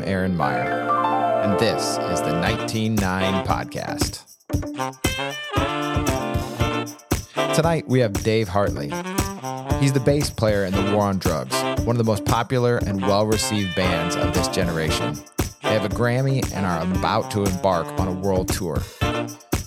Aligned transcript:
I'm 0.00 0.08
Aaron 0.08 0.34
Meyer, 0.34 0.88
and 1.44 1.58
this 1.58 1.82
is 1.82 2.22
the 2.22 2.32
199 2.32 3.44
Podcast. 3.44 4.24
Tonight 7.54 7.86
we 7.86 8.00
have 8.00 8.14
Dave 8.22 8.48
Hartley. 8.48 8.90
He's 9.78 9.92
the 9.92 10.00
bass 10.02 10.30
player 10.30 10.64
in 10.64 10.72
The 10.72 10.94
War 10.94 11.02
on 11.02 11.18
Drugs, 11.18 11.54
one 11.84 11.96
of 11.96 11.98
the 11.98 12.04
most 12.04 12.24
popular 12.24 12.78
and 12.78 13.02
well 13.02 13.26
received 13.26 13.76
bands 13.76 14.16
of 14.16 14.32
this 14.32 14.48
generation. 14.48 15.18
They 15.62 15.74
have 15.74 15.84
a 15.84 15.90
Grammy 15.90 16.50
and 16.54 16.64
are 16.64 16.80
about 16.80 17.30
to 17.32 17.44
embark 17.44 17.86
on 18.00 18.08
a 18.08 18.12
world 18.12 18.48
tour. 18.48 18.80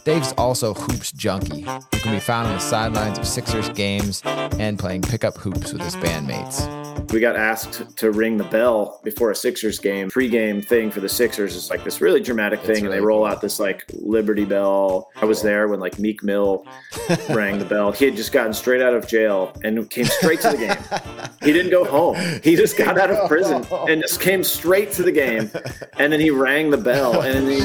Dave's 0.04 0.34
also 0.36 0.74
hoops 0.74 1.12
junkie, 1.12 1.62
who 1.62 2.00
can 2.00 2.12
be 2.12 2.20
found 2.20 2.48
on 2.48 2.56
the 2.56 2.60
sidelines 2.60 3.20
of 3.20 3.28
Sixers 3.28 3.70
games 3.70 4.24
and 4.26 4.80
playing 4.80 5.04
pickup 5.04 5.38
hoops 5.38 5.74
with 5.74 5.84
his 5.84 5.96
bandmates. 5.98 6.83
We 7.12 7.20
got 7.20 7.36
asked 7.36 7.98
to 7.98 8.12
ring 8.12 8.38
the 8.38 8.44
bell 8.46 9.00
before 9.04 9.32
a 9.32 9.36
Sixers 9.36 9.80
game. 9.80 10.10
Pre-game 10.10 10.62
thing 10.62 10.90
for 10.90 11.00
the 11.00 11.10
Sixers 11.10 11.56
is 11.56 11.70
like 11.70 11.84
this 11.84 12.02
really 12.02 12.20
dramatic 12.20 12.62
thing, 12.62 12.86
and 12.86 12.94
they 12.94 13.02
roll 13.02 13.20
cool. 13.20 13.28
out 13.28 13.42
this 13.42 13.60
like 13.60 13.86
Liberty 13.94 14.46
Bell. 14.46 15.12
I 15.16 15.26
was 15.26 15.42
there 15.42 15.68
when 15.68 15.80
like 15.80 16.00
Meek 16.00 16.24
Mill 16.24 16.66
rang 17.30 17.60
the 17.60 17.66
bell. 17.66 17.92
He 17.92 18.06
had 18.06 18.16
just 18.16 18.32
gotten 18.32 18.54
straight 18.54 18.82
out 18.82 18.94
of 18.94 19.08
jail 19.08 19.56
and 19.64 19.90
came 19.90 20.06
straight 20.06 20.42
to 20.42 20.50
the 20.50 20.58
game. 20.58 21.30
He 21.44 21.54
didn't 21.54 21.72
go 21.72 21.86
home. 21.86 22.16
He 22.44 22.56
just 22.64 22.78
got 22.78 22.98
out 22.98 23.12
of 23.12 23.28
prison 23.28 23.66
and 23.72 24.02
just 24.02 24.22
came 24.22 24.44
straight 24.44 24.92
to 24.94 25.04
the 25.04 25.12
game. 25.12 25.52
And 25.98 26.12
then 26.12 26.20
he 26.20 26.32
rang 26.32 26.70
the 26.70 26.78
bell, 26.78 27.22
and 27.22 27.36
then 27.36 27.48
he 27.48 27.62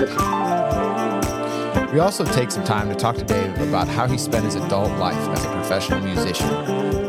We 1.92 2.00
also 2.00 2.24
take 2.24 2.50
some 2.50 2.64
time 2.64 2.88
to 2.88 2.94
talk 2.94 3.16
to 3.16 3.24
Dave 3.24 3.58
about 3.60 3.88
how 3.88 4.06
he 4.06 4.18
spent 4.18 4.44
his 4.44 4.56
adult 4.56 4.90
life 4.98 5.16
as 5.30 5.44
a 5.44 5.48
professional 5.52 6.00
musician, 6.00 6.48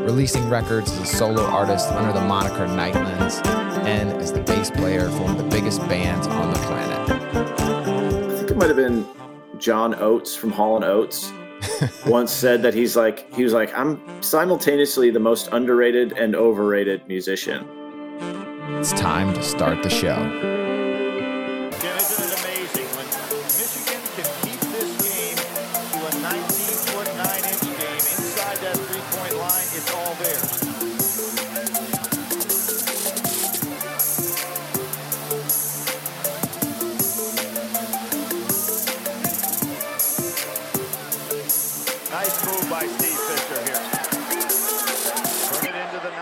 releasing 0.09 0.49
records 0.49 0.91
as 0.93 1.01
a 1.01 1.05
solo 1.05 1.43
artist 1.43 1.87
under 1.89 2.11
the 2.11 2.25
moniker 2.25 2.65
Nightlands, 2.65 3.45
and 3.85 4.11
as 4.13 4.33
the 4.33 4.41
bass 4.41 4.71
player 4.71 5.07
for 5.07 5.21
one 5.21 5.31
of 5.31 5.37
the 5.37 5.49
biggest 5.55 5.79
bands 5.81 6.25
on 6.25 6.51
the 6.51 6.59
planet. 6.61 7.11
I 7.59 8.35
think 8.35 8.49
it 8.49 8.57
might 8.57 8.69
have 8.69 8.75
been 8.75 9.05
John 9.59 9.93
Oates 9.93 10.35
from 10.35 10.51
Hall 10.51 10.77
and 10.77 10.83
Oates 10.83 11.31
once 12.07 12.31
said 12.31 12.63
that 12.63 12.73
he's 12.73 12.95
like 12.95 13.31
he 13.35 13.43
was 13.43 13.53
like 13.53 13.71
I'm 13.77 14.01
simultaneously 14.23 15.11
the 15.11 15.19
most 15.19 15.49
underrated 15.51 16.13
and 16.13 16.35
overrated 16.35 17.07
musician. 17.07 17.67
It's 18.79 18.93
time 18.93 19.31
to 19.35 19.43
start 19.43 19.83
the 19.83 19.91
show. 19.91 20.58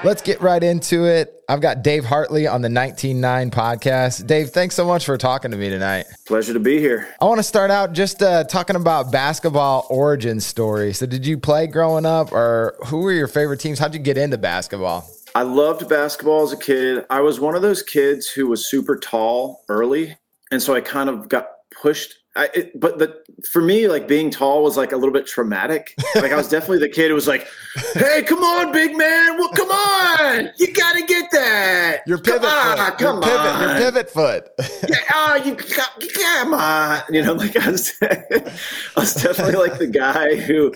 Let's 0.08 0.22
get 0.22 0.40
right 0.40 0.64
into 0.64 1.04
it. 1.04 1.44
I've 1.50 1.60
got 1.60 1.84
Dave 1.84 2.06
Hartley 2.06 2.48
on 2.48 2.62
the 2.62 2.70
199 2.70 3.52
podcast. 3.52 4.26
Dave, 4.26 4.52
thanks 4.52 4.74
so 4.74 4.86
much 4.86 5.04
for 5.04 5.18
talking 5.18 5.52
to 5.52 5.58
me 5.58 5.68
tonight. 5.68 6.06
Pleasure 6.26 6.54
to 6.54 6.62
be 6.62 6.80
here. 6.80 7.14
I 7.20 7.26
want 7.26 7.40
to 7.40 7.44
start 7.44 7.72
out 7.72 7.92
just 7.92 8.24
uh, 8.24 8.46
talking 8.46 8.78
about 8.78 9.12
basketball 9.12 9.86
origin 9.90 10.40
story. 10.40 10.94
So, 10.94 11.08
did 11.08 11.26
you 11.26 11.38
play 11.38 11.68
growing 11.68 12.06
up, 12.06 12.32
or 12.32 12.78
who 12.86 13.00
were 13.00 13.12
your 13.12 13.28
favorite 13.28 13.60
teams? 13.60 13.80
How'd 13.80 13.96
you 13.96 14.00
get 14.00 14.18
into 14.18 14.38
basketball? 14.38 15.06
I 15.36 15.42
loved 15.42 15.90
basketball 15.90 16.44
as 16.44 16.54
a 16.54 16.58
kid. 16.58 17.06
I 17.10 17.20
was 17.20 17.42
one 17.42 17.56
of 17.56 17.62
those 17.62 17.84
kids 17.84 18.30
who 18.30 18.48
was 18.48 18.66
super 18.66 18.98
tall 18.98 19.66
early, 19.68 20.16
and 20.52 20.62
so 20.62 20.74
I 20.74 20.80
kind 20.80 21.10
of 21.10 21.28
got 21.28 21.50
pushed. 21.82 22.14
I, 22.38 22.50
it, 22.54 22.80
but 22.80 23.00
the 23.00 23.22
for 23.52 23.62
me, 23.62 23.88
like 23.88 24.08
being 24.08 24.30
tall 24.30 24.64
was 24.64 24.78
like 24.78 24.92
a 24.92 24.96
little 24.98 25.14
bit 25.14 25.26
traumatic. 25.28 25.96
Like 26.16 26.32
I 26.32 26.36
was 26.36 26.48
definitely 26.50 26.80
the 26.80 26.90
kid 26.90 27.10
who 27.10 27.16
was 27.16 27.28
like, 27.28 27.48
"Hey, 27.94 28.24
come 28.24 28.40
on, 28.44 28.72
big 28.72 28.96
man! 28.96 29.38
Well, 29.38 29.50
come 29.50 29.70
on! 29.72 30.50
You 30.58 30.72
got 30.74 30.94
to 30.94 31.04
get 31.06 31.30
that! 31.32 32.02
Your 32.08 32.18
pivot 32.20 32.42
come 32.44 32.80
on, 32.80 32.90
foot. 32.92 32.98
come 33.00 33.16
your 33.16 33.24
pivot, 33.24 33.40
on! 33.40 33.62
Your 33.62 33.78
pivot 33.92 34.10
foot. 34.10 34.50
yeah, 34.90 34.98
oh, 35.14 35.36
you 35.46 35.56
come 35.56 36.54
on! 36.54 37.02
You 37.12 37.24
know, 37.24 37.34
like 37.34 37.56
I 37.58 37.72
was, 37.72 37.94
I 38.02 38.52
was 38.96 39.14
definitely 39.16 39.56
like 39.56 39.78
the 39.80 39.88
guy 39.88 40.36
who." 40.36 40.74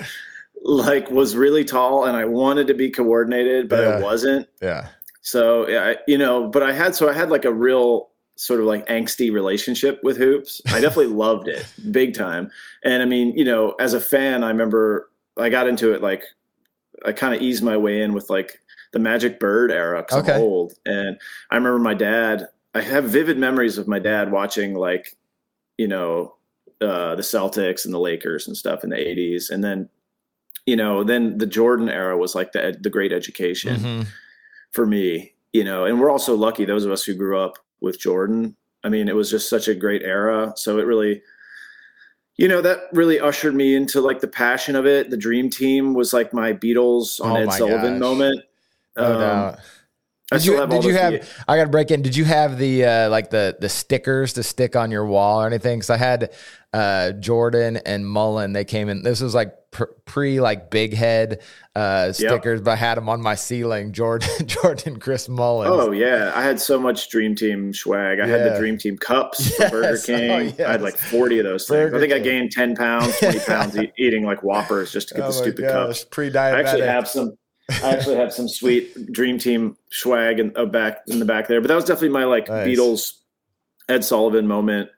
Like 0.64 1.10
was 1.10 1.36
really 1.36 1.66
tall, 1.66 2.06
and 2.06 2.16
I 2.16 2.26
wanted 2.26 2.68
to 2.68 2.76
be 2.76 2.92
coordinated, 2.92 3.68
but 3.68 3.80
Yeah. 3.80 3.90
I 3.96 4.00
wasn't. 4.00 4.48
yeah. 4.62 4.90
So 5.24 5.68
yeah, 5.68 5.84
I- 5.88 5.98
you 6.08 6.20
know, 6.20 6.50
but 6.50 6.62
I 6.62 6.72
had 6.72 6.94
so 6.94 7.10
I 7.10 7.14
had 7.14 7.32
like 7.32 7.46
a 7.46 7.52
real 7.52 8.11
sort 8.42 8.60
of 8.60 8.66
like 8.66 8.84
angsty 8.88 9.32
relationship 9.32 10.00
with 10.04 10.18
hoops. 10.18 10.62
I 10.70 10.82
definitely 10.82 11.14
loved 11.26 11.48
it 11.48 11.64
big 11.92 12.16
time. 12.16 12.50
And 12.84 13.04
I 13.04 13.06
mean, 13.06 13.38
you 13.38 13.46
know, 13.46 13.74
as 13.80 13.94
a 13.94 14.00
fan, 14.00 14.44
I 14.44 14.48
remember 14.48 15.10
I 15.38 15.50
got 15.50 15.68
into 15.68 15.94
it 15.94 16.02
like 16.02 16.24
I 17.06 17.12
kind 17.12 17.36
of 17.36 17.42
eased 17.44 17.64
my 17.64 17.78
way 17.78 18.02
in 18.02 18.14
with 18.14 18.32
like 18.32 18.60
the 18.94 19.00
Magic 19.00 19.40
Bird 19.40 19.72
era 19.72 20.02
because 20.02 20.24
Okay. 20.24 20.34
I'm 20.34 20.42
old. 20.42 20.74
And 20.88 21.18
I 21.52 21.56
remember 21.56 21.78
my 21.80 21.94
dad. 21.94 22.48
I 22.74 22.82
have 22.82 23.04
vivid 23.06 23.38
memories 23.38 23.78
of 23.78 23.88
my 23.88 24.00
dad 24.00 24.32
watching 24.32 24.74
like, 24.74 25.16
you 25.78 25.88
know, 25.88 26.36
uh, 26.82 27.14
the 27.16 27.22
Celtics 27.22 27.86
and 27.86 27.94
the 27.94 28.00
Lakers 28.00 28.48
and 28.48 28.58
stuff 28.58 28.84
in 28.84 28.90
the 28.90 28.96
'80s, 28.96 29.52
and 29.52 29.64
then, 29.64 29.88
you 30.66 30.76
know, 30.76 31.04
then 31.04 31.38
the 31.38 31.46
Jordan 31.46 31.90
era 31.90 32.18
was 32.18 32.34
like 32.34 32.54
the 32.54 32.76
the 32.82 32.90
great 32.90 33.12
education 33.14 33.78
Mhm. 33.78 34.08
for 34.72 34.88
me, 34.88 35.34
you 35.54 35.64
know, 35.64 35.86
and 35.86 36.00
we're 36.02 36.10
also 36.10 36.34
lucky 36.36 36.66
those 36.66 36.86
of 36.86 36.92
us 36.92 37.04
who 37.04 37.14
grew 37.14 37.38
up 37.38 37.58
with 37.82 38.00
Jordan. 38.00 38.56
I 38.84 38.90
mean, 38.90 39.08
it 39.08 39.16
was 39.16 39.30
just 39.30 39.50
such 39.50 39.68
a 39.68 39.76
great 39.76 40.02
era. 40.04 40.54
So 40.56 40.80
it 40.80 40.84
really, 40.86 41.22
you 42.38 42.48
know, 42.48 42.62
that 42.62 42.80
really 42.94 43.20
ushered 43.20 43.54
me 43.54 43.76
into 43.76 44.02
like 44.02 44.20
the 44.22 44.28
passion 44.28 44.76
of 44.76 44.86
it. 44.86 45.10
The 45.10 45.18
dream 45.18 45.50
team 45.50 45.94
was 45.94 46.14
like 46.14 46.34
my 46.34 46.54
Beatles 46.54 47.20
on 47.24 47.32
Oh 47.32 47.36
Ed 47.38 47.52
Sullivan 47.52 47.94
gosh. 47.94 48.00
moment. 48.00 48.42
No 48.98 49.14
Um, 49.14 49.20
doubt. 49.20 49.60
I 50.32 50.38
Did 50.38 50.46
you 50.46 50.58
have 50.58 50.70
did 50.70 50.84
you 50.86 50.94
have? 50.94 51.30
I 51.48 51.58
got 51.58 51.66
to 51.66 51.70
break 51.70 51.92
in. 51.92 52.02
Did 52.02 52.16
you 52.16 52.24
have 52.24 52.58
the 52.58 52.86
uh, 52.86 53.10
like 53.10 53.30
the 53.32 53.58
the 53.60 53.68
stickers 53.68 54.34
to 54.34 54.44
stick 54.44 54.78
on 54.78 54.90
your 54.90 55.06
wall 55.06 55.42
or 55.42 55.48
anything? 55.48 55.80
Because 55.80 55.90
I 55.90 55.98
had 55.98 56.34
uh, 56.72 57.12
Jordan 57.14 57.78
and 57.86 58.08
Mullin. 58.08 58.54
They 58.54 58.64
came 58.64 58.88
in. 58.88 59.04
This 59.04 59.20
was 59.20 59.36
like 59.36 59.54
pr- 59.72 59.92
pre 60.06 60.40
like 60.40 60.72
big 60.72 60.94
head 60.94 61.42
uh, 61.76 62.14
stickers, 62.14 62.62
but 62.62 62.72
I 62.72 62.76
had 62.78 62.96
them 62.96 63.10
on 63.10 63.22
my 63.22 63.36
ceiling. 63.36 63.92
Jordan, 63.92 64.30
Jordan, 64.48 65.00
Chris 65.02 65.28
Mullin. 65.28 65.68
Oh 65.70 65.92
yeah, 65.92 66.32
I 66.34 66.44
had 66.44 66.62
so 66.62 66.80
much 66.80 67.10
Dream 67.10 67.36
Team 67.36 67.74
swag. 67.74 68.22
I 68.22 68.28
had 68.28 68.54
the 68.54 68.58
Dream 68.58 68.78
Team 68.78 68.98
cups 68.98 69.54
from 69.58 69.70
Burger 69.70 69.90
Yes. 69.90 70.10
Oh, 70.10 70.16
King. 70.16 70.32
I 70.66 70.72
had 70.72 70.82
like 70.82 70.96
forty 70.96 71.40
of 71.40 71.46
those 71.46 71.68
things. 71.68 71.92
Burger 71.92 71.98
I 71.98 72.00
think 72.00 72.14
I 72.14 72.20
gained 72.20 72.52
ten 72.52 72.74
pounds, 72.74 73.18
twenty 73.20 73.40
pounds 73.40 73.78
e- 73.78 73.92
eating 73.98 74.24
like 74.24 74.44
Whoppers 74.44 74.94
just 74.94 75.10
to 75.10 75.16
get 75.16 75.24
Oh 75.24 75.28
the 75.28 75.34
stupid 75.34 75.66
gosh, 75.66 75.88
cups. 75.88 76.06
Pre-diabetic. 76.06 76.54
I 76.54 76.60
actually 76.62 76.82
have 76.84 77.08
some. 77.08 77.34
I 77.70 77.92
actually 77.94 78.16
have 78.18 78.34
some 78.34 78.48
sweet 78.50 79.12
Dream 79.12 79.38
Team 79.40 79.78
swag 79.92 80.40
in 80.40 80.52
uh, 80.56 80.66
back 80.66 81.00
in 81.08 81.20
the 81.20 81.26
back 81.26 81.48
there, 81.48 81.62
but 81.62 81.68
that 81.70 81.76
was 81.76 81.86
definitely 81.86 82.10
my 82.10 82.26
like 82.26 82.48
Nice. 82.50 82.68
Beatles, 82.68 83.14
Ed 83.88 84.04
Sullivan 84.04 84.48
moment. 84.48 84.90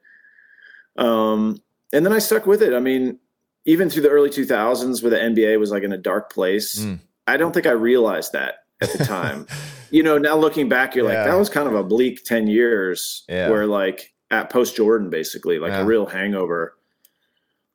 Um, 0.97 1.61
and 1.91 2.05
then 2.05 2.13
I 2.13 2.19
stuck 2.19 2.45
with 2.45 2.61
it. 2.61 2.73
I 2.73 2.79
mean, 2.79 3.19
even 3.65 3.89
through 3.89 4.03
the 4.03 4.09
early 4.09 4.29
2000s, 4.29 5.01
where 5.03 5.09
the 5.09 5.17
NBA 5.17 5.59
was 5.59 5.71
like 5.71 5.83
in 5.83 5.91
a 5.93 5.97
dark 5.97 6.31
place, 6.31 6.79
Mm. 6.79 6.99
I 7.27 7.37
don't 7.37 7.53
think 7.53 7.65
I 7.67 7.71
realized 7.71 8.33
that 8.33 8.55
at 8.81 8.91
the 8.91 9.05
time. 9.05 9.47
you 9.91 10.03
know, 10.03 10.17
now 10.17 10.35
looking 10.35 10.67
back, 10.67 10.93
you're 10.95 11.05
like, 11.05 11.13
that 11.13 11.37
was 11.37 11.49
kind 11.49 11.67
of 11.67 11.75
a 11.75 11.83
bleak 11.83 12.25
10 12.25 12.47
years 12.47 13.23
Yeah. 13.29 13.49
where 13.49 13.65
like 13.65 14.13
at 14.31 14.49
post 14.49 14.75
Jordan, 14.75 15.09
basically, 15.09 15.59
like 15.59 15.71
Yeah. 15.71 15.81
a 15.83 15.85
real 15.85 16.05
hangover. 16.05 16.75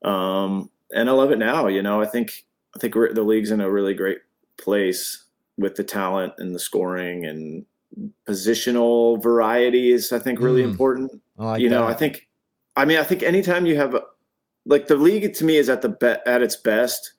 Um, 0.03 0.71
and 0.95 1.09
I 1.09 1.13
love 1.13 1.31
it 1.33 1.39
now. 1.39 1.67
You 1.69 1.83
know, 1.83 2.01
I 2.01 2.07
think 2.07 2.45
I 2.77 2.79
think 2.79 2.95
we're, 2.95 3.13
the 3.13 3.23
league's 3.23 3.51
in 3.51 3.61
a 3.61 3.71
really 3.71 3.95
great 3.95 4.19
place 4.59 5.25
with 5.57 5.75
the 5.77 5.85
talent 5.85 6.35
and 6.39 6.55
the 6.55 6.59
scoring 6.59 7.25
and 7.25 7.65
positional 8.29 9.21
variety 9.23 9.91
is 9.93 10.13
I 10.13 10.19
think 10.19 10.41
really 10.41 10.63
Mm. 10.63 10.71
important. 10.71 11.23
Like 11.37 11.61
you 11.61 11.69
know, 11.69 11.87
that. 11.87 11.91
I 11.91 11.95
think 11.95 12.29
I 12.77 12.85
mean 12.85 12.99
I 12.99 13.05
think 13.05 13.23
anytime 13.23 13.67
you 13.67 13.77
have 13.77 13.97
like 14.67 14.87
the 14.89 14.97
league 14.97 15.33
to 15.35 15.45
me 15.45 15.57
is 15.57 15.69
at 15.69 15.83
the 15.83 15.89
be- 15.89 16.23
at 16.31 16.43
its 16.43 16.57
best 16.57 17.13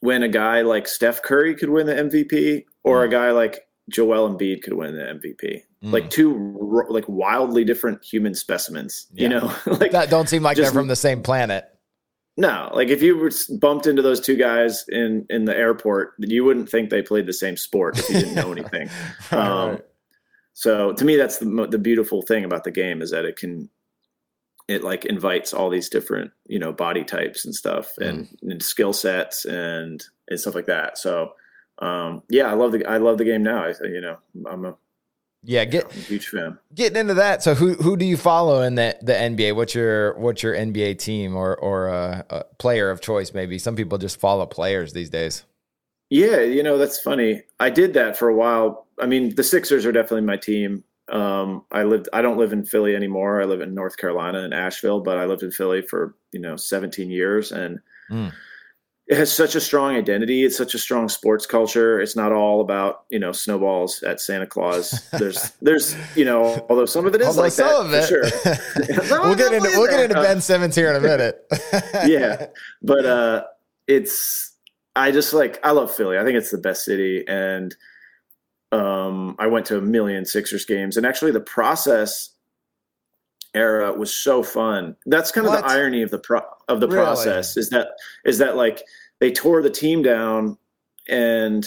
when 0.00 0.22
a 0.22 0.28
guy 0.28 0.62
like 0.62 0.88
Steph 0.88 1.22
Curry 1.22 1.54
could 1.54 1.70
win 1.70 1.86
the 1.86 1.94
MVP 1.94 2.64
or 2.84 3.04
a 3.04 3.08
guy 3.08 3.30
like 3.30 3.60
Joel 3.88 4.28
Embiid 4.28 4.62
could 4.62 4.74
win 4.74 4.94
the 4.96 5.02
MVP. 5.04 5.62
Mm. 5.84 5.92
Like 5.92 6.10
two 6.10 6.34
like 6.90 7.04
wildly 7.08 7.64
different 7.64 8.04
human 8.04 8.34
specimens, 8.34 9.06
you 9.14 9.28
know? 9.28 9.52
like 9.66 9.92
that 9.92 10.10
don't 10.10 10.28
seem 10.28 10.42
like 10.42 10.56
just- 10.56 10.72
they're 10.72 10.80
from 10.80 10.88
the 10.88 10.96
same 10.96 11.22
planet. 11.22 11.64
No, 12.36 12.70
like 12.74 12.88
if 12.88 13.02
you 13.02 13.16
were 13.16 13.30
bumped 13.58 13.86
into 13.86 14.02
those 14.02 14.20
two 14.20 14.36
guys 14.36 14.84
in 14.88 15.26
in 15.30 15.46
the 15.46 15.56
airport, 15.56 16.14
you 16.18 16.44
wouldn't 16.44 16.68
think 16.68 16.90
they 16.90 17.02
played 17.02 17.26
the 17.26 17.32
same 17.32 17.56
sport 17.56 17.98
if 17.98 18.08
you 18.08 18.20
didn't 18.20 18.34
know 18.34 18.52
anything. 18.56 18.90
Um, 19.30 19.70
right. 19.70 19.84
So 20.52 20.92
to 20.92 21.04
me, 21.04 21.16
that's 21.16 21.38
the 21.38 21.68
the 21.70 21.78
beautiful 21.78 22.22
thing 22.22 22.44
about 22.44 22.64
the 22.64 22.70
game 22.70 23.00
is 23.00 23.10
that 23.10 23.24
it 23.24 23.36
can 23.36 23.70
it 24.68 24.82
like 24.82 25.04
invites 25.04 25.54
all 25.54 25.70
these 25.70 25.88
different 25.88 26.30
you 26.46 26.58
know 26.58 26.72
body 26.72 27.04
types 27.04 27.44
and 27.44 27.54
stuff 27.54 27.96
and, 27.98 28.28
and 28.42 28.62
skill 28.62 28.92
sets 28.92 29.44
and 29.44 30.04
and 30.28 30.40
stuff 30.40 30.54
like 30.54 30.66
that. 30.66 30.98
So 30.98 31.32
um, 31.78 32.22
yeah, 32.28 32.50
I 32.50 32.54
love 32.54 32.72
the 32.72 32.84
I 32.84 32.98
love 32.98 33.18
the 33.18 33.24
game 33.24 33.42
now. 33.42 33.64
I 33.64 33.74
you 33.84 34.00
know 34.00 34.18
I'm 34.50 34.64
a 34.64 34.76
Yeah, 35.48 35.64
get 35.64 35.84
I'm 35.84 35.90
huge 36.02 36.28
fan. 36.28 36.58
getting 36.74 36.98
into 36.98 37.14
that. 37.14 37.42
So 37.42 37.54
who 37.54 37.74
who 37.74 37.96
do 37.96 38.04
you 38.04 38.16
follow 38.16 38.62
in 38.62 38.74
the 38.74 38.96
the 39.00 39.12
NBA? 39.12 39.54
What's 39.54 39.74
your 39.74 40.18
what's 40.18 40.42
your 40.42 40.54
NBA 40.54 40.98
team 40.98 41.36
or 41.36 41.56
or 41.56 41.88
uh, 41.88 42.22
a 42.30 42.44
player 42.58 42.90
of 42.90 43.00
choice? 43.00 43.32
Maybe 43.32 43.58
some 43.58 43.76
people 43.76 43.96
just 43.96 44.18
follow 44.18 44.44
players 44.46 44.92
these 44.92 45.08
days. 45.08 45.44
Yeah, 46.10 46.40
you 46.40 46.62
know 46.62 46.78
that's 46.78 47.00
funny. 47.00 47.42
I 47.60 47.70
did 47.70 47.94
that 47.94 48.16
for 48.16 48.28
a 48.28 48.34
while. 48.34 48.86
I 49.00 49.06
mean, 49.06 49.34
the 49.34 49.44
Sixers 49.44 49.86
are 49.86 49.92
definitely 49.92 50.22
my 50.26 50.36
team. 50.36 50.82
Um, 51.08 51.64
I 51.70 51.84
lived. 51.84 52.08
I 52.12 52.22
don't 52.22 52.38
live 52.38 52.52
in 52.52 52.64
Philly 52.64 52.96
anymore. 52.96 53.40
I 53.40 53.44
live 53.44 53.60
in 53.60 53.74
North 53.74 53.96
Carolina 53.96 54.40
in 54.40 54.52
Asheville, 54.52 55.00
but 55.00 55.18
I 55.18 55.26
lived 55.26 55.42
in 55.44 55.52
Philly 55.52 55.82
for 55.82 56.16
you 56.32 56.40
know 56.40 56.56
17 56.56 57.10
years, 57.10 57.52
and 57.52 57.78
Mm. 58.10 58.32
It 59.08 59.16
has 59.16 59.32
such 59.32 59.54
a 59.54 59.60
strong 59.60 59.94
identity. 59.94 60.44
It's 60.44 60.56
such 60.56 60.74
a 60.74 60.78
strong 60.78 61.08
sports 61.08 61.46
culture. 61.46 62.00
It's 62.00 62.16
not 62.16 62.32
all 62.32 62.60
about 62.60 63.04
you 63.08 63.18
know 63.18 63.32
snowballs 63.32 64.02
at 64.02 64.20
Santa 64.20 64.46
Claus. 64.46 65.08
There's 65.10 65.50
there's 65.62 65.96
you 66.16 66.24
know 66.24 66.66
although 66.68 66.86
some 66.86 67.06
of 67.06 67.14
it 67.14 67.20
is 67.20 67.28
Although 67.28 67.42
like 67.42 67.52
some 67.52 67.90
that 67.90 68.10
of 68.10 68.12
it, 68.12 68.98
sure. 68.98 69.20
We'll 69.26 69.36
get 69.36 69.52
into 69.52 69.68
we'll 69.74 69.88
get 69.88 70.00
into 70.10 70.16
Ben 70.16 70.40
Simmons 70.40 70.74
here 70.74 70.90
in 70.90 70.96
a 70.96 71.00
minute. 71.00 71.46
yeah 72.06 72.46
but 72.82 73.04
uh 73.06 73.44
it's 73.86 74.52
i 74.96 75.10
just 75.10 75.32
like 75.32 75.58
i 75.64 75.70
love 75.70 75.94
philly 75.94 76.18
i 76.18 76.24
think 76.24 76.36
it's 76.36 76.50
the 76.50 76.58
best 76.58 76.84
city 76.84 77.24
and 77.28 77.76
um 78.72 79.36
i 79.38 79.46
went 79.46 79.64
to 79.66 79.78
a 79.78 79.80
million 79.80 80.24
sixers 80.24 80.64
games 80.64 80.96
and 80.96 81.06
actually 81.06 81.30
the 81.30 81.40
process 81.40 82.30
era 83.56 83.92
was 83.92 84.14
so 84.14 84.42
fun 84.42 84.94
that's 85.06 85.32
kind 85.32 85.46
of 85.46 85.52
What? 85.52 85.64
the 85.64 85.70
irony 85.70 86.02
of 86.02 86.10
the 86.10 86.18
pro 86.18 86.40
of 86.68 86.80
the 86.80 86.86
Really? 86.88 86.98
process 87.02 87.56
is 87.56 87.70
that 87.70 87.88
is 88.24 88.38
that 88.38 88.56
like 88.56 88.82
they 89.20 89.32
tore 89.32 89.62
the 89.62 89.70
team 89.70 90.02
down 90.02 90.58
and 91.08 91.66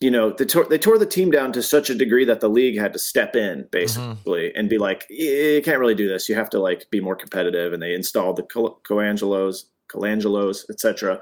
you 0.00 0.10
know 0.10 0.30
they 0.30 0.44
tore, 0.44 0.64
they 0.64 0.78
tore 0.78 0.98
the 0.98 1.06
team 1.06 1.30
down 1.30 1.52
to 1.52 1.62
such 1.62 1.90
a 1.90 1.94
degree 1.94 2.24
that 2.24 2.40
the 2.40 2.48
league 2.48 2.78
had 2.78 2.92
to 2.92 2.98
step 2.98 3.36
in 3.36 3.68
basically 3.70 4.52
and 4.56 4.68
be 4.68 4.78
like 4.78 5.06
"Y- 5.10 5.16
you 5.56 5.62
can't 5.62 5.78
really 5.78 5.94
do 5.94 6.08
this 6.08 6.28
you 6.28 6.34
have 6.34 6.50
to 6.50 6.58
like 6.58 6.88
be 6.90 7.00
more 7.00 7.14
competitive 7.16 7.72
and 7.72 7.82
they 7.82 7.94
installed 7.94 8.36
the 8.36 8.42
Co- 8.44 8.80
coangelos 8.88 9.64
colangelos 9.88 10.64
etc 10.70 11.20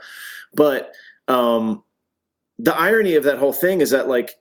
but 0.55 0.93
um 1.29 1.83
the 2.59 2.75
irony 2.77 3.15
of 3.17 3.25
that 3.25 3.39
whole 3.39 3.53
thing 3.53 3.81
is 3.81 3.91
that 3.91 4.09
like 4.09 4.37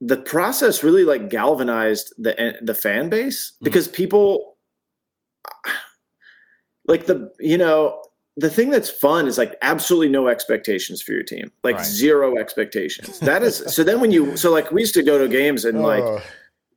the 0.00 0.16
process 0.16 0.82
really 0.82 1.04
like 1.04 1.28
galvanized 1.30 2.12
the 2.18 2.58
the 2.62 2.74
fan 2.74 3.08
base 3.08 3.52
Mm. 3.60 3.64
because 3.64 3.88
people 3.88 4.51
like 6.86 7.06
the 7.06 7.32
you 7.38 7.56
know 7.58 8.02
the 8.36 8.48
thing 8.50 8.70
that's 8.70 8.88
fun 8.90 9.26
is 9.26 9.36
like 9.36 9.56
absolutely 9.62 10.08
no 10.08 10.28
expectations 10.28 11.02
for 11.02 11.12
your 11.12 11.22
team. 11.22 11.52
Like 11.62 11.76
Right. 11.76 11.84
zero 11.84 12.38
expectations. 12.38 13.18
That 13.20 13.42
is 13.42 13.58
so 13.74 13.84
then 13.84 14.00
when 14.00 14.10
you 14.10 14.36
so 14.36 14.50
like 14.50 14.70
we 14.72 14.80
used 14.80 14.94
to 14.94 15.02
go 15.02 15.18
to 15.18 15.28
games 15.28 15.64
and 15.64 15.82
like 15.82 16.04
Oh, 16.04 16.22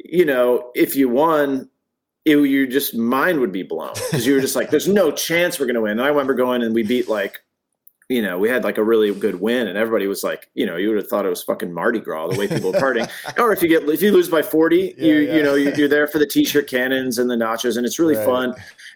you 0.04 0.26
know 0.26 0.72
if 0.76 0.96
you 0.96 1.08
won 1.10 1.70
it, 2.26 2.38
you 2.38 2.66
just 2.68 2.96
mind 2.96 3.40
would 3.40 3.52
be 3.52 3.64
blown. 3.64 3.94
Because 3.94 4.26
you 4.26 4.34
were 4.34 4.42
just 4.42 4.56
like 4.56 4.70
there's 4.72 4.88
no 4.88 5.12
chance 5.12 5.60
we're 5.60 5.68
gonna 5.68 5.82
win. 5.82 5.94
And 5.94 6.02
i 6.02 6.08
remember 6.08 6.34
going 6.34 6.62
and 6.64 6.74
we 6.76 6.84
beat 6.84 7.08
like 7.08 7.42
you 8.08 8.22
know, 8.22 8.38
we 8.38 8.50
had 8.50 8.64
like 8.64 8.78
a 8.78 8.84
really 8.84 9.12
good 9.16 9.42
win, 9.42 9.68
and 9.68 9.78
everybody 9.78 10.06
was 10.06 10.24
like, 10.24 10.50
you 10.54 10.66
know, 10.66 10.76
you 10.78 10.90
would 10.90 10.98
have 10.98 11.08
thought 11.08 11.26
it 11.26 11.30
was 11.30 11.42
fucking 11.42 11.74
Mardi 11.74 12.00
Gras 12.00 12.28
the 12.28 12.38
way 12.38 12.48
people 12.48 12.72
were 12.72 12.78
partying. 12.80 13.10
or 13.40 13.52
if 13.52 13.64
you 13.64 13.68
get 13.68 13.84
if 13.90 14.02
you 14.02 14.12
lose 14.12 14.30
by 14.30 14.44
forty, 14.44 14.94
Yeah, 14.98 15.06
you 15.08 15.20
yeah. 15.22 15.36
you 15.36 15.44
know 15.44 15.56
you- 15.56 15.74
you're 15.76 15.88
there 15.88 16.08
for 16.08 16.20
the 16.20 16.28
t-shirt 16.28 16.68
cannons 16.70 17.18
and 17.18 17.30
the 17.30 17.36
nachos, 17.36 17.78
and 17.78 17.86
it's 17.86 17.98
really 17.98 18.16
Right. 18.16 18.26
fun. 18.26 18.56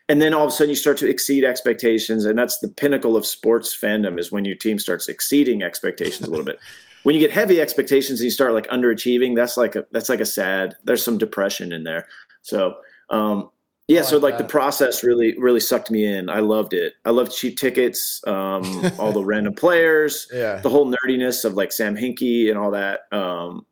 And 0.09 0.21
then 0.21 0.33
all 0.33 0.45
of 0.45 0.49
a 0.49 0.51
sudden 0.55 0.69
you 0.69 0.75
start 0.75 0.97
to 0.97 1.07
exceed 1.09 1.43
expectations, 1.43 2.25
and 2.25 2.37
that's 2.37 2.59
the 2.59 2.67
pinnacle 2.67 3.15
of 3.17 3.25
sports 3.25 3.75
fandom 3.75 4.19
is 4.19 4.31
when 4.31 4.45
your 4.45 4.55
team 4.55 4.77
starts 4.77 5.07
exceeding 5.09 5.63
expectations 5.63 6.27
a 6.27 6.29
little 6.29 6.45
bit. 6.45 6.59
When 7.03 7.15
you 7.15 7.21
get 7.21 7.31
heavy 7.31 7.61
expectations 7.61 8.19
and 8.19 8.25
you 8.25 8.29
start 8.31 8.53
like 8.53 8.67
underachieving, 8.67 9.33
that's 9.33 9.55
like 9.55 9.77
a 9.77 9.85
that's 9.91 10.09
like 10.09 10.19
a 10.19 10.25
sad. 10.25 10.75
There's 10.83 11.01
some 11.03 11.17
depression 11.17 11.71
in 11.71 11.85
there. 11.85 12.07
So 12.41 12.75
um, 13.09 13.49
yeah, 13.89 13.99
I 13.99 14.03
so 14.03 14.17
like 14.17 14.33
like 14.33 14.37
the 14.37 14.45
process 14.45 15.03
really 15.03 15.37
really 15.37 15.59
sucked 15.59 15.89
me 15.91 16.05
in. 16.05 16.29
I 16.29 16.39
loved 16.39 16.73
it. 16.73 16.93
I 17.05 17.09
loved 17.09 17.31
cheap 17.35 17.57
tickets, 17.57 18.21
um, 18.27 18.91
all 18.99 19.11
the 19.11 19.25
random 19.25 19.53
players, 19.55 20.27
yeah. 20.31 20.57
the 20.61 20.69
whole 20.69 20.93
nerdiness 20.93 21.43
of 21.43 21.55
like 21.55 21.71
Sam 21.71 21.95
Hinkie 21.95 22.49
and 22.49 22.57
all 22.57 22.71
that. 22.71 23.01
Um, 23.11 23.65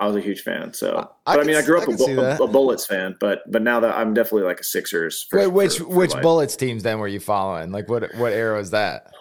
I 0.00 0.06
was 0.06 0.16
a 0.16 0.20
huge 0.20 0.42
fan. 0.42 0.72
So, 0.74 1.08
I 1.26 1.36
but 1.36 1.44
I 1.44 1.46
mean, 1.46 1.56
I 1.56 1.62
grew 1.62 1.76
up 1.78 1.84
a, 1.84 1.86
can 1.86 1.98
see 1.98 2.14
Bu- 2.14 2.20
that. 2.20 2.40
a, 2.40 2.44
a 2.44 2.48
Bullets 2.48 2.84
fan, 2.86 3.16
but 3.20 3.40
but 3.50 3.62
now 3.62 3.80
that 3.80 3.96
I'm 3.96 4.12
definitely 4.14 4.42
like 4.42 4.60
a 4.60 4.64
Sixers. 4.64 5.26
For, 5.30 5.38
Wait, 5.38 5.46
which 5.48 5.78
for- 5.78 5.84
for 5.84 5.90
which 5.90 6.14
life. 6.14 6.22
Bullets 6.22 6.56
teams 6.56 6.82
then 6.82 6.98
were 6.98 7.08
you 7.08 7.20
following? 7.20 7.70
Like 7.72 7.88
what 7.88 8.12
what 8.16 8.32
era 8.32 8.58
was 8.58 8.70
that? 8.70 9.12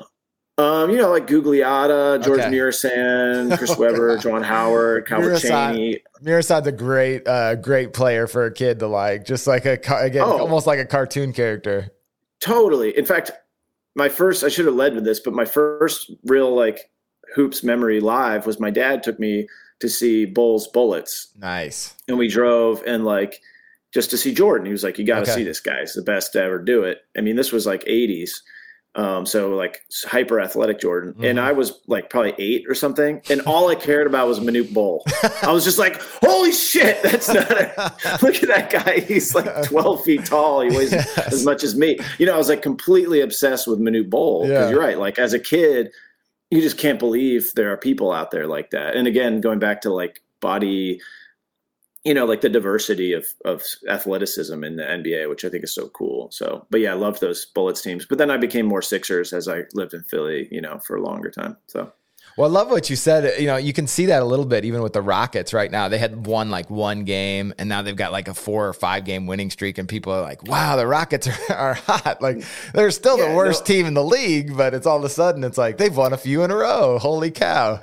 Um, 0.59 0.89
you 0.89 0.97
know, 0.97 1.11
like 1.11 1.27
Gugliotta, 1.27 2.23
George 2.23 2.39
Okay. 2.39 2.49
Muresan, 2.49 3.55
Chris 3.57 3.71
Oh, 3.71 3.79
Webber, 3.79 4.15
God. 4.15 4.23
Juwan 4.25 4.43
Howard, 4.43 5.05
Calbert 5.07 5.33
Muresan. 5.33 5.75
Cheaney. 5.75 6.01
Muresan's 6.21 6.65
a 6.65 6.71
great 6.71 7.27
uh 7.27 7.55
great 7.55 7.93
player 7.93 8.25
for 8.25 8.45
a 8.45 8.51
kid 8.53 8.79
to 8.79 8.87
like, 8.87 9.23
just 9.23 9.45
like 9.45 9.65
a 9.65 9.73
again, 9.99 10.23
Oh. 10.23 10.39
almost 10.39 10.65
like 10.65 10.79
a 10.79 10.85
cartoon 10.85 11.31
character. 11.31 11.91
Totally. 12.39 12.97
In 12.97 13.05
fact, 13.05 13.31
my 13.95 14.09
first 14.09 14.43
I 14.43 14.49
should 14.49 14.65
have 14.65 14.73
led 14.75 14.95
with 14.95 15.03
this, 15.05 15.19
but 15.19 15.33
my 15.33 15.45
first 15.45 16.11
real 16.25 16.55
like 16.55 16.89
hoops 17.35 17.63
memory 17.63 17.99
live 17.99 18.47
was 18.47 18.59
my 18.59 18.71
dad 18.71 19.03
took 19.03 19.19
me 19.19 19.47
to 19.79 19.87
see 19.89 20.25
Bulls 20.25 20.67
Bullets, 20.69 21.27
Nice. 21.37 21.93
and 22.07 22.17
we 22.17 22.27
drove 22.27 22.81
and 22.87 23.05
like 23.05 23.41
just 23.93 24.09
to 24.09 24.17
see 24.17 24.33
Jordan. 24.33 24.65
He 24.65 24.71
was 24.71 24.83
like, 24.83 24.97
"You 24.97 25.05
got 25.05 25.17
to 25.17 25.21
Okay. 25.31 25.31
see 25.41 25.43
this 25.43 25.59
guy. 25.59 25.81
He's 25.81 25.93
the 25.93 26.01
best 26.01 26.33
to 26.33 26.41
ever 26.41 26.57
do 26.57 26.81
it." 26.83 27.01
I 27.15 27.21
mean, 27.21 27.35
this 27.35 27.51
was 27.51 27.67
like 27.67 27.83
'80s, 27.85 28.31
um, 28.95 29.25
so 29.27 29.49
like 29.55 29.81
hyper 30.05 30.39
athletic 30.41 30.79
Jordan, 30.79 31.13
and 31.21 31.37
Mhm. 31.37 31.41
I 31.43 31.51
was 31.51 31.81
like 31.87 32.09
probably 32.09 32.33
eight 32.39 32.65
or 32.67 32.73
something, 32.73 33.21
and 33.29 33.41
all 33.41 33.67
I 33.69 33.75
cared 33.75 34.07
about 34.07 34.27
was 34.27 34.39
Manute 34.39 34.73
Bol. 34.73 35.05
I 35.43 35.51
was 35.51 35.63
just 35.63 35.77
like, 35.77 36.01
"Holy 36.23 36.51
shit, 36.51 37.03
that's 37.03 37.27
not 37.27 37.51
a, 37.51 37.93
look 38.23 38.41
at 38.41 38.47
that 38.49 38.69
guy. 38.71 39.01
He's 39.01 39.35
like 39.35 39.63
12 39.67 40.03
feet 40.03 40.25
tall. 40.25 40.61
He 40.61 40.75
weighs 40.75 40.91
Yes. 40.93 41.17
as 41.31 41.45
much 41.45 41.63
as 41.63 41.75
me. 41.75 41.99
You 42.17 42.25
know, 42.25 42.33
I 42.33 42.37
was 42.37 42.49
like 42.49 42.63
completely 42.63 43.21
obsessed 43.21 43.67
with 43.67 43.79
Manute 43.79 44.09
Bol. 44.09 44.47
Yeah. 44.47 44.69
you're 44.69 44.79
right. 44.79 44.97
Like 44.97 45.19
as 45.19 45.33
a 45.33 45.39
kid, 45.39 45.91
you 46.49 46.61
just 46.61 46.77
can't 46.79 46.97
believe 46.97 47.51
there 47.55 47.71
are 47.71 47.77
people 47.77 48.11
out 48.11 48.31
there 48.31 48.47
like 48.47 48.71
that. 48.71 48.95
And 48.95 49.05
again, 49.07 49.41
going 49.41 49.59
back 49.59 49.81
to 49.81 49.93
like 49.93 50.21
body, 50.41 50.99
you 52.03 52.13
know, 52.13 52.25
like 52.25 52.41
the 52.41 52.49
diversity 52.49 53.13
of 53.13 53.27
of 53.45 53.63
athleticism 53.89 54.63
in 54.63 54.75
the 54.77 54.83
NBA, 54.83 55.29
which 55.29 55.43
I 55.45 55.49
think 55.49 55.63
is 55.63 55.73
so 55.75 55.89
cool. 55.89 56.29
So, 56.31 56.65
but 56.69 56.79
yeah, 56.81 56.91
I 56.91 56.95
loved 56.95 57.21
those 57.21 57.45
Bullets 57.45 57.81
teams. 57.81 58.05
But 58.05 58.17
then 58.17 58.31
I 58.31 58.37
became 58.37 58.65
more 58.65 58.81
Sixers 58.81 59.33
as 59.33 59.47
I 59.47 59.63
lived 59.73 59.93
in 59.93 60.03
Philly, 60.03 60.47
you 60.51 60.61
know, 60.61 60.79
for 60.79 60.95
a 60.95 61.01
longer 61.01 61.29
time. 61.29 61.57
So 61.67 61.91
Well, 62.37 62.49
I 62.49 62.53
love 62.53 62.69
what 62.69 62.89
you 62.89 62.95
said. 62.95 63.39
You 63.41 63.47
know, 63.47 63.57
you 63.57 63.73
can 63.73 63.87
see 63.87 64.05
that 64.07 64.21
a 64.21 64.25
little 64.25 64.45
bit 64.45 64.63
even 64.63 64.83
with 64.83 64.93
the 64.93 65.01
Rockets 65.01 65.53
right 65.53 65.71
now. 65.71 65.87
They 65.89 65.97
had 65.97 66.27
won 66.27 66.51
like 66.51 66.69
one 66.69 67.03
game, 67.03 67.53
and 67.57 67.67
now 67.67 67.81
they've 67.81 67.95
got 67.95 68.11
like 68.11 68.27
a 68.27 68.33
four 68.35 68.67
or 68.67 68.73
five 68.73 69.05
game 69.05 69.25
winning 69.25 69.49
streak, 69.49 69.77
and 69.79 69.89
people 69.89 70.13
are 70.13 70.21
like, 70.21 70.43
"Wow, 70.43 70.75
the 70.75 70.85
Rockets 70.85 71.27
are, 71.27 71.35
are 71.55 71.73
hot!" 71.73 72.21
Like 72.21 72.43
they're 72.73 72.91
still 72.91 73.17
Yeah, 73.17 73.29
the 73.29 73.35
worst 73.35 73.61
no. 73.61 73.65
team 73.65 73.85
in 73.87 73.95
the 73.95 74.03
league, 74.03 74.55
but 74.55 74.73
it's 74.75 74.85
all 74.85 74.97
of 74.97 75.03
a 75.03 75.09
sudden 75.09 75.43
it's 75.43 75.57
like 75.57 75.77
they've 75.77 75.95
won 75.95 76.13
a 76.13 76.17
few 76.17 76.43
in 76.43 76.51
a 76.51 76.55
row. 76.55 76.99
Holy 76.99 77.31
cow! 77.31 77.81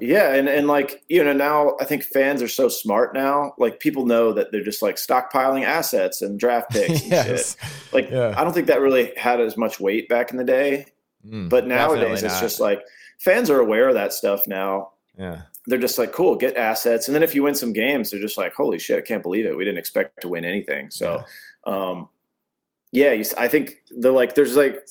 Yeah, 0.00 0.34
and 0.34 0.48
and 0.48 0.66
like 0.66 1.02
you 1.08 1.22
know 1.24 1.32
now 1.32 1.76
I 1.80 1.84
think 1.84 2.02
fans 2.04 2.42
are 2.42 2.48
so 2.48 2.68
smart 2.68 3.14
now. 3.14 3.52
Like 3.58 3.80
people 3.80 4.06
know 4.06 4.32
that 4.32 4.52
they're 4.52 4.62
just 4.64 4.82
like 4.82 4.96
stockpiling 4.96 5.64
assets 5.64 6.22
and 6.22 6.38
draft 6.38 6.70
picks 6.72 6.88
and 6.90 6.98
shit. 7.00 7.10
yes, 7.10 7.56
Like 7.92 8.10
Yeah. 8.10 8.34
I 8.36 8.44
don't 8.44 8.52
think 8.52 8.66
that 8.68 8.80
really 8.80 9.12
had 9.16 9.40
as 9.40 9.56
much 9.56 9.78
weight 9.80 10.08
back 10.08 10.30
in 10.30 10.36
the 10.36 10.44
day, 10.44 10.86
Mm, 11.26 11.48
but 11.48 11.66
nowadays 11.66 12.22
it's 12.22 12.40
just 12.40 12.60
like 12.60 12.82
fans 13.18 13.50
are 13.50 13.58
aware 13.60 13.88
of 13.88 13.94
that 13.94 14.12
stuff 14.12 14.46
now. 14.46 14.90
yeah, 15.18 15.42
They're 15.66 15.78
just 15.78 15.98
like, 15.98 16.12
cool, 16.12 16.36
get 16.36 16.56
assets, 16.56 17.08
and 17.08 17.14
then 17.14 17.22
if 17.24 17.34
you 17.34 17.42
win 17.42 17.54
some 17.56 17.72
games, 17.72 18.10
they're 18.10 18.20
just 18.20 18.38
like, 18.38 18.54
holy 18.54 18.78
shit, 18.78 18.98
I 18.98 19.00
can't 19.00 19.22
believe 19.24 19.44
it. 19.46 19.56
We 19.56 19.64
didn't 19.64 19.78
expect 19.78 20.20
to 20.20 20.28
win 20.28 20.44
anything. 20.44 20.90
So, 20.90 21.24
um, 21.66 22.08
yeah, 22.92 23.10
you, 23.12 23.20
s- 23.22 23.34
I 23.34 23.48
think 23.48 23.82
the 23.90 24.12
like, 24.12 24.34
there's 24.36 24.56
like 24.56 24.86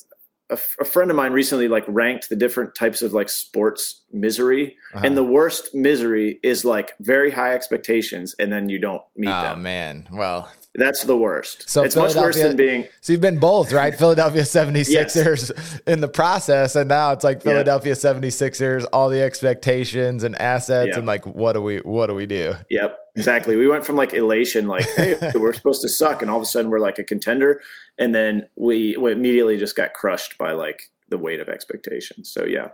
a, 0.50 0.54
f- 0.54 0.76
a 0.80 0.84
friend 0.84 1.10
of 1.10 1.16
mine 1.16 1.32
recently 1.32 1.68
like 1.68 1.84
ranked 1.88 2.28
the 2.28 2.36
different 2.36 2.74
types 2.74 3.02
of 3.02 3.12
like 3.12 3.28
sports 3.28 4.02
misery, 4.12 4.76
Uh-huh. 4.94 5.04
and 5.06 5.16
the 5.16 5.24
worst 5.24 5.74
misery 5.74 6.38
is 6.42 6.64
like 6.64 6.92
very 7.00 7.30
high 7.30 7.52
expectations, 7.54 8.34
and 8.38 8.52
then 8.52 8.68
you 8.68 8.78
don't 8.78 9.02
meet 9.16 9.26
them. 9.26 9.44
oh 9.44 9.48
them. 9.50 9.62
man. 9.62 10.08
Well, 10.12 10.50
That's 10.78 11.02
the 11.04 11.16
worst. 11.16 11.68
So 11.70 11.82
it's 11.84 11.96
much 11.96 12.14
worse 12.14 12.36
than 12.36 12.54
being 12.54 12.86
So 13.00 13.12
you've 13.12 13.22
been 13.22 13.38
both, 13.38 13.72
right? 13.72 13.94
Philadelphia 13.98 14.42
76ers 14.42 15.80
in 15.86 16.00
the 16.00 16.08
process, 16.08 16.76
and 16.76 16.88
now 16.88 17.12
it's 17.12 17.24
like 17.24 17.38
Yeah. 17.38 17.52
Philadelphia 17.52 17.94
76ers, 17.94 18.86
all 18.92 19.08
the 19.08 19.22
expectations 19.22 20.22
and 20.24 20.36
assets, 20.40 20.90
Yeah. 20.92 20.98
and 20.98 21.06
like 21.06 21.26
what 21.26 21.54
do 21.54 21.62
we 21.62 21.78
what 21.78 22.06
do 22.08 22.14
we 22.14 22.26
do? 22.26 22.54
Yep, 22.70 22.98
exactly. 23.16 23.56
We 23.56 23.68
went 23.68 23.84
from 23.84 23.96
like 23.96 24.14
elation, 24.14 24.66
like, 24.66 24.86
hey, 24.96 25.16
we're 25.34 25.52
supposed 25.52 25.82
to 25.82 25.88
suck, 25.88 26.22
and 26.22 26.30
all 26.30 26.36
of 26.36 26.42
a 26.42 26.46
sudden 26.46 26.70
we're 26.70 26.78
like 26.80 26.98
a 26.98 27.04
contender, 27.04 27.60
and 27.98 28.14
then 28.14 28.46
we, 28.56 28.96
we 28.96 29.12
immediately 29.12 29.56
just 29.56 29.76
got 29.76 29.94
crushed 29.94 30.38
by 30.38 30.52
like 30.52 30.90
the 31.08 31.18
weight 31.18 31.40
of 31.40 31.48
expectations. 31.48 32.30
So 32.30 32.44
yeah, 32.44 32.68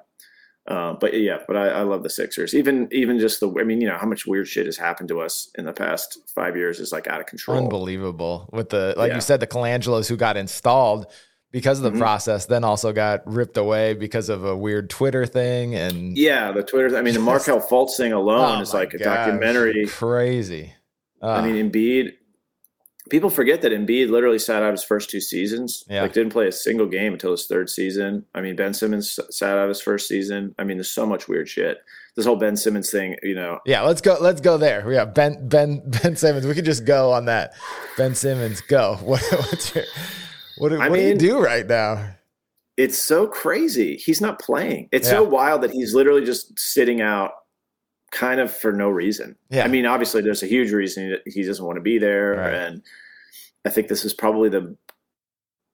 uh, 0.67 0.95
but 0.95 1.19
yeah, 1.19 1.39
but 1.47 1.57
I, 1.57 1.69
I 1.69 1.83
love 1.83 2.03
the 2.03 2.11
Sixers. 2.11 2.55
Even 2.55 2.89
even 2.93 3.19
just 3.19 3.41
the, 3.41 3.53
I 3.59 3.65
mean, 3.65 3.81
you 3.81 3.89
know, 3.89 3.97
how 3.97 4.07
much 4.07 4.27
weird 4.27 4.47
shit 4.49 4.67
has 4.67 4.77
happened 4.77 5.09
to 5.09 5.21
us 5.21 5.51
in 5.59 5.65
the 5.65 5.73
past 5.73 6.19
five 6.35 6.57
years 6.57 6.79
is 6.81 6.93
like 6.93 7.07
out 7.09 7.21
of 7.21 7.27
control. 7.27 7.59
Unbelievable. 7.59 8.49
With 8.53 8.71
the 8.71 8.95
like 8.97 9.11
Yeah. 9.11 9.17
you 9.17 9.21
said, 9.21 9.41
the 9.41 9.47
Colangelos 9.47 10.09
who 10.09 10.17
got 10.17 10.37
installed 10.37 11.07
because 11.53 11.79
of 11.79 11.85
the 11.85 11.91
Mhm. 11.97 12.01
process, 12.01 12.47
then 12.47 12.65
also 12.65 12.93
got 12.93 13.21
ripped 13.27 13.57
away 13.57 13.95
because 13.95 14.29
of 14.29 14.45
a 14.45 14.57
weird 14.57 14.91
Twitter 14.91 15.27
thing 15.27 15.75
and 15.77 16.17
Yeah, 16.19 16.51
the 16.51 16.63
Twitter. 16.65 16.97
I 16.97 17.03
mean, 17.03 17.15
the 17.15 17.21
Markelle 17.33 17.61
Fultz 17.61 17.97
thing 17.97 18.13
alone 18.13 18.59
Oh 18.59 18.63
is 18.63 18.75
like 18.75 18.95
a 18.95 18.99
gosh, 18.99 19.07
documentary. 19.29 19.87
Crazy. 19.87 20.75
I 21.23 21.39
Uh, 21.39 21.43
mean, 21.43 21.71
Embiid. 21.71 22.15
People 23.11 23.31
forget 23.31 23.63
that 23.63 23.73
Embiid 23.73 24.11
literally 24.11 24.39
sat 24.39 24.63
out 24.63 24.71
his 24.73 24.85
first 24.85 25.11
two 25.11 25.21
seasons. 25.21 25.85
Yeah. 25.91 26.03
Like, 26.03 26.13
didn't 26.13 26.33
play 26.33 26.47
a 26.47 26.53
single 26.53 26.87
game 26.87 27.13
until 27.13 27.33
his 27.33 27.47
third 27.47 27.69
season. 27.69 28.25
I 28.35 28.41
mean, 28.41 28.55
Ben 28.57 28.73
Simmons 28.73 29.19
sat 29.29 29.59
out 29.59 29.69
his 29.69 29.81
first 29.81 30.09
season. 30.09 30.55
I 30.59 30.65
mean, 30.65 30.77
there's 30.79 30.91
so 30.91 31.05
much 31.05 31.29
weird 31.29 31.49
shit. 31.49 31.79
This 32.17 32.25
whole 32.27 32.37
Ben 32.37 32.57
Simmons 32.57 32.91
thing, 32.91 33.17
you 33.23 33.35
know. 33.35 33.59
yeah, 33.67 33.83
let's 33.83 34.01
go. 34.01 34.17
Let's 34.21 34.41
go 34.41 34.57
there. 34.57 34.85
We 34.87 34.95
got 34.95 35.15
Ben 35.15 35.49
Ben 35.49 35.83
Ben 36.03 36.15
Simmons. 36.17 36.47
We 36.47 36.55
could 36.55 36.65
just 36.65 36.85
go 36.85 37.11
on 37.13 37.25
that. 37.27 37.53
Ben 37.99 38.15
Simmons, 38.15 38.61
go. 38.63 38.99
What, 39.03 39.21
what's 39.31 39.75
your, 39.75 39.85
what, 40.63 40.69
do- 40.71 40.81
I 40.81 40.89
what 40.89 40.97
do 40.97 41.03
you 41.03 41.09
mean- 41.11 41.19
do 41.19 41.41
right 41.43 41.67
now? 41.67 42.15
It's 42.79 42.97
so 42.97 43.27
crazy. 43.27 43.97
He's 43.97 44.21
not 44.23 44.39
playing. 44.41 44.89
It's 44.93 45.09
so 45.09 45.23
wild 45.23 45.61
that 45.63 45.71
he's 45.73 45.95
literally 45.95 46.25
just 46.25 46.59
sitting 46.59 47.03
out, 47.03 47.33
kind 48.13 48.41
of 48.41 48.51
for 48.51 48.73
no 48.73 48.89
reason. 48.89 49.37
Yeah. 49.51 49.65
I 49.65 49.69
mean, 49.69 49.85
obviously, 49.85 50.23
there's 50.23 50.43
a 50.43 50.47
huge 50.47 50.73
reason 50.73 51.19
he 51.27 51.43
doesn't 51.43 51.65
want 51.65 51.77
to 51.77 51.83
be 51.83 51.99
there, 51.99 52.33
Right. 52.37 52.55
and 52.55 52.83
I 53.67 53.69
think 53.69 53.89
this 53.89 54.07
is 54.07 54.15
probably 54.15 54.49
the 54.49 54.75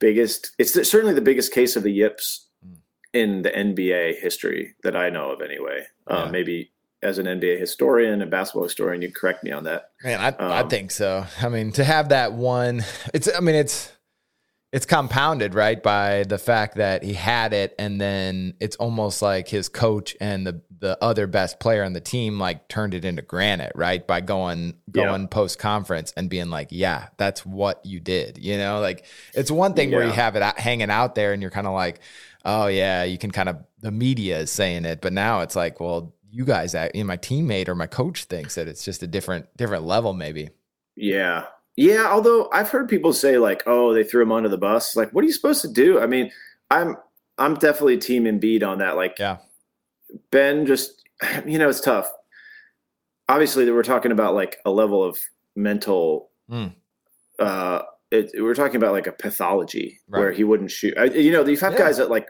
biggest. 0.01 0.53
It's 0.59 0.73
certainly 0.73 1.15
the 1.15 1.21
biggest 1.21 1.53
case 1.53 1.77
of 1.77 1.83
the 1.83 1.93
yips 1.93 2.47
Mm. 2.67 2.77
in 3.13 3.43
the 3.43 3.51
NBA 3.57 4.15
history 4.21 4.75
that 4.83 4.97
I 4.97 5.09
know 5.11 5.31
of, 5.31 5.41
anyway. 5.41 5.87
Yeah. 6.11 6.17
Uh, 6.25 6.31
maybe 6.31 6.73
as 7.03 7.19
an 7.19 7.27
NBA 7.27 7.59
historian 7.61 8.21
and 8.23 8.31
basketball 8.31 8.65
historian, 8.65 9.03
you 9.03 9.13
correct 9.13 9.45
me 9.45 9.53
on 9.53 9.63
that. 9.65 9.91
Man, 10.03 10.19
I 10.19 10.31
I 10.45 10.61
Um, 10.63 10.69
think 10.69 10.91
so. 10.91 11.27
I 11.41 11.49
mean, 11.49 11.71
to 11.73 11.85
have 11.85 12.09
that 12.09 12.33
one, 12.33 12.85
it's. 13.15 13.29
I 13.33 13.39
mean, 13.39 13.55
it's 13.55 13.93
it's 14.73 14.85
compounded 14.85 15.55
right 15.55 15.83
by 15.83 16.25
the 16.25 16.37
fact 16.39 16.77
that 16.77 17.03
he 17.03 17.15
had 17.15 17.53
it, 17.53 17.75
and 17.79 18.01
then 18.01 18.55
it's 18.61 18.77
almost 18.77 19.23
like 19.23 19.49
his 19.49 19.69
coach 19.69 20.17
and 20.21 20.47
the 20.47 20.61
the 20.81 20.97
other 21.03 21.27
best 21.27 21.59
player 21.59 21.83
on 21.83 21.93
the 21.93 22.01
team 22.01 22.39
like 22.39 22.69
turned 22.69 22.95
it 22.95 23.05
into 23.05 23.23
granite, 23.23 23.73
right? 23.75 24.07
By 24.07 24.21
going 24.21 24.75
Yeah. 24.93 25.07
going 25.07 25.29
post 25.29 25.59
conference 25.59 26.13
and 26.17 26.31
being 26.31 26.51
like, 26.51 26.69
yeah, 26.71 27.09
that's 27.17 27.45
what 27.45 27.85
you 27.85 27.99
did. 27.99 28.39
You 28.39 28.59
know, 28.59 28.81
like 28.81 29.05
it's 29.35 29.51
one 29.51 29.75
thing 29.75 29.91
where 29.91 30.05
you 30.05 30.13
have 30.13 30.37
it 30.37 30.43
out, 30.43 30.59
hanging 30.59 30.91
out 30.91 31.15
there, 31.15 31.33
and 31.33 31.43
you're 31.43 31.51
kind 31.51 31.67
of 31.67 31.73
like, 31.73 32.01
oh 32.45 32.67
yeah, 32.67 33.05
you 33.05 33.19
can 33.19 33.31
kind 33.31 33.49
of 33.49 33.57
the 33.81 33.91
media 33.91 34.39
is 34.39 34.51
saying 34.51 34.85
it, 34.85 35.01
but 35.01 35.13
now 35.13 35.41
it's 35.41 35.57
like, 35.57 35.81
well. 35.81 36.15
You 36.31 36.45
guys, 36.45 36.75
you 36.75 37.03
know, 37.03 37.07
my 37.07 37.17
teammate 37.17 37.69
or 37.69 37.75
my 37.75 37.87
coach 37.87 38.25
thinks 38.25 38.57
that 38.57 38.69
it's 38.69 38.85
just 38.85 39.03
a 39.03 39.07
different, 39.07 39.47
different 39.57 39.85
level, 39.85 40.13
maybe. 40.13 40.51
Yeah. 40.95 41.47
Yeah. 41.79 42.09
Although 42.11 42.51
I've 42.53 42.69
heard 42.71 42.89
people 42.89 43.13
say 43.13 43.39
like, 43.39 43.63
oh, 43.67 43.95
they 43.95 44.03
threw 44.03 44.23
him 44.23 44.33
under 44.33 44.49
the 44.49 44.59
bus. 44.59 44.97
Like, 44.97 45.11
what 45.13 45.23
are 45.23 45.27
you 45.27 45.33
supposed 45.33 45.63
to 45.63 45.69
do? 45.69 46.01
I 46.01 46.07
mean, 46.07 46.31
I'm 46.71 46.97
I'm 47.39 47.55
definitely 47.55 47.99
team 47.99 48.25
Embiid 48.25 48.63
on 48.67 48.79
that. 48.79 48.97
Like 48.97 49.17
Yeah. 49.19 49.39
Ben 50.31 50.67
just 50.67 51.05
you 51.47 51.59
know, 51.59 51.69
it's 51.69 51.81
tough. 51.81 52.11
Obviously 53.29 53.71
we're 53.71 53.83
talking 53.83 54.13
about 54.13 54.35
like 54.35 54.59
a 54.65 54.71
level 54.71 55.03
of 55.05 55.19
mental 55.57 56.31
Mm. 56.51 56.73
uh 57.39 57.83
it, 58.11 58.31
we're 58.43 58.55
talking 58.55 58.77
about 58.77 58.93
like 58.93 59.07
a 59.07 59.13
pathology 59.13 60.01
Right. 60.09 60.19
where 60.21 60.33
he 60.33 60.43
wouldn't 60.45 60.71
shoot. 60.71 60.97
I, 60.97 61.05
you 61.05 61.31
know, 61.31 61.45
you've 61.45 61.61
Yeah. 61.61 61.77
guys 61.77 61.99
that 61.99 62.09
like 62.11 62.27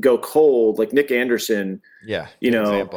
go 0.00 0.18
cold, 0.18 0.78
like 0.78 0.92
Nick 0.92 1.10
Anderson. 1.10 1.80
Yeah. 2.04 2.28
You 2.40 2.50
know. 2.50 2.88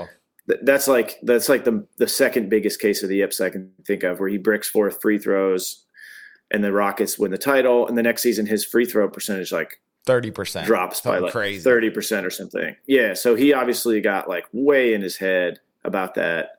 Th- 0.49 0.59
That's 0.63 0.87
like 0.89 1.19
that's 1.23 1.47
like 1.49 1.63
the 1.63 1.85
the 1.97 2.07
second 2.07 2.49
biggest 2.49 2.79
case 2.81 3.01
of 3.01 3.09
the 3.09 3.17
yips 3.17 3.39
I 3.41 3.49
can 3.49 3.71
think 3.85 4.03
of, 4.03 4.19
where 4.19 4.29
he 4.29 4.37
bricks 4.37 4.69
four 4.69 4.91
free 4.91 5.17
throws, 5.17 5.85
and 6.51 6.63
the 6.63 6.71
Rockets 6.71 7.17
win 7.19 7.31
the 7.31 7.37
title, 7.37 7.87
and 7.87 7.97
the 7.97 8.03
next 8.03 8.21
season 8.21 8.45
his 8.45 8.63
free 8.65 8.85
throw 8.85 9.09
percentage 9.09 9.51
like 9.51 9.81
30%. 10.05 10.65
drops 10.65 11.01
by 11.01 11.17
like 11.19 11.31
crazy. 11.33 11.61
thirty 11.61 11.89
percent 11.89 12.25
or 12.25 12.29
something. 12.29 12.75
Yeah, 12.85 13.13
so 13.13 13.35
he 13.35 13.53
obviously 13.53 13.99
got 14.01 14.29
like 14.29 14.45
way 14.53 14.93
in 14.93 15.01
his 15.01 15.17
head 15.17 15.59
about 15.83 16.15
that, 16.15 16.51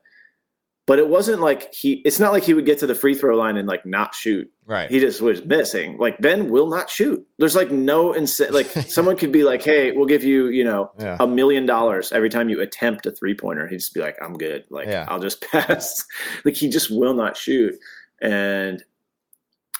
but 0.85 0.99
it 0.99 1.07
wasn't 1.09 1.41
like 1.41 1.73
he. 1.73 1.93
It's 2.05 2.19
not 2.19 2.31
like 2.31 2.43
he 2.43 2.53
would 2.53 2.65
get 2.67 2.77
to 2.79 2.87
the 2.87 2.93
free 2.95 3.15
throw 3.15 3.35
line 3.35 3.57
and 3.57 3.67
like 3.67 3.85
not 3.87 4.13
shoot. 4.13 4.51
Right. 4.67 4.87
He 4.89 4.99
just 4.99 5.19
was 5.19 5.43
missing. 5.45 5.97
Like 5.97 6.19
Ben 6.21 6.49
will 6.51 6.67
not 6.67 6.91
shoot. 6.91 7.25
There's 7.39 7.55
like 7.55 7.71
no 7.71 8.13
incentive. 8.13 8.53
Like 8.59 8.67
someone 8.87 9.15
could 9.17 9.31
be 9.31 9.43
like, 9.43 9.63
"Hey, 9.63 9.91
we'll 9.93 10.05
give 10.05 10.23
you, 10.23 10.49
you 10.49 10.63
know, 10.63 10.91
a 11.19 11.25
million 11.25 11.65
dollars 11.65 12.11
every 12.11 12.29
time 12.29 12.49
you 12.49 12.61
attempt 12.61 13.07
a 13.07 13.11
three 13.11 13.33
pointer. 13.33 13.67
He'd 13.67 13.77
just 13.77 13.95
be 13.95 13.99
like, 14.01 14.15
I'm 14.21 14.37
good. 14.37 14.65
Like, 14.69 14.87
Yeah. 14.87 15.05
I'll 15.07 15.19
just 15.19 15.41
pass. 15.51 16.05
like, 16.45 16.53
he 16.55 16.69
just 16.69 16.91
will 16.91 17.15
not 17.15 17.35
shoot. 17.35 17.73
And 18.21 18.83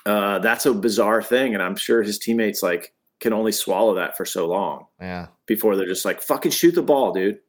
uh, 0.10 0.39
that's 0.39 0.66
a 0.66 0.74
bizarre 0.74 1.22
thing. 1.22 1.54
And 1.54 1.62
I'm 1.63 1.75
sure 1.75 2.01
his 2.04 2.18
teammates, 2.20 2.63
like, 2.63 2.94
can 3.20 3.34
only 3.34 3.51
swallow 3.51 3.96
that 3.96 4.16
for 4.18 4.25
so 4.25 4.48
long 4.48 4.86
yeah. 5.00 5.28
before 5.46 5.75
they're 5.75 5.86
just 5.86 6.06
like, 6.06 6.22
fucking 6.22 6.51
shoot 6.51 6.74
the 6.75 6.82
ball, 6.82 7.12
dude. 7.13 7.39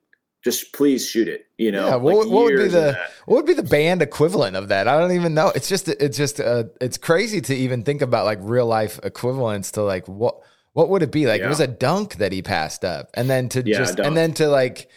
Just 0.42 0.72
please 0.72 1.06
shoot 1.06 1.28
it. 1.28 1.46
You 1.58 1.70
know, 1.70 1.86
Yeah, 1.86 1.96
what- 1.96 2.16
Like, 2.16 2.32
what 2.32 2.44
would 2.44 2.56
be 2.56 2.68
the- 2.68 2.98
What 3.26 3.36
would 3.36 3.46
be 3.46 3.54
the 3.54 3.62
band 3.62 4.02
equivalent 4.02 4.56
of 4.56 4.68
that? 4.68 4.88
I 4.88 4.98
don't 4.98 5.12
even 5.12 5.34
know. 5.34 5.52
It's 5.54 5.68
just, 5.68 5.88
it's 5.88 6.16
just, 6.16 6.40
uh, 6.40 6.64
it's 6.80 6.98
crazy 6.98 7.40
to 7.42 7.54
even 7.54 7.82
think 7.84 8.02
about 8.02 8.24
like 8.24 8.38
real 8.42 8.66
life 8.66 8.98
equivalents 9.02 9.70
to 9.72 9.82
like 9.82 10.06
what, 10.08 10.40
what 10.72 10.88
would 10.88 11.02
it 11.02 11.12
be 11.12 11.26
like? 11.26 11.40
It 11.42 11.48
was 11.48 11.60
a 11.60 11.66
dunk 11.66 12.16
that 12.16 12.32
he 12.32 12.42
passed 12.42 12.84
up, 12.84 13.10
and 13.14 13.28
then 13.28 13.48
to 13.50 13.62
Yeah, 13.64 13.78
just, 13.78 13.98
and 13.98 14.16
then 14.16 14.32
to 14.34 14.48
like, 14.48 14.88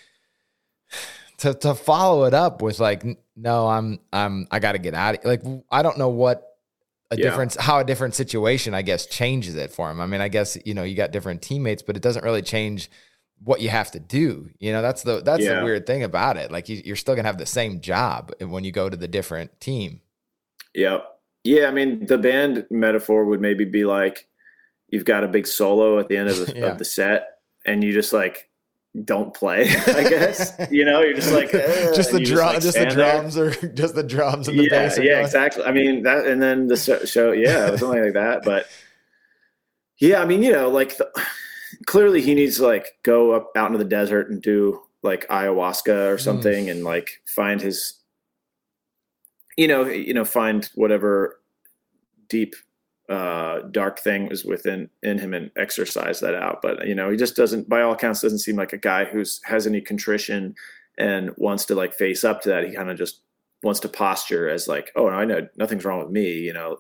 to 1.40 1.54
to 1.56 1.74
follow 1.76 2.26
it 2.26 2.34
up 2.34 2.62
with 2.62 2.80
like, 2.80 3.04
no, 3.36 3.68
I'm, 3.68 4.00
I'm, 4.14 4.48
I 4.52 4.60
got 4.60 4.74
to 4.74 4.78
get 4.78 4.94
out. 4.94 5.16
of 5.16 5.26
Like, 5.26 5.42
I 5.72 5.82
don't 5.82 5.98
know 5.98 6.10
what 6.10 6.53
a 7.14 7.18
Yeah. 7.18 7.30
difference, 7.30 7.56
how 7.60 7.80
a 7.80 7.84
different 7.84 8.16
situation, 8.16 8.74
I 8.74 8.82
guess, 8.82 9.06
changes 9.06 9.56
it 9.56 9.72
for 9.72 9.90
him. 9.90 10.00
I 10.02 10.06
mean, 10.06 10.22
I 10.22 10.28
guess 10.28 10.58
you 10.66 10.74
know 10.74 10.84
you 10.84 10.96
got 10.96 11.12
different 11.12 11.42
teammates, 11.42 11.82
but 11.82 11.96
it 11.96 12.02
doesn't 12.04 12.24
really 12.24 12.42
change 12.42 12.90
what 13.44 13.60
you 13.62 13.70
have 13.70 13.92
to 13.92 14.00
do. 14.00 14.50
You 14.60 14.72
know, 14.72 14.82
that's 14.82 15.04
the 15.04 15.22
that's 15.22 15.46
the 15.46 15.64
weird 15.64 15.86
thing 15.86 16.04
about 16.04 16.38
it. 16.38 16.52
Like 16.52 16.70
you, 16.70 16.82
you're 16.86 16.96
still 16.96 17.16
gonna 17.16 17.28
have 17.28 17.38
the 17.38 17.46
same 17.46 17.82
job 17.82 18.32
when 18.40 18.64
you 18.64 18.72
go 18.72 18.90
to 18.90 18.96
the 18.98 19.08
different 19.08 19.60
team. 19.60 20.02
Yep. 20.76 21.06
Yeah. 21.44 21.68
I 21.68 21.72
mean, 21.72 22.06
the 22.06 22.18
band 22.18 22.66
metaphor 22.70 23.26
would 23.26 23.42
maybe 23.42 23.66
be 23.66 23.84
like, 23.86 24.28
you've 24.90 25.06
got 25.06 25.24
a 25.24 25.28
big 25.28 25.46
solo 25.48 26.00
at 26.00 26.08
the 26.08 26.18
end 26.18 26.30
of 26.30 26.38
the, 26.46 26.54
Yeah. 26.58 26.66
of 26.68 26.78
the 26.78 26.86
set, 26.86 27.40
and 27.66 27.84
you 27.84 27.92
just 27.94 28.14
like 28.14 28.50
don't 29.06 29.34
play. 29.34 29.62
I 29.88 30.08
guess 30.08 30.54
you 30.72 30.86
know 30.86 31.02
you're 31.02 31.16
just 31.16 31.32
like 31.34 31.54
"Eh," 31.54 31.92
just 31.96 32.12
the 32.12 32.18
and 32.18 32.28
you 32.28 32.36
like, 32.36 32.54
just, 32.62 32.66
the 32.66 32.72
stand 32.74 32.92
there. 32.92 33.12
drums, 33.14 33.38
or 33.38 33.52
just 33.74 33.96
the 33.96 34.04
drums 34.04 34.48
and 34.48 34.60
the 34.60 34.64
yeah, 34.64 34.70
bass. 34.70 34.98
yeah, 35.00 35.04
going. 35.14 35.26
exactly. 35.26 35.64
I 35.64 35.72
mean 35.72 36.04
that, 36.04 36.28
and 36.28 36.42
then 36.42 36.68
the 36.68 36.78
so- 36.78 37.04
show, 37.06 37.32
yeah, 37.32 37.76
something 37.76 38.04
like 38.04 38.14
that. 38.14 38.44
But 38.46 38.68
yeah, 40.00 40.22
I 40.22 40.26
mean, 40.26 40.44
you 40.44 40.52
know, 40.52 40.70
like 40.70 40.98
the, 40.98 41.10
clearly 41.88 42.22
he 42.22 42.36
needs 42.36 42.58
to 42.58 42.68
like 42.68 42.88
go 43.04 43.32
up 43.32 43.52
out 43.56 43.68
into 43.68 43.80
the 43.80 43.90
desert 43.90 44.30
and 44.30 44.42
do 44.42 44.82
like 45.02 45.28
ayahuasca 45.28 45.88
or 46.12 46.16
Mm. 46.18 46.22
something, 46.22 46.70
and 46.70 46.84
like 46.84 47.22
find 47.26 47.60
his, 47.62 47.96
you 49.58 49.68
know, 49.68 49.86
you 49.86 50.14
know, 50.14 50.24
find 50.26 50.70
whatever 50.76 51.40
deep 52.30 52.56
uh 53.10 53.60
dark 53.72 54.00
thing 54.00 54.30
was 54.30 54.46
within 54.46 54.90
in 55.02 55.18
him 55.20 55.34
and 55.34 55.52
exercise 55.58 56.20
that 56.22 56.36
out. 56.36 56.62
But 56.62 56.88
you 56.88 56.96
know 56.96 57.10
he 57.10 57.18
just 57.18 57.36
doesn't 57.36 57.68
by 57.68 57.82
all 57.82 57.94
accounts 57.94 58.22
doesn't 58.22 58.40
seem 58.40 58.56
like 58.56 58.74
a 58.74 58.78
guy 58.78 59.04
who's 59.06 59.42
has 59.44 59.68
any 59.68 59.82
contrition 59.82 60.56
and 60.98 61.32
wants 61.38 61.66
to 61.66 61.76
like 61.76 61.94
face 61.94 62.24
up 62.24 62.42
to 62.44 62.50
that. 62.50 62.64
He 62.68 62.74
kind 62.76 62.90
of 62.90 62.98
just 62.98 63.20
wants 63.62 63.80
to 63.82 63.88
posture 63.90 64.50
as 64.50 64.68
like 64.68 64.92
oh 64.98 65.08
i 65.08 65.24
know 65.24 65.48
nothing's 65.56 65.86
wrong 65.86 66.00
with 66.00 66.10
me 66.12 66.32
you 66.40 66.54
know. 66.54 66.78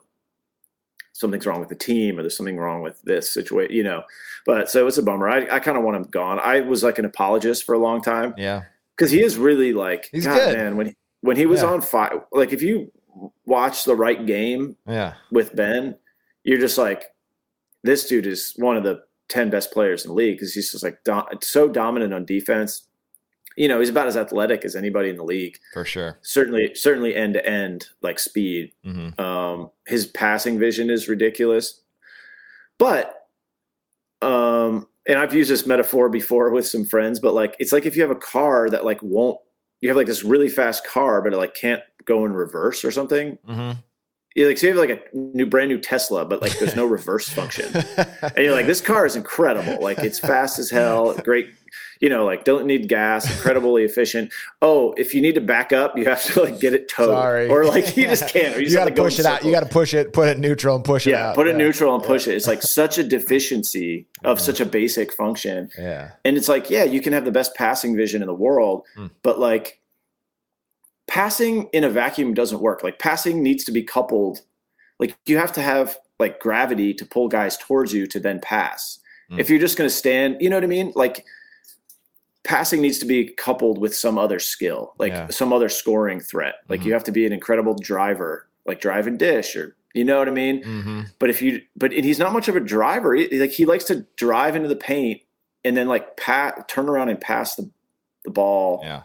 Something's 1.15 1.45
wrong 1.45 1.59
with 1.59 1.69
the 1.69 1.75
team 1.75 2.17
or 2.17 2.23
there's 2.23 2.35
something 2.35 2.57
wrong 2.57 2.81
with 2.81 2.99
this 3.03 3.31
situation 3.31 3.75
you 3.75 3.83
know. 3.83 4.01
But 4.47 4.69
so 4.71 4.87
it's 4.87 4.97
a 4.97 5.03
bummer. 5.03 5.29
I, 5.29 5.47
I 5.55 5.59
kind 5.59 5.77
of 5.77 5.83
want 5.83 5.95
him 5.95 6.03
gone. 6.05 6.39
I 6.39 6.61
was 6.61 6.81
like 6.83 6.97
an 6.97 7.05
apologist 7.05 7.65
for 7.65 7.73
a 7.75 7.77
long 7.77 8.01
time. 8.01 8.33
Yeah, 8.35 8.63
because 8.97 9.11
he 9.11 9.21
is 9.21 9.37
really 9.37 9.73
like 9.73 10.09
He's 10.11 10.25
God, 10.25 10.35
good. 10.37 10.57
man 10.57 10.75
when 10.75 10.87
he, 10.87 10.95
when 11.21 11.37
he 11.37 11.45
was 11.45 11.61
Yeah. 11.61 11.69
on 11.69 11.81
fire 11.81 12.23
like 12.31 12.51
if 12.51 12.63
you 12.63 12.91
watch 13.45 13.83
the 13.85 13.95
right 13.95 14.25
game 14.25 14.75
yeah, 14.87 15.13
with 15.31 15.55
Ben, 15.55 15.95
you're 16.43 16.59
just 16.59 16.77
like, 16.77 17.05
this 17.83 18.07
dude 18.07 18.27
is 18.27 18.53
one 18.57 18.77
of 18.77 18.83
the 18.83 19.01
10 19.29 19.49
best 19.49 19.71
players 19.71 20.03
in 20.05 20.09
the 20.09 20.15
league 20.15 20.37
because 20.37 20.53
he's 20.53 20.71
just 20.71 20.83
like 20.83 21.03
do- 21.03 21.21
so 21.41 21.67
dominant 21.67 22.13
on 22.13 22.25
defense. 22.25 22.87
You 23.55 23.67
know, 23.67 23.79
he's 23.79 23.89
about 23.89 24.07
as 24.07 24.17
athletic 24.17 24.65
as 24.65 24.75
anybody 24.75 25.09
in 25.09 25.15
the 25.17 25.23
league. 25.23 25.57
for 25.73 25.85
sure. 25.85 26.17
Certainly, 26.23 26.73
certainly 26.75 27.15
end 27.15 27.35
to 27.35 27.45
end, 27.45 27.87
like 28.01 28.19
speed. 28.19 28.71
hmm 28.83 29.09
Um, 29.19 29.69
his 29.87 30.05
passing 30.07 30.57
vision 30.57 30.89
is 30.89 31.07
ridiculous. 31.07 31.81
But, 32.79 33.27
um, 34.21 34.87
and 35.07 35.19
I've 35.19 35.33
used 35.33 35.49
this 35.51 35.67
metaphor 35.67 36.09
before 36.09 36.49
with 36.49 36.65
some 36.65 36.85
friends, 36.85 37.19
but 37.19 37.33
like, 37.33 37.55
it's 37.59 37.71
like 37.71 37.85
if 37.85 37.95
you 37.95 38.01
have 38.01 38.11
a 38.11 38.15
car 38.15 38.69
that 38.69 38.85
like 38.85 39.01
won't, 39.03 39.37
you 39.81 39.89
have 39.89 39.97
like 39.97 40.07
this 40.07 40.23
really 40.23 40.49
fast 40.49 40.85
car, 40.87 41.21
but 41.21 41.33
it 41.33 41.37
like 41.37 41.53
can't 41.53 41.81
go 42.05 42.25
in 42.25 42.33
reverse 42.33 42.83
or 42.85 42.91
something. 42.91 43.37
hmm 43.45 43.71
You 44.35 44.47
like, 44.47 44.57
so 44.57 44.67
you 44.67 44.73
have 44.77 44.89
like 44.89 44.89
a 45.13 45.15
new, 45.15 45.45
brand 45.45 45.69
new 45.69 45.77
Tesla, 45.79 46.25
but 46.25 46.41
like 46.41 46.57
there's 46.57 46.75
no 46.75 46.85
reverse 46.97 47.29
function. 47.29 47.71
And 47.95 48.37
you're 48.37 48.53
like, 48.55 48.65
this 48.65 48.81
car 48.81 49.05
is 49.05 49.15
incredible. 49.15 49.81
Like 49.81 49.99
it's 49.99 50.17
fast 50.17 50.57
as 50.57 50.71
hell, 50.71 51.13
great, 51.13 51.49
you 51.99 52.09
know, 52.09 52.25
like 52.25 52.43
don't 52.43 52.65
need 52.65 52.89
gas, 52.89 53.29
incredibly 53.31 53.83
efficient. 53.83 54.31
Oh, 54.61 54.93
if 54.97 55.13
you 55.13 55.21
need 55.21 55.35
to 55.35 55.41
back 55.41 55.71
up, 55.71 55.95
you 55.97 56.05
have 56.05 56.23
to 56.33 56.41
like 56.43 56.59
get 56.59 56.73
it 56.73 56.89
towed. 56.89 57.09
Sorry, 57.09 57.47
Or 57.47 57.65
like 57.65 57.95
you 57.95 58.07
just 58.07 58.27
can't. 58.27 58.55
Or 58.55 58.59
You, 58.59 58.65
just 58.65 58.75
got 58.75 58.87
have 58.87 58.89
to 58.89 58.95
go 58.95 59.03
push 59.03 59.19
it 59.19 59.25
out. 59.27 59.45
You 59.45 59.51
got 59.51 59.59
to 59.61 59.69
push 59.69 59.93
it, 59.93 60.13
put 60.13 60.27
it 60.27 60.39
neutral, 60.39 60.75
and 60.77 60.83
push 60.83 61.05
it 61.05 61.11
yeah, 61.11 61.29
out. 61.29 61.35
put 61.35 61.45
it 61.47 61.51
yeah. 61.51 61.57
neutral 61.57 61.93
and 61.93 62.03
push 62.03 62.27
it. 62.27 62.33
It's 62.33 62.47
like 62.47 62.63
such 62.63 62.97
a 62.97 63.03
deficiency 63.03 64.07
of 64.23 64.37
Mhm. 64.39 64.41
such 64.41 64.59
a 64.61 64.65
basic 64.65 65.13
function. 65.13 65.69
Yeah, 65.77 66.11
And 66.25 66.37
it's 66.37 66.47
like, 66.49 66.69
yeah, 66.71 66.85
you 66.85 67.01
can 67.01 67.13
have 67.13 67.25
the 67.25 67.31
best 67.31 67.53
passing 67.55 67.95
vision 67.95 68.21
in 68.23 68.27
the 68.27 68.33
world, 68.33 68.83
Hmm. 68.95 69.07
but 69.21 69.37
like 69.39 69.79
passing 71.13 71.69
in 71.73 71.83
a 71.83 71.89
vacuum 71.91 72.33
doesn't 72.33 72.59
work. 72.59 72.81
Like 72.83 72.97
passing 72.97 73.43
needs 73.43 73.63
to 73.65 73.71
be 73.71 73.83
coupled. 73.83 74.41
Like 74.97 75.15
you 75.27 75.37
have 75.37 75.51
to 75.53 75.61
have 75.61 75.95
like 76.17 76.39
gravity 76.39 76.91
to 76.95 77.05
pull 77.05 77.27
guys 77.27 77.55
towards 77.55 77.93
you 77.93 78.07
to 78.07 78.19
then 78.19 78.39
pass. 78.39 78.97
Mm. 79.29 79.39
If 79.39 79.47
you're 79.47 79.59
just 79.59 79.77
going 79.77 79.87
to 79.87 79.95
stand, 79.95 80.37
you 80.39 80.49
know 80.49 80.55
what 80.55 80.63
I 80.63 80.67
mean? 80.67 80.91
Like 80.95 81.23
passing 82.43 82.81
needs 82.81 82.97
to 82.97 83.05
be 83.05 83.25
coupled 83.25 83.77
with 83.77 83.95
some 83.95 84.17
other 84.17 84.39
skill, 84.39 84.95
like 84.97 85.11
Yeah. 85.13 85.27
some 85.29 85.53
other 85.53 85.69
scoring 85.69 86.19
threat. 86.19 86.55
Like 86.67 86.81
Mhm. 86.81 86.85
you 86.85 86.93
have 86.93 87.03
to 87.03 87.11
be 87.11 87.27
an 87.27 87.31
incredible 87.33 87.75
driver, 87.75 88.47
like 88.65 88.81
drive 88.81 89.05
and 89.05 89.19
dish, 89.19 89.55
or 89.55 89.75
you 89.93 90.03
know 90.03 90.17
what 90.17 90.27
I 90.27 90.31
mean. 90.31 90.63
Mm-hmm. 90.63 91.01
But 91.19 91.29
if 91.29 91.43
you, 91.43 91.61
but 91.75 91.93
and 91.93 92.03
he's 92.03 92.17
not 92.17 92.33
much 92.33 92.47
of 92.47 92.55
a 92.55 92.59
driver. 92.59 93.13
He, 93.13 93.39
like 93.39 93.51
he 93.51 93.65
likes 93.67 93.83
to 93.85 94.03
drive 94.17 94.55
into 94.55 94.67
the 94.67 94.75
paint 94.75 95.21
and 95.63 95.77
then 95.77 95.87
like 95.87 96.17
pat, 96.17 96.67
turn 96.67 96.89
around 96.89 97.09
and 97.09 97.21
pass 97.21 97.55
the 97.55 97.69
the 98.25 98.31
ball 98.31 98.79
Yeah. 98.83 99.03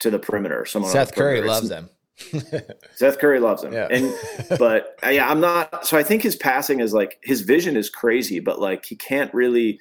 To 0.00 0.10
the 0.10 0.18
perimeter. 0.18 0.64
Someone 0.66 0.90
Seth 0.90 1.14
Curry 1.14 1.40
loves 1.42 1.68
them. 1.68 1.90
Seth 2.94 3.18
Curry 3.18 3.40
loves 3.40 3.62
him. 3.62 3.72
Yeah. 3.72 3.88
And 3.90 4.14
but 4.58 4.96
uh, 5.04 5.10
yeah, 5.10 5.28
I'm 5.28 5.40
not. 5.40 5.86
So 5.86 5.98
I 5.98 6.02
think 6.02 6.22
his 6.22 6.36
passing 6.36 6.80
is 6.80 6.94
like 6.94 7.18
his 7.22 7.42
vision 7.42 7.76
is 7.76 7.90
crazy, 7.90 8.40
but 8.40 8.60
like 8.60 8.84
he 8.86 8.96
can't 8.96 9.32
really. 9.34 9.78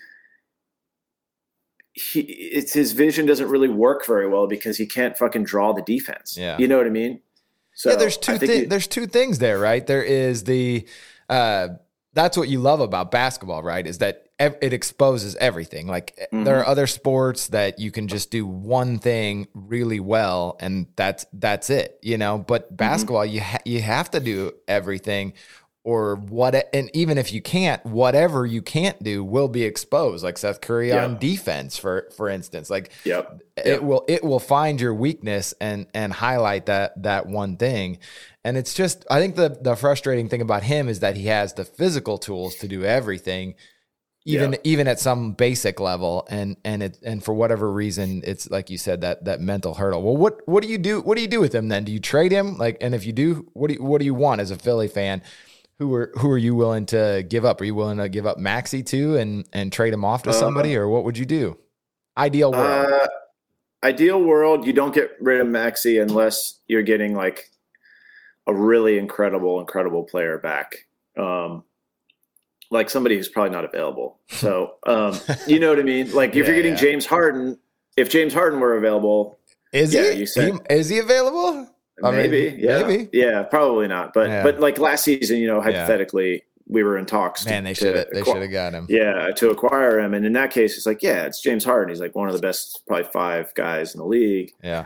He 1.94 2.20
it's 2.22 2.74
his 2.74 2.92
vision 2.92 3.26
doesn't 3.26 3.48
really 3.48 3.70
work 3.70 4.06
very 4.06 4.28
well 4.28 4.48
because 4.48 4.78
he 4.78 4.86
can't 4.86 5.18
fucking 5.18 5.46
draw 5.46 5.72
the 5.72 5.82
defense. 5.84 6.38
Yeah. 6.38 6.58
you 6.58 6.68
know 6.68 6.78
what 6.78 6.88
I 6.88 6.90
mean. 6.90 7.22
So 7.74 7.92
yeah, 7.92 7.96
there's 7.96 8.18
two 8.18 8.38
thi- 8.38 8.48
he- 8.62 8.66
there's 8.66 8.88
two 8.88 9.08
things 9.08 9.40
there, 9.40 9.58
right? 9.60 9.86
There 9.86 10.04
is 10.04 10.44
the 10.44 10.86
uh 11.30 11.70
that's 12.14 12.38
what 12.38 12.50
you 12.50 12.60
love 12.60 12.82
about 12.82 13.12
basketball, 13.12 13.64
right? 13.64 13.86
Is 13.88 14.00
that 14.00 14.25
it 14.40 14.74
exposes 14.74 15.36
everything. 15.38 15.88
Like 15.88 16.14
eh, 16.18 16.26
there 16.32 16.40
Mm-hmm. 16.40 16.48
are 16.50 16.66
other 16.66 16.88
sports 16.88 17.48
that 17.48 17.80
you 17.80 17.92
can 17.92 18.08
just 18.08 18.32
do 18.32 18.46
one 18.46 19.00
thing 19.00 19.48
really 19.54 20.00
well 20.00 20.58
and 20.60 20.88
that's 20.96 21.26
that's 21.34 21.70
it, 21.70 21.98
you 22.02 22.18
know, 22.18 22.38
but 22.38 22.66
Mm-hmm. 22.68 22.76
basketball 22.76 23.26
you 23.26 23.42
ha- 23.42 23.62
you 23.66 23.82
have 23.82 24.12
to 24.12 24.20
do 24.20 24.52
everything 24.68 25.34
or 25.84 26.16
what 26.16 26.56
and 26.74 26.90
even 26.96 27.18
if 27.20 27.32
you 27.32 27.42
can't 27.42 27.86
whatever 27.86 28.44
you 28.46 28.62
can't 28.62 29.02
do 29.04 29.24
will 29.24 29.48
be 29.48 29.64
exposed 29.64 30.24
like 30.24 30.38
Seth 30.38 30.60
Curry 30.60 30.90
Yeah. 30.90 31.04
on 31.06 31.20
defense 31.20 31.78
for 31.78 32.10
for 32.18 32.28
instance 32.28 32.70
like 32.72 32.92
Yep. 33.06 33.42
it 33.64 33.84
will 33.84 34.04
it 34.08 34.24
will 34.24 34.40
find 34.40 34.82
your 34.82 34.96
weakness 34.96 35.54
and 35.62 35.86
and 35.94 36.12
highlight 36.12 36.66
that 36.66 37.04
that 37.04 37.28
one 37.28 37.56
thing 37.58 38.00
and 38.44 38.58
it's 38.58 38.74
just 38.74 39.06
i 39.12 39.20
think 39.20 39.36
the 39.36 39.50
the 39.62 39.76
frustrating 39.76 40.28
thing 40.28 40.42
about 40.42 40.64
him 40.64 40.90
is 40.90 41.02
that 41.02 41.16
he 41.18 41.28
has 41.28 41.54
the 41.54 41.64
physical 41.66 42.18
tools 42.18 42.56
to 42.56 42.68
do 42.68 42.84
everything 42.84 43.54
even 44.26 44.54
Yeah. 44.54 44.60
even 44.64 44.88
at 44.88 45.00
some 45.00 45.34
basic 45.34 45.80
level 45.80 46.28
and 46.30 46.58
and 46.66 46.84
it 46.84 47.00
and 47.04 47.24
for 47.24 47.34
whatever 47.34 47.72
reason 47.72 48.22
it's 48.26 48.50
like 48.50 48.70
you 48.70 48.78
said 48.78 49.02
that 49.02 49.24
that 49.26 49.40
mental 49.40 49.76
hurdle 49.76 50.02
well 50.02 50.18
what 50.18 50.42
what 50.48 50.64
do 50.64 50.70
you 50.70 50.78
do 50.78 51.02
what 51.02 51.16
do 51.16 51.22
you 51.22 51.28
do 51.28 51.40
with 51.40 51.54
him 51.54 51.70
then 51.70 51.84
do 51.84 51.92
you 51.92 52.00
trade 52.00 52.32
him 52.32 52.58
like 52.58 52.78
and 52.82 52.96
if 52.96 53.06
you 53.06 53.14
do 53.14 53.50
what 53.54 53.68
do 53.68 53.76
you, 53.76 53.84
what 53.84 54.00
do 54.00 54.06
you 54.06 54.14
want 54.16 54.42
as 54.42 54.52
a 54.52 54.58
philly 54.58 54.88
fan 54.88 55.22
who 55.80 55.94
are 55.94 56.12
who 56.16 56.30
are 56.32 56.38
you 56.38 56.56
willing 56.56 56.86
to 56.88 57.26
give 57.28 57.44
up? 57.44 57.60
Are 57.60 57.66
you 57.66 57.76
willing 57.76 57.98
to 57.98 58.08
give 58.08 58.26
up 58.26 58.38
Maxey 58.38 58.82
too 58.82 59.18
and 59.18 59.46
and 59.52 59.74
trade 59.74 59.94
him 59.94 60.06
off 60.06 60.24
to 60.24 60.30
Uh, 60.30 60.34
somebody, 60.34 60.76
or 60.76 60.88
what 60.88 61.04
would 61.04 61.18
you 61.18 61.26
do? 61.26 61.58
Ideal 62.18 62.52
world. 62.54 62.92
Uh, 62.94 63.08
ideal 63.84 64.24
world, 64.24 64.66
you 64.66 64.72
don't 64.72 64.94
get 64.96 65.12
rid 65.20 65.42
of 65.42 65.48
Maxey 65.48 66.00
unless 66.00 66.62
you're 66.68 66.82
getting 66.82 67.14
like 67.14 67.50
a 68.48 68.54
really 68.54 68.98
incredible, 68.98 69.60
incredible 69.60 70.04
player 70.04 70.38
back. 70.38 70.88
Um, 71.18 71.64
like 72.76 72.90
somebody 72.92 73.16
who's 73.18 73.28
probably 73.30 73.52
not 73.52 73.66
available. 73.66 74.20
So, 74.30 74.76
um, 74.86 75.18
you 75.48 75.60
know 75.60 75.70
what 75.70 75.80
I 75.80 75.84
mean? 75.84 76.12
Like 76.14 76.32
if 76.32 76.36
Yeah, 76.36 76.44
you're 76.46 76.56
getting 76.56 76.74
yeah. 76.74 76.80
James 76.80 77.06
Harden, 77.08 77.58
if 77.98 78.10
James 78.10 78.34
Harden 78.34 78.60
were 78.60 78.78
available, 78.78 79.40
is 79.74 79.94
yeah, 79.94 80.12
he? 80.12 80.20
you 80.20 80.26
said- 80.28 80.54
He- 80.70 80.76
is 80.76 80.90
he 80.90 81.00
available? 81.00 81.68
I 82.04 82.12
mean, 82.12 82.20
maybe, 82.30 82.56
yeah, 82.60 82.84
maybe. 82.86 83.10
yeah, 83.14 83.44
probably 83.44 83.88
not. 83.88 84.14
But 84.14 84.28
Yeah. 84.30 84.44
but 84.44 84.60
like 84.60 84.78
last 84.78 85.04
season, 85.06 85.38
you 85.38 85.48
know, 85.48 85.62
hypothetically, 85.62 86.44
we 86.68 86.84
were 86.84 86.98
in 86.98 87.06
talks. 87.06 87.44
to- 87.46 87.50
Man, 87.50 87.64
they 87.64 87.74
should 87.74 87.96
have 87.96 88.08
they 88.12 88.24
should 88.24 88.42
have 88.42 88.52
got 88.52 88.74
him. 88.74 88.86
yeah, 88.90 89.32
to 89.38 89.50
acquire 89.50 90.00
him. 90.00 90.14
And 90.14 90.26
in 90.26 90.34
that 90.34 90.52
case, 90.52 90.76
it's 90.78 90.86
like, 90.86 91.02
yeah, 91.02 91.24
it's 91.26 91.42
James 91.42 91.64
Harden. 91.64 91.90
He's 91.90 92.02
like 92.02 92.14
one 92.16 92.28
of 92.28 92.34
the 92.36 92.42
best, 92.42 92.82
probably 92.88 93.06
five 93.14 93.54
guys 93.56 93.94
in 93.96 94.00
the 94.00 94.06
league. 94.06 94.52
Yeah. 94.64 94.86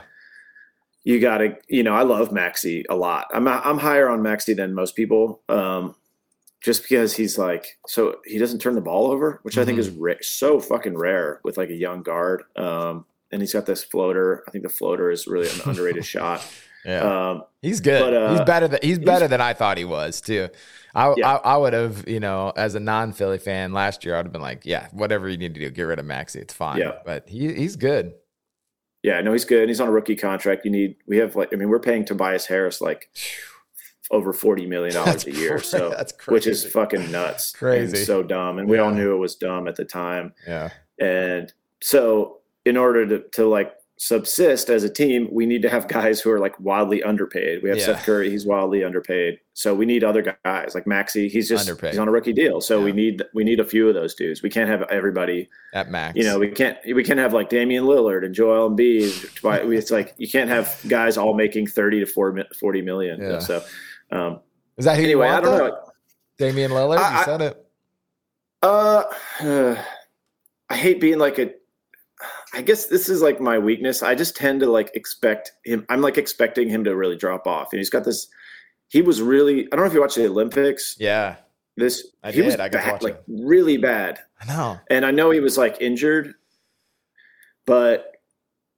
You 1.03 1.19
got 1.19 1.37
to, 1.39 1.57
you 1.67 1.81
know, 1.81 1.95
I 1.95 2.03
love 2.03 2.31
Maxey 2.31 2.85
a 2.89 2.95
lot. 2.95 3.27
I'm 3.33 3.47
I'm 3.47 3.77
higher 3.79 4.07
on 4.09 4.21
Maxey 4.21 4.53
than 4.53 4.73
most 4.75 4.95
people, 4.95 5.41
um, 5.49 5.95
just 6.61 6.83
because 6.83 7.13
he's 7.15 7.37
like 7.37 7.77
so 7.87 8.17
he 8.25 8.37
doesn't 8.37 8.59
turn 8.59 8.75
the 8.75 8.81
ball 8.81 9.11
over, 9.11 9.39
which 9.43 9.57
I 9.57 9.65
think 9.65 9.79
is 9.79 9.89
ra- 9.89 10.13
so 10.21 10.59
fucking 10.59 10.97
rare 10.97 11.39
with 11.43 11.57
like 11.57 11.69
a 11.69 11.75
young 11.75 12.03
guard. 12.03 12.43
Um, 12.55 13.05
and 13.31 13.41
he's 13.41 13.53
got 13.53 13.65
this 13.65 13.83
floater. 13.83 14.43
I 14.47 14.51
think 14.51 14.63
the 14.63 14.69
floater 14.69 15.11
is 15.11 15.27
really 15.27 15.47
an 15.49 15.61
underrated 15.65 16.05
shot. 16.15 16.45
Yeah. 16.85 17.29
Um, 17.31 17.43
He's 17.61 17.81
good. 17.81 17.99
But, 18.01 18.13
uh, 18.13 18.31
he's 18.31 18.41
better 18.41 18.67
than 18.69 18.79
he's 18.81 18.99
better 18.99 19.27
than 19.27 19.41
I 19.41 19.53
thought 19.53 19.77
he 19.77 19.83
was 19.85 20.21
too. 20.21 20.47
I, 20.95 21.13
Yeah. 21.17 21.35
I 21.35 21.53
I 21.53 21.57
would 21.57 21.73
have, 21.73 22.07
you 22.07 22.19
know, 22.21 22.53
as 22.55 22.73
a 22.75 22.79
non 22.79 23.11
Philly 23.11 23.37
fan 23.37 23.73
last 23.73 24.05
year, 24.05 24.15
I'd 24.15 24.25
have 24.25 24.31
been 24.31 24.41
like, 24.41 24.65
yeah, 24.65 24.87
whatever 24.91 25.27
you 25.27 25.37
need 25.37 25.53
to 25.55 25.59
do, 25.59 25.69
get 25.69 25.83
rid 25.83 25.99
of 25.99 26.05
Maxey, 26.05 26.39
it's 26.39 26.53
fine. 26.53 26.79
Yeah. 26.79 26.93
But 27.05 27.27
he 27.27 27.53
he's 27.53 27.75
good. 27.75 28.13
Yeah, 29.03 29.21
no, 29.21 29.31
he's 29.33 29.45
good. 29.45 29.69
He's 29.69 29.79
on 29.79 29.87
a 29.87 29.91
rookie 29.91 30.15
contract. 30.15 30.65
You 30.65 30.71
need 30.71 30.95
we 31.05 31.17
have 31.17 31.35
like 31.35 31.53
I 31.53 31.57
mean, 31.57 31.69
we're 31.69 31.79
paying 31.79 32.05
Tobias 32.05 32.45
Harris 32.47 32.79
like 32.81 33.09
over 34.11 34.33
forty 34.33 34.65
million 34.65 34.93
dollars 34.93 35.25
a 35.27 35.31
year. 35.31 35.59
So 35.59 35.89
that's 35.89 36.11
crazy. 36.11 36.33
which 36.33 36.47
is 36.47 36.65
fucking 36.71 37.11
nuts. 37.11 37.51
Crazy. 37.51 37.97
And 37.97 38.05
so 38.05 38.23
dumb. 38.23 38.59
And 38.59 38.67
we 38.69 38.77
all 38.79 38.91
knew 38.91 39.13
it 39.13 39.19
was 39.19 39.35
dumb 39.35 39.67
at 39.67 39.75
the 39.75 39.85
time. 39.85 40.33
Yeah. 40.47 40.69
And 40.99 41.53
so 41.81 42.39
in 42.65 42.75
order 42.77 43.05
to, 43.07 43.19
to 43.29 43.47
like 43.47 43.73
subsist 44.01 44.69
as 44.69 44.83
a 44.85 44.89
team, 44.89 45.27
we 45.31 45.45
need 45.45 45.61
to 45.61 45.69
have 45.69 45.87
guys 45.89 46.21
who 46.21 46.31
are 46.31 46.39
like 46.39 46.57
wildly 46.59 47.03
underpaid. 47.03 47.61
We 47.61 47.69
have 47.69 47.77
Yeah. 47.79 47.85
Seth 47.85 48.05
Curry, 48.05 48.29
he's 48.29 48.45
wildly 48.45 48.83
underpaid. 48.83 49.39
So 49.53 49.75
we 49.75 49.85
need 49.85 50.03
other 50.05 50.37
guys 50.45 50.73
like 50.73 50.87
Maxey. 50.87 51.27
He's 51.27 51.49
just 51.49 51.67
Underpaid. 51.67 51.91
he's 51.91 51.99
on 51.99 52.07
a 52.07 52.11
rookie 52.11 52.31
deal. 52.31 52.61
So 52.61 52.81
we 52.81 52.93
need 52.93 53.21
we 53.33 53.43
need 53.43 53.59
a 53.59 53.65
few 53.65 53.89
of 53.89 53.93
those 53.95 54.15
dudes. 54.15 54.41
We 54.41 54.49
can't 54.49 54.69
have 54.69 54.83
everybody 54.83 55.49
At 55.73 55.91
max. 55.91 56.15
you 56.17 56.23
know, 56.23 56.39
we 56.39 56.47
can't 56.49 56.77
we 56.95 57.03
can't 57.03 57.19
have 57.19 57.33
like 57.33 57.49
Damian 57.49 57.83
Lillard 57.83 58.23
and 58.25 58.33
Joel 58.33 58.69
Embiid. 58.71 59.73
It's 59.73 59.91
like 59.91 60.13
you 60.17 60.29
can't 60.29 60.49
have 60.49 60.79
guys 60.87 61.17
all 61.17 61.33
making 61.33 61.67
thirty 61.67 61.99
to 61.99 62.05
40 62.05 62.81
million. 62.81 63.21
Yeah. 63.21 63.39
So 63.39 63.61
um, 64.11 64.39
is 64.77 64.85
that 64.85 64.97
who 64.97 65.03
anyway, 65.03 65.27
you 65.27 65.33
I 65.33 65.41
don't 65.41 65.57
though? 65.57 65.67
know. 65.67 65.77
Damian 66.37 66.71
Lillard, 66.71 66.97
I- 66.99 67.19
you 67.19 67.25
said 67.25 67.41
it. 67.41 67.65
Uh, 68.61 69.03
I 70.69 70.75
hate 70.75 70.99
being 71.01 71.19
like 71.19 71.39
a. 71.39 71.51
I 72.53 72.61
guess 72.61 72.87
this 72.87 73.07
is 73.07 73.21
like 73.21 73.39
my 73.39 73.57
weakness. 73.57 74.03
I 74.03 74.15
just 74.15 74.35
tend 74.35 74.59
to 74.61 74.69
like 74.71 74.91
expect 74.93 75.53
him. 75.63 75.85
I'm 75.89 76.01
like 76.01 76.17
expecting 76.17 76.67
him 76.67 76.83
to 76.83 76.95
really 76.95 77.15
drop 77.15 77.47
off, 77.47 77.69
and 77.71 77.77
he's 77.79 77.89
got 77.89 78.03
this. 78.03 78.27
He 78.89 79.01
was 79.01 79.21
really. 79.21 79.65
I 79.65 79.75
don't 79.75 79.79
know 79.79 79.85
if 79.85 79.93
you 79.93 80.01
watched 80.01 80.15
the 80.15 80.25
Olympics. 80.27 80.95
Yeah. 80.99 81.37
This 81.77 82.07
I 82.23 82.31
he 82.33 82.41
was 82.41 82.55
did. 82.55 82.59
I 82.61 82.67
got 82.69 82.81
to 82.83 82.91
bad, 82.91 83.03
like 83.03 83.13
it. 83.15 83.23
really 83.27 83.77
bad. 83.77 84.19
I 84.41 84.45
know. 84.45 84.79
and 84.89 85.05
I 85.05 85.11
know 85.11 85.31
he 85.31 85.39
was 85.39 85.57
like 85.57 85.77
injured, 85.79 86.33
but 87.65 88.17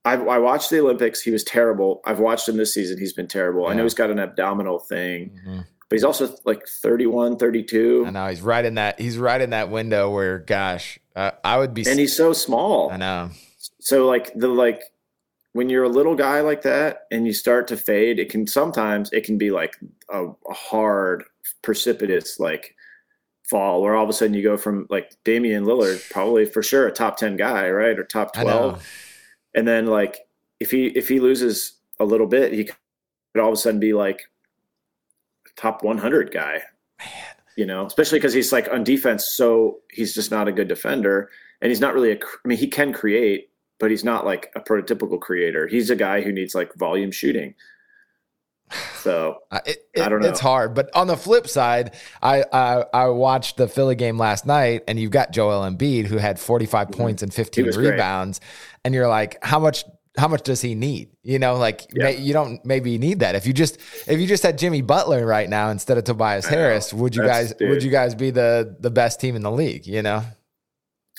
I, 0.04 0.14
I 0.14 0.38
watched 0.40 0.70
the 0.72 0.80
Olympics. 0.80 1.22
He 1.22 1.32
was 1.32 1.44
terrible. 1.44 2.02
I've 2.06 2.20
watched 2.20 2.50
him 2.50 2.58
this 2.58 2.74
season. 2.74 2.98
He's 2.98 3.14
been 3.14 3.28
terrible. 3.28 3.68
I 3.68 3.74
know 3.74 3.84
he's 3.84 3.94
got 3.94 4.10
an 4.10 4.20
abdominal 4.20 4.80
thing, 4.80 5.40
Mhm. 5.48 5.66
but 5.90 5.96
he's 5.96 6.04
also 6.04 6.36
like 6.44 6.68
31, 6.68 7.38
32, 7.38 8.06
I 8.08 8.10
know 8.10 8.28
he's 8.28 8.42
right 8.42 8.66
in 8.66 8.76
that. 8.76 9.00
He's 9.00 9.18
right 9.20 9.40
in 9.40 9.52
that 9.52 9.70
window 9.70 10.10
where, 10.10 10.40
gosh, 10.40 10.98
uh, 11.16 11.32
I 11.44 11.60
would 11.60 11.74
be. 11.76 11.86
and 11.88 12.00
he's 12.00 12.16
so 12.16 12.34
small. 12.34 12.90
I 12.92 12.98
know. 12.98 13.30
So 13.80 14.08
like 14.08 14.34
the 14.34 14.48
like 14.48 14.82
when 15.54 15.70
you're 15.70 15.84
a 15.84 15.90
little 15.90 16.16
guy 16.16 16.40
like 16.42 16.62
that 16.64 17.08
and 17.12 17.28
you 17.28 17.34
start 17.34 17.68
to 17.68 17.78
fade, 17.78 18.18
it 18.20 18.30
can 18.30 18.48
sometimes 18.48 19.12
it 19.12 19.24
can 19.26 19.38
be 19.38 19.52
like 19.52 19.76
a, 20.10 20.28
a 20.28 20.54
hard, 20.54 21.26
precipitous 21.62 22.40
like 22.40 22.76
fall 23.44 23.82
where 23.82 23.96
all 23.96 24.04
of 24.04 24.10
a 24.10 24.14
sudden 24.14 24.34
you 24.34 24.42
go 24.42 24.58
from 24.58 24.88
like 24.90 25.12
Damian 25.26 25.66
Lillard, 25.66 26.10
probably 26.10 26.46
for 26.46 26.64
sure 26.64 26.88
a 26.88 26.92
top 26.92 27.18
10 27.18 27.36
guy, 27.38 27.70
right? 27.70 28.00
Or 28.00 28.04
top 28.04 28.32
I 28.36 28.44
know. 28.46 28.70
12. 28.72 28.88
And 29.56 29.68
then 29.68 29.88
like 29.88 30.20
if 30.60 30.72
he 30.72 30.88
if 30.88 31.08
he 31.08 31.20
loses 31.20 31.74
a 32.00 32.06
little 32.06 32.28
bit 32.28 32.54
he 32.54 32.66
could 32.66 32.76
all 33.42 33.50
of 33.50 33.54
a 33.54 33.58
sudden 33.58 33.80
be 33.80 33.94
like 33.94 34.22
top 35.56 35.84
100 35.84 36.32
guy. 36.32 36.62
You 37.58 37.66
know 37.66 37.86
especially 37.86 38.18
because 38.18 38.34
he's 38.34 38.52
like 38.52 38.70
on 38.72 38.84
defense 38.84 39.28
so 39.28 39.80
he's 39.92 40.16
just 40.16 40.32
not 40.32 40.48
a 40.48 40.52
good 40.52 40.68
defender. 40.68 41.30
And 41.62 41.70
he's 41.70 41.82
not 41.82 41.94
really 41.94 42.12
a. 42.12 42.16
I 42.16 42.48
mean 42.48 42.58
he 42.58 42.68
can 42.68 42.94
create 42.94 43.50
but 43.80 43.90
he's 43.90 44.04
not 44.04 44.26
like 44.26 44.52
a 44.56 44.62
prototypical 44.62 45.20
creator. 45.20 45.68
He's 45.68 45.90
a 45.90 45.96
guy 45.96 46.22
who 46.22 46.32
needs 46.32 46.54
like 46.54 46.74
volume 46.76 47.12
shooting 47.12 47.56
so 49.00 49.40
I, 49.52 49.62
it, 49.66 49.78
I 50.02 50.10
don't 50.10 50.22
know. 50.22 50.30
It's 50.30 50.40
hard, 50.40 50.74
but 50.74 50.90
on 50.96 51.08
the 51.08 51.18
flip 51.18 51.48
side, 51.48 51.96
I, 52.22 52.44
I 52.52 52.86
I 52.94 53.08
watched 53.10 53.58
the 53.58 53.68
Philly 53.68 53.96
game 53.96 54.18
last 54.18 54.46
night, 54.46 54.84
and 54.88 55.00
you've 55.00 55.12
got 55.12 55.32
Joel 55.32 55.62
Embiid 55.70 56.06
who 56.08 56.18
had 56.18 56.40
45 56.40 56.92
points 56.92 57.24
and 57.24 57.34
15 57.34 57.66
Mm-hmm. 57.66 57.80
great. 57.80 57.92
rebounds, 57.92 58.42
and 58.86 58.94
you're 58.94 59.08
like, 59.08 59.38
how 59.44 59.60
much? 59.60 59.84
How 60.18 60.28
much 60.28 60.42
does 60.44 60.60
he 60.60 60.76
need? 60.76 61.08
You 61.24 61.40
know, 61.40 61.56
like 61.56 61.88
Yeah. 61.94 62.04
may, 62.04 62.18
you 62.18 62.34
don't 62.34 62.64
maybe 62.66 62.98
need 62.98 63.20
that. 63.22 63.36
If 63.36 63.48
you 63.48 63.54
just 63.54 63.78
if 64.08 64.20
you 64.20 64.28
just 64.28 64.44
had 64.44 64.58
Jimmy 64.58 64.82
Butler 64.82 65.26
right 65.26 65.48
now 65.50 65.70
instead 65.70 65.98
of 65.98 66.04
Tobias 66.04 66.46
Harris, 66.46 66.94
would 66.94 67.16
you 67.16 67.22
That's- 67.22 67.54
guys 67.54 67.70
would 67.70 67.82
you 67.82 67.90
guys 67.92 68.14
be 68.14 68.30
the 68.30 68.76
the 68.80 68.92
best 68.92 69.22
team 69.22 69.38
in 69.38 69.42
the 69.42 69.52
league? 69.52 69.88
You 69.88 70.02
know, 70.02 70.24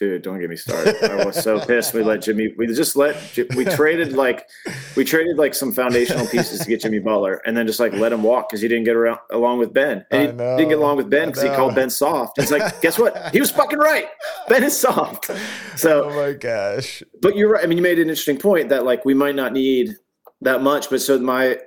dude, 0.03 0.21
don't 0.23 0.41
get 0.41 0.51
me 0.51 0.57
started. 0.57 0.97
I 1.05 1.25
was 1.25 1.41
so 1.41 1.61
pissed. 1.65 1.95
We 1.95 2.03
let 2.03 2.23
Jimmy. 2.23 2.53
We 2.57 2.67
just 2.67 2.97
let. 2.97 3.17
We 3.55 3.65
traded 3.65 4.15
like, 4.15 4.49
we 4.97 5.05
traded 5.05 5.37
like 5.37 5.55
some 5.55 5.71
foundational 5.73 6.27
pieces 6.27 6.59
to 6.59 6.69
get 6.69 6.81
Jimmy 6.81 6.99
Butler, 6.99 7.41
and 7.47 7.57
then 7.57 7.69
just 7.69 7.79
like 7.79 7.93
let 7.93 8.13
him 8.13 8.25
walk 8.25 8.49
because 8.49 8.61
he 8.61 8.67
didn't 8.67 8.83
get 8.83 8.97
around 8.97 9.21
along 9.31 9.61
with 9.61 9.73
Ben. 9.73 10.05
And 10.11 10.33
he 10.33 10.37
didn't 10.57 10.71
get 10.71 10.79
along 10.79 10.97
with 10.97 11.09
Ben 11.09 11.29
because 11.29 11.45
he 11.45 11.51
called 11.51 11.77
Ben 11.77 11.89
soft. 11.89 12.39
It's 12.39 12.51
like, 12.51 12.81
guess 12.81 12.99
what? 12.99 13.33
He 13.33 13.39
was 13.39 13.53
fucking 13.53 13.79
right. 13.79 14.07
Ben 14.49 14.65
is 14.65 14.77
soft. 14.77 15.31
So, 15.77 16.11
oh 16.11 16.17
my 16.17 16.33
gosh. 16.33 17.05
But 17.21 17.37
you're 17.37 17.53
right. 17.53 17.63
I 17.63 17.69
mean, 17.69 17.79
you 17.79 17.83
made 17.83 18.01
an 18.01 18.09
interesting 18.09 18.39
point 18.39 18.71
that 18.71 18.85
like 18.85 19.05
we 19.05 19.15
might 19.15 19.37
not 19.37 19.53
need 19.53 19.95
that 20.41 20.63
much. 20.63 20.91
But 20.91 21.01
so 21.01 21.17
my, 21.21 21.59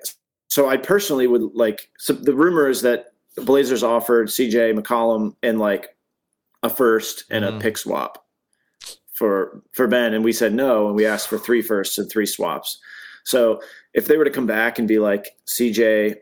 so 0.49 0.67
I 0.67 0.75
personally 0.75 1.27
would 1.27 1.53
like. 1.53 1.89
So 1.99 2.11
the 2.11 2.33
rumor 2.33 2.67
is 2.67 2.81
that 2.81 3.13
the 3.37 3.43
Blazers 3.43 3.81
offered 3.81 4.27
CJ 4.27 4.77
McCollum 4.77 5.37
and 5.41 5.57
like 5.57 5.95
a 6.63 6.69
first 6.69 7.23
and 7.29 7.45
Mhm. 7.45 7.57
a 7.57 7.59
pick 7.59 7.77
swap 7.77 8.24
for 9.15 9.61
for 9.73 9.87
Ben, 9.87 10.13
and 10.13 10.23
we 10.23 10.33
said 10.33 10.53
no, 10.53 10.87
and 10.87 10.95
we 10.95 11.05
asked 11.05 11.27
for 11.27 11.37
three 11.39 11.61
firsts 11.61 11.97
and 11.97 12.09
three 12.09 12.25
swaps. 12.25 12.79
So 13.23 13.61
if 13.93 14.05
they 14.07 14.17
were 14.17 14.25
to 14.25 14.31
come 14.31 14.45
back 14.45 14.77
and 14.77 14.87
be 14.87 14.99
like 14.99 15.35
CJ 15.47 16.17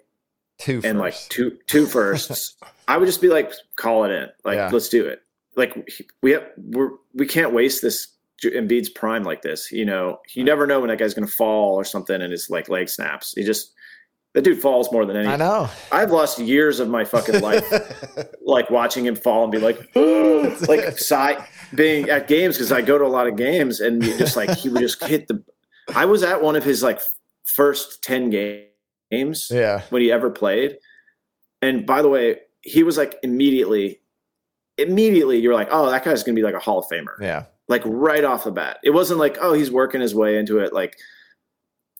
Two 0.59 0.81
and 0.83 0.99
like 0.99 1.15
two 1.29 1.57
two 1.67 1.85
firsts, 1.85 2.55
I 2.87 2.97
would 2.97 3.07
just 3.07 3.21
be 3.21 3.27
like, 3.29 3.51
call 3.75 4.05
it 4.05 4.11
in, 4.11 4.29
like 4.45 4.55
Yeah. 4.55 4.69
let's 4.71 4.89
do 4.89 5.05
it. 5.05 5.21
Like 5.55 5.89
we 6.21 6.31
have, 6.31 6.47
we're 6.57 6.91
we 7.13 7.25
can't 7.27 7.53
waste 7.53 7.81
this 7.81 8.07
Embiid's 8.43 8.89
prime 8.89 9.23
like 9.23 9.41
this. 9.41 9.71
You 9.71 9.85
know, 9.85 10.19
you 10.33 10.43
never 10.43 10.67
know 10.67 10.79
when 10.79 10.89
that 10.89 10.99
guy's 10.99 11.13
going 11.13 11.27
to 11.27 11.31
fall 11.33 11.75
or 11.75 11.83
something, 11.83 12.21
and 12.21 12.31
his 12.31 12.49
like 12.49 12.69
leg 12.69 12.89
snaps. 12.89 13.33
He 13.33 13.43
just 13.43 13.72
that 14.33 14.43
dude 14.43 14.61
falls 14.61 14.91
more 14.91 15.05
than 15.05 15.15
any. 15.15 15.27
I 15.27 15.35
know. 15.35 15.69
I've 15.91 16.11
lost 16.11 16.39
years 16.39 16.79
of 16.79 16.89
my 16.89 17.05
fucking 17.05 17.41
life 17.41 17.63
like 18.45 18.69
watching 18.69 19.05
him 19.05 19.15
fall 19.15 19.43
and 19.43 19.51
be 19.51 19.59
like, 19.59 19.79
like 20.67 20.97
sigh, 20.97 21.45
being 21.75 22.09
at 22.09 22.27
games 22.27 22.57
because 22.57 22.71
I 22.71 22.81
go 22.81 22.97
to 22.97 23.05
a 23.05 23.07
lot 23.07 23.27
of 23.27 23.35
games 23.35 23.79
and 23.79 24.01
just 24.01 24.35
like 24.35 24.49
he 24.57 24.69
would 24.69 24.81
just 24.81 25.03
hit 25.03 25.27
the. 25.27 25.43
I 25.95 26.05
was 26.05 26.23
at 26.23 26.41
one 26.41 26.55
of 26.55 26.63
his 26.63 26.81
like 26.81 26.99
first 27.45 28.03
ten 28.03 28.29
games 28.29 29.49
yeah. 29.51 29.81
when 29.89 30.01
he 30.01 30.11
ever 30.11 30.29
played, 30.29 30.77
and 31.61 31.85
by 31.85 32.01
the 32.01 32.09
way, 32.09 32.39
he 32.63 32.81
was 32.81 32.97
like 32.97 33.19
immediately, 33.21 33.99
immediately 34.77 35.39
you're 35.39 35.53
like, 35.53 35.67
oh, 35.71 35.91
that 35.91 36.03
guy's 36.03 36.23
gonna 36.23 36.35
be 36.35 36.41
like 36.41 36.55
a 36.55 36.59
Hall 36.59 36.79
of 36.79 36.85
Famer 36.87 37.19
Yeah. 37.19 37.45
like 37.67 37.83
right 37.85 38.23
off 38.23 38.45
the 38.45 38.51
bat. 38.51 38.79
It 38.83 38.91
wasn't 38.91 39.19
like, 39.19 39.37
oh, 39.41 39.53
he's 39.53 39.69
working 39.69 40.01
his 40.01 40.15
way 40.15 40.37
into 40.37 40.59
it. 40.59 40.73
Like 40.73 40.97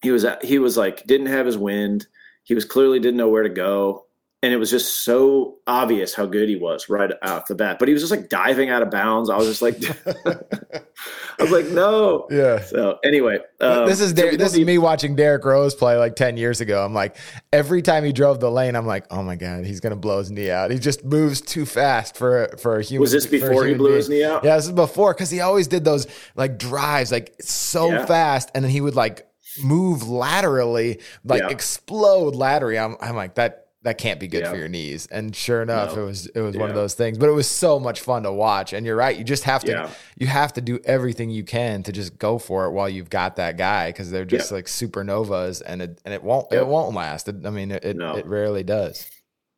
he 0.01 0.09
was, 0.11 0.25
at, 0.25 0.43
he 0.43 0.57
was 0.57 0.77
like, 0.77 1.05
didn't 1.05 1.27
have 1.27 1.45
his 1.45 1.57
wind. 1.57 2.07
He 2.43 2.53
was 2.53 2.65
clearly 2.65 2.99
didn't 2.99 3.17
know 3.17 3.29
where 3.29 3.43
to 3.43 3.49
go. 3.49 4.05
And 4.41 4.51
it 4.51 4.57
was 4.57 4.69
just 4.69 5.05
so 5.05 5.59
obvious 5.67 6.13
how 6.13 6.25
good 6.25 6.49
he 6.49 6.57
was 6.57 6.89
right 6.89 7.09
off 7.21 7.47
the 7.47 7.55
bat. 7.55 7.79
But 7.79 7.87
he 7.87 7.93
was 7.93 8.01
just 8.03 8.11
like 8.11 8.27
diving 8.27 8.69
out 8.69 8.81
of 8.81 8.91
bounds. 8.91 9.29
I 9.29 9.37
was 9.37 9.47
just 9.47 9.61
like, 9.61 9.77
I 10.25 11.43
was 11.43 11.49
like, 11.51 11.67
no. 11.67 12.27
Yeah. 12.29 12.59
So 12.61 12.99
anyway, 13.05 13.39
um, 13.61 13.87
this 13.87 14.01
is 14.01 14.11
Der- 14.11 14.31
we 14.31 14.35
this 14.35 14.53
is 14.53 14.65
me 14.65 14.77
watching 14.77 15.15
Derrick 15.15 15.45
Rose 15.45 15.73
play 15.75 15.95
like 15.95 16.17
ten 16.17 16.35
years 16.35 16.59
ago. 16.59 16.83
I'm 16.83 16.93
like, 16.93 17.15
every 17.53 17.81
time 17.81 18.03
he 18.03 18.11
drove 18.11 18.41
the 18.41 18.51
lane, 18.51 18.75
I'm 18.75 18.85
like, 18.85 19.05
oh 19.11 19.23
my 19.23 19.37
god, 19.37 19.65
he's 19.65 19.79
gonna 19.79 19.95
blow 19.95 20.19
his 20.19 20.29
knee 20.29 20.51
out. 20.51 20.71
He 20.71 20.79
just 20.79 21.05
moves 21.05 21.39
too 21.39 21.65
fast 21.65 22.17
for 22.17 22.53
for 22.61 22.77
a 22.79 22.83
human. 22.83 23.01
Was 23.01 23.11
this 23.13 23.25
before 23.25 23.65
he 23.65 23.73
blew 23.75 23.89
being. 23.91 23.97
his 23.97 24.09
knee 24.09 24.23
out? 24.25 24.43
Yeah, 24.43 24.57
this 24.57 24.65
is 24.65 24.73
before 24.73 25.13
because 25.13 25.29
he 25.29 25.39
always 25.39 25.67
did 25.67 25.85
those 25.85 26.05
like 26.35 26.57
drives 26.59 27.11
like 27.13 27.33
so 27.39 27.89
Yeah. 27.91 28.05
fast, 28.05 28.51
and 28.53 28.63
then 28.63 28.71
he 28.71 28.81
would 28.81 28.95
like 28.95 29.25
move 29.61 30.07
laterally, 30.07 30.99
like 31.23 31.41
Yeah. 31.41 31.49
explode 31.49 32.35
laterally. 32.35 32.79
I'm 32.79 32.95
I'm 33.01 33.15
like 33.15 33.35
that. 33.35 33.59
That 33.83 33.97
can't 33.97 34.17
be 34.17 34.29
good 34.29 34.43
Yeah. 34.43 34.51
for 34.51 34.55
your 34.55 34.69
knees. 34.69 35.09
And 35.11 35.35
sure 35.35 35.61
enough, 35.61 35.97
No. 35.97 36.03
it 36.03 36.05
was 36.05 36.25
it 36.27 36.39
was 36.39 36.55
one 36.55 36.69
of 36.69 36.75
those 36.75 36.93
things. 36.93 37.17
But 37.17 37.27
it 37.27 37.33
was 37.33 37.47
so 37.49 37.81
much 37.81 37.99
fun 37.99 38.23
to 38.23 38.31
watch. 38.31 38.71
And 38.71 38.85
you're 38.85 38.95
right. 38.95 39.17
You 39.17 39.25
just 39.25 39.43
have 39.43 39.61
to 39.65 39.71
Yeah. 39.71 39.89
you 40.17 40.25
have 40.27 40.53
to 40.53 40.61
do 40.61 40.79
everything 40.85 41.29
you 41.29 41.43
can 41.43 41.83
to 41.83 41.91
just 41.91 42.17
go 42.17 42.37
for 42.37 42.65
it 42.65 42.71
while 42.71 42.87
you've 42.87 43.09
got 43.09 43.35
that 43.35 43.57
guy 43.57 43.89
because 43.89 44.09
they're 44.09 44.23
just 44.23 44.53
like 44.53 44.67
supernovas 44.67 45.61
and 45.65 45.81
it 45.81 45.99
and 46.05 46.13
it 46.13 46.23
won't 46.23 46.47
Yeah. 46.49 46.59
it 46.59 46.67
won't 46.67 46.95
last. 46.95 47.27
It- 47.27 47.45
I 47.45 47.49
mean, 47.49 47.71
it 47.71 47.83
it, 47.83 47.97
No. 47.97 48.15
it 48.15 48.25
rarely 48.25 48.63
does. 48.63 49.05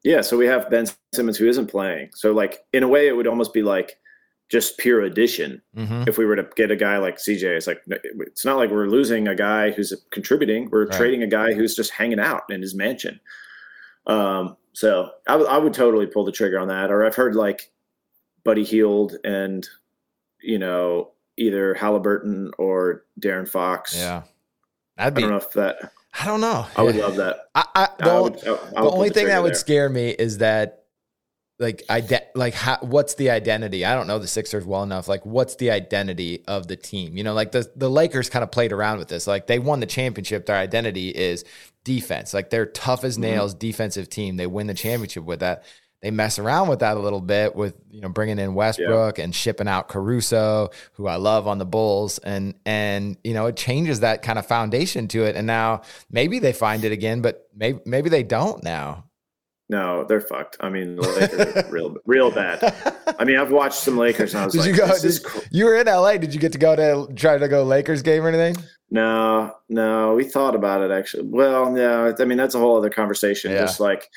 Yeah, 0.03 0.21
so 0.21 0.37
we 0.37 0.47
have 0.47 0.71
Ben 0.71 0.87
Simmons 1.13 1.37
who 1.37 1.47
isn't 1.47 1.67
playing. 1.67 2.09
So 2.15 2.31
like 2.31 2.63
in 2.73 2.81
a 2.81 2.87
way, 2.87 3.07
it 3.07 3.15
would 3.15 3.27
almost 3.27 3.53
be 3.53 3.61
like 3.61 3.97
just 4.49 4.77
pure 4.77 5.01
addition 5.01 5.59
hmm 5.75 6.03
if 6.07 6.17
we 6.19 6.25
were 6.25 6.35
to 6.35 6.47
get 6.55 6.69
a 6.71 6.75
guy 6.75 6.97
like 6.97 7.17
CJ. 7.17 7.43
It's 7.57 7.67
like 7.67 7.81
it's 7.87 8.45
not 8.45 8.57
like 8.57 8.69
we're 8.69 8.87
losing 8.87 9.27
a 9.27 9.35
guy 9.35 9.71
who's 9.71 9.93
contributing. 10.11 10.69
We're 10.71 10.85
Right. 10.85 10.97
trading 10.97 11.23
a 11.23 11.27
guy 11.27 11.53
who's 11.53 11.75
just 11.75 11.91
hanging 11.91 12.19
out 12.19 12.43
in 12.49 12.61
his 12.61 12.75
mansion. 12.75 13.19
Um, 14.07 14.57
so 14.73 15.09
I 15.27 15.57
would- 15.57 15.73
totally 15.73 16.05
pull 16.05 16.25
the 16.25 16.31
trigger 16.31 16.59
on 16.59 16.67
that. 16.67 16.91
Or 16.91 17.05
I've 17.05 17.15
heard 17.15 17.35
like 17.35 17.71
Buddy 18.43 18.63
Hield 18.63 19.17
and 19.23 19.67
you 20.41 20.59
know 20.59 21.11
either 21.37 21.73
Halliburton 21.73 22.51
or 22.57 23.05
De'Aaron 23.19 23.49
Fox. 23.49 23.95
Yeah, 23.95 24.23
that'd 24.97 25.17
I 25.17 25.21
don't 25.21 25.29
know 25.31 25.37
if 25.37 25.51
that. 25.53 25.91
I 26.21 26.25
don't 26.25 26.39
know. 26.39 26.65
I 26.77 26.81
would 26.83 26.95
love 26.95 27.15
that. 27.17 27.49
I, 27.55 27.65
I, 27.75 27.87
the, 27.99 28.05
I 28.11 28.19
would, 28.21 28.33
I- 28.47 28.49
I 28.49 28.51
would 28.51 28.91
the 28.91 28.95
only 28.95 29.09
thing 29.09 29.25
that 29.27 29.41
would 29.43 29.49
there. 29.53 29.59
scare 29.59 29.89
me 29.89 30.11
is 30.11 30.37
that 30.37 30.84
like 31.59 31.83
ide- 31.89 32.27
like 32.35 32.53
how, 32.53 32.77
what's 32.81 33.15
the 33.15 33.29
identity? 33.29 33.85
I 33.85 33.95
don't 33.95 34.07
know 34.07 34.19
the 34.19 34.27
sixers 34.27 34.65
well 34.65 34.83
enough. 34.83 35.07
Like 35.07 35.25
what's 35.25 35.55
the 35.55 35.71
identity 35.71 36.43
of 36.47 36.67
the 36.67 36.75
team? 36.75 37.15
You 37.17 37.23
know 37.23 37.33
like 37.33 37.51
the 37.51 37.69
the 37.75 37.89
lakers 37.89 38.29
kind 38.29 38.43
of 38.43 38.51
played 38.51 38.71
around 38.73 38.99
with 38.99 39.07
this. 39.07 39.25
Like 39.27 39.47
they 39.47 39.59
won 39.59 39.79
the 39.79 39.85
championship. 39.85 40.45
Their 40.45 40.57
identity 40.57 41.09
is 41.09 41.45
defense. 41.83 42.33
Like 42.33 42.49
they're 42.49 42.65
tough 42.65 42.99
Mm-hmm. 42.99 43.07
as 43.07 43.17
nails 43.17 43.53
defensive 43.53 44.09
team. 44.09 44.35
They 44.37 44.47
win 44.47 44.67
the 44.67 44.73
championship 44.73 45.23
with 45.23 45.39
that. 45.39 45.63
They 46.01 46.11
mess 46.11 46.37
around 46.37 46.67
with 46.67 46.79
that 46.79 46.97
a 46.97 46.99
little 46.99 47.21
bit 47.21 47.55
with 47.55 47.75
you 47.89 48.01
know 48.01 48.09
bringing 48.09 48.37
in 48.37 48.53
Westbrook 48.53 49.17
and 49.17 49.33
shipping 49.33 49.67
out 49.67 49.87
Caruso, 49.87 50.69
who 50.93 51.07
I 51.07 51.15
love 51.15 51.47
on 51.47 51.57
the 51.57 51.65
Bulls, 51.65 52.19
and 52.19 52.53
and 52.65 53.17
you 53.23 53.33
know 53.33 53.47
it 53.47 53.55
changes 53.55 54.01
that 54.01 54.21
kind 54.21 54.37
of 54.37 54.45
foundation 54.45 55.07
to 55.07 55.23
it. 55.23 55.35
And 55.35 55.47
now 55.47 55.81
maybe 56.11 56.37
they 56.39 56.53
find 56.53 56.83
it 56.83 56.91
again, 56.91 57.21
but 57.21 57.47
maybe 57.55 57.79
maybe 57.85 58.09
they 58.09 58.23
don't 58.23 58.63
now. 58.63 59.04
No, 59.67 60.03
they're 60.03 60.21
fucked. 60.21 60.57
I 60.59 60.69
mean, 60.69 60.95
the 60.95 61.01
Lakers 61.01 61.65
are 61.65 61.69
real, 61.71 61.95
real 62.05 62.29
bad. 62.31 62.59
I 63.17 63.23
mean, 63.23 63.37
I've 63.37 63.51
watched 63.51 63.79
some 63.79 63.97
Lakers 63.97 64.33
and 64.35 64.43
I 64.43 64.45
was 64.45 64.53
Did 64.53 64.61
like, 64.61 64.69
you 64.69 64.77
go? 64.77 64.87
this 64.87 65.01
Did, 65.01 65.07
is 65.07 65.19
cr- 65.19 65.39
you 65.49 65.65
were 65.65 65.75
in 65.75 65.87
LA. 65.87 66.17
Did 66.17 66.33
you 66.35 66.39
get 66.39 66.51
to 66.51 66.59
go 66.59 66.75
to 66.75 67.11
try 67.15 67.37
to 67.39 67.47
go 67.47 67.63
Lakers 67.63 68.01
game 68.03 68.23
or 68.23 68.29
anything? 68.29 68.63
no, 68.91 69.55
no. 69.67 70.13
We 70.13 70.23
thought 70.25 70.53
about 70.55 70.81
it 70.81 70.91
actually. 70.91 71.23
Well, 71.27 71.75
yeah. 71.75 72.11
I 72.19 72.25
mean, 72.25 72.37
that's 72.37 72.53
a 72.53 72.59
whole 72.59 72.77
other 72.77 72.91
conversation. 72.91 73.51
Yeah. 73.51 73.59
Just 73.61 73.79
like 73.79 74.07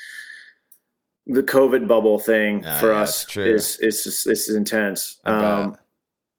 the 1.25 1.41
COVID 1.43 1.87
bubble 1.87 2.19
thing 2.19 2.63
Ah, 2.65 2.79
for 2.79 2.91
yeah, 2.91 3.01
us 3.01 3.35
is 3.35 3.77
is 3.79 4.03
just, 4.03 4.27
it's 4.27 4.49
intense. 4.49 5.19
Um, 5.25 5.77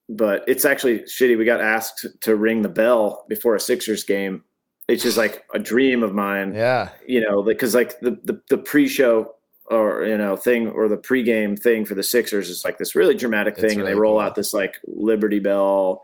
but 0.09 0.44
it's 0.49 0.64
actually 0.64 1.01
shitty. 1.01 1.37
We 1.37 1.44
got 1.44 1.61
asked 1.61 2.07
to 2.23 2.37
ring 2.37 2.62
the 2.62 2.68
bell 2.68 3.25
before 3.29 3.57
a 3.57 3.61
Sixers 3.61 4.05
game. 4.05 4.44
It's 4.90 5.03
just 5.05 5.16
like 5.16 5.44
a 5.55 5.59
dream 5.59 6.03
of 6.03 6.14
mine. 6.14 6.55
Yeah, 6.55 6.90
you 7.07 7.20
know, 7.20 7.42
because 7.42 7.74
like 7.74 8.00
the, 8.00 8.18
the 8.24 8.40
the 8.48 8.59
pre-show 8.59 9.35
or 9.70 10.05
you 10.05 10.18
know 10.18 10.37
thing 10.37 10.68
or 10.68 10.88
the 10.88 10.96
pre-game 10.96 11.57
thing 11.57 11.85
for 11.85 11.94
the 11.94 12.03
Sixers 12.03 12.50
is 12.50 12.64
like 12.64 12.76
this 12.76 12.94
really 12.94 13.14
dramatic 13.14 13.57
thing, 13.57 13.79
and 13.79 13.87
they 13.87 13.94
roll 13.94 14.14
cool. 14.14 14.20
out 14.20 14.35
this 14.35 14.53
like 14.53 14.79
Liberty 14.87 15.38
Bell, 15.38 16.03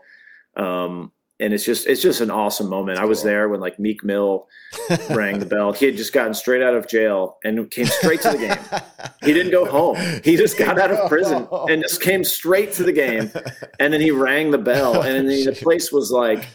um, 0.55 1.11
and 1.39 1.53
it's 1.53 1.65
just 1.65 1.85
it's 1.85 2.01
just 2.01 2.21
an 2.21 2.31
awesome 2.31 2.69
moment. 2.69 2.97
I 2.97 3.03
was 3.03 3.19
cool. 3.19 3.27
there 3.27 3.49
when 3.49 3.59
like 3.59 3.77
Meek 3.77 4.05
Mill 4.05 4.47
rang 5.09 5.39
the 5.39 5.45
bell. 5.45 5.73
He 5.73 5.85
had 5.85 5.97
just 5.97 6.13
gotten 6.13 6.33
straight 6.33 6.63
out 6.63 6.73
of 6.73 6.87
jail 6.87 7.37
and 7.43 7.69
came 7.69 7.87
straight 7.87 8.21
to 8.21 8.31
the 8.31 8.37
game. 8.37 8.81
He 9.21 9.33
didn't 9.33 9.51
go 9.51 9.65
home. 9.65 9.97
He 10.23 10.37
just 10.37 10.57
got 10.57 10.79
out 10.79 10.91
of 10.91 11.09
prison 11.09 11.47
and 11.69 11.81
just 11.81 12.01
came 12.01 12.23
straight 12.23 12.71
to 12.73 12.83
the 12.83 12.91
game. 12.93 13.31
And 13.79 13.93
then 13.93 14.01
he 14.01 14.11
rang 14.11 14.51
the 14.51 14.57
bell, 14.57 15.01
and 15.01 15.29
then 15.29 15.45
the 15.45 15.51
place 15.61 15.91
was 15.91 16.09
like, 16.09 16.47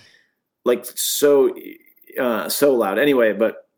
like 0.64 0.84
so, 0.84 1.54
uh, 2.18 2.48
so 2.48 2.74
loud. 2.74 2.98
Anyway, 2.98 3.32
but 3.32 3.68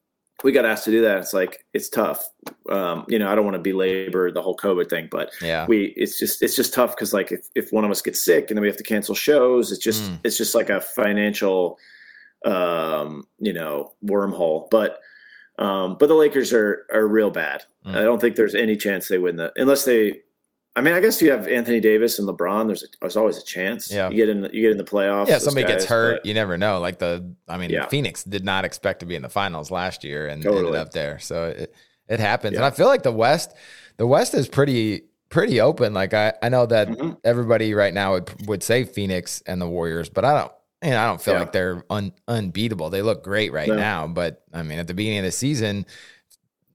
we 0.43 0.53
got 0.53 0.65
asked 0.65 0.85
to 0.85 0.91
do 0.91 1.01
that. 1.03 1.19
It's 1.19 1.33
like 1.33 1.65
it's 1.73 1.89
tough. 1.89 2.29
Um, 2.69 3.05
you 3.09 3.19
know, 3.19 3.31
I 3.31 3.35
don't 3.35 3.45
want 3.45 3.55
to 3.55 3.63
belabor 3.63 4.31
the 4.31 4.43
whole 4.43 4.57
COVID 4.57 4.91
thing, 4.91 5.09
but 5.11 5.31
yeah, 5.41 5.65
we 5.67 5.95
it's 5.97 6.19
just 6.19 6.43
it's 6.43 6.57
just 6.57 6.75
tough 6.75 6.95
because 6.95 7.13
like 7.15 7.33
if, 7.33 7.47
if 7.55 7.73
one 7.73 7.85
of 7.85 7.91
us 7.91 8.03
gets 8.03 8.25
sick 8.25 8.51
and 8.51 8.57
then 8.57 8.63
we 8.63 8.69
have 8.69 8.77
to 8.77 8.83
cancel 8.83 9.15
shows, 9.15 9.71
it's 9.73 9.83
just 9.83 10.03
Mm. 10.03 10.19
it's 10.25 10.37
just 10.37 10.55
like 10.55 10.71
a 10.71 10.81
financial, 10.81 11.79
um, 12.45 13.27
you 13.39 13.53
know, 13.53 13.93
wormhole. 14.05 14.69
But 14.71 15.01
um, 15.59 15.97
but 15.99 16.09
the 16.09 16.15
Lakers 16.15 16.53
are 16.53 16.85
are 16.93 17.07
real 17.07 17.31
bad. 17.31 17.63
Mm. 17.87 17.97
I 17.97 18.03
don't 18.03 18.21
think 18.21 18.37
there's 18.37 18.55
any 18.55 18.77
chance 18.77 19.09
they 19.09 19.19
win 19.19 19.37
the 19.37 19.53
unless 19.57 19.85
they. 19.85 20.21
I 20.77 20.81
mean, 20.81 20.93
I 20.95 21.01
guess 21.01 21.23
you 21.23 21.31
have 21.31 21.47
Anthony 21.47 21.79
Davis 21.79 22.19
and 22.19 22.29
LeBron. 22.29 22.67
There's 22.67 22.83
a, 22.83 22.87
there's 23.01 23.17
always 23.17 23.39
a 23.39 23.45
chance. 23.45 23.93
Yeah. 23.93 24.09
you 24.11 24.17
get 24.17 24.29
in 24.29 24.41
the, 24.41 24.51
you 24.53 24.61
get 24.61 24.73
in 24.73 24.77
the 24.77 24.83
playoffs. 24.85 25.29
yeah. 25.29 25.39
Somebody 25.39 25.67
gets 25.67 25.85
hurt, 25.85 26.17
but- 26.23 26.27
you 26.27 26.35
never 26.35 26.59
know. 26.59 26.81
Like 26.81 26.99
the, 26.99 27.33
I 27.49 27.57
mean, 27.59 27.71
Yeah. 27.71 27.87
Phoenix 27.87 28.25
did 28.25 28.45
not 28.45 28.65
expect 28.65 29.01
to 29.01 29.07
be 29.07 29.15
in 29.15 29.23
the 29.23 29.29
finals 29.29 29.71
last 29.71 30.03
year 30.03 30.25
and 30.27 30.45
ended 30.45 30.53
Totally. 30.53 30.79
up 30.79 30.91
there, 30.91 31.19
so 31.21 31.45
it 31.47 31.75
it 32.09 32.21
happens. 32.21 32.57
And 32.57 32.65
I 32.65 32.71
feel 32.71 32.87
like 32.87 33.03
the 33.03 33.13
West, 33.13 33.55
the 33.99 34.07
West 34.07 34.35
is 34.35 34.49
pretty 34.49 35.05
pretty 35.31 35.61
open. 35.61 35.95
Like 35.95 36.13
I 36.13 36.33
I 36.43 36.49
know 36.49 36.67
that 36.67 36.89
Mhm. 36.89 37.19
everybody 37.25 37.73
right 37.73 37.95
now 37.95 38.13
would 38.15 38.47
would 38.49 38.63
say 38.65 38.85
Phoenix 38.85 39.43
and 39.47 39.61
the 39.63 39.69
Warriors, 39.69 40.09
but 40.09 40.25
I 40.25 40.39
don't. 40.41 40.53
You 40.83 40.91
know, 40.91 40.99
I 41.01 41.07
don't 41.07 41.23
feel 41.23 41.35
Yeah. 41.35 41.41
like 41.41 41.53
they're 41.53 41.83
un, 41.89 42.13
unbeatable. 42.29 42.91
They 42.91 43.01
look 43.01 43.25
great 43.25 43.53
right 43.55 43.69
No. 43.69 43.77
now, 43.77 44.07
but 44.07 44.43
I 44.53 44.63
mean, 44.63 44.79
at 44.79 44.87
the 44.87 44.93
beginning 44.93 45.21
of 45.21 45.25
the 45.25 45.33
season, 45.33 45.87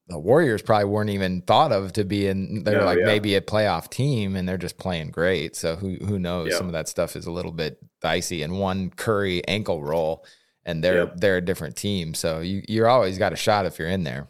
the 0.09 0.19
Warriors 0.19 0.61
probably 0.61 0.85
weren't 0.85 1.09
even 1.11 1.41
thought 1.43 1.71
of 1.71 1.93
to 1.93 2.03
be 2.03 2.27
in. 2.27 2.63
They're 2.63 2.79
No, 2.79 2.85
like 2.85 2.99
yeah. 2.99 3.05
maybe 3.05 3.35
a 3.35 3.41
playoff 3.41 3.89
team, 3.89 4.35
and 4.35 4.47
they're 4.49 4.57
just 4.57 4.77
playing 4.77 5.11
great. 5.11 5.55
So 5.55 5.75
who 5.75 5.95
who 6.05 6.17
knows? 6.19 6.49
Yeah. 6.51 6.57
Some 6.57 6.65
of 6.67 6.73
that 6.73 6.87
stuff 6.87 7.15
is 7.15 7.25
a 7.27 7.31
little 7.31 7.51
bit 7.51 7.79
dicey. 8.01 8.41
And 8.41 8.59
one 8.59 8.89
Curry 8.89 9.47
ankle 9.47 9.83
roll, 9.83 10.25
and 10.65 10.83
they're 10.83 11.03
Yep. 11.05 11.17
they're 11.17 11.37
a 11.37 11.41
different 11.41 11.75
team. 11.75 12.13
So 12.13 12.39
you 12.39 12.63
you're 12.67 12.87
always 12.87 13.17
got 13.17 13.33
a 13.33 13.37
shot 13.37 13.65
if 13.65 13.77
you're 13.79 13.87
in 13.89 14.03
there. 14.03 14.27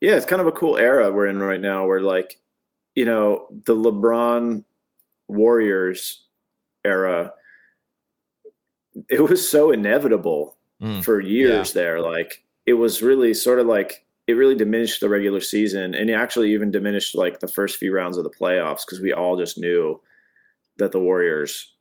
Yeah, 0.00 0.16
it's 0.16 0.26
kind 0.26 0.40
of 0.40 0.46
a 0.48 0.52
cool 0.52 0.76
era 0.76 1.12
we're 1.12 1.26
in 1.26 1.38
right 1.38 1.60
now 1.60 1.86
where 1.86 2.00
like, 2.00 2.40
you 2.94 3.04
know, 3.04 3.46
the 3.66 3.74
LeBron 3.74 4.64
Warriors 5.28 6.24
era, 6.84 7.32
it 9.08 9.20
was 9.20 9.48
so 9.48 9.70
inevitable 9.72 10.56
Mm. 10.82 11.04
for 11.04 11.20
years 11.20 11.72
there. 11.74 12.00
Like 12.00 12.42
it 12.66 12.72
was 12.72 13.02
really 13.02 13.34
sort 13.34 13.60
of 13.60 13.66
like 13.68 14.04
it 14.28 14.34
really 14.34 14.54
diminished 14.54 15.00
the 15.00 15.08
regular 15.08 15.40
season 15.40 15.94
and 15.94 16.08
it 16.08 16.12
actually 16.14 16.52
even 16.52 16.70
diminished 16.70 17.14
like 17.14 17.40
the 17.40 17.48
first 17.48 17.76
few 17.76 17.92
rounds 17.92 18.16
of 18.16 18.24
the 18.24 18.30
playoffs 18.30 18.82
because 18.86 19.00
we 19.00 19.12
all 19.12 19.36
just 19.36 19.58
knew 19.58 20.00
that 20.78 20.92
the 20.92 21.00
Warriors 21.00 21.74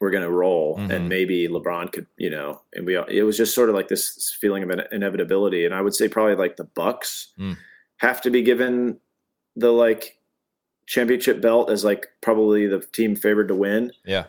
were 0.00 0.10
going 0.10 0.22
to 0.22 0.30
roll 0.30 0.76
Mhm. 0.78 0.90
and 0.90 1.08
maybe 1.08 1.48
LeBron 1.48 1.90
could, 1.92 2.06
you 2.18 2.30
know, 2.30 2.60
and 2.74 2.86
we 2.86 2.96
it 2.96 3.22
was 3.24 3.36
just 3.36 3.54
sort 3.54 3.68
of 3.68 3.74
like 3.74 3.88
this 3.88 4.36
feeling 4.40 4.62
of 4.62 4.70
inevitability 4.92 5.64
and 5.64 5.74
I 5.74 5.80
would 5.82 5.94
say 5.94 6.06
probably 6.08 6.36
like 6.36 6.56
the 6.56 6.64
Bucks 6.64 7.32
Mm. 7.38 7.56
have 7.96 8.20
to 8.22 8.30
be 8.30 8.42
given 8.42 9.00
the 9.56 9.72
like 9.72 10.18
championship 10.86 11.40
belt 11.40 11.70
as 11.70 11.84
like 11.84 12.06
probably 12.20 12.66
the 12.66 12.80
team 12.80 13.16
favored 13.16 13.48
to 13.48 13.54
win. 13.54 13.92
Yeah. 14.04 14.26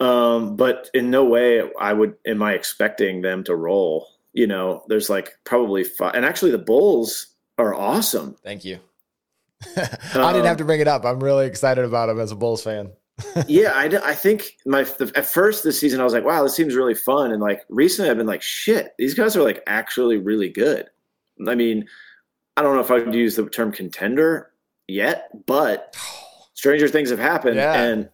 Um, 0.00 0.56
but 0.56 0.90
in 0.94 1.10
no 1.10 1.24
way 1.24 1.62
I 1.78 1.92
would 1.92 2.16
am 2.26 2.42
I 2.42 2.54
expecting 2.54 3.22
them 3.22 3.44
to 3.44 3.54
roll. 3.54 4.08
You 4.32 4.46
know, 4.46 4.84
there's 4.88 5.10
like 5.10 5.32
probably 5.44 5.84
five, 5.84 6.14
and 6.14 6.24
actually 6.24 6.50
the 6.52 6.58
Bulls 6.58 7.26
are 7.58 7.74
awesome. 7.74 8.36
Thank 8.42 8.64
you. 8.64 8.78
I 9.76 10.32
didn't 10.32 10.40
um, 10.40 10.44
have 10.44 10.56
to 10.56 10.64
bring 10.64 10.80
it 10.80 10.88
up. 10.88 11.04
I'm 11.04 11.22
really 11.22 11.46
excited 11.46 11.84
about 11.84 12.08
him 12.08 12.18
as 12.18 12.32
a 12.32 12.36
Bulls 12.36 12.64
fan. 12.64 12.92
yeah, 13.46 13.72
I, 13.74 13.84
I 14.02 14.14
think 14.14 14.56
my 14.66 14.84
the, 14.84 15.12
at 15.14 15.26
first 15.26 15.64
this 15.64 15.78
season 15.78 16.00
I 16.00 16.04
was 16.04 16.12
like, 16.12 16.24
wow, 16.24 16.42
this 16.42 16.56
seems 16.56 16.74
really 16.74 16.94
fun, 16.94 17.30
and 17.30 17.40
like 17.40 17.64
recently 17.68 18.10
I've 18.10 18.16
been 18.16 18.26
like, 18.26 18.42
shit, 18.42 18.94
these 18.98 19.14
guys 19.14 19.36
are 19.36 19.42
like 19.42 19.62
actually 19.66 20.16
really 20.16 20.48
good. 20.48 20.88
I 21.46 21.54
mean, 21.54 21.86
I 22.56 22.62
don't 22.62 22.74
know 22.74 22.80
if 22.80 22.90
I 22.90 23.00
would 23.00 23.14
use 23.14 23.36
the 23.36 23.48
term 23.48 23.72
contender 23.72 24.50
yet, 24.88 25.28
but 25.46 25.96
stranger 26.54 26.88
things 26.88 27.10
have 27.10 27.18
happened, 27.18 27.56
Yeah. 27.56 27.74
and 27.82 28.08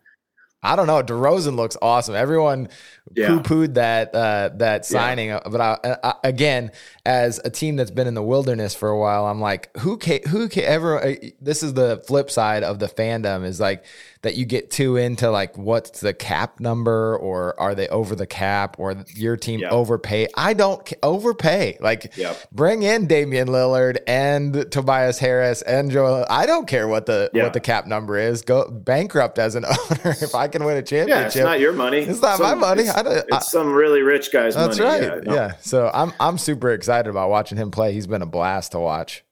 I 0.62 0.74
don't 0.74 0.86
know. 0.88 1.02
DeRozan 1.02 1.54
looks 1.54 1.76
awesome. 1.80 2.14
Everyone 2.16 2.68
Yeah. 3.14 3.28
poo-pooed 3.28 3.74
that 3.74 4.12
uh, 4.14 4.50
that 4.56 4.84
signing, 4.84 5.30
uh, 5.30 5.40
but 5.48 5.60
I, 5.60 5.96
I, 6.02 6.14
again, 6.24 6.72
as 7.06 7.40
a 7.44 7.48
team 7.50 7.76
that's 7.76 7.92
been 7.92 8.06
in 8.08 8.14
the 8.14 8.22
wilderness 8.22 8.74
for 8.74 8.88
a 8.88 8.98
while, 8.98 9.26
I'm 9.26 9.40
like, 9.40 9.70
who 9.78 9.96
ca- 9.98 10.22
who 10.28 10.48
ca- 10.48 10.64
ever? 10.64 11.00
Uh, 11.04 11.14
this 11.40 11.62
is 11.62 11.74
the 11.74 12.02
flip 12.08 12.28
side 12.30 12.64
of 12.64 12.80
the 12.80 12.88
fandom 12.88 13.44
is 13.44 13.60
like 13.60 13.84
that 14.22 14.34
you 14.36 14.44
get 14.44 14.68
too 14.70 14.96
into 14.96 15.30
like 15.30 15.56
what's 15.56 16.00
the 16.00 16.12
cap 16.12 16.58
number 16.58 17.16
or 17.18 17.58
are 17.60 17.74
they 17.76 17.86
over 17.88 18.16
the 18.16 18.26
cap 18.26 18.74
or 18.78 18.96
your 19.14 19.36
team 19.36 19.60
Yeah. 19.60 19.70
overpay? 19.70 20.26
I 20.36 20.54
don't 20.54 20.92
overpay. 21.04 21.78
Like 21.80 22.12
bring 22.50 22.82
in 22.82 23.06
Damian 23.06 23.46
Lillard 23.46 23.98
and 24.08 24.70
Tobias 24.72 25.20
Harris 25.20 25.62
and 25.62 25.90
Joel. 25.92 26.26
I 26.28 26.46
don't 26.46 26.66
care 26.66 26.88
what 26.88 27.06
the 27.06 27.30
Yeah. 27.32 27.44
what 27.44 27.52
the 27.52 27.60
cap 27.60 27.86
number 27.86 28.18
is. 28.18 28.42
Go 28.42 28.68
bankrupt 28.68 29.38
as 29.38 29.54
an 29.54 29.64
owner 29.66 30.16
if 30.20 30.34
I 30.34 30.48
can 30.48 30.64
win 30.64 30.76
a 30.76 30.82
championship. 30.82 31.08
yeah, 31.20 31.26
it's 31.26 31.36
not 31.36 31.60
your 31.60 31.72
money. 31.72 31.98
It's 32.00 32.20
not 32.20 32.40
my 32.40 32.54
money. 32.54 32.82
It's, 32.82 32.90
I 32.96 33.02
don't- 33.02 33.16
it's 33.18 33.26
I- 33.32 33.38
some 33.38 33.72
really 33.72 34.02
rich 34.02 34.32
guy's 34.32 34.56
That's 34.56 34.78
money. 34.80 35.06
right. 35.06 35.24
no. 35.24 35.34
Yeah. 35.34 35.52
So 35.60 35.90
I'm 35.94 36.12
I'm 36.18 36.38
super 36.38 36.70
excited 36.72 37.08
about 37.08 37.30
watching 37.30 37.56
him 37.56 37.70
play. 37.70 37.92
He's 37.92 38.08
been 38.08 38.22
a 38.22 38.26
blast 38.26 38.72
to 38.72 38.80
watch. 38.80 39.22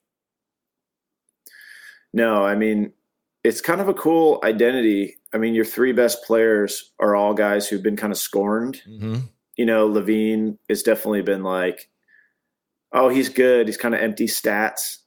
No, 2.13 2.43
I 2.45 2.55
mean, 2.55 2.93
it's 3.47 3.61
kind 3.61 3.79
of 3.79 3.87
a 3.87 3.93
cool 3.93 4.41
identity. 4.43 5.15
I 5.33 5.37
mean, 5.37 5.53
your 5.53 5.63
three 5.63 5.93
best 5.93 6.23
players 6.23 6.91
are 6.99 7.15
all 7.15 7.33
guys 7.33 7.65
who've 7.67 7.81
been 7.81 7.95
kind 7.95 8.11
of 8.11 8.19
scorned. 8.19 8.81
Mm-hmm. 8.87 9.19
You 9.55 9.65
know, 9.65 9.89
LaVine 9.89 10.57
has 10.69 10.83
definitely 10.83 11.21
been 11.21 11.43
like, 11.43 11.89
oh, 12.91 13.07
he's 13.07 13.29
good. 13.29 13.67
He's 13.67 13.77
kind 13.77 13.95
of 13.95 14.01
empty 14.01 14.27
stats. 14.27 14.97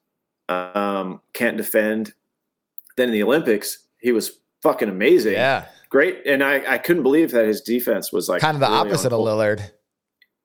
Um, 0.48 1.20
can't 1.35 1.59
defend. 1.59 2.14
Then 2.96 3.09
in 3.09 3.12
the 3.12 3.22
Olympics, 3.22 3.87
he 3.98 4.11
was 4.11 4.40
fucking 4.62 4.88
amazing. 4.88 5.35
Yeah. 5.35 5.66
Great. 5.90 6.26
And 6.26 6.42
I, 6.42 6.74
I 6.74 6.79
couldn't 6.79 7.03
believe 7.03 7.33
that 7.33 7.46
his 7.46 7.61
defense 7.61 8.11
was 8.11 8.29
like 8.29 8.40
kind 8.40 8.55
of 8.55 8.61
the 8.61 8.68
really 8.68 8.90
opposite 8.90 9.12
of. 9.12 9.20
Lillard. 9.20 9.70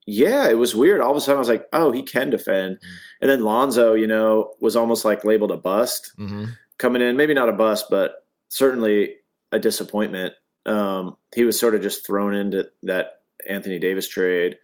Yeah, 0.05 0.49
it 0.49 0.57
was 0.57 0.75
weird. 0.75 1.01
All 1.01 1.11
of 1.11 1.17
a 1.17 1.21
sudden, 1.21 1.37
I 1.37 1.39
was 1.39 1.49
like, 1.49 1.65
"Oh, 1.73 1.91
he 1.91 2.03
can 2.03 2.29
defend." 2.29 2.77
And 3.21 3.31
then 3.31 3.43
Lonzo, 3.43 3.95
you 3.95 4.05
know, 4.05 4.51
was 4.59 4.75
almost 4.75 5.03
like 5.03 5.25
labeled 5.25 5.49
a 5.49 5.57
bust 5.57 6.11
Mm-hmm. 6.19 6.45
Coming 6.77 7.01
in. 7.01 7.17
Maybe 7.17 7.33
not 7.33 7.49
a 7.49 7.53
bust, 7.53 7.85
but 7.89 8.25
certainly 8.49 9.15
a 9.51 9.59
disappointment. 9.59 10.33
Um, 10.65 11.17
he 11.33 11.43
was 11.43 11.59
sort 11.59 11.75
of 11.75 11.81
just 11.81 12.05
thrown 12.05 12.33
into 12.33 12.67
that 12.83 13.21
Anthony 13.47 13.79
Davis 13.79 14.07
trade, 14.07 14.57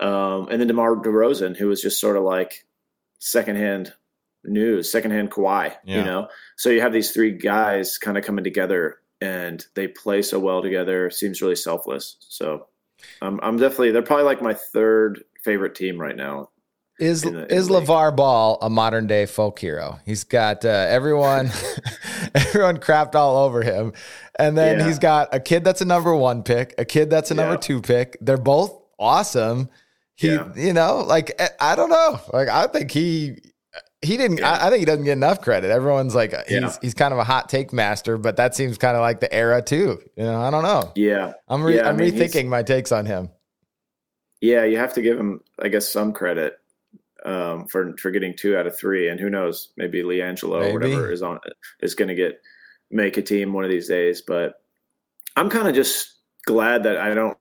um, 0.00 0.48
and 0.48 0.60
then 0.60 0.68
DeMar 0.68 0.96
DeRozan, 0.96 1.56
who 1.56 1.68
was 1.68 1.80
just 1.80 2.00
sort 2.00 2.16
of 2.16 2.24
like 2.24 2.66
secondhand 3.18 3.92
news, 4.44 4.90
secondhand 4.90 5.30
Kawhi. 5.30 5.74
Yeah. 5.84 5.98
You 5.98 6.04
know, 6.04 6.28
so 6.56 6.70
you 6.70 6.80
have 6.80 6.92
these 6.92 7.12
three 7.12 7.32
guys 7.32 7.98
kind 7.98 8.18
of 8.18 8.24
coming 8.24 8.44
together, 8.44 8.98
and 9.20 9.64
they 9.74 9.88
play 9.88 10.22
so 10.22 10.38
well 10.38 10.62
together. 10.62 11.10
Seems 11.10 11.42
really 11.42 11.56
selfless. 11.56 12.16
So. 12.20 12.66
I'm, 13.22 13.38
I'm 13.44 13.56
definitely 13.56 13.92
they're 13.92 14.02
probably 14.02 14.24
like 14.24 14.42
my 14.42 14.54
third 14.54 15.22
favorite 15.44 15.76
team 15.76 16.00
right 16.00 16.16
now. 16.16 16.50
Is 16.98 17.24
in 17.24 17.32
the- 17.34 17.46
in 17.46 17.58
is. 17.58 17.68
LaVar 17.68 18.16
Ball 18.16 18.58
a 18.60 18.68
modern 18.68 19.06
day 19.06 19.26
folk 19.26 19.58
hero? 19.58 20.00
He's 20.04 20.24
got 20.24 20.64
uh, 20.64 20.68
everyone 20.68 21.50
everyone 22.34 22.78
crapped 22.78 23.14
all 23.14 23.44
over 23.44 23.62
him. 23.62 23.92
And 24.38 24.56
then 24.56 24.78
Yeah. 24.80 24.86
he's 24.86 24.98
got 24.98 25.34
a 25.34 25.40
kid 25.40 25.64
that's 25.64 25.80
a 25.80 25.84
number 25.84 26.14
1 26.14 26.42
pick, 26.42 26.74
a 26.78 26.84
kid 26.84 27.10
that's 27.10 27.30
a 27.30 27.34
number 27.34 27.56
2 27.56 27.80
pick. 27.82 28.16
They're 28.20 28.36
both 28.36 28.72
awesome. 28.98 29.68
He 30.16 30.28
Yeah. 30.34 30.48
you 30.56 30.72
know, 30.72 30.98
like 31.06 31.40
I- 31.40 31.72
I 31.72 31.76
don't 31.76 31.90
know. 31.90 32.20
Like 32.32 32.48
I 32.48 32.66
think 32.66 32.90
he 32.90 33.36
he 34.02 34.16
didn't 34.16 34.38
Yeah. 34.38 34.50
I, 34.52 34.66
I 34.66 34.70
think 34.70 34.80
he 34.80 34.84
doesn't 34.84 35.04
get 35.04 35.12
enough 35.12 35.40
credit. 35.40 35.70
Everyone's 35.70 36.14
like 36.14 36.32
he's 36.48 36.60
Yeah. 36.60 36.76
he's 36.82 36.94
kind 36.94 37.12
of 37.12 37.18
a 37.18 37.24
hot 37.24 37.48
take 37.48 37.72
master, 37.72 38.16
but 38.18 38.36
that 38.36 38.54
seems 38.56 38.78
kind 38.78 38.96
of 38.96 39.02
like 39.02 39.20
the 39.20 39.32
era 39.32 39.60
too. 39.62 39.98
You 40.16 40.24
know, 40.24 40.40
I 40.40 40.50
don't 40.50 40.62
know. 40.64 40.92
Yeah, 40.96 41.32
I'm 41.48 41.62
re- 41.62 41.76
Yeah, 41.76 41.88
I'm 41.88 41.96
mean, 41.96 42.12
rethinking 42.12 42.46
my 42.46 42.62
takes 42.62 42.90
on 42.92 43.06
him. 43.06 43.30
yeah, 44.40 44.64
you 44.64 44.78
have 44.78 44.94
to 44.94 45.02
give 45.02 45.18
him, 45.18 45.40
I 45.60 45.68
guess, 45.68 45.88
some 45.90 46.12
credit 46.12 46.58
um, 47.24 47.66
for 47.66 47.96
for 47.96 48.10
getting 48.10 48.36
two 48.36 48.56
out 48.56 48.66
of 48.66 48.76
three, 48.76 49.08
and 49.08 49.18
who 49.20 49.30
knows, 49.30 49.70
maybe 49.76 50.02
LiAngelo 50.02 50.60
Maybe. 50.60 50.70
or 50.70 50.72
whatever 50.74 51.10
is 51.12 51.22
on 51.22 51.38
is 51.80 51.94
going 51.94 52.08
to 52.08 52.14
get 52.14 52.40
make 52.90 53.16
a 53.16 53.22
team 53.22 53.52
one 53.52 53.64
of 53.64 53.70
these 53.70 53.88
days. 53.88 54.22
But 54.22 54.62
I'm 55.36 55.50
kind 55.50 55.68
of 55.68 55.74
just 55.74 56.16
glad 56.46 56.82
that 56.84 56.96
I 56.98 57.14
don't 57.14 57.36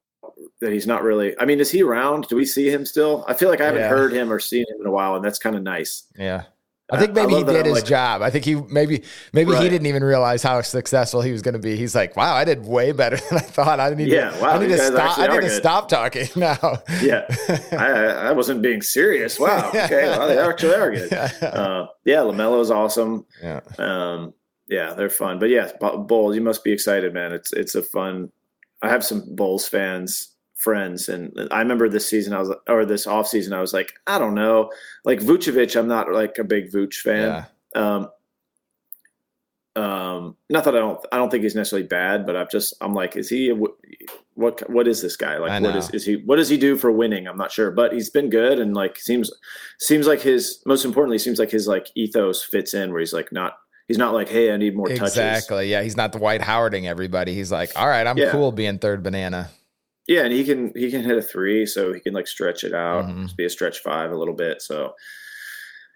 that 0.61 0.71
he's 0.71 0.87
not 0.87 1.03
really. 1.03 1.37
I 1.39 1.45
mean, 1.45 1.59
is 1.59 1.71
he 1.71 1.81
around? 1.83 2.27
Do 2.27 2.35
we 2.35 2.45
see 2.45 2.69
him 2.69 2.85
still? 2.85 3.23
I 3.27 3.33
feel 3.33 3.49
like 3.49 3.61
I 3.61 3.65
haven't 3.65 3.81
Yeah. 3.81 3.89
heard 3.89 4.11
him 4.13 4.31
or 4.31 4.39
seen 4.39 4.65
him 4.67 4.81
in 4.81 4.87
a 4.87 4.91
while, 4.91 5.15
and 5.15 5.23
that's 5.23 5.39
kind 5.39 5.55
of 5.55 5.63
nice. 5.63 6.03
Yeah. 6.17 6.43
I 6.89 6.97
think 6.99 7.13
maybe 7.13 7.35
he 7.35 7.43
did 7.43 7.65
his 7.65 7.75
like- 7.75 7.85
job. 7.85 8.21
I 8.21 8.29
think 8.29 8.45
he 8.45 8.55
maybe 8.55 9.03
maybe 9.33 9.53
he 9.55 9.67
didn't 9.69 9.87
even 9.87 10.03
realize 10.03 10.41
how 10.41 10.61
successful 10.61 11.21
he 11.21 11.33
was 11.33 11.41
going 11.41 11.53
to 11.53 11.59
be. 11.59 11.75
He's 11.75 11.93
like, 11.93 12.15
"Wow, 12.15 12.33
I 12.33 12.45
did 12.45 12.65
way 12.65 12.93
better 12.93 13.17
than 13.29 13.39
I 13.39 13.41
thought. 13.41 13.79
I 13.81 13.89
need 13.93 14.07
Yeah, 14.07 14.29
to, 14.31 14.41
wow, 14.41 14.49
I 14.51 14.59
need 14.59 14.69
to 14.69 14.77
stop. 14.77 15.17
I 15.19 15.27
need 15.27 15.35
to 15.35 15.41
good." 15.41 15.51
stop 15.51 15.89
talking 15.89 16.27
now." 16.37 16.81
Yeah, 17.01 17.25
I, 17.73 18.29
I 18.29 18.31
wasn't 18.31 18.61
being 18.61 18.81
serious. 18.81 19.37
Wow. 19.47 19.69
Okay, 19.69 20.03
well, 20.07 20.27
they 20.29 20.37
actually 20.39 20.75
are 20.75 20.91
good. 20.91 21.13
Uh, 21.13 21.87
yeah, 22.05 22.19
LaMelo's 22.19 22.71
awesome. 22.71 23.25
yeah. 23.43 23.59
Um, 23.77 24.33
yeah, 24.69 24.93
they're 24.93 25.09
fun. 25.09 25.39
But 25.39 25.49
yeah, 25.49 25.71
Bu- 25.79 25.99
Bulls, 25.99 26.35
you 26.35 26.41
must 26.41 26.63
be 26.63 26.71
excited, 26.71 27.13
man. 27.13 27.33
It's 27.33 27.51
it's 27.53 27.75
a 27.75 27.81
fun. 27.83 28.31
I 28.81 28.89
have 28.89 29.03
some 29.03 29.23
Bulls 29.35 29.67
fans 29.67 30.29
friends, 30.67 31.07
and 31.07 31.31
I 31.49 31.59
remember 31.59 31.87
this 31.87 32.09
season 32.09 32.33
I 32.33 32.39
was 32.39 32.53
or 32.67 32.83
this 32.85 33.07
off 33.07 33.27
season 33.29 33.53
I 33.53 33.61
was 33.61 33.71
like, 33.73 33.93
I 34.05 34.19
don't 34.19 34.35
know, 34.35 34.69
like 35.05 35.19
Vucevic. 35.19 35.79
I'm 35.79 35.87
not 35.87 36.11
like 36.11 36.37
a 36.39 36.43
big 36.43 36.71
Vuce 36.73 36.95
fan. 36.95 37.45
Yeah. 37.73 37.81
Um, 37.81 38.09
um, 39.81 40.35
not 40.49 40.65
that 40.65 40.75
I 40.75 40.79
don't 40.79 40.99
I 41.11 41.17
don't 41.17 41.29
think 41.29 41.43
he's 41.43 41.55
necessarily 41.55 41.87
bad, 41.87 42.25
but 42.25 42.35
I'm 42.35 42.47
just 42.51 42.73
I'm 42.81 42.93
like, 42.93 43.15
is 43.15 43.29
he 43.29 43.49
what 44.33 44.69
what 44.69 44.87
is 44.89 45.01
this 45.01 45.15
guy 45.15 45.37
like? 45.37 45.61
What 45.63 45.75
is 45.75 45.89
is 45.91 46.05
he 46.05 46.15
what 46.25 46.35
does 46.35 46.49
he 46.49 46.57
do 46.57 46.75
for 46.75 46.91
winning? 46.91 47.27
I'm 47.27 47.37
not 47.37 47.51
sure, 47.51 47.71
but 47.71 47.93
he's 47.93 48.09
been 48.09 48.29
good 48.29 48.59
and 48.59 48.73
like 48.75 48.97
seems 48.97 49.31
seems 49.79 50.05
like 50.05 50.19
his 50.19 50.61
most 50.65 50.83
importantly 50.83 51.17
seems 51.19 51.39
like 51.39 51.51
his 51.51 51.65
like 51.65 51.87
ethos 51.95 52.43
fits 52.43 52.73
in 52.73 52.91
where 52.91 52.99
he's 52.99 53.13
like 53.13 53.31
not 53.31 53.53
he's 53.87 53.97
not 53.97 54.13
like 54.13 54.27
hey 54.27 54.51
I 54.51 54.57
need 54.57 54.75
more 54.75 54.87
touches. 54.87 55.15
Exactly. 55.15 55.71
Yeah, 55.71 55.81
he's 55.83 55.95
not 55.95 56.11
the 56.11 56.19
Dwight 56.19 56.41
Howarding 56.41 56.87
everybody. 56.87 57.33
He's 57.35 57.51
like, 57.53 57.71
"All 57.75 57.87
right, 57.87 58.05
I'm 58.05 58.17
Yeah. 58.17 58.31
cool 58.31 58.51
being 58.51 58.79
third 58.79 59.01
banana." 59.03 59.49
Yeah, 60.07 60.23
and 60.23 60.31
he 60.33 60.43
can 60.45 60.71
he 60.75 60.89
can 60.89 61.03
hit 61.03 61.17
a 61.17 61.21
three, 61.21 61.65
so 61.65 61.91
he 61.93 61.99
can 61.99 62.13
like 62.13 62.27
stretch 62.27 62.63
it 62.63 62.73
out, 62.73 63.05
Mhm. 63.05 63.23
just 63.23 63.37
be 63.37 63.45
a 63.45 63.49
stretch 63.49 63.79
five 63.79 64.11
a 64.11 64.17
little 64.17 64.33
bit. 64.33 64.61
So, 64.61 64.95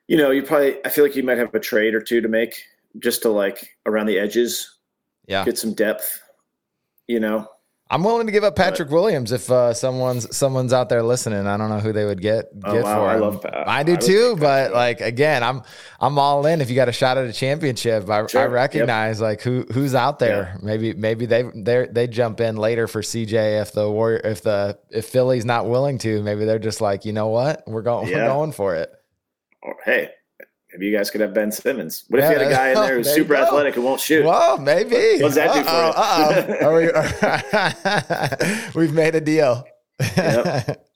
you 0.08 0.17
know, 0.17 0.32
you 0.32 0.43
probably 0.43 0.86
I 0.86 0.89
feel 0.89 1.04
like 1.06 1.15
you 1.15 1.24
might 1.24 1.38
have 1.38 1.54
a 1.56 1.60
trade 1.60 1.95
or 1.95 2.02
two 2.02 2.19
to 2.21 2.28
make 2.28 2.62
just 3.00 3.21
to 3.21 3.30
like 3.30 3.69
around 3.86 4.08
the 4.08 4.19
edges, 4.19 4.80
Yeah. 5.28 5.45
get 5.45 5.58
some 5.58 5.74
depth. 5.74 6.21
You 7.08 7.19
know, 7.21 7.47
I'm 7.92 8.06
willing 8.06 8.26
to 8.26 8.32
give 8.32 8.46
up 8.46 8.56
Patrick 8.56 8.88
but, 8.88 8.96
Williams 8.96 9.34
if 9.34 9.52
uh, 9.52 9.74
someone's 9.74 10.36
someone's 10.36 10.72
out 10.72 10.88
there 10.88 11.04
listening. 11.04 11.46
I 11.46 11.58
don't 11.58 11.68
know 11.68 11.80
who 11.80 11.92
they 11.92 12.06
would 12.06 12.22
get 12.22 12.46
oh, 12.64 12.72
get 12.72 12.86
wow, 12.86 12.96
for 12.96 13.10
I 13.10 13.16
him. 13.16 13.20
love 13.20 13.42
Pat. 13.42 13.68
I 13.68 13.84
do 13.84 13.94
I 13.94 13.96
too, 13.98 14.38
but 14.40 14.72
like 14.72 15.02
again, 15.02 15.44
I'm 15.44 15.62
I'm 16.00 16.18
all 16.18 16.46
in. 16.46 16.62
If 16.62 16.70
you 16.70 16.76
got 16.78 16.88
a 16.88 16.94
shot 16.94 17.18
at 17.18 17.28
a 17.28 17.34
championship, 17.34 18.10
I, 18.10 18.26
sure. 18.28 18.42
I 18.42 18.46
recognize 18.46 19.20
yep. 19.20 19.28
like 19.28 19.42
who 19.42 19.66
who's 19.74 19.94
out 19.94 20.20
there. 20.20 20.54
Yeah. 20.56 20.66
Maybe 20.66 20.94
maybe 20.94 21.26
they 21.26 21.44
they 21.54 21.88
they 21.92 22.08
jump 22.08 22.40
in 22.40 22.56
later 22.56 22.88
for 22.88 23.02
CJ 23.02 23.62
if 23.62 23.74
the 23.74 23.92
warrior 23.92 24.22
if 24.24 24.42
the 24.42 24.80
if 24.90 25.08
Philly's 25.08 25.44
not 25.44 25.68
willing 25.68 25.98
to. 26.00 26.24
Maybe 26.24 26.46
they're 26.46 26.60
just 26.60 26.80
like 26.80 27.04
you 27.04 27.12
know 27.12 27.28
what 27.28 27.64
we're 27.68 27.82
going 27.82 28.08
yeah. 28.08 28.20
we're 28.20 28.34
going 28.34 28.54
for 28.54 28.74
it. 28.76 28.90
Hey, 29.84 30.12
Maybe 30.74 30.88
you 30.88 30.98
guys 30.98 31.12
could 31.12 31.22
have 31.22 31.34
Ben 31.34 31.52
Simmons. 31.52 32.06
What 32.08 32.22
if 32.22 32.30
you 32.30 32.38
had 32.38 32.48
a 32.48 32.50
guy 32.50 32.70
in 32.70 32.76
there 32.88 32.98
who's 32.98 33.14
super 33.14 33.36
athletic 33.36 33.76
and 33.76 33.84
won't 33.84 34.00
shoot? 34.00 34.26
Well, 34.26 34.58
maybe. 34.58 35.22
What 35.22 35.34
does 35.34 35.36
that 35.36 35.54
do 35.54 35.64
for 35.64 36.82
you? 36.82 36.92
we, 38.80 38.86
have 38.88 38.96
made 38.96 39.16
a 39.16 39.22
deal. 39.22 39.66
Yep. 40.16 40.88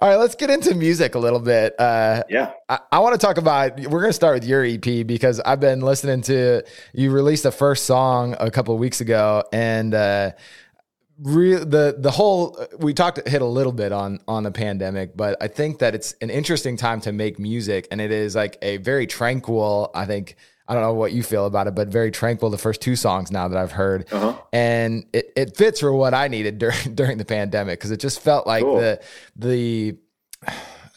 All 0.00 0.08
right, 0.08 0.16
let's 0.16 0.34
get 0.34 0.48
into 0.48 0.74
music 0.74 1.14
a 1.14 1.18
little 1.18 1.40
bit. 1.40 1.74
Uh, 1.78 2.22
yeah, 2.30 2.52
I, 2.68 2.78
I 2.92 2.98
want 3.00 3.20
to 3.20 3.26
talk 3.26 3.36
about. 3.36 3.78
We're 3.78 4.00
going 4.00 4.10
to 4.10 4.14
start 4.14 4.34
with 4.34 4.44
your 4.44 4.64
EP 4.64 5.06
because 5.06 5.40
I've 5.40 5.60
been 5.60 5.80
listening 5.80 6.22
to 6.22 6.62
you 6.94 7.10
released 7.10 7.42
the 7.42 7.52
first 7.52 7.84
song 7.84 8.34
a 8.38 8.50
couple 8.50 8.72
of 8.72 8.80
weeks 8.80 9.02
ago, 9.02 9.42
and 9.52 9.92
uh, 9.92 10.30
Real, 11.22 11.66
the 11.66 11.96
the 11.98 12.10
whole 12.10 12.58
we 12.78 12.94
talked 12.94 13.28
hit 13.28 13.42
a 13.42 13.46
little 13.46 13.72
bit 13.72 13.92
on 13.92 14.20
on 14.26 14.42
the 14.42 14.50
pandemic, 14.50 15.16
but 15.16 15.36
I 15.42 15.48
think 15.48 15.80
that 15.80 15.94
it's 15.94 16.14
an 16.22 16.30
interesting 16.30 16.78
time 16.78 17.00
to 17.02 17.12
make 17.12 17.38
music, 17.38 17.88
and 17.90 18.00
it 18.00 18.10
is 18.10 18.34
like 18.34 18.56
a 18.62 18.78
very 18.78 19.06
tranquil. 19.06 19.90
I 19.94 20.06
think 20.06 20.36
I 20.66 20.72
don't 20.72 20.82
know 20.82 20.94
what 20.94 21.12
you 21.12 21.22
feel 21.22 21.44
about 21.44 21.66
it, 21.66 21.74
but 21.74 21.88
very 21.88 22.10
tranquil. 22.10 22.48
The 22.48 22.56
first 22.56 22.80
two 22.80 22.96
songs 22.96 23.30
now 23.30 23.48
that 23.48 23.58
I've 23.58 23.72
heard, 23.72 24.06
uh-huh. 24.10 24.34
and 24.52 25.04
it, 25.12 25.30
it 25.36 25.56
fits 25.56 25.80
for 25.80 25.92
what 25.92 26.14
I 26.14 26.28
needed 26.28 26.58
during 26.58 26.94
during 26.94 27.18
the 27.18 27.24
pandemic 27.26 27.78
because 27.78 27.90
it 27.90 28.00
just 28.00 28.20
felt 28.20 28.46
like 28.46 28.62
cool. 28.62 28.78
the 28.78 29.00
the 29.36 29.96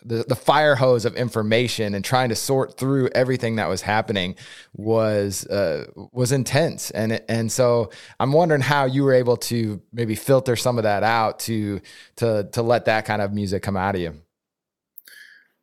the, 0.05 0.25
the 0.27 0.35
fire 0.35 0.75
hose 0.75 1.05
of 1.05 1.15
information 1.15 1.95
and 1.95 2.03
trying 2.03 2.29
to 2.29 2.35
sort 2.35 2.77
through 2.77 3.09
everything 3.15 3.55
that 3.55 3.67
was 3.67 3.81
happening 3.81 4.35
was 4.75 5.45
uh, 5.47 5.85
was 6.11 6.31
intense 6.31 6.91
and 6.91 7.21
and 7.29 7.51
so 7.51 7.89
I'm 8.19 8.31
wondering 8.31 8.61
how 8.61 8.85
you 8.85 9.03
were 9.03 9.13
able 9.13 9.37
to 9.37 9.81
maybe 9.91 10.15
filter 10.15 10.55
some 10.55 10.77
of 10.77 10.83
that 10.83 11.03
out 11.03 11.39
to 11.41 11.81
to 12.17 12.43
to 12.51 12.61
let 12.61 12.85
that 12.85 13.05
kind 13.05 13.21
of 13.21 13.33
music 13.33 13.63
come 13.63 13.77
out 13.77 13.95
of 13.95 14.01
you. 14.01 14.21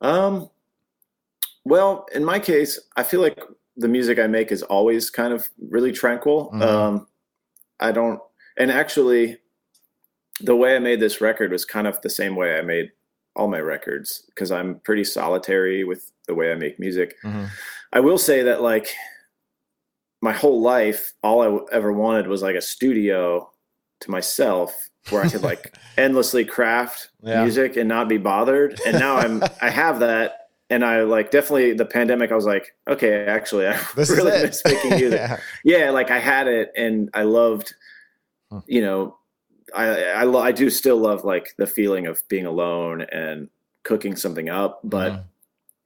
Um, 0.00 0.48
well, 1.64 2.07
in 2.14 2.24
my 2.24 2.38
case, 2.38 2.81
I 2.96 3.03
feel 3.03 3.20
like 3.20 3.38
the 3.76 3.88
music 3.88 4.18
I 4.18 4.26
make 4.26 4.53
is 4.53 4.62
always 4.62 5.11
kind 5.11 5.33
of 5.33 5.48
really 5.70 5.92
tranquil. 5.92 6.50
Mm-hmm. 6.53 6.62
Um, 6.62 7.07
I 7.79 7.92
don't, 7.92 8.20
and 8.59 8.70
actually, 8.70 9.38
the 10.40 10.57
way 10.57 10.74
I 10.74 10.79
made 10.79 11.00
this 11.00 11.20
record 11.20 11.53
was 11.53 11.64
kind 11.64 11.87
of 11.87 12.00
the 12.00 12.11
same 12.11 12.35
way 12.35 12.59
I 12.59 12.62
made 12.62 12.92
all 13.37 13.49
my 13.49 13.61
records 13.61 14.25
because 14.27 14.51
I'm 14.51 14.81
pretty 14.81 15.05
solitary 15.05 15.85
with 15.85 16.11
the 16.27 16.35
way 16.35 16.53
I 16.53 16.55
make 16.57 16.79
music. 16.79 17.16
Mm-hmm. 17.25 17.47
I 17.93 18.01
will 18.01 18.19
say 18.19 18.43
that 18.43 18.62
like 18.62 18.95
my 20.23 20.33
whole 20.33 20.61
life, 20.61 21.12
all 21.23 21.43
I 21.43 21.75
ever 21.75 21.93
wanted 21.93 22.27
was 22.27 22.43
like 22.43 22.57
a 22.57 22.61
studio 22.61 23.51
to 24.01 24.11
myself 24.11 24.90
where 25.09 25.23
I 25.23 25.29
could 25.29 25.43
like 25.43 25.75
endlessly 25.97 26.45
craft 26.45 27.11
yeah. 27.23 27.43
music 27.43 27.77
and 27.77 27.88
not 27.88 28.09
be 28.09 28.19
bothered. 28.19 28.79
And 28.87 28.99
now 28.99 29.16
I'm 29.16 29.43
I 29.62 29.71
have 29.71 30.01
that. 30.01 30.37
And 30.69 30.85
I 30.85 31.03
like 31.03 31.33
definitely 31.33 31.73
the 31.73 31.85
pandemic. 31.85 32.31
I 32.31 32.37
was 32.37 32.47
like, 32.47 32.77
okay, 32.88 33.25
actually, 33.25 33.66
I 33.66 33.81
this 33.97 34.09
really 34.11 34.31
miss 34.31 34.62
making 34.64 34.90
music. 34.99 35.19
yeah. 35.19 35.40
yeah, 35.64 35.90
like 35.90 36.12
I 36.12 36.21
had 36.21 36.47
it, 36.47 36.71
and 36.77 37.11
I 37.12 37.23
loved, 37.25 37.75
you 38.69 38.81
know, 38.81 39.19
I, 39.75 40.25
I, 40.25 40.25
I 40.25 40.53
do 40.53 40.71
still 40.71 40.97
love 40.97 41.25
like 41.25 41.55
the 41.57 41.67
feeling 41.67 42.07
of 42.07 42.23
being 42.29 42.47
alone 42.47 43.03
and 43.13 43.49
cooking 43.83 44.17
something 44.17 44.49
up, 44.49 44.81
but 44.85 45.13
mm. 45.13 45.25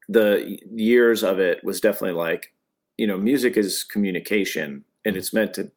the 0.09 0.59
years 0.73 1.23
of 1.23 1.39
it 1.39 1.63
was 1.65 1.81
definitely 1.81 2.17
like, 2.17 2.53
you 2.97 3.07
know, 3.07 3.17
music 3.17 3.57
is 3.57 3.85
communication 3.85 4.85
and 5.05 5.17
it's 5.17 5.33
meant 5.33 5.55
to 5.55 5.71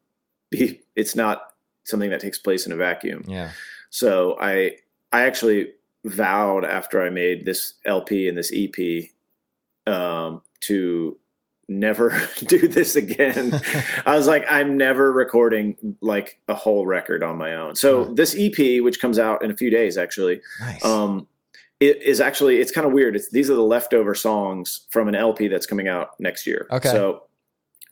be, 0.50 0.80
it's 0.96 1.14
not 1.14 1.54
something 1.84 2.10
that 2.10 2.20
takes 2.20 2.38
place 2.38 2.66
in 2.66 2.72
a 2.72 2.76
vacuum. 2.76 3.24
Yeah. 3.26 3.50
So 3.90 4.36
I, 4.40 4.76
I 5.12 5.22
actually 5.22 5.72
vowed 6.04 6.64
after 6.64 7.02
I 7.02 7.10
made 7.10 7.44
this 7.44 7.74
LP 7.84 8.28
and 8.28 8.36
this 8.36 8.52
EP, 8.54 9.10
um, 9.86 10.42
to 10.60 11.16
never 11.68 12.20
do 12.46 12.68
this 12.68 12.96
again. 12.96 13.60
I 14.06 14.16
was 14.16 14.26
like, 14.26 14.44
I'm 14.50 14.76
never 14.76 15.12
recording 15.12 15.96
like 16.00 16.40
a 16.48 16.54
whole 16.54 16.86
record 16.86 17.22
on 17.22 17.36
my 17.36 17.54
own. 17.54 17.76
So 17.76 18.06
yeah. 18.06 18.14
this 18.14 18.34
EP, 18.38 18.82
which 18.82 19.00
comes 19.00 19.18
out 19.18 19.42
in 19.44 19.50
a 19.50 19.56
few 19.56 19.70
days, 19.70 19.96
actually, 19.96 20.40
nice. 20.60 20.84
um, 20.84 21.26
it 21.80 22.02
is 22.02 22.20
actually 22.20 22.58
it's 22.58 22.72
kind 22.72 22.86
of 22.86 22.92
weird. 22.92 23.14
It's 23.14 23.30
these 23.30 23.50
are 23.50 23.54
the 23.54 23.62
leftover 23.62 24.14
songs 24.14 24.86
from 24.90 25.08
an 25.08 25.14
LP 25.14 25.48
that's 25.48 25.66
coming 25.66 25.86
out 25.88 26.18
next 26.18 26.46
year. 26.46 26.66
Okay. 26.72 26.88
So 26.88 27.22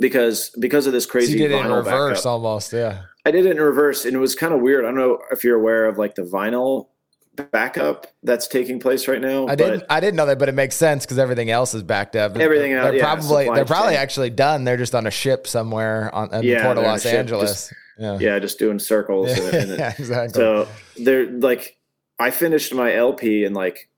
because 0.01 0.51
because 0.59 0.87
of 0.87 0.93
this 0.93 1.07
crazy, 1.07 1.33
so 1.35 1.39
you 1.39 1.49
did 1.49 1.53
it 1.53 1.65
in 1.65 1.73
reverse 1.73 2.19
backup, 2.19 2.27
almost, 2.27 2.73
yeah. 2.73 3.03
I 3.25 3.31
did 3.31 3.47
it 3.47 3.53
in 3.53 3.61
reverse, 3.61 4.05
and 4.05 4.15
it 4.15 4.19
was 4.19 4.35
kind 4.35 4.53
of 4.53 4.61
weird. 4.61 4.85
I 4.85 4.89
don't 4.89 4.97
know 4.97 5.19
if 5.31 5.45
you're 5.45 5.59
aware 5.59 5.87
of 5.87 5.99
like 5.99 6.17
the 6.17 6.23
vinyl 6.23 6.89
backup 7.37 8.07
that's 8.23 8.49
taking 8.49 8.81
place 8.81 9.09
right 9.09 9.21
now. 9.21 9.47
I 9.47 9.55
didn't 9.55 9.85
I 9.89 10.01
didn't 10.01 10.17
know 10.17 10.27
that, 10.27 10.39
but 10.39 10.49
it 10.49 10.55
makes 10.55 10.77
sense 10.77 11.05
because 11.05 11.19
everything 11.19 11.51
else 11.51 11.75
is 11.75 11.83
backed 11.83 12.17
up. 12.17 12.37
Everything 12.37 12.73
else, 12.73 12.85
they're 12.85 12.97
yeah, 12.97 13.15
probably 13.15 13.45
they're 13.47 13.65
probably 13.65 13.93
chain. 13.93 14.03
actually 14.03 14.31
done. 14.31 14.65
They're 14.65 14.77
just 14.77 14.95
on 14.95 15.07
a 15.07 15.11
ship 15.11 15.47
somewhere 15.47 16.15
on 16.15 16.33
in 16.35 16.43
yeah, 16.43 16.59
the 16.59 16.65
port 16.65 16.79
of 16.79 16.85
Los 16.85 17.07
Angeles. 17.07 17.51
Just, 17.69 17.73
yeah. 17.99 18.19
yeah, 18.19 18.39
just 18.39 18.59
doing 18.59 18.79
circles. 18.79 19.37
Yeah, 19.37 19.45
and, 19.47 19.71
and 19.71 19.71
yeah, 19.79 19.95
exactly. 19.99 20.39
So 20.39 20.69
they're 20.97 21.31
like, 21.31 21.79
I 22.19 22.31
finished 22.31 22.75
my 22.75 22.95
LP 22.95 23.45
in 23.45 23.55
like 23.55 23.89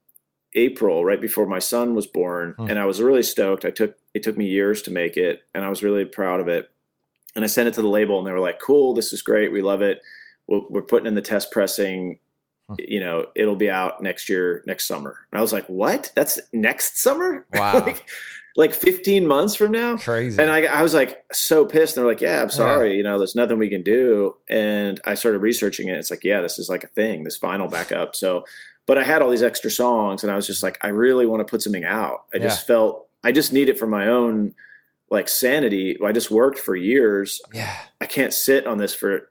April, 0.55 1.05
right 1.05 1.21
before 1.21 1.47
my 1.47 1.59
son 1.59 1.95
was 1.95 2.07
born, 2.07 2.55
hmm. 2.57 2.69
and 2.69 2.79
I 2.79 2.87
was 2.87 3.01
really 3.01 3.23
stoked. 3.23 3.65
I 3.65 3.71
took 3.71 3.97
it 4.15 4.23
took 4.23 4.37
me 4.37 4.47
years 4.47 4.83
to 4.83 4.91
make 4.91 5.17
it, 5.17 5.43
and 5.55 5.65
I 5.65 5.69
was 5.69 5.83
really 5.83 6.05
proud 6.05 6.41
of 6.41 6.49
it. 6.49 6.71
And 7.35 7.45
I 7.45 7.49
sent 7.49 7.69
it 7.69 7.75
to 7.75 7.83
the 7.83 7.89
label, 7.89 8.19
and 8.19 8.27
they 8.27 8.33
were 8.33 8.41
like, 8.41 8.59
"Cool, 8.59 8.95
this 8.95 9.13
is 9.13 9.23
great. 9.23 9.53
We 9.53 9.63
love 9.63 9.83
it. 9.83 10.01
We're 10.49 10.83
putting 10.83 11.07
in 11.07 11.15
the 11.15 11.21
test 11.21 11.51
pressing 11.51 12.19
you 12.79 13.01
know, 13.01 13.27
it'll 13.35 13.57
be 13.57 13.71
out 13.71 14.03
next 14.03 14.29
year, 14.29 14.63
next 14.67 14.87
summer. 14.87 15.27
And 15.33 15.39
I 15.39 15.43
was 15.43 15.53
like, 15.53 15.67
what? 15.67 16.13
That's 16.15 16.39
next 16.53 17.01
summer? 17.03 17.47
Wow. 17.55 17.81
like, 17.85 18.05
like 18.57 18.75
15 18.75 19.27
months 19.27 19.55
from 19.55 19.73
now. 19.73 19.97
Crazy. 19.97 20.41
And 20.41 20.51
I, 20.51 20.65
I 20.65 20.83
was 20.83 20.93
like 20.93 21.25
so 21.33 21.65
pissed. 21.65 21.97
And 21.97 22.03
they're 22.03 22.13
like, 22.13 22.21
yeah, 22.21 22.43
I'm 22.43 22.51
sorry. 22.51 22.91
Yeah. 22.91 22.97
You 22.97 23.03
know, 23.05 23.19
there's 23.19 23.35
nothing 23.35 23.59
we 23.59 23.69
can 23.69 23.83
do. 23.83 24.37
And 24.49 25.01
I 25.05 25.15
started 25.15 25.39
researching 25.39 25.89
it. 25.89 25.97
It's 25.97 26.11
like, 26.11 26.25
yeah, 26.25 26.41
this 26.41 26.59
is 26.59 26.69
like 26.69 26.85
a 26.85 26.89
thing, 26.89 27.25
this 27.25 27.37
final 27.37 27.69
backup. 27.69 28.15
So, 28.15 28.45
but 28.87 28.99
I 28.99 29.05
had 29.05 29.23
all 29.23 29.31
these 29.31 29.43
extra 29.43 29.71
songs 29.71 30.23
and 30.23 30.33
I 30.33 30.37
was 30.37 30.47
just 30.47 30.63
like, 30.63 30.79
I 30.83 30.89
really 30.89 31.27
want 31.27 31.41
to 31.41 31.51
put 31.51 31.63
something 31.63 31.85
out. 31.85 32.25
I 32.35 32.39
yeah. 32.39 32.45
just 32.45 32.67
felt, 32.67 33.07
I 33.25 33.33
just 33.33 33.53
need 33.53 33.69
it 33.69 33.79
for 33.79 33.87
my 33.87 34.09
own 34.09 34.55
like 35.11 35.29
sanity. 35.29 35.97
I 36.05 36.13
just 36.13 36.31
worked 36.31 36.59
for 36.59 36.77
years. 36.77 37.41
Yeah. 37.53 37.77
I 38.01 38.07
can't 38.07 38.33
sit 38.33 38.67
on 38.67 38.79
this 38.79 38.95
for 38.95 39.31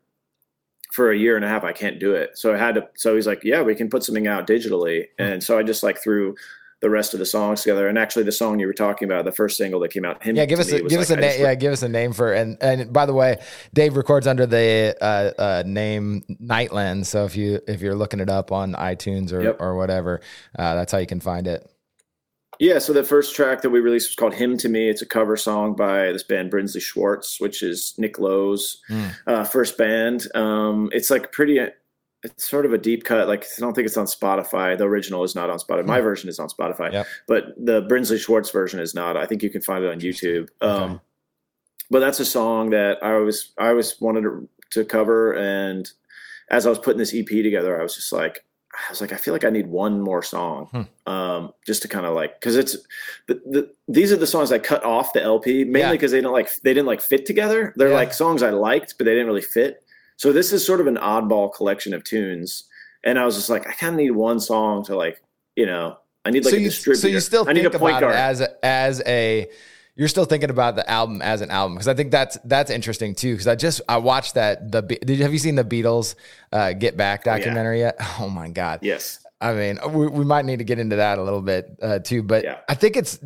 for 0.94 1.12
a 1.12 1.18
year 1.18 1.36
and 1.36 1.46
a 1.46 1.48
half, 1.48 1.64
I 1.64 1.74
can't 1.74 2.00
do 2.00 2.14
it. 2.14 2.38
So 2.38 2.54
I 2.54 2.58
had 2.58 2.76
to, 2.76 2.88
so 2.96 3.16
he's 3.16 3.28
like, 3.28 3.44
yeah, 3.44 3.62
we 3.62 3.76
can 3.76 3.90
put 3.90 4.04
something 4.04 4.28
out 4.28 4.48
digitally. 4.48 5.08
Hmm. 5.18 5.24
And 5.24 5.44
so 5.44 5.58
I 5.58 5.64
just 5.64 5.84
like 5.84 6.02
threw 6.02 6.36
the 6.80 6.90
rest 6.90 7.14
of 7.14 7.20
the 7.20 7.26
songs 7.26 7.62
together. 7.62 7.88
And 7.88 7.98
actually 7.98 8.24
the 8.24 8.32
song 8.32 8.60
you 8.60 8.68
were 8.68 8.74
talking 8.74 9.08
about, 9.08 9.26
the 9.26 9.32
first 9.32 9.58
single 9.58 9.80
that 9.80 9.90
came 9.90 10.06
out, 10.06 10.24
him. 10.24 10.36
Yeah. 10.36 10.46
Give 10.46 10.60
us, 10.60 10.72
a, 10.72 10.82
give 10.82 10.92
like, 10.92 11.00
us 11.00 11.10
a 11.10 11.16
name. 11.16 11.42
Yeah. 11.42 11.56
Give 11.56 11.74
us 11.74 11.82
a 11.82 11.90
name 11.90 12.14
for, 12.14 12.34
and, 12.34 12.56
and 12.62 12.94
by 12.94 13.06
the 13.06 13.14
way, 13.14 13.38
Dave 13.74 13.98
records 13.98 14.28
under 14.28 14.46
the 14.46 14.96
uh, 15.02 15.32
uh, 15.42 15.64
name 15.66 16.24
Nightland. 16.42 17.06
So 17.06 17.26
if 17.26 17.36
you, 17.36 17.60
if 17.68 17.82
you're 17.82 17.96
looking 17.96 18.20
it 18.20 18.30
up 18.30 18.52
on 18.52 18.74
iTunes 18.74 19.34
or, 19.34 19.44
yep. 19.44 19.58
or 19.60 19.76
whatever, 19.76 20.22
uh, 20.58 20.76
that's 20.76 20.92
how 20.92 21.00
you 21.00 21.08
can 21.08 21.20
find 21.20 21.48
it. 21.48 21.70
Yeah, 22.60 22.80
so 22.80 22.94
the 22.94 23.04
first 23.04 23.36
track 23.36 23.62
that 23.62 23.70
we 23.70 23.80
released 23.80 24.10
was 24.10 24.16
called 24.16 24.34
"Hymn 24.34 24.58
to 24.58 24.70
Me." 24.70 24.90
It's 24.90 25.02
a 25.02 25.06
cover 25.06 25.38
song 25.38 25.76
by 25.76 26.12
this 26.12 26.24
band 26.24 26.52
Brinsley 26.52 26.82
Schwarz, 26.82 27.38
which 27.40 27.62
is 27.62 27.94
Nick 27.98 28.20
Lowe's 28.20 28.82
mm. 28.90 29.16
uh, 29.28 29.44
first 29.44 29.78
band. 29.78 30.28
Um, 30.36 30.90
it's 30.92 31.10
like 31.10 31.32
pretty. 31.32 31.60
It's 32.24 32.50
sort 32.50 32.66
of 32.66 32.74
a 32.74 32.78
deep 32.80 33.04
cut. 33.04 33.28
Like 33.28 33.44
I 33.44 33.62
don't 33.62 33.74
think 33.74 33.86
it's 33.86 33.98
on 33.98 34.08
Spotify. 34.08 34.78
The 34.78 34.86
original 34.86 35.24
is 35.24 35.36
not 35.36 35.50
on 35.50 35.60
Spotify. 35.60 35.86
My 35.86 36.00
hmm. 36.00 36.04
version 36.04 36.30
is 36.30 36.40
on 36.40 36.50
Spotify, 36.50 36.92
yep. 36.92 37.08
but 37.28 37.54
the 37.58 37.84
Brinsley 37.84 38.18
Schwarz 38.18 38.50
version 38.50 38.80
is 38.80 38.96
not. 38.96 39.16
I 39.16 39.28
think 39.28 39.44
you 39.44 39.52
can 39.52 39.62
find 39.62 39.84
it 39.84 39.92
on 39.92 40.00
YouTube. 40.00 40.50
Okay. 40.62 40.84
Um, 40.84 41.00
but 41.92 42.00
that's 42.00 42.20
a 42.20 42.26
song 42.26 42.72
that 42.72 43.02
I 43.04 43.16
was 43.18 43.54
I 43.58 43.70
always 43.70 44.02
wanted 44.02 44.22
to, 44.22 44.50
to 44.72 44.84
cover, 44.84 45.34
and 45.34 45.90
as 46.50 46.66
I 46.66 46.70
was 46.70 46.80
putting 46.80 46.98
this 46.98 47.14
EP 47.14 47.28
together, 47.28 47.80
I 47.80 47.84
was 47.84 47.96
just 47.96 48.12
like, 48.12 48.44
I 48.78 48.92
was 48.92 49.02
like, 49.02 49.12
I 49.12 49.18
feel 49.18 49.34
like 49.34 49.44
I 49.44 49.50
need 49.50 49.68
one 49.68 50.00
more 50.00 50.22
song, 50.22 50.68
hmm. 50.68 51.12
um, 51.12 51.54
just 51.66 51.82
to 51.82 51.88
kind 51.88 52.06
of 52.06 52.14
like, 52.14 52.40
because 52.40 52.56
it's 52.56 52.78
the, 53.28 53.36
the, 53.46 53.72
these 53.88 54.12
are 54.12 54.18
the 54.18 54.28
songs 54.28 54.52
I 54.52 54.60
cut 54.60 54.84
off 54.84 55.14
the 55.14 55.22
LP 55.22 55.64
mainly 55.64 55.98
because 55.98 56.12
they 56.12 56.22
don't 56.22 56.34
like 56.34 56.50
they 56.64 56.74
didn't 56.74 56.86
like 56.86 57.02
fit 57.02 57.26
together. 57.26 57.74
They're 57.76 57.90
yeah. 57.90 57.96
like 57.96 58.14
songs 58.14 58.44
I 58.44 58.52
liked, 58.52 58.96
but 58.98 59.06
they 59.06 59.12
didn't 59.12 59.28
really 59.28 59.42
fit. 59.42 59.84
So 60.18 60.32
this 60.32 60.54
is 60.54 60.66
sort 60.66 60.80
of 60.80 60.88
an 60.88 60.98
oddball 60.98 61.54
collection 61.54 61.94
of 61.94 62.04
tunes, 62.04 62.66
and 63.04 63.18
I 63.18 63.26
was 63.26 63.36
just 63.36 63.50
like, 63.50 63.68
I 63.68 63.74
kind 63.74 63.94
of 63.94 63.98
need 64.00 64.12
one 64.12 64.40
song 64.40 64.84
to 64.86 64.96
like, 64.96 65.22
you 65.56 65.66
know, 65.66 65.98
I 66.24 66.30
need 66.30 66.46
like 66.46 66.52
so 66.52 66.58
a 66.58 66.62
you, 66.62 66.70
distributor. 66.70 67.02
So 67.02 67.08
you 67.08 67.20
still 67.20 67.50
I 67.50 67.54
need 67.54 67.62
think 67.64 67.74
a 67.74 67.80
point 67.80 67.98
about 67.98 68.12
guard 68.12 68.16
as 68.16 68.42
a, 68.42 68.66
as 68.66 69.02
a 69.06 69.50
you're 69.98 70.08
still 70.08 70.26
thinking 70.26 70.50
about 70.50 70.76
the 70.76 70.90
album 70.90 71.22
as 71.22 71.42
an 71.42 71.50
album 71.50 71.74
because 71.76 71.88
I 71.88 71.94
think 71.96 72.12
that's 72.12 72.38
that's 72.46 72.70
interesting 72.72 73.16
too. 73.16 73.34
Because 73.34 73.48
I 73.48 73.56
just 73.56 73.82
I 73.90 73.98
watched 73.98 74.36
that 74.36 74.72
the 74.72 74.82
did 74.82 75.10
you, 75.18 75.24
have 75.24 75.34
you 75.34 75.40
seen 75.40 75.56
the 75.56 75.64
Beatles 75.64 76.16
uh, 76.52 76.74
Get 76.74 76.96
Back 76.96 77.24
documentary 77.24 77.80
yet? 77.80 77.98
Oh 78.20 78.30
my 78.30 78.50
god, 78.50 78.80
Yes. 78.82 79.20
I 79.40 79.54
mean, 79.54 79.80
we, 79.92 80.08
we 80.08 80.26
might 80.26 80.46
need 80.46 80.58
to 80.60 80.66
get 80.66 80.80
into 80.80 80.96
that 80.96 81.20
a 81.20 81.24
little 81.24 81.42
bit 81.42 81.78
uh, 81.82 82.00
too, 82.00 82.24
but 82.24 82.44
Yeah. 82.44 82.58
I 82.70 82.74
think 82.76 82.96
it's 82.96 83.20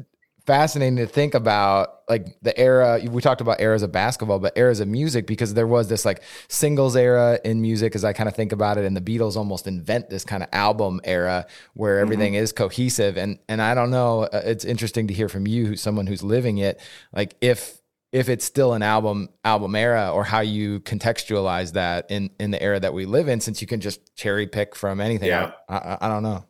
fascinating 0.46 0.98
to 0.98 1.08
think 1.08 1.34
about 1.34 2.02
like 2.10 2.38
the 2.42 2.58
era. 2.58 3.00
We 3.10 3.22
talked 3.22 3.42
about 3.42 3.62
eras 3.62 3.84
of 3.84 3.92
basketball, 3.92 4.40
but 4.40 4.58
eras 4.58 4.80
of 4.80 4.88
music 4.88 5.28
because 5.28 5.54
there 5.54 5.68
was 5.68 5.88
this 5.88 6.06
like 6.06 6.22
singles 6.48 6.96
era 6.96 7.40
in 7.44 7.62
music, 7.62 7.96
as 7.96 8.04
I 8.04 8.14
kind 8.14 8.28
of 8.28 8.36
think 8.36 8.52
about 8.52 8.78
it, 8.78 8.86
and 8.86 8.96
the 8.96 9.02
Beatles 9.02 9.36
almost 9.36 9.68
invent 9.68 10.10
this 10.10 10.24
kind 10.24 10.44
of 10.44 10.50
album 10.52 11.02
era 11.04 11.46
where 11.74 12.00
everything 12.00 12.34
is 12.34 12.52
cohesive. 12.52 13.18
And 13.18 13.40
and 13.48 13.62
I 13.62 13.74
don't 13.74 13.92
know, 13.92 14.24
uh, 14.24 14.42
it's 14.44 14.66
interesting 14.66 15.08
to 15.08 15.14
hear 15.14 15.30
from 15.30 15.48
you, 15.48 15.68
who's 15.68 15.82
someone 15.82 16.08
who's 16.08 16.24
living 16.24 16.58
it, 16.58 16.80
like 17.14 17.36
if 17.42 17.82
if 18.12 18.28
it's 18.28 18.44
still 18.44 18.74
an 18.74 18.84
album 18.84 19.30
album 19.44 19.76
era 19.76 20.12
or 20.12 20.24
how 20.24 20.42
you 20.42 20.82
contextualize 20.82 21.74
that 21.74 22.12
in 22.12 22.30
in 22.40 22.52
the 22.52 22.62
era 22.62 22.80
that 22.80 22.94
we 22.94 23.06
live 23.06 23.28
in 23.28 23.40
since 23.40 23.62
you 23.62 23.68
can 23.68 23.80
just 23.80 24.16
cherry 24.16 24.48
pick 24.48 24.76
from 24.76 25.00
anything 25.00 25.30
Yeah. 25.30 25.52
I, 25.70 25.78
I, 25.78 25.98
I 26.02 26.08
don't 26.10 26.24
know 26.24 26.46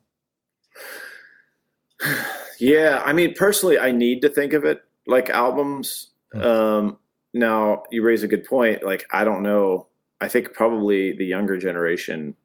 Yeah, 2.62 3.02
I 3.06 3.12
mean, 3.14 3.34
personally, 3.34 3.78
I 3.80 3.92
need 3.92 4.22
to 4.22 4.30
think 4.30 4.54
of 4.54 4.64
it 4.66 4.82
like 5.08 5.30
albums. 5.30 6.12
Hmm. 6.32 6.42
Um, 6.42 6.98
now, 7.34 7.84
you 7.92 8.04
raise 8.04 8.24
a 8.24 8.28
good 8.28 8.46
point. 8.46 8.84
Like, 8.84 9.06
I 9.12 9.24
don't 9.24 9.42
know. 9.44 9.88
I 10.22 10.28
think 10.28 10.54
probably 10.54 11.12
the 11.14 11.26
younger 11.26 11.58
generation, 11.58 12.36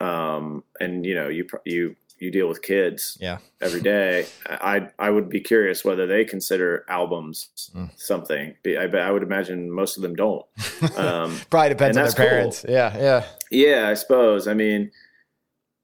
um, 0.00 0.62
and 0.78 1.04
you 1.04 1.14
know, 1.14 1.28
you 1.28 1.46
you 1.64 1.96
you 2.18 2.30
deal 2.30 2.48
with 2.48 2.60
kids 2.62 3.16
yeah 3.20 3.38
every 3.60 3.80
day. 3.80 4.26
I 4.48 4.88
I 4.98 5.10
would 5.10 5.28
be 5.28 5.40
curious 5.40 5.84
whether 5.84 6.06
they 6.06 6.24
consider 6.24 6.84
albums 6.88 7.48
Mm. 7.74 7.90
something. 7.96 8.54
I 8.66 8.86
bet 8.86 9.02
I 9.02 9.10
would 9.10 9.22
imagine 9.22 9.70
most 9.70 9.96
of 9.96 10.02
them 10.02 10.14
don't. 10.14 10.44
Um, 10.96 11.38
probably 11.50 11.70
depends 11.70 11.96
on 11.96 12.02
their 12.02 12.04
that's 12.04 12.14
cool. 12.14 12.26
parents 12.26 12.64
yeah 12.68 12.96
yeah 12.98 13.24
Yeah, 13.50 13.88
I 13.88 13.94
suppose. 13.94 14.46
I 14.48 14.54
mean, 14.54 14.90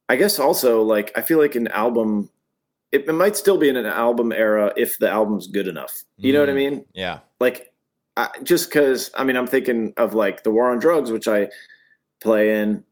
I 0.09 0.17
guess 0.17 0.39
also 0.39 0.83
like 0.83 1.11
I 1.17 1.23
feel 1.23 1.39
like 1.39 1.55
an 1.57 1.69
album, 1.69 2.31
it, 2.97 3.09
it 3.09 3.13
might 3.13 3.37
still 3.37 3.59
be 3.59 3.69
in 3.69 3.77
an 3.77 3.87
album 3.87 4.33
era 4.33 4.73
if 4.77 4.99
the 4.99 5.09
album's 5.09 5.47
good 5.47 5.69
enough. 5.69 6.03
You 6.17 6.33
know 6.33 6.41
what 6.41 6.49
I 6.51 6.53
Mm. 6.53 6.57
mean? 6.57 6.85
yeah 6.95 7.19
Like, 7.41 7.73
I, 8.17 8.29
just 8.43 8.69
because 8.69 9.11
I 9.15 9.25
mean, 9.25 9.37
I'm 9.37 9.47
thinking 9.47 9.93
of 9.97 10.15
like 10.15 10.43
the 10.43 10.51
War 10.51 10.71
on 10.71 10.79
Drugs, 10.79 11.11
which 11.13 11.29
I 11.29 11.49
play 12.21 12.61
in. 12.61 12.83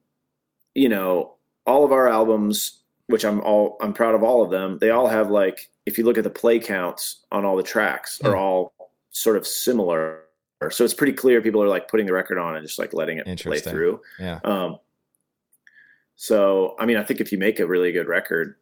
You 0.75 0.89
know, 0.89 1.35
all 1.67 1.85
of 1.85 1.93
our 1.93 2.09
albums, 2.09 2.83
which 3.07 3.25
I'm 3.25 3.41
all 3.41 3.77
I'm 3.81 3.93
proud 3.93 4.15
of 4.15 4.23
all 4.23 4.43
of 4.43 4.51
them. 4.51 4.79
They 4.81 4.91
all 4.91 5.07
have 5.07 5.31
like, 5.31 5.71
if 5.87 5.97
you 5.99 6.05
look 6.05 6.19
at 6.19 6.25
the 6.25 6.31
play 6.31 6.59
counts 6.59 7.25
on 7.33 7.45
all 7.45 7.57
the 7.57 7.63
tracks, 7.63 8.21
are 8.25 8.33
Hmm. 8.33 8.39
all 8.39 8.73
sort 9.11 9.37
of 9.37 9.47
similar. 9.47 10.21
So 10.71 10.85
it's 10.85 10.95
pretty 10.95 11.13
clear 11.13 11.41
people 11.43 11.63
are 11.63 11.69
like 11.69 11.89
putting 11.89 12.07
the 12.07 12.13
record 12.13 12.39
on 12.39 12.57
and 12.57 12.67
just 12.67 12.79
like 12.79 12.93
letting 12.95 13.19
it 13.19 13.27
play 13.41 13.61
through. 13.61 14.01
yeah 14.19 14.41
Um, 14.45 14.79
so, 16.17 16.75
I 16.79 16.87
mean, 16.87 16.97
I 16.97 17.03
think 17.03 17.21
if 17.21 17.33
you 17.33 17.39
make 17.39 17.61
a 17.61 17.67
really 17.67 17.93
good 17.93 18.09
record, 18.09 18.57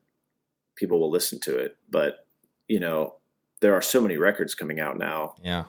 people 0.76 0.98
will 1.00 1.10
listen 1.10 1.38
to 1.40 1.56
it. 1.56 1.76
But, 1.90 2.26
you 2.68 2.80
know, 2.80 3.16
there 3.60 3.74
are 3.74 3.82
so 3.82 4.00
many 4.00 4.16
records 4.16 4.54
coming 4.54 4.80
out 4.80 4.98
now. 4.98 5.34
yeah 5.42 5.64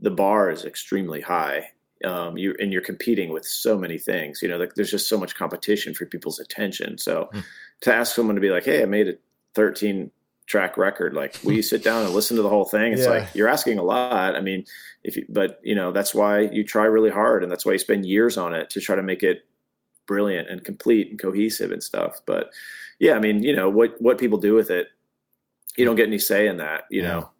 The 0.00 0.10
bar 0.10 0.50
is 0.50 0.64
extremely 0.64 1.20
high. 1.20 1.70
Um, 2.04 2.36
you 2.36 2.54
and 2.60 2.72
you're 2.72 2.82
competing 2.82 3.30
with 3.32 3.44
so 3.46 3.78
many 3.78 3.98
things. 3.98 4.42
You 4.42 4.48
know, 4.48 4.58
like 4.58 4.74
there's 4.74 4.90
just 4.90 5.08
so 5.08 5.18
much 5.18 5.34
competition 5.34 5.94
for 5.94 6.04
people's 6.06 6.38
attention. 6.38 6.98
So, 6.98 7.28
Hmm. 7.32 7.40
to 7.82 7.94
ask 7.94 8.14
someone 8.14 8.34
to 8.34 8.40
be 8.42 8.50
like, 8.50 8.64
"Hey, 8.64 8.82
I 8.82 8.84
made 8.86 9.08
a 9.08 9.14
13 9.54 10.10
track 10.46 10.76
record," 10.76 11.14
like, 11.14 11.34
will 11.42 11.52
you 11.52 11.62
sit 11.62 11.82
down 11.82 12.04
and 12.04 12.12
listen 12.12 12.36
to 12.36 12.42
the 12.42 12.48
whole 12.48 12.66
thing? 12.66 12.92
It's 12.92 13.04
Yeah. 13.04 13.10
like 13.10 13.28
you're 13.34 13.48
asking 13.48 13.78
a 13.78 13.82
lot. 13.82 14.36
I 14.36 14.40
mean, 14.42 14.66
if 15.02 15.16
you, 15.16 15.24
but 15.30 15.60
you 15.62 15.74
know, 15.74 15.92
that's 15.92 16.14
why 16.14 16.40
you 16.40 16.62
try 16.62 16.84
really 16.84 17.10
hard, 17.10 17.42
and 17.42 17.50
that's 17.50 17.64
why 17.64 17.72
you 17.72 17.78
spend 17.78 18.04
years 18.04 18.36
on 18.36 18.52
it 18.54 18.68
to 18.70 18.80
try 18.80 18.96
to 18.96 19.02
make 19.02 19.22
it 19.22 19.46
brilliant 20.06 20.48
and 20.48 20.64
complete 20.64 21.10
and 21.10 21.18
cohesive 21.18 21.72
and 21.72 21.82
stuff. 21.82 22.20
But 22.26 22.50
yeah, 22.98 23.14
I 23.14 23.18
mean, 23.20 23.42
you 23.42 23.54
know, 23.54 23.68
what 23.70 24.00
what 24.00 24.18
people 24.18 24.38
do 24.38 24.54
with 24.54 24.70
it, 24.70 24.88
you 25.76 25.84
don't 25.84 25.96
get 25.96 26.06
any 26.06 26.18
say 26.18 26.46
in 26.46 26.58
that. 26.58 26.84
You 26.90 27.02
Yeah. 27.02 27.08
know, 27.08 27.30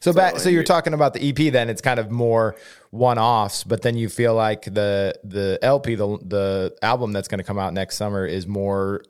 so 0.00 0.12
back 0.12 0.38
so 0.38 0.48
you're 0.48 0.62
you- 0.62 0.66
talking 0.66 0.94
about 0.94 1.12
the 1.14 1.28
ep 1.28 1.52
then 1.52 1.68
it's 1.68 1.82
kind 1.82 2.00
of 2.00 2.10
more 2.10 2.56
one-offs 2.90 3.64
but 3.64 3.82
then 3.82 3.96
you 3.98 4.08
feel 4.08 4.34
like 4.34 4.64
the 4.64 5.12
the 5.24 5.58
lp 5.60 5.94
the 5.94 6.06
the 6.22 6.74
album 6.80 7.12
that's 7.12 7.28
going 7.28 7.36
to 7.38 7.44
come 7.44 7.58
out 7.58 7.74
next 7.74 7.96
summer 7.96 8.24
is 8.24 8.46
more 8.46 9.02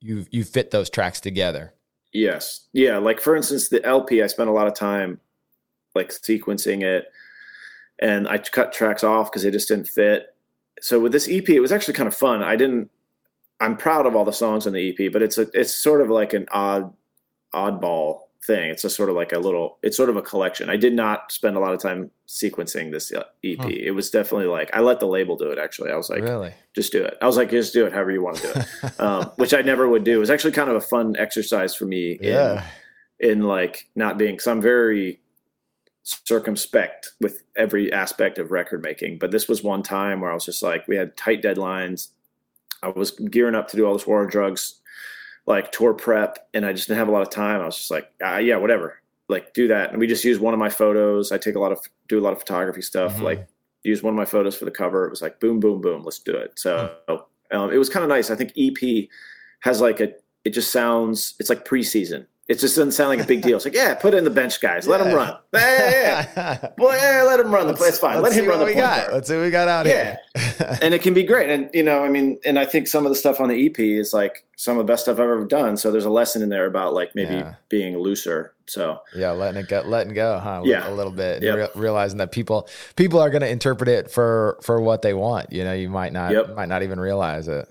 you 0.00 0.24
you 0.30 0.44
fit 0.44 0.70
those 0.70 0.88
tracks 0.90 1.20
together 1.20 1.74
Yes. 2.12 2.66
Yeah. 2.72 2.98
Like 2.98 3.20
for 3.20 3.36
instance, 3.36 3.68
the 3.68 3.84
LP, 3.84 4.20
I 4.20 4.26
spent 4.26 4.50
a 4.50 4.52
lot 4.52 4.66
of 4.66 4.74
time 4.74 5.20
like 5.94 6.08
sequencing 6.08 6.82
it 6.82 7.04
and 8.00 8.26
I 8.26 8.38
cut 8.38 8.72
tracks 8.72 9.04
off 9.04 9.30
because 9.30 9.44
they 9.44 9.50
just 9.52 9.68
didn't 9.68 9.86
fit. 9.86 10.34
So 10.80 11.00
with 11.00 11.12
this 11.12 11.28
EP, 11.28 11.48
it 11.48 11.60
was 11.60 11.72
actually 11.72 11.94
kind 11.94 12.06
of 12.06 12.14
fun. 12.14 12.42
I 12.42 12.56
didn't, 12.56 12.90
I'm 13.60 13.76
proud 13.76 14.06
of 14.06 14.16
all 14.16 14.24
the 14.24 14.32
songs 14.32 14.66
on 14.66 14.72
the 14.72 14.90
EP, 14.90 15.12
but 15.12 15.22
it's 15.22 15.38
a, 15.38 15.46
it's 15.52 15.74
sort 15.74 16.00
of 16.00 16.08
like 16.08 16.32
an 16.32 16.46
odd, 16.50 16.92
oddball 17.54 18.20
thing. 18.42 18.70
It's 18.70 18.84
a 18.84 18.90
sort 18.90 19.10
of 19.10 19.16
like 19.16 19.32
a 19.32 19.38
little, 19.38 19.78
it's 19.82 19.96
sort 19.96 20.08
of 20.08 20.16
a 20.16 20.22
collection. 20.22 20.70
I 20.70 20.76
did 20.76 20.94
not 20.94 21.30
spend 21.30 21.56
a 21.56 21.60
lot 21.60 21.74
of 21.74 21.80
time 21.82 22.10
sequencing 22.26 22.90
this 22.90 23.12
uh, 23.12 23.24
EP. 23.44 23.58
Huh. 23.58 23.68
It 23.70 23.94
was 23.94 24.10
definitely 24.10 24.46
like, 24.46 24.70
I 24.72 24.80
let 24.80 25.00
the 25.00 25.06
label 25.06 25.36
do 25.36 25.50
it 25.50 25.58
actually. 25.58 25.90
I 25.90 25.96
was 25.96 26.08
like, 26.08 26.22
really 26.22 26.54
just 26.74 26.92
do 26.92 27.04
it. 27.04 27.18
I 27.20 27.26
was 27.26 27.36
like, 27.36 27.50
just 27.50 27.74
do 27.74 27.84
it 27.84 27.92
however 27.92 28.12
you 28.12 28.22
want 28.22 28.38
to 28.38 28.42
do 28.42 28.60
it 28.60 29.00
um, 29.00 29.24
which 29.36 29.52
I 29.52 29.60
never 29.60 29.88
would 29.88 30.04
do. 30.04 30.16
It 30.16 30.20
was 30.20 30.30
actually 30.30 30.52
kind 30.52 30.70
of 30.70 30.76
a 30.76 30.80
fun 30.80 31.16
exercise 31.18 31.74
for 31.74 31.84
me 31.84 32.18
yeah 32.22 32.64
in, 33.18 33.30
in 33.30 33.42
like 33.42 33.88
not 33.94 34.16
being, 34.16 34.32
because 34.32 34.46
I'm 34.46 34.62
very 34.62 35.20
circumspect 36.24 37.12
with 37.20 37.42
every 37.56 37.92
aspect 37.92 38.38
of 38.38 38.50
record 38.50 38.82
making. 38.82 39.18
But 39.18 39.30
this 39.30 39.48
was 39.48 39.62
one 39.62 39.82
time 39.82 40.20
where 40.20 40.30
I 40.30 40.34
was 40.34 40.44
just 40.44 40.62
like, 40.62 40.86
we 40.88 40.96
had 40.96 41.16
tight 41.16 41.42
deadlines. 41.42 42.08
I 42.82 42.88
was 42.88 43.10
gearing 43.12 43.54
up 43.54 43.68
to 43.68 43.76
do 43.76 43.86
all 43.86 43.92
this 43.92 44.06
war 44.06 44.22
on 44.22 44.28
drugs, 44.28 44.80
like 45.46 45.70
tour 45.72 45.94
prep, 45.94 46.48
and 46.54 46.64
I 46.64 46.72
just 46.72 46.88
didn't 46.88 46.98
have 46.98 47.08
a 47.08 47.12
lot 47.12 47.22
of 47.22 47.30
time. 47.30 47.60
I 47.60 47.66
was 47.66 47.76
just 47.76 47.90
like, 47.90 48.10
ah, 48.22 48.38
yeah, 48.38 48.56
whatever. 48.56 49.00
Like 49.28 49.54
do 49.54 49.68
that. 49.68 49.90
And 49.90 50.00
we 50.00 50.06
just 50.06 50.24
used 50.24 50.40
one 50.40 50.54
of 50.54 50.60
my 50.60 50.70
photos. 50.70 51.30
I 51.30 51.38
take 51.38 51.54
a 51.54 51.60
lot 51.60 51.72
of 51.72 51.78
do 52.08 52.18
a 52.18 52.22
lot 52.22 52.32
of 52.32 52.40
photography 52.40 52.82
stuff. 52.82 53.16
Mhm. 53.16 53.22
Like 53.22 53.48
use 53.84 54.02
one 54.02 54.12
of 54.12 54.18
my 54.18 54.24
photos 54.24 54.56
for 54.56 54.64
the 54.64 54.70
cover. 54.70 55.06
It 55.06 55.10
was 55.10 55.22
like 55.22 55.38
boom, 55.38 55.60
boom, 55.60 55.80
boom. 55.80 56.02
Let's 56.02 56.18
do 56.18 56.34
it. 56.34 56.58
So 56.58 56.92
um, 57.52 57.72
it 57.72 57.78
was 57.78 57.88
kind 57.88 58.02
of 58.02 58.08
nice. 58.08 58.30
I 58.30 58.34
think 58.34 58.52
EP 58.56 59.08
has 59.60 59.80
like 59.80 60.00
a. 60.00 60.12
It 60.44 60.50
just 60.50 60.72
sounds. 60.72 61.34
It's 61.38 61.48
like 61.50 61.64
preseason. 61.64 62.26
It 62.50 62.58
just 62.58 62.74
doesn't 62.74 62.90
sound 62.92 63.10
like 63.10 63.20
a 63.20 63.28
big 63.28 63.42
deal. 63.42 63.54
It's 63.56 63.64
like 63.64 63.74
yeah, 63.76 63.94
put 63.94 64.12
in 64.12 64.24
the 64.24 64.30
bench 64.30 64.60
guys. 64.60 64.88
Let 64.88 64.98
them 64.98 65.14
run. 65.14 65.36
Yeah, 65.54 65.90
yeah, 65.90 66.26
yeah. 66.36 66.68
Well, 66.78 66.96
yeah, 67.00 67.22
let 67.22 67.38
him 67.38 67.52
run 67.54 67.68
the 67.68 67.74
play. 67.74 67.86
It's 67.88 67.98
fine. 67.98 68.16
Let 68.16 68.24
Let's 68.24 68.34
him 68.34 68.44
see 68.44 68.48
run 68.48 68.58
what 68.58 68.64
the 68.66 68.72
we 68.72 68.80
got. 68.80 69.02
guard. 69.02 69.12
Let's 69.14 69.28
see 69.28 69.36
what 69.36 69.42
we 69.44 69.50
got 69.50 69.68
out 69.68 69.86
Yeah. 69.86 70.16
here. 70.34 70.78
and 70.82 70.92
it 70.92 71.00
can 71.00 71.14
be 71.14 71.22
great. 71.22 71.48
And 71.48 71.70
you 71.72 71.84
know, 71.84 72.02
I 72.02 72.08
mean, 72.08 72.40
and 72.44 72.58
I 72.58 72.64
think 72.64 72.88
some 72.88 73.06
of 73.06 73.10
the 73.12 73.16
stuff 73.16 73.38
on 73.40 73.48
the 73.50 73.66
EP 73.66 73.78
is 73.78 74.12
like 74.12 74.44
some 74.56 74.76
of 74.78 74.84
the 74.84 74.90
best 74.92 75.04
stuff 75.04 75.14
I've 75.14 75.20
ever 75.20 75.44
done. 75.46 75.76
So 75.76 75.92
there's 75.92 76.04
a 76.04 76.10
lesson 76.10 76.42
in 76.42 76.48
there 76.48 76.66
about 76.66 76.92
like 76.92 77.14
maybe 77.14 77.34
Yeah. 77.34 77.54
being 77.68 77.96
looser. 77.96 78.52
So 78.66 78.98
yeah, 79.14 79.30
letting 79.30 79.60
it 79.60 79.68
go, 79.68 79.82
letting 79.86 80.12
go, 80.14 80.40
huh? 80.40 80.62
Yeah. 80.64 80.88
a 80.88 80.92
little 80.92 81.12
bit. 81.12 81.44
Yep. 81.44 81.56
rea- 81.56 81.80
realizing 81.80 82.18
that 82.18 82.32
people 82.32 82.68
people 82.96 83.20
are 83.20 83.30
going 83.30 83.42
to 83.42 83.48
interpret 83.48 83.88
it 83.88 84.10
for 84.10 84.58
for 84.62 84.80
what 84.80 85.02
they 85.02 85.14
want. 85.14 85.52
You 85.52 85.62
know, 85.62 85.72
you 85.72 85.88
might 85.88 86.12
not 86.12 86.32
Yep. 86.32 86.56
might 86.56 86.68
not 86.68 86.82
even 86.82 86.98
realize 86.98 87.46
it. 87.46 87.68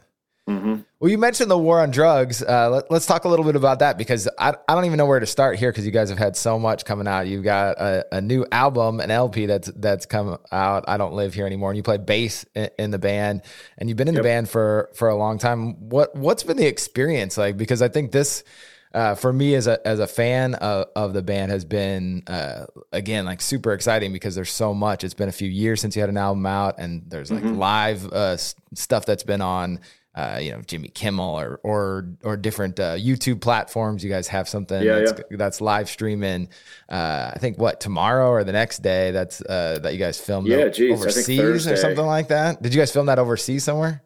Hmm 0.49 0.75
Well, 0.99 1.11
you 1.11 1.17
mentioned 1.17 1.51
the 1.51 1.57
war 1.57 1.79
on 1.79 1.91
drugs. 1.91 2.41
Uh, 2.41 2.69
let, 2.71 2.91
us 2.91 3.05
talk 3.05 3.23
a 3.23 3.29
little 3.29 3.45
bit 3.45 3.55
about 3.55 3.79
that 3.79 3.97
because 3.97 4.27
I, 4.39 4.55
I 4.67 4.75
don't 4.75 4.85
even 4.85 4.97
know 4.97 5.05
where 5.05 5.19
to 5.19 5.25
start 5.27 5.59
here 5.59 5.71
because 5.71 5.85
you 5.85 5.91
guys 5.91 6.09
have 6.09 6.17
had 6.17 6.35
so 6.35 6.57
much 6.57 6.85
coming 6.85 7.07
out. 7.07 7.27
You've 7.27 7.43
got 7.43 7.77
a, 7.79 8.05
a 8.11 8.19
new 8.21 8.45
album, 8.51 8.99
an 8.99 9.11
LP 9.11 9.45
that's 9.45 9.71
that's 9.75 10.05
come 10.07 10.37
out. 10.51 10.85
I 10.87 10.97
don't 10.97 11.13
live 11.13 11.33
here 11.35 11.45
anymore, 11.45 11.69
and 11.69 11.77
you 11.77 11.83
play 11.83 11.97
bass 11.97 12.45
in, 12.55 12.69
in 12.79 12.91
the 12.91 12.99
band, 12.99 13.43
and 13.77 13.87
you've 13.87 13.97
been 13.97 14.07
in 14.07 14.15
the 14.15 14.23
band 14.23 14.49
for 14.49 14.89
for 14.95 15.07
a 15.09 15.15
long 15.15 15.37
time. 15.37 15.89
What 15.89 16.15
what's 16.15 16.43
been 16.43 16.57
the 16.57 16.67
experience 16.67 17.37
like? 17.37 17.55
Because 17.55 17.81
I 17.81 17.87
think 17.89 18.11
this. 18.11 18.43
Uh, 18.91 19.13
for 19.13 19.31
me 19.31 19.53
as 19.53 19.67
a 19.67 19.79
as 19.87 19.99
a 19.99 20.07
fan 20.07 20.55
of, 20.55 20.87
of 20.95 21.13
the 21.13 21.21
band 21.21 21.51
has 21.51 21.63
been 21.63 22.23
uh, 22.25 22.65
again 22.91 23.23
like 23.23 23.39
super 23.39 23.71
exciting 23.73 24.11
because 24.11 24.33
there's 24.33 24.49
so 24.49 24.73
much. 24.73 25.03
It's 25.03 25.13
been 25.13 25.29
a 25.29 25.31
few 25.31 25.47
years 25.47 25.79
since 25.79 25.95
you 25.95 26.01
had 26.01 26.09
an 26.09 26.17
album 26.17 26.43
out, 26.47 26.79
and 26.79 27.03
there's 27.07 27.29
like 27.29 27.43
Mhm. 27.43 27.57
live 27.59 28.11
uh, 28.11 28.35
stuff 28.73 29.05
that's 29.05 29.21
been 29.21 29.41
on 29.41 29.79
uh, 30.19 30.39
you 30.39 30.51
know 30.51 30.61
Jimmy 30.61 30.89
Kimmel 30.89 31.39
or 31.39 31.59
or 31.63 32.09
or 32.23 32.37
different 32.37 32.79
uh, 32.79 32.95
YouTube 32.95 33.41
platforms. 33.41 34.03
You 34.03 34.09
guys 34.09 34.27
have 34.27 34.49
something 34.49 34.81
Yeah, 34.81 34.99
that's, 34.99 35.21
that's 35.31 35.61
live 35.61 35.89
streaming. 35.89 36.49
Uh, 36.89 37.31
I 37.33 37.39
think 37.39 37.57
what 37.57 37.79
tomorrow 37.79 38.29
or 38.29 38.43
the 38.43 38.51
next 38.51 38.79
day. 38.79 39.11
That's 39.11 39.41
uh, 39.41 39.79
that 39.83 39.93
you 39.93 39.99
guys 39.99 40.19
filmed. 40.19 40.47
Yeah, 40.47 40.67
geez, 40.67 40.99
overseas 40.99 41.67
or 41.67 41.75
something 41.75 42.05
like 42.05 42.27
that. 42.29 42.61
Did 42.61 42.73
you 42.73 42.81
guys 42.81 42.91
film 42.91 43.05
that 43.07 43.19
overseas 43.19 43.63
somewhere? 43.63 44.03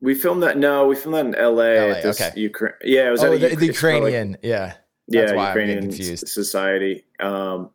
we 0.00 0.14
filmed 0.14 0.42
that. 0.42 0.56
No, 0.56 0.86
we 0.86 0.96
filmed 0.96 1.16
that 1.16 1.26
in 1.26 1.34
L.A. 1.34 1.92
LA, 1.92 1.98
okay. 2.10 2.30
Ukra- 2.36 2.74
yeah, 2.82 3.08
it 3.08 3.10
was 3.10 3.22
Oh, 3.22 3.30
the, 3.36 3.38
the 3.38 3.46
it's 3.46 3.54
called, 3.54 3.60
like, 3.60 3.66
Ukrainian. 4.14 4.36
yeah, 4.42 4.74
That's 5.08 5.32
yeah, 5.32 5.48
Ukrainian 5.48 5.92
society. 5.92 7.04
Um, 7.20 7.70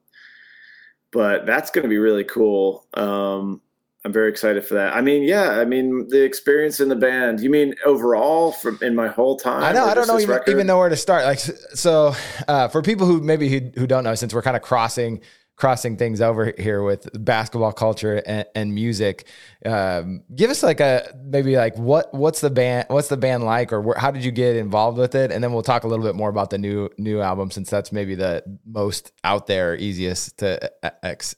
but 1.11 1.45
that's 1.45 1.69
going 1.71 1.83
to 1.83 1.89
be 1.89 1.99
really 1.99 2.23
cool. 2.23 2.87
Um, 2.95 3.61
I'm 4.05 4.13
very 4.13 4.29
excited 4.29 4.63
for 4.63 4.75
that. 4.75 4.95
I 4.95 5.01
mean, 5.01 5.23
yeah, 5.23 5.59
I 5.59 5.65
mean 5.65 6.07
the 6.09 6.23
experience 6.23 6.79
in 6.79 6.89
the 6.89 6.95
band. 6.95 7.39
You 7.39 7.49
mean 7.49 7.73
overall 7.85 8.51
from 8.51 8.77
in 8.83 8.93
my 8.93 9.07
whole 9.07 9.35
time? 9.35 9.63
I 9.63 9.71
know. 9.71 9.85
I 9.85 9.95
don't 9.95 10.07
know 10.07 10.19
even, 10.19 10.29
record? 10.29 10.51
even 10.51 10.67
know 10.67 10.77
where 10.77 10.89
to 10.89 10.95
start. 10.95 11.25
Like, 11.25 11.39
so 11.39 12.13
uh, 12.47 12.67
for 12.67 12.83
people 12.83 13.07
who 13.07 13.19
maybe 13.19 13.49
who, 13.49 13.71
who 13.75 13.87
don't 13.87 14.03
know, 14.03 14.13
since 14.13 14.31
we're 14.31 14.43
kind 14.43 14.55
of 14.55 14.61
crossing 14.61 15.21
crossing 15.55 15.97
things 15.97 16.21
over 16.21 16.53
here 16.57 16.83
with 16.83 17.07
basketball 17.23 17.71
culture 17.71 18.21
and, 18.25 18.45
and 18.55 18.75
music. 18.75 19.25
Um, 19.65 20.21
give 20.35 20.51
us 20.51 20.61
like 20.61 20.81
a 20.81 21.11
maybe 21.23 21.55
like 21.55 21.75
what 21.77 22.13
what's 22.13 22.41
the 22.41 22.49
band 22.49 22.85
what's 22.89 23.07
the 23.07 23.17
band 23.17 23.43
like, 23.43 23.73
or 23.73 23.81
where, 23.81 23.97
how 23.97 24.11
did 24.11 24.23
you 24.23 24.31
get 24.31 24.55
involved 24.55 24.99
with 24.99 25.15
it? 25.15 25.31
And 25.31 25.43
then 25.43 25.51
we'll 25.51 25.63
talk 25.63 25.83
a 25.83 25.87
little 25.87 26.05
bit 26.05 26.13
more 26.13 26.29
about 26.29 26.51
the 26.51 26.59
new 26.59 26.89
new 26.99 27.21
album 27.21 27.49
since 27.49 27.71
that's 27.71 27.91
maybe 27.91 28.13
the 28.13 28.43
most 28.65 29.13
out 29.23 29.47
there, 29.47 29.75
easiest 29.75 30.37
to 30.39 30.71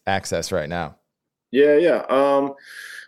access 0.05 0.51
right 0.51 0.67
now. 0.67 0.97
Yeah, 1.51 1.77
yeah. 1.77 2.03
Um, 2.09 2.55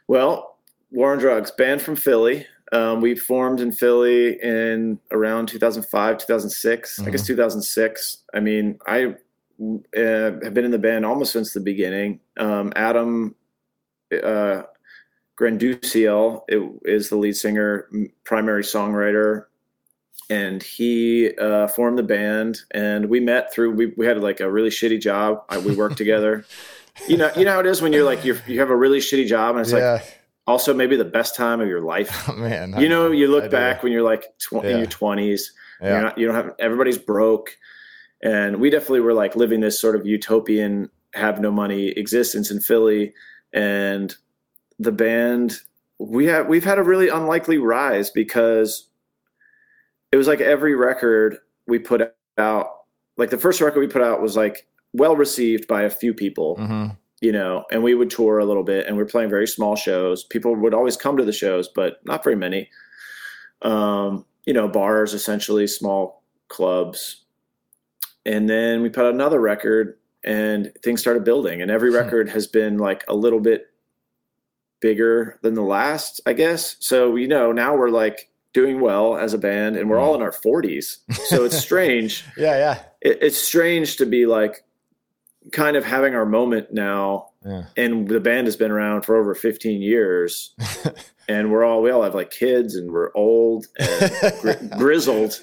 well, 0.07 0.57
War 0.91 1.13
on 1.13 1.19
Drugs, 1.19 1.51
band 1.51 1.81
from 1.81 1.95
Philly. 1.95 2.45
Um, 2.71 3.01
we 3.01 3.15
formed 3.15 3.61
in 3.61 3.71
Philly 3.71 4.41
in 4.41 4.99
around 5.11 5.47
2005, 5.47 6.17
2006, 6.19 6.93
mm-hmm. 6.99 7.07
I 7.07 7.11
guess 7.11 7.21
mm-hmm. 7.21 7.33
2006. 7.33 8.17
I 8.33 8.39
mean, 8.39 8.79
I 8.87 9.15
uh, 9.97 10.39
have 10.43 10.53
been 10.53 10.65
in 10.65 10.71
the 10.71 10.79
band 10.79 11.05
almost 11.05 11.33
since 11.33 11.53
the 11.53 11.59
beginning. 11.59 12.19
Um, 12.37 12.71
Adam 12.75 13.35
uh, 14.23 14.63
Granduciel 15.39 16.43
is 16.85 17.09
the 17.09 17.17
lead 17.17 17.35
singer, 17.35 17.89
primary 18.23 18.63
songwriter, 18.63 19.45
and 20.29 20.61
he 20.61 21.35
uh, 21.37 21.67
formed 21.67 21.97
the 21.97 22.03
band. 22.03 22.59
And 22.71 23.09
we 23.09 23.19
met 23.19 23.51
through 23.51 23.71
we, 23.71 23.87
we 23.97 24.05
had 24.05 24.21
like 24.21 24.39
a 24.39 24.51
really 24.51 24.69
shitty 24.69 25.01
job. 25.01 25.43
I, 25.49 25.57
we 25.57 25.75
worked 25.75 25.97
together. 26.05 26.45
You 27.07 27.17
know, 27.17 27.31
you 27.35 27.45
know 27.45 27.53
how 27.53 27.59
it 27.59 27.65
is 27.65 27.81
when 27.81 27.93
you're 27.93 28.03
like 28.03 28.23
you 28.25 28.37
you 28.47 28.59
have 28.59 28.69
a 28.69 28.75
really 28.75 28.99
shitty 28.99 29.27
job, 29.27 29.55
and 29.55 29.61
it's 29.61 29.71
yeah. 29.71 29.93
like 29.93 30.19
also 30.47 30.73
maybe 30.73 30.95
the 30.95 31.05
best 31.05 31.35
time 31.35 31.61
of 31.61 31.67
your 31.67 31.81
life. 31.81 32.27
Oh, 32.29 32.33
man, 32.37 32.75
you 32.79 32.89
know, 32.89 33.11
you 33.11 33.27
look 33.27 33.45
I 33.45 33.47
back 33.47 33.81
do. 33.81 33.85
when 33.85 33.93
you're 33.93 34.03
like 34.03 34.25
tw- 34.39 34.63
yeah. 34.63 34.69
in 34.69 34.77
your 34.79 34.87
twenties. 34.87 35.53
Yeah. 35.81 36.01
Not, 36.01 36.17
you 36.17 36.25
don't 36.25 36.35
have 36.35 36.53
everybody's 36.59 36.97
broke, 36.97 37.57
and 38.21 38.59
we 38.59 38.69
definitely 38.69 38.99
were 38.99 39.13
like 39.13 39.35
living 39.35 39.61
this 39.61 39.79
sort 39.79 39.95
of 39.95 40.05
utopian 40.05 40.89
have 41.13 41.39
no 41.39 41.51
money 41.51 41.89
existence 41.89 42.51
in 42.51 42.59
Philly, 42.59 43.13
and 43.53 44.15
the 44.77 44.91
band 44.91 45.59
we 45.99 46.25
have 46.25 46.47
we've 46.47 46.63
had 46.63 46.79
a 46.79 46.83
really 46.83 47.09
unlikely 47.09 47.57
rise 47.57 48.09
because 48.09 48.87
it 50.11 50.17
was 50.17 50.27
like 50.27 50.41
every 50.41 50.75
record 50.75 51.37
we 51.67 51.77
put 51.77 52.15
out, 52.37 52.67
like 53.17 53.29
the 53.29 53.37
first 53.37 53.61
record 53.61 53.79
we 53.79 53.87
put 53.87 54.01
out 54.01 54.21
was 54.21 54.35
like 54.35 54.67
well 54.93 55.15
received 55.15 55.67
by 55.67 55.83
a 55.83 55.89
few 55.89 56.13
people. 56.13 56.57
Mm-hmm 56.57 56.95
you 57.21 57.31
know, 57.31 57.65
and 57.71 57.83
we 57.83 57.95
would 57.95 58.09
tour 58.09 58.39
a 58.39 58.45
little 58.45 58.63
bit 58.63 58.87
and 58.87 58.95
we 58.95 59.03
are 59.03 59.07
playing 59.07 59.29
very 59.29 59.47
small 59.47 59.75
shows. 59.75 60.23
People 60.23 60.55
would 60.55 60.73
always 60.73 60.95
come 60.95 61.17
to 61.17 61.25
the 61.25 61.33
shows, 61.33 61.67
but 61.67 61.99
not 62.05 62.23
very 62.23 62.35
many. 62.35 62.69
Um, 63.61 64.25
you 64.45 64.53
know, 64.53 64.67
bars 64.67 65.13
essentially, 65.13 65.67
small 65.67 66.23
clubs. 66.47 67.23
And 68.25 68.49
then 68.49 68.81
we 68.81 68.89
put 68.89 69.05
out 69.05 69.13
another 69.13 69.39
record 69.39 69.97
and 70.23 70.71
things 70.81 71.01
started 71.01 71.23
building. 71.23 71.61
And 71.61 71.69
every 71.69 71.89
hmm. 71.89 71.97
record 71.97 72.29
has 72.29 72.47
been 72.47 72.77
like 72.77 73.03
a 73.07 73.15
little 73.15 73.39
bit 73.39 73.67
bigger 74.79 75.39
than 75.41 75.55
the 75.55 75.61
last, 75.61 76.21
I 76.25 76.33
guess. 76.33 76.77
So, 76.79 77.17
you 77.17 77.27
know, 77.27 77.51
now 77.51 77.75
we're 77.75 77.89
like 77.89 78.29
doing 78.53 78.79
well 78.79 79.17
as 79.17 79.33
a 79.33 79.37
band 79.37 79.75
and 79.75 79.89
we're 79.89 79.99
all 79.99 80.15
in 80.15 80.21
our 80.21 80.31
40s. 80.31 80.99
So 81.27 81.43
it's 81.43 81.57
strange. 81.61 82.23
yeah, 82.37 82.57
yeah. 82.57 82.83
It, 83.01 83.19
it's 83.21 83.37
strange 83.37 83.97
to 83.97 84.05
be 84.05 84.25
like, 84.25 84.63
kind 85.51 85.75
of 85.77 85.83
having 85.85 86.15
our 86.15 86.25
moment 86.25 86.71
now. 86.71 87.27
Yeah. 87.45 87.63
and 87.77 88.05
the 88.05 88.19
band 88.19 88.47
has 88.47 88.57
been 88.57 88.69
around 88.69 89.03
for 89.03 89.15
over 89.15 89.33
15 89.33 89.81
years. 89.81 90.53
And 91.29 91.51
we're 91.51 91.63
all 91.63 91.83
we 91.83 91.91
all 91.91 92.01
have 92.01 92.15
like 92.15 92.31
kids 92.31 92.75
and 92.75 92.91
we're 92.91 93.11
old 93.13 93.67
and 93.77 94.11
gri- 94.41 94.67
grizzled. 94.79 95.39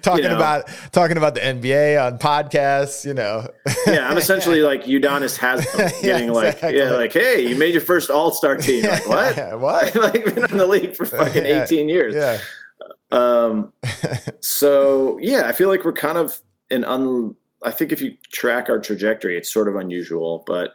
Talking 0.00 0.24
you 0.24 0.30
know. 0.30 0.36
about 0.36 0.66
talking 0.92 1.18
about 1.18 1.34
the 1.34 1.42
nba 1.42 2.02
on 2.06 2.18
podcasts 2.18 3.04
you 3.04 3.12
know. 3.12 3.46
Yeah 3.86 4.08
i'm 4.08 4.16
essentially 4.16 4.62
like 4.70 4.84
Udonis 4.84 5.36
Haslem 5.36 5.88
getting 6.00 6.32
yeah, 6.32 6.40
exactly. 6.40 6.68
like 6.68 6.74
yeah 6.74 6.90
like 6.92 7.12
hey 7.12 7.46
you 7.46 7.54
made 7.54 7.74
your 7.74 7.82
first 7.82 8.08
all-star 8.08 8.56
team. 8.56 8.84
Like 8.86 9.06
what? 9.06 9.60
What? 9.60 9.94
Like 9.94 10.24
been 10.24 10.50
in 10.50 10.56
the 10.56 10.66
league 10.66 10.96
for 10.96 11.04
fucking 11.04 11.44
18 11.44 11.90
years. 11.90 12.14
yeah. 12.14 12.38
Um 13.10 13.74
so 14.40 15.18
yeah 15.20 15.46
i 15.46 15.52
feel 15.52 15.68
like 15.68 15.84
we're 15.84 15.92
kind 15.92 16.16
of 16.16 16.40
an 16.70 16.82
un 16.84 17.34
I 17.62 17.70
think 17.70 17.92
if 17.92 18.00
you 18.00 18.16
track 18.30 18.68
our 18.68 18.78
trajectory, 18.78 19.36
it's 19.36 19.52
sort 19.52 19.68
of 19.68 19.76
unusual, 19.76 20.44
but 20.46 20.74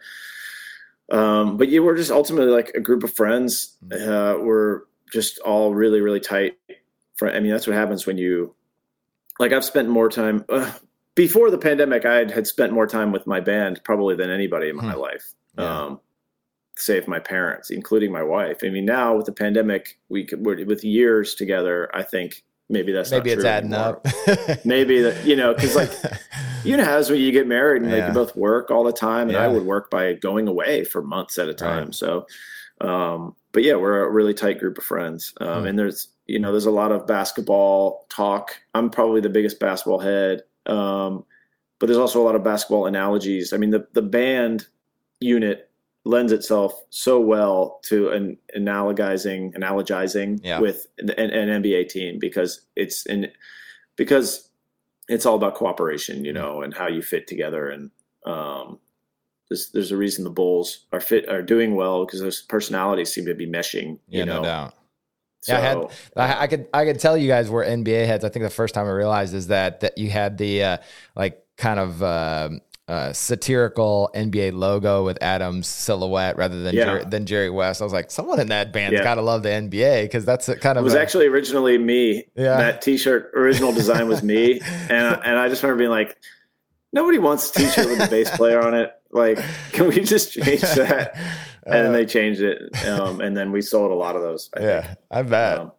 um, 1.11 1.57
but 1.57 1.69
yeah, 1.69 1.81
we're 1.81 1.97
just 1.97 2.11
ultimately 2.11 2.51
like 2.51 2.71
a 2.75 2.79
group 2.79 3.03
of 3.03 3.13
friends. 3.13 3.77
Mm-hmm. 3.85 4.09
Uh, 4.09 4.43
we're 4.43 4.81
just 5.11 5.39
all 5.39 5.73
really, 5.73 6.01
really 6.01 6.19
tight. 6.21 6.57
I 7.21 7.39
mean, 7.39 7.51
that's 7.51 7.67
what 7.67 7.75
happens 7.75 8.07
when 8.07 8.17
you 8.17 8.55
like. 9.39 9.51
I've 9.51 9.65
spent 9.65 9.89
more 9.89 10.09
time 10.09 10.43
uh, 10.49 10.71
before 11.13 11.51
the 11.51 11.57
pandemic. 11.57 12.05
I 12.05 12.31
had 12.31 12.47
spent 12.47 12.73
more 12.73 12.87
time 12.87 13.11
with 13.11 13.27
my 13.27 13.39
band 13.39 13.81
probably 13.83 14.15
than 14.15 14.31
anybody 14.31 14.69
in 14.69 14.75
my 14.75 14.93
hmm. 14.93 14.99
life. 14.99 15.33
Yeah. 15.57 15.81
Um, 15.83 15.99
save 16.77 17.07
my 17.07 17.19
parents, 17.19 17.69
including 17.69 18.11
my 18.11 18.23
wife. 18.23 18.61
I 18.63 18.69
mean, 18.69 18.85
now 18.85 19.15
with 19.15 19.27
the 19.27 19.33
pandemic, 19.33 19.99
we 20.09 20.25
could, 20.25 20.43
with 20.43 20.83
years 20.83 21.35
together, 21.35 21.89
I 21.93 22.01
think 22.01 22.43
maybe 22.71 22.91
that's 22.91 23.11
maybe 23.11 23.31
it's 23.31 23.43
adding 23.43 23.73
anymore. 23.73 24.01
up. 24.05 24.65
maybe 24.65 25.01
that 25.01 25.25
you 25.25 25.35
know 25.35 25.53
because 25.53 25.75
like 25.75 25.91
you 26.63 26.75
know 26.77 26.83
as 26.83 27.09
when 27.09 27.19
you 27.19 27.31
get 27.31 27.47
married 27.47 27.81
and 27.81 27.91
yeah. 27.91 27.97
like 27.97 28.07
you 28.07 28.13
both 28.13 28.35
work 28.35 28.71
all 28.71 28.83
the 28.83 28.93
time, 28.93 29.23
and 29.23 29.33
yeah. 29.33 29.43
I 29.43 29.47
would 29.47 29.65
work 29.65 29.89
by 29.89 30.13
going 30.13 30.47
away 30.47 30.83
for 30.83 31.01
months 31.01 31.37
at 31.37 31.49
a 31.49 31.53
time. 31.53 31.85
Right. 31.85 31.95
So, 31.95 32.25
um, 32.79 33.35
but 33.51 33.63
yeah, 33.63 33.75
we're 33.75 34.03
a 34.03 34.09
really 34.09 34.33
tight 34.33 34.59
group 34.59 34.77
of 34.77 34.83
friends, 34.83 35.33
um, 35.41 35.61
hmm. 35.61 35.67
and 35.67 35.79
there's 35.79 36.07
you 36.27 36.39
know 36.39 36.51
there's 36.51 36.65
a 36.65 36.71
lot 36.71 36.91
of 36.91 37.05
basketball 37.05 38.07
talk. 38.09 38.55
I'm 38.73 38.89
probably 38.89 39.21
the 39.21 39.29
biggest 39.29 39.59
basketball 39.59 39.99
head. 39.99 40.43
Um, 40.65 41.25
but 41.79 41.87
there's 41.87 41.97
also 41.97 42.21
a 42.21 42.23
lot 42.23 42.35
of 42.35 42.43
basketball 42.43 42.85
analogies. 42.85 43.53
I 43.53 43.57
mean, 43.57 43.71
the 43.71 43.87
the 43.93 44.03
band 44.03 44.67
unit 45.19 45.70
lends 46.03 46.31
itself 46.31 46.73
so 46.89 47.19
well 47.19 47.79
to 47.83 48.09
an 48.09 48.37
analogizing 48.57 49.53
analogizing 49.55 50.39
yeah. 50.43 50.59
with 50.59 50.87
an, 50.97 51.11
an, 51.11 51.61
NBA 51.61 51.89
team 51.89 52.17
because 52.19 52.61
it's 52.75 53.05
in 53.05 53.31
because 53.95 54.49
it's 55.07 55.25
all 55.25 55.35
about 55.35 55.55
cooperation, 55.55 56.25
you 56.25 56.33
know, 56.33 56.61
and 56.61 56.73
how 56.73 56.87
you 56.87 57.01
fit 57.01 57.27
together. 57.27 57.69
And 57.69 57.91
um, 58.25 58.79
there's 59.49 59.69
there's 59.71 59.91
a 59.91 59.97
reason 59.97 60.23
the 60.23 60.29
Bulls 60.29 60.85
are 60.91 60.99
fit 60.99 61.29
are 61.29 61.43
doing 61.43 61.75
well 61.75 62.05
because 62.05 62.21
those 62.21 62.41
personalities 62.41 63.13
seem 63.13 63.25
to 63.25 63.35
be 63.35 63.47
meshing. 63.47 63.99
You 64.07 64.19
yeah, 64.19 64.23
know. 64.23 64.37
No 64.37 64.43
doubt. 64.43 64.73
So, 65.43 65.53
yeah, 65.53 65.59
I 65.59 65.61
had 65.61 65.77
I, 66.15 66.43
I, 66.43 66.47
could 66.47 66.67
I 66.73 66.85
could 66.85 66.99
tell 66.99 67.17
you 67.17 67.27
guys 67.27 67.49
were 67.49 67.65
NBA 67.65 68.05
heads. 68.05 68.23
I 68.23 68.29
think 68.29 68.43
the 68.43 68.49
first 68.49 68.75
time 68.75 68.85
I 68.85 68.91
realized 68.91 69.33
is 69.33 69.47
that 69.47 69.79
that 69.81 69.97
you 69.97 70.09
had 70.09 70.37
the 70.37 70.63
uh, 70.63 70.77
like 71.15 71.43
kind 71.57 71.79
of 71.79 72.01
uh, 72.01 72.49
uh, 72.87 73.13
satirical 73.13 74.09
NBA 74.13 74.53
logo 74.53 75.05
with 75.05 75.17
Adam's 75.21 75.67
silhouette 75.67 76.35
rather 76.37 76.61
than 76.61 76.75
yeah. 76.75 76.85
Jerry, 76.85 77.05
than 77.05 77.25
Jerry 77.25 77.49
West. 77.49 77.81
I 77.81 77.85
was 77.85 77.93
like, 77.93 78.11
someone 78.11 78.39
in 78.39 78.49
that 78.49 78.73
band's 78.73 78.97
yeah. 78.97 79.03
got 79.03 79.15
to 79.15 79.21
love 79.21 79.43
the 79.43 79.49
NBA 79.49 80.03
because 80.03 80.25
that's 80.25 80.49
a, 80.49 80.57
kind 80.57 80.77
of. 80.77 80.83
It 80.83 80.85
was 80.85 80.93
a, 80.93 81.01
actually 81.01 81.27
originally 81.27 81.77
me. 81.77 82.25
Yeah. 82.35 82.57
That 82.57 82.81
T-shirt 82.81 83.31
original 83.33 83.71
design 83.71 84.07
was 84.07 84.23
me, 84.23 84.59
and 84.89 85.19
and 85.23 85.37
I 85.39 85.47
just 85.47 85.63
remember 85.63 85.79
being 85.79 85.91
like, 85.91 86.17
nobody 86.91 87.17
wants 87.17 87.49
a 87.51 87.59
T-shirt 87.59 87.87
with 87.87 88.01
a 88.01 88.09
bass 88.09 88.29
player 88.35 88.61
on 88.61 88.73
it. 88.73 88.91
Like, 89.11 89.39
can 89.71 89.87
we 89.87 90.01
just 90.01 90.33
change 90.33 90.61
that? 90.75 91.15
And 91.65 91.75
uh, 91.75 91.83
then 91.83 91.93
they 91.93 92.05
changed 92.05 92.41
it, 92.41 92.61
um, 92.85 93.21
and 93.21 93.37
then 93.37 93.51
we 93.51 93.61
sold 93.61 93.91
a 93.91 93.95
lot 93.95 94.15
of 94.15 94.21
those. 94.21 94.49
I 94.57 94.61
yeah, 94.61 94.81
think. 94.81 94.97
I 95.11 95.21
bet. 95.21 95.59
Um, 95.59 95.71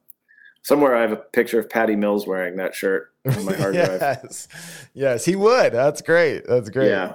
somewhere 0.62 0.96
I 0.96 1.03
have 1.03 1.12
a 1.12 1.16
picture 1.16 1.59
of 1.59 1.68
Patty 1.68 1.96
Mills 1.96 2.26
wearing 2.26 2.57
that 2.57 2.74
shirt 2.74 3.11
on 3.26 3.44
my 3.44 3.54
hard 3.54 3.74
yes. 3.76 4.46
drive. 4.48 4.90
Yes, 4.94 5.24
he 5.24 5.36
would. 5.36 5.72
That's 5.72 6.02
great. 6.02 6.46
That's 6.46 6.70
great. 6.70 6.88
Yeah. 6.88 7.14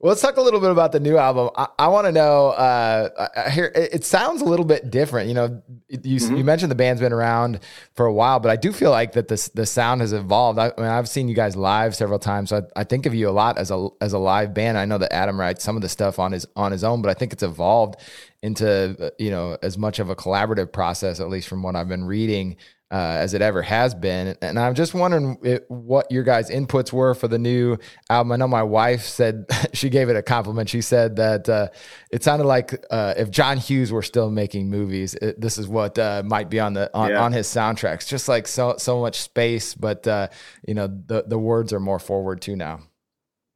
Well, 0.00 0.08
let's 0.08 0.22
talk 0.22 0.38
a 0.38 0.40
little 0.40 0.60
bit 0.60 0.70
about 0.70 0.92
the 0.92 1.00
new 1.00 1.18
album. 1.18 1.50
I, 1.54 1.68
I 1.78 1.88
want 1.88 2.06
to 2.06 2.12
know. 2.12 2.48
Uh, 2.48 3.28
I 3.36 3.50
hear 3.50 3.66
it, 3.66 3.96
it, 3.96 4.04
sounds 4.06 4.40
a 4.40 4.46
little 4.46 4.64
bit 4.64 4.90
different. 4.90 5.28
You 5.28 5.34
know, 5.34 5.62
you, 5.90 5.98
mm-hmm. 5.98 6.36
you, 6.36 6.42
mentioned 6.42 6.70
the 6.70 6.74
band's 6.74 7.02
been 7.02 7.12
around 7.12 7.60
for 7.96 8.06
a 8.06 8.12
while, 8.12 8.40
but 8.40 8.50
I 8.50 8.56
do 8.56 8.72
feel 8.72 8.90
like 8.90 9.12
that 9.12 9.28
the 9.28 9.50
the 9.52 9.66
sound 9.66 10.00
has 10.00 10.14
evolved. 10.14 10.58
I, 10.58 10.72
I 10.78 10.80
mean, 10.80 10.86
I've 10.86 11.06
seen 11.06 11.28
you 11.28 11.34
guys 11.34 11.54
live 11.54 11.94
several 11.94 12.18
times, 12.18 12.48
so 12.48 12.66
I, 12.74 12.80
I, 12.80 12.84
think 12.84 13.04
of 13.04 13.14
you 13.14 13.28
a 13.28 13.30
lot 13.30 13.58
as 13.58 13.70
a 13.70 13.88
as 14.00 14.14
a 14.14 14.18
live 14.18 14.54
band. 14.54 14.78
I 14.78 14.86
know 14.86 14.96
that 14.96 15.12
Adam 15.12 15.38
writes 15.38 15.62
some 15.62 15.76
of 15.76 15.82
the 15.82 15.88
stuff 15.90 16.18
on 16.18 16.32
his 16.32 16.46
on 16.56 16.72
his 16.72 16.82
own, 16.82 17.02
but 17.02 17.10
I 17.10 17.14
think 17.14 17.34
it's 17.34 17.42
evolved 17.42 18.00
into 18.42 19.12
you 19.18 19.30
know 19.30 19.58
as 19.62 19.76
much 19.76 19.98
of 19.98 20.08
a 20.08 20.16
collaborative 20.16 20.72
process, 20.72 21.20
at 21.20 21.28
least 21.28 21.46
from 21.46 21.62
what 21.62 21.76
I've 21.76 21.88
been 21.88 22.06
reading 22.06 22.56
uh, 22.90 22.96
as 23.18 23.34
it 23.34 23.42
ever 23.42 23.62
has 23.62 23.94
been. 23.94 24.36
And 24.42 24.58
I'm 24.58 24.74
just 24.74 24.94
wondering 24.94 25.38
it, 25.42 25.64
what 25.68 26.10
your 26.10 26.24
guys' 26.24 26.50
inputs 26.50 26.92
were 26.92 27.14
for 27.14 27.28
the 27.28 27.38
new 27.38 27.76
album. 28.08 28.32
I 28.32 28.36
know 28.36 28.48
my 28.48 28.64
wife 28.64 29.02
said 29.02 29.46
she 29.72 29.90
gave 29.90 30.08
it 30.08 30.16
a 30.16 30.22
compliment. 30.22 30.68
She 30.68 30.80
said 30.80 31.16
that 31.16 31.48
uh, 31.48 31.68
it 32.10 32.24
sounded 32.24 32.46
like 32.46 32.84
uh, 32.90 33.14
if 33.16 33.30
John 33.30 33.58
Hughes 33.58 33.92
were 33.92 34.02
still 34.02 34.30
making 34.30 34.68
movies, 34.68 35.14
it, 35.14 35.40
this 35.40 35.56
is 35.56 35.68
what 35.68 35.98
uh, 35.98 36.22
might 36.24 36.50
be 36.50 36.58
on 36.58 36.72
the 36.72 36.90
on, 36.92 37.10
yeah. 37.10 37.22
on, 37.22 37.32
his 37.32 37.46
soundtracks. 37.46 38.08
Just 38.08 38.28
like 38.28 38.48
so 38.48 38.74
so 38.78 39.00
much 39.00 39.20
space, 39.20 39.74
but 39.74 40.06
uh, 40.08 40.28
you 40.66 40.74
know 40.74 40.88
the 40.88 41.24
the 41.26 41.38
words 41.38 41.72
are 41.72 41.80
more 41.80 42.00
forward 42.00 42.40
too 42.40 42.56
now. 42.56 42.80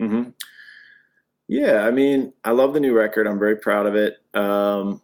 Mm-hmm. 0.00 0.30
Yeah, 1.48 1.84
I 1.84 1.90
mean, 1.90 2.32
I 2.44 2.52
love 2.52 2.72
the 2.72 2.80
new 2.80 2.94
record. 2.94 3.26
I'm 3.26 3.38
very 3.38 3.56
proud 3.56 3.86
of 3.86 3.96
it. 3.96 4.16
Um, 4.32 5.02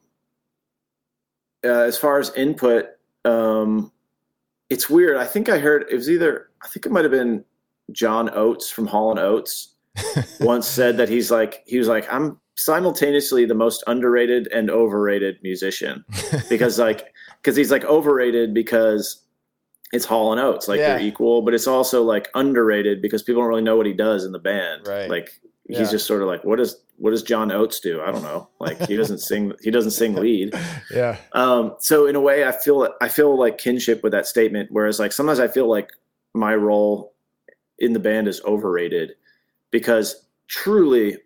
uh, 1.64 1.68
as 1.68 1.98
far 1.98 2.18
as 2.18 2.32
input. 2.34 2.86
Um, 3.24 3.92
it's 4.70 4.88
weird. 4.88 5.16
I 5.16 5.26
think 5.26 5.48
I 5.48 5.58
heard 5.58 5.84
it 5.90 5.94
was 5.94 6.08
either 6.08 6.48
I 6.62 6.68
think 6.68 6.86
it 6.86 6.92
might 6.92 7.04
have 7.04 7.10
been 7.12 7.44
John 7.92 8.30
Oates 8.32 8.70
from 8.70 8.86
Hall 8.86 9.10
and 9.10 9.18
Oates 9.20 9.74
once 10.40 10.66
said 10.66 10.96
that 10.96 11.08
he's 11.08 11.30
like 11.30 11.62
he 11.66 11.76
was 11.78 11.88
like 11.88 12.10
I'm 12.12 12.38
simultaneously 12.56 13.44
the 13.46 13.54
most 13.54 13.82
underrated 13.86 14.46
and 14.52 14.70
overrated 14.70 15.38
musician 15.42 16.04
because 16.48 16.78
like 16.78 17.12
because 17.42 17.56
he's 17.56 17.70
like 17.70 17.84
overrated 17.84 18.54
because 18.54 19.24
it's 19.92 20.04
Hall 20.04 20.30
and 20.30 20.40
Oates 20.40 20.68
like 20.68 20.78
Yeah. 20.78 20.96
they're 20.96 21.06
equal, 21.06 21.42
but 21.42 21.52
it's 21.52 21.66
also 21.66 22.02
like 22.04 22.28
underrated 22.34 23.02
because 23.02 23.22
people 23.24 23.42
don't 23.42 23.48
really 23.48 23.62
know 23.62 23.76
what 23.76 23.86
he 23.86 23.92
does 23.92 24.24
in 24.24 24.30
the 24.32 24.38
band. 24.38 24.86
Right. 24.86 25.10
Like 25.10 25.40
Yeah. 25.70 25.78
he's 25.78 25.90
just 25.90 26.06
sort 26.06 26.22
of 26.22 26.28
like 26.28 26.44
what 26.44 26.56
does 26.56 26.80
what 26.96 27.12
does 27.12 27.22
John 27.22 27.50
Oates 27.50 27.80
do? 27.80 28.02
I 28.02 28.12
don't 28.12 28.22
know. 28.22 28.48
Like 28.58 28.86
he 28.86 28.96
doesn't 28.96 29.18
sing 29.30 29.52
he 29.62 29.70
doesn't 29.70 29.92
sing 29.92 30.14
lead. 30.14 30.54
Yeah. 30.92 31.18
Um, 31.32 31.76
so 31.78 32.06
in 32.06 32.16
a 32.16 32.20
way, 32.20 32.44
I 32.44 32.52
feel 32.52 32.88
I 33.00 33.08
feel 33.08 33.38
like 33.38 33.58
kinship 33.58 34.02
with 34.02 34.10
that 34.12 34.26
statement. 34.26 34.70
Whereas 34.72 34.98
like 34.98 35.12
sometimes 35.12 35.38
I 35.38 35.46
feel 35.46 35.68
like 35.68 35.90
my 36.34 36.54
role 36.54 37.14
in 37.78 37.92
the 37.92 38.00
band 38.00 38.26
is 38.26 38.42
overrated 38.44 39.12
because 39.70 40.26
truly, 40.48 41.18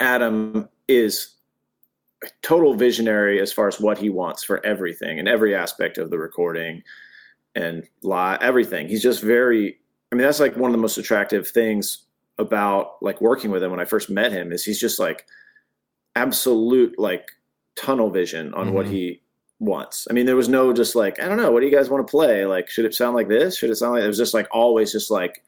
Adam 0.00 0.68
is 0.86 1.34
a 2.22 2.28
total 2.42 2.74
visionary 2.74 3.40
as 3.40 3.52
far 3.52 3.68
as 3.68 3.80
what 3.80 3.96
he 3.96 4.10
wants 4.10 4.44
for 4.44 4.64
everything 4.66 5.18
and 5.18 5.28
every 5.28 5.54
aspect 5.54 5.96
of 5.96 6.10
the 6.10 6.18
recording 6.18 6.82
and 7.54 7.88
live 8.02 8.38
everything. 8.42 8.86
He's 8.86 9.02
just 9.02 9.22
very. 9.22 9.78
I 10.12 10.16
mean, 10.16 10.24
that's 10.24 10.40
like 10.40 10.56
one 10.56 10.70
of 10.70 10.72
the 10.72 10.82
most 10.82 10.98
attractive 10.98 11.48
things 11.48 12.03
about 12.38 12.96
like 13.02 13.20
working 13.20 13.50
with 13.50 13.62
him 13.62 13.70
when 13.70 13.80
I 13.80 13.84
first 13.84 14.10
met 14.10 14.32
him 14.32 14.52
is 14.52 14.64
he's 14.64 14.80
just 14.80 14.98
like 14.98 15.24
absolute 16.16 16.98
like 16.98 17.28
tunnel 17.76 18.10
vision 18.10 18.54
on 18.54 18.72
what 18.72 18.86
Mhm. 18.86 18.90
he 18.90 19.22
wants. 19.60 20.06
I 20.10 20.12
mean, 20.12 20.26
there 20.26 20.36
was 20.36 20.48
no 20.48 20.72
just 20.72 20.94
like, 20.94 21.20
I 21.20 21.28
don't 21.28 21.36
know, 21.38 21.50
what 21.50 21.60
do 21.60 21.66
you 21.66 21.72
guys 21.74 21.90
want 21.90 22.06
to 22.06 22.10
play? 22.10 22.44
Like, 22.46 22.68
should 22.68 22.84
it 22.84 22.94
sound 22.94 23.14
like 23.16 23.28
this? 23.28 23.56
Should 23.56 23.70
it 23.70 23.76
sound 23.76 23.94
like 23.94 24.04
it 24.04 24.08
was 24.08 24.18
just 24.18 24.34
like 24.34 24.48
always 24.52 24.92
just 24.92 25.10
like 25.10 25.42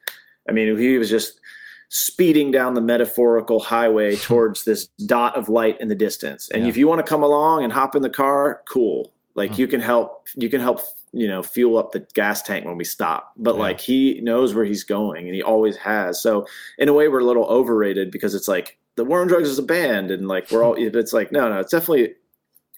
I 0.48 0.52
mean, 0.52 0.78
he 0.78 0.96
was 0.96 1.10
just 1.10 1.40
speeding 1.88 2.50
down 2.52 2.74
the 2.74 2.80
metaphorical 2.80 3.58
highway 3.60 4.16
towards 4.28 4.64
this 4.64 4.86
dot 5.06 5.36
of 5.36 5.48
light 5.48 5.80
in 5.80 5.88
the 5.88 5.94
distance. 5.94 6.48
And 6.50 6.62
Yeah. 6.64 6.68
if 6.68 6.76
you 6.76 6.86
want 6.88 7.04
to 7.04 7.08
come 7.08 7.22
along 7.22 7.64
and 7.64 7.72
hop 7.72 7.94
in 7.96 8.02
the 8.02 8.10
car, 8.10 8.62
cool. 8.68 9.12
Like 9.34 9.52
Mhm. 9.52 9.58
you 9.58 9.66
can 9.68 9.80
help 9.80 10.26
you 10.34 10.48
can 10.48 10.60
help, 10.60 10.80
you 11.16 11.26
know, 11.26 11.42
fuel 11.42 11.78
up 11.78 11.92
the 11.92 12.06
gas 12.14 12.42
tank 12.42 12.64
when 12.66 12.76
we 12.76 12.84
stop. 12.84 13.32
But 13.36 13.54
Yeah. 13.54 13.60
like 13.62 13.80
he 13.80 14.20
knows 14.22 14.54
where 14.54 14.64
he's 14.64 14.84
going 14.84 15.26
and 15.26 15.34
he 15.34 15.42
always 15.42 15.76
has. 15.78 16.20
So 16.20 16.46
in 16.78 16.88
a 16.88 16.92
way 16.92 17.08
we're 17.08 17.20
a 17.20 17.24
little 17.24 17.46
overrated 17.46 18.10
because 18.10 18.34
it's 18.34 18.48
like 18.48 18.78
the 18.96 19.04
War 19.04 19.20
on 19.22 19.26
Drugs 19.28 19.48
is 19.48 19.58
a 19.58 19.62
band 19.62 20.10
and 20.10 20.28
like 20.28 20.50
we're 20.50 20.62
all 20.62 20.74
if 20.78 20.94
it's 20.94 21.12
like 21.12 21.32
no 21.32 21.48
no 21.48 21.60
it's 21.60 21.70
definitely 21.72 22.14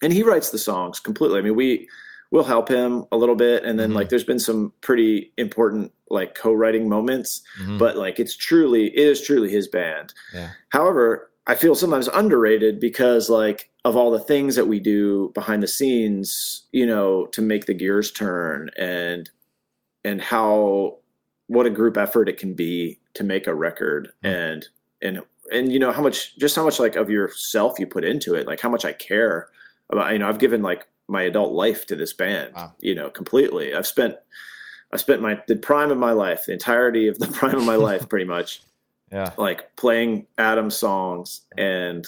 and 0.01 0.13
he 0.13 0.23
writes 0.23 0.51
the 0.51 0.57
songs 0.57 0.99
completely. 0.99 1.39
I 1.39 1.41
mean 1.41 1.55
we 1.55 1.87
we'll 2.31 2.43
help 2.43 2.69
him 2.69 3.05
a 3.11 3.17
little 3.17 3.35
bit 3.35 3.63
and 3.63 3.79
then 3.79 3.91
Mhm. 3.91 3.95
like 3.95 4.09
there's 4.09 4.23
been 4.23 4.39
some 4.39 4.71
pretty 4.81 5.33
important 5.37 5.91
like 6.11 6.35
co-writing 6.35 6.87
moments 6.87 7.41
Mhm. 7.61 7.77
but 7.79 7.97
like 7.97 8.19
it's 8.19 8.35
truly 8.35 8.87
it 8.87 9.07
is 9.07 9.21
truly 9.21 9.49
his 9.49 9.67
band. 9.67 10.13
Yeah. 10.33 10.49
However, 10.69 11.28
I 11.49 11.55
feel 11.55 11.73
sometimes 11.75 12.07
underrated 12.07 12.79
because 12.79 13.29
like 13.29 13.69
of 13.85 13.95
all 13.95 14.11
the 14.11 14.19
things 14.19 14.55
that 14.55 14.67
we 14.67 14.79
do 14.79 15.31
behind 15.33 15.63
the 15.63 15.67
scenes, 15.67 16.63
you 16.71 16.85
know, 16.85 17.25
to 17.27 17.41
make 17.41 17.65
the 17.65 17.73
gears 17.73 18.11
turn 18.11 18.69
and 18.77 19.29
and 20.03 20.21
how 20.21 20.97
what 21.47 21.65
a 21.65 21.69
group 21.71 21.97
effort 21.97 22.29
it 22.29 22.37
can 22.37 22.53
be 22.53 22.99
to 23.15 23.23
make 23.23 23.47
a 23.47 23.55
record 23.55 24.09
Mm. 24.23 24.29
and 24.53 24.67
and 25.01 25.21
and 25.51 25.71
you 25.73 25.79
know 25.79 25.91
how 25.91 26.03
much 26.03 26.37
just 26.37 26.55
how 26.55 26.63
much 26.63 26.79
like 26.79 26.95
of 26.95 27.09
yourself 27.09 27.79
you 27.79 27.87
put 27.87 28.05
into 28.05 28.35
it 28.35 28.45
like 28.45 28.59
how 28.61 28.69
much 28.69 28.85
i 28.85 28.93
care 28.93 29.47
about 29.89 30.13
you 30.13 30.19
know 30.19 30.29
i've 30.29 30.37
given 30.37 30.61
like 30.61 30.85
my 31.07 31.23
adult 31.23 31.51
life 31.53 31.87
to 31.87 31.95
this 31.95 32.13
band 32.13 32.53
Wow. 32.53 32.73
you 32.79 32.93
know 32.93 33.09
completely 33.09 33.73
i've 33.73 33.87
spent 33.87 34.13
i 34.93 34.97
spent 34.97 35.23
my 35.23 35.41
the 35.47 35.55
prime 35.55 35.89
of 35.89 35.97
my 35.97 36.11
life 36.11 36.45
the 36.45 36.53
entirety 36.53 37.07
of 37.07 37.17
the 37.17 37.25
prime 37.39 37.55
of 37.55 37.65
my 37.65 37.75
life 37.77 38.07
pretty 38.07 38.25
much 38.25 38.61
yeah. 39.11 39.31
like 39.37 39.75
playing 39.75 40.25
Adam's 40.37 40.75
songs 40.75 41.41
and 41.57 42.07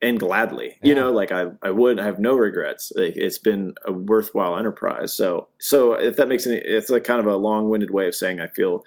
and 0.00 0.18
gladly 0.18 0.76
you 0.82 0.96
know 0.96 1.12
like 1.12 1.30
i 1.30 1.46
i 1.62 1.70
would 1.70 1.98
have 1.98 2.18
no 2.18 2.34
regrets. 2.34 2.92
Like, 2.96 3.16
it's 3.16 3.38
been 3.38 3.74
a 3.86 3.92
worthwhile 3.92 4.56
enterprise. 4.58 5.14
So 5.14 5.48
so 5.58 5.92
if 5.94 6.16
that 6.16 6.28
makes 6.28 6.46
any 6.46 6.56
it's 6.58 6.90
like 6.90 7.04
kind 7.04 7.20
of 7.20 7.26
a 7.26 7.36
long-winded 7.36 7.90
way 7.90 8.08
of 8.08 8.14
saying 8.14 8.40
i 8.40 8.48
feel 8.48 8.84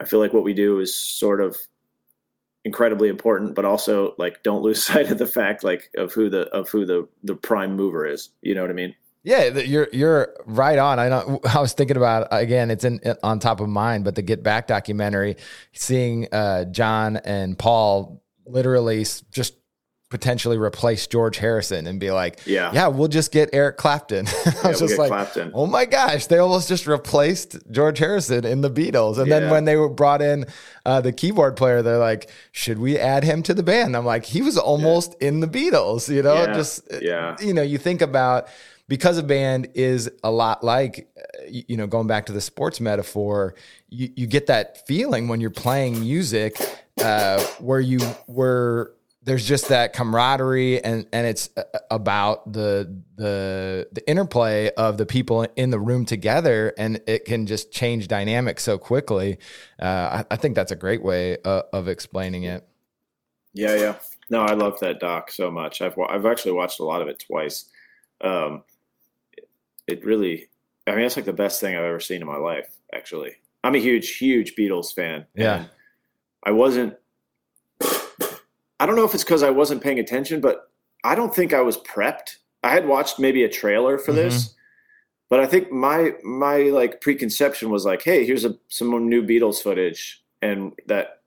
i 0.00 0.04
feel 0.04 0.18
like 0.18 0.32
what 0.32 0.44
we 0.44 0.54
do 0.54 0.80
is 0.80 0.94
sort 0.94 1.40
of 1.40 1.56
incredibly 2.64 3.08
important 3.08 3.54
but 3.54 3.64
also 3.64 4.14
like 4.18 4.42
don't 4.42 4.62
lose 4.62 4.82
sight 4.86 5.10
of 5.10 5.18
the 5.18 5.26
fact 5.26 5.62
like 5.62 5.90
of 5.96 6.12
who 6.12 6.28
the 6.28 6.48
of 6.48 6.68
who 6.68 6.84
the 6.84 7.06
the 7.22 7.36
prime 7.36 7.76
mover 7.76 8.06
is. 8.06 8.30
You 8.42 8.54
know 8.54 8.62
what 8.62 8.70
i 8.70 8.74
mean 8.74 8.94
Yeah, 9.28 9.58
you're 9.58 9.88
you're 9.92 10.34
right 10.46 10.78
on. 10.78 10.98
I 10.98 11.08
know. 11.10 11.40
I 11.54 11.60
was 11.60 11.74
thinking 11.74 11.96
about 11.98 12.28
again. 12.30 12.70
It's 12.70 12.84
in 12.84 13.00
on 13.22 13.38
top 13.40 13.60
of 13.60 13.68
mind, 13.68 14.04
but 14.04 14.14
the 14.14 14.22
Get 14.22 14.42
Back 14.42 14.66
documentary, 14.66 15.36
seeing 15.72 16.26
uh, 16.32 16.64
John 16.64 17.16
and 17.18 17.58
Paul 17.58 18.22
literally 18.46 19.04
just 19.30 19.54
potentially 20.10 20.56
replace 20.56 21.06
George 21.06 21.36
Harrison 21.36 21.86
and 21.86 22.00
be 22.00 22.10
like, 22.10 22.40
yeah 22.46 22.72
yeah, 22.72 22.86
we'll 22.86 23.08
just 23.08 23.30
get 23.30 23.50
Eric 23.52 23.76
Clapton. 23.76 24.26
I 24.28 24.30
Yeah, 24.30 24.68
was 24.68 24.80
we'll 24.80 24.88
just 24.88 24.98
like, 24.98 25.08
Clapton. 25.10 25.50
oh 25.54 25.66
my 25.66 25.84
gosh, 25.84 26.24
they 26.28 26.38
almost 26.38 26.66
just 26.66 26.86
replaced 26.86 27.58
George 27.70 27.98
Harrison 27.98 28.46
in 28.46 28.62
the 28.62 28.70
Beatles. 28.70 29.18
And 29.18 29.30
then 29.30 29.50
when 29.50 29.66
they 29.66 29.76
were 29.76 29.90
brought 29.90 30.22
in 30.22 30.46
uh, 30.86 31.02
the 31.02 31.12
keyboard 31.12 31.56
player, 31.58 31.82
they're 31.82 31.98
like, 31.98 32.30
should 32.52 32.78
we 32.78 32.96
add 32.98 33.22
him 33.22 33.42
to 33.42 33.52
the 33.52 33.62
band? 33.62 33.94
I'm 33.94 34.06
like, 34.06 34.24
he 34.24 34.40
was 34.40 34.56
almost 34.56 35.14
in 35.20 35.40
the 35.40 35.46
Beatles, 35.46 36.08
you 36.08 36.22
know, 36.22 36.36
Yeah. 36.36 36.54
just 36.54 36.88
Yeah. 37.02 37.36
you 37.40 37.52
know, 37.52 37.60
you 37.62 37.76
think 37.76 38.00
about 38.00 38.48
because 38.88 39.18
a 39.18 39.22
band 39.22 39.68
is 39.74 40.10
a 40.24 40.30
lot 40.30 40.64
like, 40.64 41.08
uh, 41.16 41.44
you, 41.48 41.76
know, 41.76 41.86
going 41.86 42.06
back 42.06 42.26
to 42.26 42.32
the 42.32 42.40
sports 42.40 42.80
metaphor, 42.80 43.54
you, 43.88 44.10
you 44.16 44.26
get 44.26 44.46
that 44.46 44.86
feeling 44.86 45.28
when 45.28 45.40
you're 45.40 45.50
playing 45.50 46.00
music 46.00 46.56
uh, 47.02 47.40
where 47.60 47.80
you 47.80 48.00
were 48.26 48.94
there's 49.22 49.46
just 49.46 49.68
that 49.68 49.92
camaraderie 49.92 50.82
and 50.82 51.06
and 51.12 51.26
it's 51.26 51.50
uh, 51.56 51.62
about 51.90 52.50
the 52.50 53.02
the 53.16 53.86
the 53.92 54.08
interplay 54.08 54.70
of 54.76 54.96
the 54.96 55.04
people 55.04 55.46
in 55.54 55.70
the 55.70 55.78
room 55.78 56.06
together 56.06 56.72
and 56.78 57.00
it 57.06 57.26
can 57.26 57.46
just 57.46 57.70
change 57.70 58.08
dynamics 58.08 58.62
so 58.62 58.78
quickly 58.78 59.38
uh, 59.82 60.22
I, 60.30 60.34
I 60.34 60.36
think 60.36 60.54
that's 60.54 60.72
a 60.72 60.76
great 60.76 61.02
way 61.02 61.36
uh, 61.44 61.62
of 61.72 61.88
explaining 61.88 62.44
it 62.44 62.66
Yeah, 63.52 63.74
yeah. 63.74 63.94
No, 64.30 64.42
I 64.42 64.54
love 64.54 64.78
that 64.80 65.00
doc 65.00 65.30
so 65.30 65.50
much. 65.50 65.82
I've 65.82 65.98
I've 65.98 66.26
actually 66.26 66.52
watched 66.52 66.80
a 66.80 66.84
lot 66.84 67.02
of 67.02 67.08
it 67.08 67.24
twice. 67.26 67.64
Um, 68.20 68.62
it, 69.88 70.04
really, 70.04 70.48
I 70.86 70.92
mean, 70.92 71.00
that's 71.00 71.16
like 71.16 71.24
the 71.24 71.32
best 71.32 71.60
thing 71.60 71.76
I've 71.76 71.84
ever 71.84 72.00
seen 72.00 72.20
in 72.20 72.26
my 72.26 72.36
life. 72.36 72.68
Actually, 72.94 73.32
I'm 73.64 73.74
a 73.74 73.78
huge, 73.78 74.16
huge 74.16 74.54
Beatles 74.54 74.94
fan. 74.94 75.26
Yeah. 75.34 75.66
I 76.44 76.52
wasn't. 76.52 76.94
I 78.80 78.86
don't 78.86 78.94
know 78.94 79.04
if 79.04 79.12
it's 79.14 79.24
because 79.24 79.42
I 79.42 79.50
wasn't 79.50 79.82
paying 79.82 79.98
attention, 79.98 80.40
but 80.40 80.70
I 81.02 81.14
don't 81.14 81.34
think 81.34 81.52
I 81.52 81.60
was 81.62 81.76
prepped. 81.78 82.36
I 82.62 82.70
had 82.70 82.86
watched 82.86 83.18
maybe 83.18 83.42
a 83.42 83.48
trailer 83.48 83.98
for 83.98 84.12
mm-hmm. 84.12 84.20
this, 84.20 84.54
but 85.28 85.40
I 85.40 85.46
think 85.46 85.72
my 85.72 86.12
my 86.22 86.58
like 86.64 87.00
preconception 87.00 87.70
was 87.70 87.84
like, 87.84 88.02
hey, 88.02 88.24
here's 88.24 88.44
a 88.44 88.56
some 88.68 89.08
new 89.08 89.22
Beatles 89.22 89.60
footage, 89.60 90.22
and 90.42 90.72
that 90.86 91.18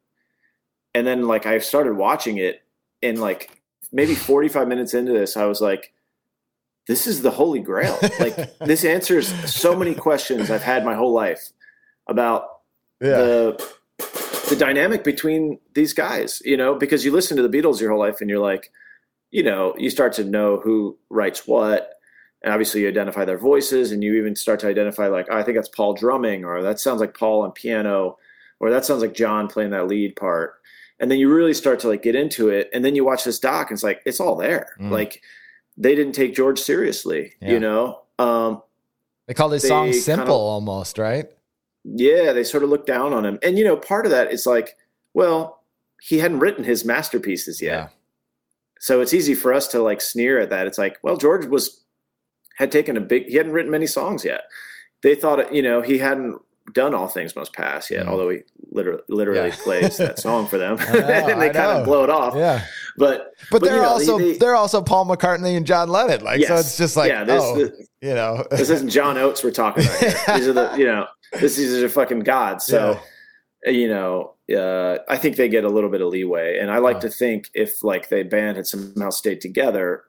and 0.94 1.06
then 1.06 1.28
like 1.28 1.46
I 1.46 1.60
started 1.60 1.94
watching 1.94 2.38
it 2.38 2.64
and 3.02 3.20
like 3.20 3.62
maybe 3.92 4.16
45 4.16 4.68
minutes 4.68 4.94
into 4.94 5.12
this 5.12 5.36
I 5.38 5.46
was 5.46 5.62
like 5.62 5.94
this 6.88 7.08
is 7.08 7.22
the 7.22 7.32
holy 7.32 7.60
grail. 7.60 7.98
Like 8.20 8.58
this 8.60 8.86
answers 8.86 9.28
so 9.52 9.76
many 9.76 9.96
questions 9.96 10.52
I've 10.52 10.64
had 10.64 10.86
my 10.86 10.96
whole 10.96 11.14
life 11.14 11.52
about 12.08 12.62
the 13.00 13.62
the 14.50 14.56
dynamic 14.56 15.04
between 15.04 15.60
these 15.74 15.94
guys 15.94 16.42
you 16.44 16.58
know 16.58 16.76
because 16.76 17.06
you 17.06 17.12
listen 17.12 17.38
to 17.38 17.48
the 17.48 17.50
Beatles 17.50 17.80
your 17.80 17.90
whole 17.90 18.00
life 18.00 18.20
and 18.22 18.30
you're 18.30 18.40
like 18.40 18.72
you 19.32 19.44
know 19.44 19.74
you 19.78 19.90
start 19.90 20.14
to 20.14 20.24
know 20.24 20.58
who 20.58 20.98
writes 21.10 21.48
what. 21.48 21.94
And 22.44 22.52
obviously 22.52 22.82
you 22.82 22.88
identify 22.88 23.24
their 23.24 23.38
voices 23.38 23.92
and 23.92 24.04
you 24.04 24.16
even 24.16 24.36
start 24.36 24.60
to 24.62 24.68
identify 24.68 25.08
like 25.08 25.28
oh, 25.30 25.38
I 25.38 25.44
think 25.44 25.58
that's 25.58 25.70
Paul 25.70 25.94
drumming 25.94 26.44
or 26.44 26.62
that 26.64 26.80
sounds 26.80 27.00
like 27.00 27.18
Paul 27.18 27.42
on 27.42 27.52
piano 27.52 28.18
or 28.60 28.70
that 28.72 28.86
sounds 28.86 29.02
like 29.02 29.14
John 29.14 29.48
playing 29.48 29.72
that 29.72 29.88
lead 29.88 30.16
part. 30.16 30.56
And 31.00 31.10
then 31.10 31.18
you 31.18 31.34
really 31.34 31.54
start 31.54 31.80
to 31.80 31.88
like 31.88 32.04
get 32.04 32.16
into 32.16 32.50
it 32.50 32.70
and 32.74 32.84
then 32.86 32.96
you 32.96 33.04
watch 33.06 33.24
this 33.24 33.40
doc 33.40 33.70
and 33.70 33.76
it's 33.76 33.84
like 33.84 34.02
it's 34.06 34.20
all 34.20 34.36
there. 34.36 34.76
Mm. 34.80 34.92
like 34.92 35.22
they 35.78 35.96
didn't 35.96 36.14
take 36.14 36.36
george 36.36 36.60
seriously 36.60 37.34
Yeah. 37.42 37.52
you 37.52 37.60
know? 37.60 38.02
Um 38.20 38.62
they 39.28 39.34
call 39.34 39.50
this 39.50 39.64
They 39.64 39.70
song 39.70 39.86
kinda- 39.86 40.00
simple 40.00 40.36
almost 40.36 40.98
right? 40.98 41.28
Yeah 41.84 42.34
they 42.34 42.44
sort 42.44 42.64
of 42.64 42.70
looked 42.70 42.88
down 42.88 43.14
on 43.14 43.26
him. 43.26 43.40
And 43.44 43.58
you 43.58 43.64
know 43.64 43.78
part 43.78 44.06
of 44.06 44.12
that 44.12 44.32
is 44.32 44.46
like 44.46 44.76
well 45.14 45.64
he 46.02 46.18
hadn't 46.20 46.40
written 46.40 46.64
his 46.64 46.84
masterpieces 46.86 47.62
yet. 47.62 47.72
Yeah. 47.72 47.88
so 48.80 49.02
it's 49.02 49.14
easy 49.14 49.36
for 49.36 49.54
us 49.54 49.68
to 49.70 49.82
like 49.82 50.02
sneer 50.02 50.40
at 50.40 50.50
that. 50.50 50.68
It's 50.68 50.78
like 50.78 50.98
well 51.04 51.18
george 51.18 51.46
was 51.46 51.84
had 52.58 52.72
taken 52.72 52.98
a 52.98 53.02
big 53.02 53.26
he 53.28 53.36
hadn't 53.36 53.54
written 53.54 53.72
many 53.72 53.88
songs 53.88 54.24
yet. 54.26 54.42
They 55.04 55.16
thought 55.16 55.54
you 55.54 55.62
know 55.62 55.82
he 55.82 55.98
hadn't 55.98 56.40
done 56.74 56.94
all 56.96 57.08
things 57.08 57.36
must 57.36 57.54
pass 57.54 57.90
yet 57.92 58.06
Mhm. 58.06 58.10
although 58.10 58.30
he 58.30 58.40
literally, 58.72 59.02
literally 59.10 59.50
Yeah. 59.50 59.56
plays 59.64 59.98
that 59.98 60.20
song 60.28 60.48
for 60.48 60.58
them 60.58 60.78
know, 60.94 61.00
and 61.00 61.42
they 61.42 61.50
I 61.50 61.54
kind 61.54 61.56
know. 61.56 61.80
of 61.80 61.86
blow 61.86 62.04
it 62.04 62.10
off 62.10 62.36
yeah 62.36 62.64
but 62.98 63.34
but, 63.50 63.60
But, 63.60 63.64
they're 63.64 63.76
you 63.78 63.82
know, 63.82 63.88
also 63.90 64.18
they- 64.18 64.32
they- 64.34 64.38
they're 64.38 64.56
also 64.56 64.82
Paul 64.82 65.06
McCartney 65.06 65.58
and 65.58 65.66
John 65.66 65.90
Lennon 65.90 66.24
like 66.24 66.44
so 66.46 66.56
it's 66.56 66.78
just 66.78 66.96
like 66.96 67.10
yeah, 67.10 67.24
this, 67.24 67.42
oh 67.44 67.58
this, 67.58 67.88
you 68.02 68.14
know 68.14 68.46
this 68.52 68.70
isn't 68.70 68.90
John 68.90 69.18
Oates 69.18 69.44
we're 69.44 69.52
talking 69.52 69.84
about 69.86 69.98
here. 70.00 70.38
These 70.38 70.48
are 70.48 70.54
the, 70.54 70.74
you 70.78 70.86
know, 70.86 71.08
this 71.40 71.56
these 71.58 71.82
are 71.84 71.90
fucking 71.90 72.20
gods. 72.22 72.66
So, 72.66 73.00
you 73.66 73.88
know, 73.88 74.34
uh, 74.56 74.98
I 75.10 75.18
think 75.18 75.36
they 75.38 75.48
get 75.50 75.64
a 75.66 75.70
little 75.70 75.90
bit 75.90 76.02
of 76.02 76.08
leeway, 76.10 76.58
and 76.60 76.70
I 76.72 76.78
like 76.80 77.00
to 77.02 77.10
think 77.10 77.50
if 77.54 77.84
like 77.84 78.10
the 78.10 78.24
band 78.24 78.58
had 78.58 78.68
somehow 78.68 79.10
stayed 79.12 79.40
together, 79.42 80.04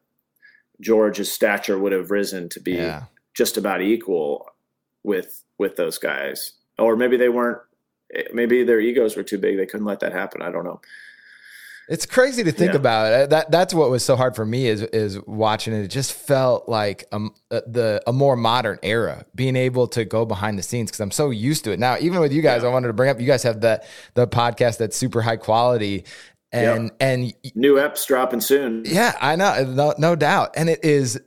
George's 0.80 1.30
stature 1.30 1.78
would 1.78 1.92
have 1.92 2.11
risen 2.11 2.48
to 2.50 2.61
be 2.61 2.72
Yeah. 2.72 3.05
just 3.34 3.57
about 3.57 3.80
equal 3.82 4.46
with 5.05 5.42
with 5.63 5.77
those 5.77 5.97
guys, 5.97 6.53
or 6.79 6.95
maybe 6.97 7.17
they 7.17 7.31
weren't. 7.31 7.59
Maybe 8.35 8.63
their 8.63 8.79
egos 8.81 9.17
were 9.17 9.23
too 9.23 9.39
big; 9.39 9.57
they 9.57 9.65
couldn't 9.65 9.87
let 9.87 10.01
that 10.01 10.13
happen. 10.13 10.43
I 10.43 10.51
don't 10.51 10.65
know. 10.65 10.83
It's 11.89 12.07
crazy 12.07 12.45
to 12.45 12.53
think 12.53 12.73
Yeah. 12.73 12.79
about. 12.79 13.31
That 13.31 13.51
that's 13.51 13.75
what 13.75 13.91
was 13.91 14.05
so 14.05 14.15
hard 14.17 14.37
for 14.37 14.45
me 14.47 14.67
is 14.69 14.83
is 14.83 15.19
watching 15.27 15.73
it. 15.75 15.83
It 15.83 15.89
just 15.89 16.13
felt 16.13 16.69
like 16.69 17.05
um, 17.11 17.35
uh, 17.51 17.63
the 17.67 18.01
a 18.07 18.13
more 18.13 18.37
modern 18.37 18.79
era, 18.83 19.25
being 19.35 19.57
able 19.57 19.89
to 19.89 20.05
go 20.05 20.25
behind 20.25 20.59
the 20.59 20.63
scenes 20.63 20.91
because 20.91 21.01
I'm 21.01 21.11
so 21.11 21.31
used 21.31 21.65
to 21.65 21.73
it 21.73 21.79
now. 21.81 21.97
Even 21.99 22.21
with 22.21 22.33
you 22.33 22.43
guys, 22.43 22.63
I 22.65 22.69
wanted 22.69 22.87
to 22.89 22.93
bring 22.93 23.11
up 23.11 23.19
you 23.21 23.27
guys 23.27 23.43
have 23.43 23.61
the 23.61 23.83
the 24.15 24.27
podcast 24.29 24.79
that's 24.79 24.97
super 24.97 25.23
high 25.23 25.37
quality, 25.39 26.05
and 26.53 26.93
and 27.01 27.33
New 27.55 27.75
eps 27.77 28.07
dropping 28.07 28.41
soon. 28.41 28.85
yeah, 28.87 29.17
I 29.21 29.37
know, 29.37 29.65
no, 29.65 29.95
no 29.99 30.15
doubt, 30.17 30.51
and 30.57 30.69
it 30.71 30.85
is 30.85 31.19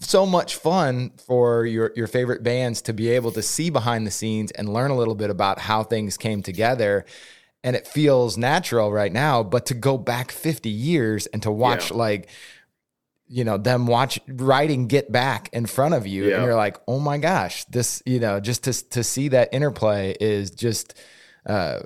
so 0.00 0.26
much 0.26 0.56
fun 0.56 1.10
for 1.26 1.64
your 1.66 1.92
your 1.94 2.06
favorite 2.06 2.42
bands 2.42 2.82
to 2.82 2.92
be 2.92 3.08
able 3.10 3.30
to 3.32 3.42
see 3.42 3.70
behind 3.70 4.06
the 4.06 4.10
scenes 4.10 4.50
and 4.52 4.72
learn 4.72 4.90
a 4.90 4.96
little 4.96 5.14
bit 5.14 5.30
about 5.30 5.58
how 5.60 5.82
things 5.84 6.16
came 6.16 6.42
together. 6.42 7.04
And 7.62 7.74
it 7.76 7.86
feels 7.86 8.36
natural 8.36 8.92
right 8.92 9.12
now, 9.12 9.42
but 9.42 9.66
to 9.66 9.74
go 9.74 9.96
back 9.96 10.30
50 10.30 10.68
years 10.68 11.26
and 11.26 11.42
to 11.44 11.50
watch 11.50 11.90
Yeah. 11.90 11.96
like 11.96 12.28
you 13.26 13.42
know 13.42 13.56
them 13.56 13.86
watch 13.86 14.20
writing 14.28 14.86
get 14.86 15.10
back 15.10 15.48
in 15.54 15.64
front 15.64 15.94
of 15.94 16.06
you 16.06 16.26
Yeah. 16.28 16.36
and 16.36 16.44
you're 16.44 16.54
like 16.56 16.76
oh 16.86 17.00
my 17.00 17.16
gosh 17.16 17.64
this 17.64 18.02
you 18.04 18.20
know 18.20 18.38
just 18.38 18.64
to 18.64 18.88
to 18.90 19.02
see 19.02 19.28
that 19.28 19.48
interplay 19.54 20.14
is 20.20 20.50
just 20.50 20.92
uh 21.46 21.80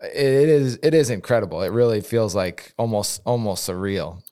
it 0.00 0.48
is 0.48 0.78
it 0.84 0.94
is 0.94 1.10
incredible 1.10 1.62
it 1.62 1.72
really 1.72 2.00
feels 2.00 2.36
like 2.36 2.74
almost 2.78 3.20
almost 3.26 3.68
surreal 3.68 4.22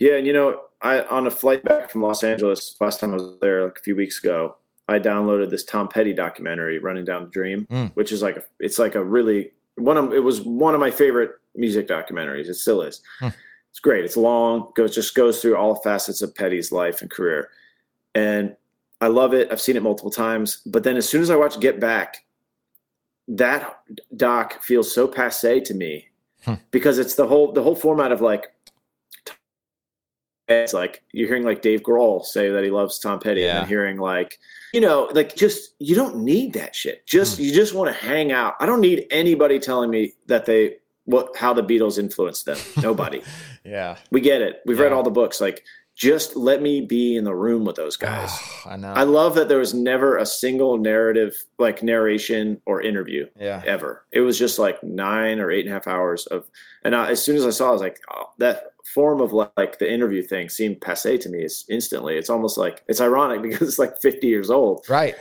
Yeah, 0.00 0.16
and 0.16 0.26
you 0.26 0.32
know, 0.32 0.60
I 0.86 1.06
on 1.06 1.26
a 1.26 1.30
flight 1.30 1.62
back 1.64 1.90
from 1.90 2.02
Los 2.02 2.22
Angeles 2.22 2.76
last 2.80 3.00
time 3.00 3.10
I 3.12 3.14
was 3.16 3.38
there 3.40 3.64
like 3.64 3.78
a 3.78 3.82
few 3.82 3.96
weeks 3.96 4.18
ago, 4.22 4.56
I 4.88 4.98
downloaded 4.98 5.50
this 5.50 5.64
Tom 5.64 5.88
Petty 5.88 6.12
documentary, 6.12 6.78
Running 6.78 7.04
Down 7.04 7.24
the 7.24 7.30
Dream, 7.30 7.66
Mm. 7.70 7.90
which 7.94 8.12
is 8.12 8.22
like 8.22 8.36
a, 8.36 8.44
it's 8.60 8.78
like 8.78 8.94
a 8.94 9.02
really 9.04 9.52
one 9.76 9.96
of 9.96 10.12
it 10.12 10.20
was 10.22 10.40
one 10.42 10.74
of 10.74 10.80
my 10.80 10.90
favorite 10.90 11.32
music 11.54 11.86
documentaries. 11.88 12.48
It 12.48 12.54
still 12.54 12.82
is. 12.82 13.02
Hmm. 13.20 13.28
It's 13.70 13.80
great. 13.80 14.04
It's 14.06 14.16
long. 14.16 14.72
Goes 14.74 14.94
just 14.94 15.14
goes 15.14 15.42
through 15.42 15.56
all 15.56 15.74
facets 15.82 16.22
of 16.22 16.34
Petty's 16.34 16.72
life 16.72 17.02
and 17.02 17.10
career, 17.10 17.50
and 18.14 18.56
I 19.02 19.08
love 19.08 19.34
it. 19.34 19.48
I've 19.52 19.60
seen 19.60 19.76
it 19.76 19.82
multiple 19.82 20.10
times. 20.10 20.62
But 20.66 20.82
then 20.82 20.96
as 20.96 21.06
soon 21.08 21.20
as 21.20 21.28
I 21.30 21.36
watch 21.36 21.60
Get 21.60 21.78
Back, 21.78 22.24
that 23.28 23.80
doc 24.16 24.62
feels 24.62 24.92
so 24.94 25.06
passe 25.08 25.60
to 25.60 25.74
me 25.74 26.06
Hmm. 26.44 26.54
because 26.70 26.98
it's 26.98 27.16
the 27.16 27.26
whole 27.26 27.52
the 27.52 27.62
whole 27.62 27.74
format 27.76 28.12
of 28.12 28.20
like 28.20 28.52
it's 30.48 30.72
like 30.72 31.02
you're 31.12 31.28
hearing 31.28 31.44
like 31.44 31.62
Dave 31.62 31.82
Grohl 31.82 32.24
say 32.24 32.50
that 32.50 32.62
he 32.64 32.70
loves 32.70 32.98
Tom 32.98 33.18
Petty, 33.18 33.42
and 33.42 33.48
Yeah. 33.48 33.58
then 33.60 33.68
hearing 33.68 33.98
like 33.98 34.38
you 34.72 34.80
know, 34.80 35.08
like 35.12 35.34
just 35.36 35.74
you 35.78 35.94
don't 35.94 36.16
need 36.16 36.52
that 36.54 36.74
shit. 36.74 37.06
Just 37.06 37.38
hmm. 37.38 37.44
you 37.44 37.52
just 37.52 37.74
want 37.74 37.88
to 37.94 38.04
hang 38.06 38.32
out. 38.32 38.54
I 38.60 38.66
don't 38.66 38.80
need 38.80 39.06
anybody 39.10 39.58
telling 39.58 39.90
me 39.90 40.14
that 40.26 40.46
they 40.46 40.76
what 41.04 41.36
how 41.36 41.52
the 41.52 41.62
Beatles 41.62 41.98
influenced 41.98 42.44
them. 42.46 42.58
Nobody. 42.82 43.22
yeah 43.64 43.96
we 44.10 44.20
get 44.20 44.42
it. 44.42 44.60
We've 44.66 44.78
read 44.78 44.92
all 44.92 45.02
the 45.02 45.10
books. 45.10 45.40
Like 45.40 45.64
just 45.96 46.36
let 46.36 46.60
me 46.60 46.82
be 46.82 47.16
in 47.16 47.24
the 47.24 47.34
room 47.34 47.64
with 47.64 47.74
those 47.74 47.96
guys. 47.96 48.30
i 48.66 48.76
know 48.76 48.92
I 48.92 49.04
love 49.04 49.34
that 49.36 49.48
there 49.48 49.58
was 49.58 49.72
never 49.72 50.18
a 50.18 50.26
single 50.26 50.76
narrative, 50.76 51.34
like 51.58 51.82
narration 51.82 52.60
or 52.66 52.82
interview 52.82 53.26
yeah 53.40 53.62
ever. 53.64 54.04
It 54.12 54.20
was 54.20 54.38
just 54.38 54.58
like 54.58 54.82
nine 54.84 55.40
or 55.40 55.50
eight 55.50 55.64
and 55.64 55.70
a 55.70 55.72
half 55.72 55.86
hours 55.86 56.26
of, 56.26 56.46
and 56.86 56.94
I, 56.96 57.10
as 57.10 57.22
soon 57.22 57.36
as 57.36 57.44
I 57.44 57.50
saw, 57.50 57.66
it, 57.66 57.68
I 57.68 57.72
was 57.72 57.80
like, 57.82 58.00
oh, 58.12 58.26
that 58.38 58.64
form 58.94 59.20
of 59.20 59.32
like, 59.32 59.78
the 59.78 59.92
interview 59.92 60.22
thing 60.22 60.48
seemed 60.48 60.80
passe 60.80 61.18
to 61.18 61.28
me. 61.28 61.42
Is 61.42 61.64
instantly. 61.68 62.16
It's 62.16 62.30
almost 62.30 62.56
like 62.56 62.82
it's 62.88 63.00
ironic 63.00 63.42
because 63.46 63.68
it's 63.68 63.78
like 63.78 64.00
fifty 64.00 64.28
years 64.28 64.50
old. 64.50 64.86
right 64.88 65.14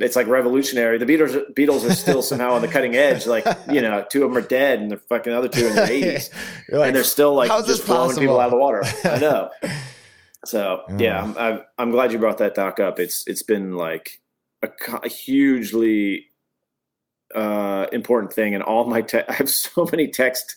It's 0.00 0.16
like 0.16 0.26
revolutionary. 0.26 0.98
The 0.98 1.06
Beatles, 1.06 1.34
Beatles 1.54 1.88
are 1.88 1.94
still 1.94 2.22
somehow 2.30 2.52
on 2.54 2.62
the 2.62 2.68
cutting 2.68 2.96
edge. 2.96 3.26
Like 3.26 3.46
you 3.70 3.80
know, 3.80 4.04
two 4.10 4.24
of 4.24 4.30
them 4.30 4.38
are 4.42 4.46
dead, 4.46 4.80
and 4.80 4.90
the 4.90 4.96
fucking 4.96 5.32
other 5.32 5.48
two 5.48 5.66
in 5.66 5.74
their 5.74 5.90
eighties, 5.96 6.30
like, 6.70 6.88
and 6.88 6.96
they're 6.96 7.04
still 7.04 7.34
like 7.34 7.50
just 7.66 7.86
blowing 7.86 8.16
people 8.16 8.40
out 8.40 8.46
of 8.46 8.50
the 8.52 8.58
water. 8.58 8.82
I 9.04 9.18
know. 9.18 9.50
So 10.44 10.82
Yeah. 10.90 10.96
yeah, 10.98 11.22
I'm, 11.22 11.38
I'm 11.38 11.60
I'm 11.78 11.90
glad 11.90 12.12
you 12.12 12.18
brought 12.18 12.38
that 12.38 12.54
doc 12.54 12.80
up. 12.80 12.98
It's 12.98 13.26
it's 13.26 13.42
been 13.42 13.72
like 13.72 14.20
a, 14.62 14.68
a 15.02 15.08
hugely 15.08 16.26
uh, 17.34 17.86
important 17.92 18.32
thing, 18.32 18.54
and 18.54 18.62
all 18.62 18.84
my 18.86 19.02
te- 19.02 19.26
I 19.28 19.32
have 19.34 19.50
so 19.50 19.86
many 19.92 20.08
text 20.08 20.56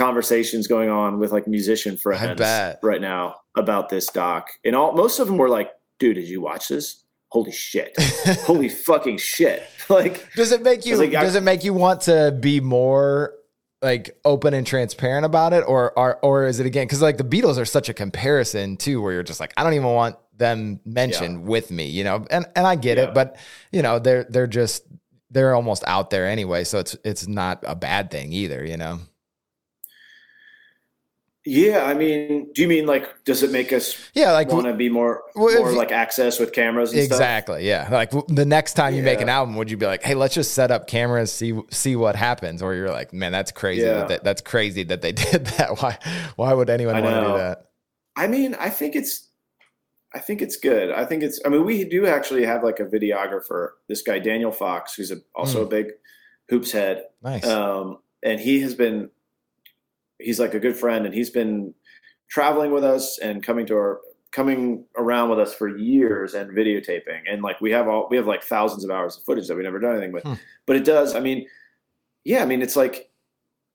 conversations 0.00 0.66
going 0.66 0.88
on 0.90 1.18
with 1.20 1.30
like 1.32 1.46
musician 1.46 1.96
friends 1.96 2.40
right 2.82 3.00
now 3.00 3.36
about 3.56 3.88
this 3.90 4.06
doc, 4.06 4.48
and 4.64 4.74
all 4.74 4.92
most 4.92 5.18
of 5.20 5.26
them 5.26 5.36
were 5.36 5.48
like, 5.48 5.70
"Dude, 5.98 6.16
did 6.16 6.26
you 6.28 6.40
watch 6.40 6.68
this? 6.68 7.04
Holy 7.28 7.52
shit! 7.52 7.94
Holy 8.46 8.68
fucking 8.68 9.18
shit!" 9.18 9.62
like 9.88 10.32
does 10.34 10.52
it 10.52 10.62
make 10.62 10.86
you 10.86 10.96
like, 10.96 11.14
I- 11.14 11.22
does 11.22 11.34
it 11.36 11.42
make 11.42 11.62
you 11.64 11.74
want 11.74 12.00
to 12.02 12.36
be 12.40 12.60
more 12.60 13.34
like 13.82 14.18
open 14.24 14.52
and 14.54 14.66
transparent 14.66 15.24
about 15.24 15.52
it 15.52 15.64
or 15.66 15.96
or, 15.98 16.18
or 16.22 16.46
is 16.46 16.60
it 16.60 16.66
again 16.66 16.86
because 16.86 17.00
like 17.02 17.16
the 17.18 17.24
beatles 17.24 17.56
are 17.58 17.64
such 17.64 17.88
a 17.88 17.94
comparison 17.94 18.76
too 18.76 19.00
where 19.00 19.14
you're 19.14 19.22
just 19.22 19.40
like 19.40 19.54
i 19.56 19.64
don't 19.64 19.72
even 19.72 19.86
want 19.88 20.16
them 20.36 20.78
mentioned 20.84 21.44
with 21.46 21.70
me 21.70 21.86
you 21.86 22.04
know 22.04 22.26
and 22.30 22.44
and 22.54 22.66
i 22.66 22.76
get 22.76 22.98
Yeah. 22.98 23.04
it 23.04 23.14
but 23.14 23.36
you 23.72 23.80
know 23.80 23.98
they're 23.98 24.24
they're 24.24 24.46
just 24.46 24.84
they're 25.30 25.54
almost 25.54 25.82
out 25.86 26.10
there 26.10 26.26
anyway 26.28 26.62
so 26.62 26.78
it's 26.78 26.94
it's 27.06 27.26
not 27.26 27.64
a 27.66 27.74
bad 27.74 28.10
thing 28.10 28.34
either 28.34 28.62
you 28.62 28.76
know 28.76 28.98
yeah, 31.46 31.84
I 31.84 31.94
mean, 31.94 32.52
do 32.54 32.60
you 32.62 32.68
mean 32.68 32.86
like 32.86 33.24
does 33.24 33.42
it 33.42 33.50
make 33.50 33.72
us 33.72 33.96
yeah 34.14 34.32
like 34.32 34.48
want 34.48 34.66
to 34.66 34.74
be 34.74 34.88
more 34.90 35.22
Well, 35.34 35.58
more 35.58 35.70
you- 35.72 35.78
like 35.78 35.90
access 35.90 36.38
with 36.38 36.52
cameras 36.52 36.92
and 36.92 37.02
stuff? 37.04 37.16
Exactly. 37.18 37.66
Yeah. 37.66 37.88
Like 37.90 38.10
the 38.28 38.44
next 38.44 38.74
time 38.74 38.94
you 38.94 39.02
make 39.02 39.20
an 39.22 39.28
album, 39.30 39.56
would 39.56 39.70
you 39.70 39.76
be 39.78 39.86
like, 39.86 40.02
"Hey, 40.02 40.14
let's 40.14 40.34
just 40.34 40.52
set 40.52 40.70
up 40.70 40.86
cameras, 40.86 41.32
see 41.32 41.58
see 41.70 41.96
what 41.96 42.14
happens," 42.14 42.60
or 42.62 42.74
you're 42.74 42.90
like, 42.90 43.12
"Man, 43.14 43.32
that's 43.32 43.52
crazy. 43.52 43.82
Yeah. 43.82 43.94
That 43.94 44.08
they, 44.08 44.18
that's 44.22 44.42
crazy 44.42 44.82
that 44.84 45.00
they 45.00 45.12
did 45.32 45.46
that. 45.46 45.80
Why 45.80 45.98
why 46.36 46.52
would 46.52 46.68
anyone 46.68 47.02
want 47.02 47.14
to 47.16 47.20
do 47.32 47.38
that?" 47.38 47.66
I 48.16 48.26
mean, 48.26 48.54
I 48.56 48.68
think 48.68 48.94
it's, 48.96 49.28
I 50.14 50.18
think 50.18 50.42
it's 50.42 50.56
good. 50.56 50.90
I 50.90 51.06
think 51.06 51.22
it's. 51.22 51.40
I 51.46 51.48
mean, 51.48 51.64
we 51.64 51.84
do 51.84 52.06
actually 52.06 52.44
have 52.44 52.62
like 52.62 52.80
a 52.80 52.84
videographer. 52.84 53.70
This 53.88 54.02
guy 54.02 54.18
Daniel 54.18 54.52
Fox, 54.52 54.94
who's 54.94 55.10
a, 55.10 55.16
also 55.34 55.62
a 55.62 55.66
big 55.66 55.92
hoops 56.50 56.72
head, 56.72 57.04
Nice. 57.22 57.46
um, 57.46 57.98
and 58.22 58.38
he 58.38 58.60
has 58.60 58.74
been. 58.74 59.08
He's 60.20 60.40
like 60.40 60.54
a 60.54 60.60
good 60.60 60.76
friend, 60.76 61.06
and 61.06 61.14
he's 61.14 61.30
been 61.30 61.74
traveling 62.28 62.70
with 62.70 62.84
us 62.84 63.18
and 63.18 63.42
coming 63.42 63.66
to 63.66 63.74
our 63.74 64.00
coming 64.32 64.84
around 64.96 65.28
with 65.28 65.40
us 65.40 65.52
for 65.52 65.76
years 65.76 66.34
and 66.34 66.50
videotaping. 66.56 67.20
And 67.28 67.42
like 67.42 67.60
we 67.60 67.72
have 67.72 67.88
all 67.88 68.06
we 68.10 68.16
have 68.16 68.26
like 68.26 68.42
thousands 68.44 68.84
of 68.84 68.90
hours 68.90 69.16
of 69.16 69.24
footage 69.24 69.48
that 69.48 69.56
we 69.56 69.62
never 69.64 69.80
done 69.80 69.92
anything 69.96 70.12
with. 70.12 70.22
Hmm. 70.24 70.34
But 70.66 70.76
it 70.76 70.84
does. 70.84 71.16
I 71.16 71.20
mean, 71.20 71.46
yeah. 72.24 72.42
I 72.42 72.46
mean, 72.46 72.62
it's 72.62 72.76
like 72.76 73.10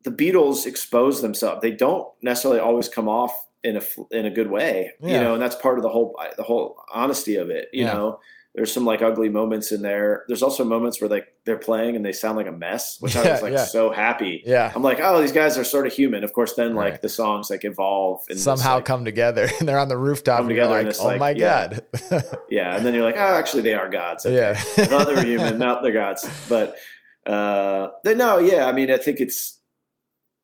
the 0.03 0.11
Beatles 0.11 0.65
expose 0.65 1.21
themselves. 1.21 1.61
They 1.61 1.71
don't 1.71 2.07
necessarily 2.21 2.59
always 2.61 2.87
come 2.87 3.09
off 3.09 3.33
in 3.63 3.77
a 3.77 3.81
in 4.11 4.27
a 4.27 4.29
good 4.31 4.49
way, 4.49 4.91
Yeah. 5.01 5.17
you 5.17 5.19
know, 5.23 5.33
and 5.33 5.41
that's 5.41 5.55
part 5.55 5.77
of 5.77 5.83
the 5.83 5.89
whole 5.89 6.17
the 6.37 6.43
whole 6.43 6.77
honesty 6.93 7.35
of 7.35 7.49
it. 7.49 7.67
You 7.73 7.85
Yeah. 7.85 7.93
know, 7.93 8.19
there's 8.55 8.71
some 8.71 8.85
like 8.85 9.01
ugly 9.01 9.27
moments 9.27 9.71
in 9.73 9.81
there. 9.81 10.23
There's 10.27 10.41
also 10.41 10.63
moments 10.63 11.01
where 11.01 11.09
like 11.09 11.27
they're 11.45 11.57
playing 11.57 11.95
and 11.97 12.05
they 12.05 12.13
sound 12.13 12.37
like 12.37 12.47
a 12.47 12.51
mess, 12.53 12.97
which 13.01 13.15
I 13.17 13.23
Yeah, 13.25 13.31
was 13.33 13.41
like 13.41 13.53
yeah. 13.53 13.65
so 13.65 13.91
happy. 13.91 14.43
yeah. 14.45 14.71
I'm 14.73 14.81
like, 14.81 14.99
oh, 15.01 15.21
these 15.21 15.33
guys 15.33 15.57
are 15.57 15.63
sort 15.65 15.85
of 15.87 15.93
human. 15.93 16.23
Of 16.23 16.31
course, 16.31 16.53
then 16.53 16.73
like 16.73 17.01
the 17.01 17.09
songs 17.09 17.49
like 17.49 17.65
evolve 17.65 18.23
and 18.29 18.39
Somehow 18.39 18.75
like- 18.75 18.85
come 18.85 19.03
together 19.03 19.49
and 19.59 19.67
they're 19.67 19.77
on 19.79 19.89
the 19.89 19.97
rooftop 19.97 20.39
Come 20.39 20.47
together 20.49 20.83
like, 20.83 20.95
"Oh 20.99 21.05
like, 21.05 21.19
my 21.19 21.31
yeah. 21.31 21.67
god." 22.11 22.37
yeah, 22.49 22.75
and 22.77 22.85
then 22.85 22.93
you're 22.93 23.03
like, 23.03 23.17
oh, 23.17 23.35
actually, 23.35 23.63
they 23.63 23.73
are 23.73 23.89
gods. 23.89 24.25
Okay. 24.25 24.35
yeah. 24.35 24.51
I 24.51 24.85
thought 24.85 25.07
they 25.07 25.15
were 25.15 25.23
human, 25.25 25.57
not 25.57 25.83
they're 25.83 25.91
gods. 25.91 26.25
But 26.47 26.77
uh, 27.25 27.89
then, 28.03 28.17
no, 28.17 28.37
yeah, 28.39 28.65
I 28.67 28.71
mean, 28.71 28.89
I 28.89 28.97
think 28.97 29.19
it's, 29.19 29.59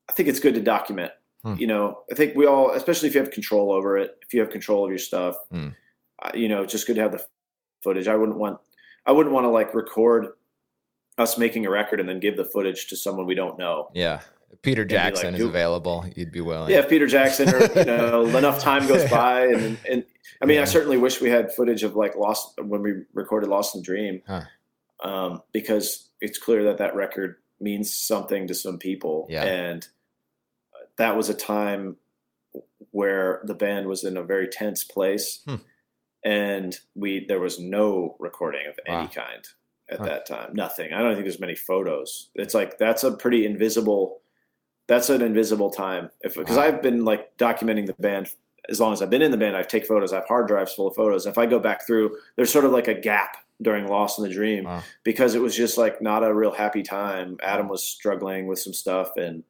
I 0.10 0.14
think 0.14 0.28
it's 0.28 0.40
good 0.40 0.56
to 0.56 0.62
document. 0.62 1.12
Hmm. 1.44 1.56
You 1.58 1.68
know, 1.68 2.00
I 2.12 2.16
think 2.16 2.36
we 2.36 2.46
all, 2.46 2.72
especially 2.72 3.08
if 3.10 3.16
you 3.16 3.22
have 3.22 3.32
control 3.32 3.72
over 3.72 3.98
it, 3.98 4.18
if 4.22 4.34
you 4.34 4.42
have 4.42 4.50
control 4.50 4.84
of 4.84 4.90
your 4.92 5.00
stuff, 5.00 5.38
Hmm. 5.50 5.70
uh, 6.22 6.32
you 6.36 6.50
know, 6.50 6.62
it's 6.64 6.72
just 6.74 6.88
good 6.88 6.98
to 6.98 7.02
have 7.02 7.14
the 7.14 7.24
footage. 7.84 8.08
I 8.08 8.16
wouldn't 8.16 8.38
want, 8.38 8.60
I 9.06 9.12
wouldn't 9.12 9.34
want 9.34 9.46
to 9.46 9.50
like 9.50 9.74
record 9.74 10.28
us 11.18 11.38
making 11.38 11.66
a 11.66 11.70
record 11.70 12.00
and 12.00 12.08
then 12.08 12.20
give 12.20 12.38
the 12.38 12.46
footage 12.46 12.88
to 12.88 12.96
someone 12.98 13.26
we 13.26 13.36
don't 13.36 13.58
know. 13.58 13.90
yeah. 13.94 14.22
Peter 14.64 14.84
be 14.84 14.94
like, 14.94 15.04
Jackson 15.14 15.34
is 15.34 15.42
available, 15.42 16.06
you'd 16.14 16.32
be 16.32 16.42
willing. 16.42 16.70
Yeah, 16.72 16.80
if 16.80 16.90
Peter 16.90 17.08
Jackson 17.08 17.48
or 17.56 17.62
you 17.74 17.86
know 17.86 18.26
enough 18.38 18.60
time 18.60 18.86
goes 18.86 19.10
by, 19.10 19.46
and 19.46 19.78
and 19.90 20.04
I 20.42 20.46
mean, 20.46 20.58
Yeah. 20.58 20.64
I 20.64 20.66
certainly 20.66 20.98
wish 20.98 21.22
we 21.22 21.30
had 21.30 21.54
footage 21.54 21.84
of 21.84 21.96
like 21.96 22.18
Lost 22.18 22.60
when 22.62 22.82
we 22.82 23.04
recorded 23.14 23.50
Lost 23.50 23.76
in 23.78 23.82
Dream, 23.82 24.22
Huh. 24.28 24.42
um, 25.04 25.42
because 25.54 26.10
it's 26.20 26.38
clear 26.38 26.66
that 26.66 26.80
that 26.80 26.96
record 26.96 27.38
means 27.62 27.94
something 27.94 28.46
to 28.48 28.54
some 28.54 28.78
people, 28.78 29.26
Yeah. 29.30 29.44
and 29.46 29.88
that 30.98 31.16
was 31.16 31.30
a 31.30 31.34
time 31.34 31.96
where 32.92 33.42
the 33.46 33.54
band 33.56 33.88
was 33.88 34.04
in 34.04 34.18
a 34.18 34.24
very 34.24 34.50
tense 34.50 34.84
place, 34.84 35.42
Hmm. 35.46 35.56
And 36.24 36.78
we 36.96 37.26
there 37.26 37.40
was 37.40 37.60
no 37.60 38.16
recording 38.20 38.68
of 38.68 38.80
any 38.86 38.96
Wow. 38.96 39.08
kind, 39.14 39.48
at 39.90 40.00
Huh. 40.00 40.06
that 40.06 40.26
time. 40.26 40.52
Nothing. 40.54 40.94
I 40.94 41.02
don't 41.02 41.14
think 41.14 41.26
there's 41.26 41.40
many 41.40 41.56
photos. 41.56 42.30
It's 42.36 42.54
like 42.54 42.78
that's 42.78 43.04
a 43.04 43.12
pretty 43.12 43.46
invisible. 43.46 44.22
That's 44.88 45.10
an 45.10 45.22
invisible 45.22 45.70
time. 45.70 46.10
If 46.22 46.36
because 46.36 46.58
Wow. 46.58 46.64
I've 46.64 46.82
been 46.82 47.06
like 47.06 47.36
documenting 47.38 47.88
the 47.88 47.94
band 48.00 48.30
as 48.70 48.80
long 48.80 48.94
as 48.94 49.02
I've 49.02 49.10
been 49.10 49.22
in 49.22 49.32
the 49.32 49.38
band. 49.38 49.56
I 49.58 49.64
take 49.64 49.86
photos. 49.86 50.14
I 50.14 50.18
have 50.18 50.28
hard 50.28 50.48
drives 50.48 50.74
full 50.74 50.88
of 50.88 50.96
photos. 50.96 51.26
If 51.26 51.38
I 51.38 51.46
go 51.46 51.60
back 51.60 51.86
through, 51.88 52.16
there's 52.36 52.52
sort 52.52 52.66
of 52.66 52.72
like 52.72 52.88
a 52.88 52.94
gap 52.94 53.38
during 53.62 53.88
Lost 53.88 54.18
in 54.20 54.24
the 54.24 54.30
Dream 54.34 54.66
Wow. 54.66 54.82
because 55.04 55.34
it 55.36 55.40
was 55.42 55.56
just 55.56 55.78
like 55.78 56.02
not 56.02 56.24
a 56.24 56.34
real 56.34 56.52
happy 56.52 56.84
time. 56.84 57.38
Adam 57.44 57.68
was 57.68 57.84
struggling 57.84 58.48
with 58.48 58.60
some 58.60 58.74
stuff, 58.74 59.18
and 59.18 59.44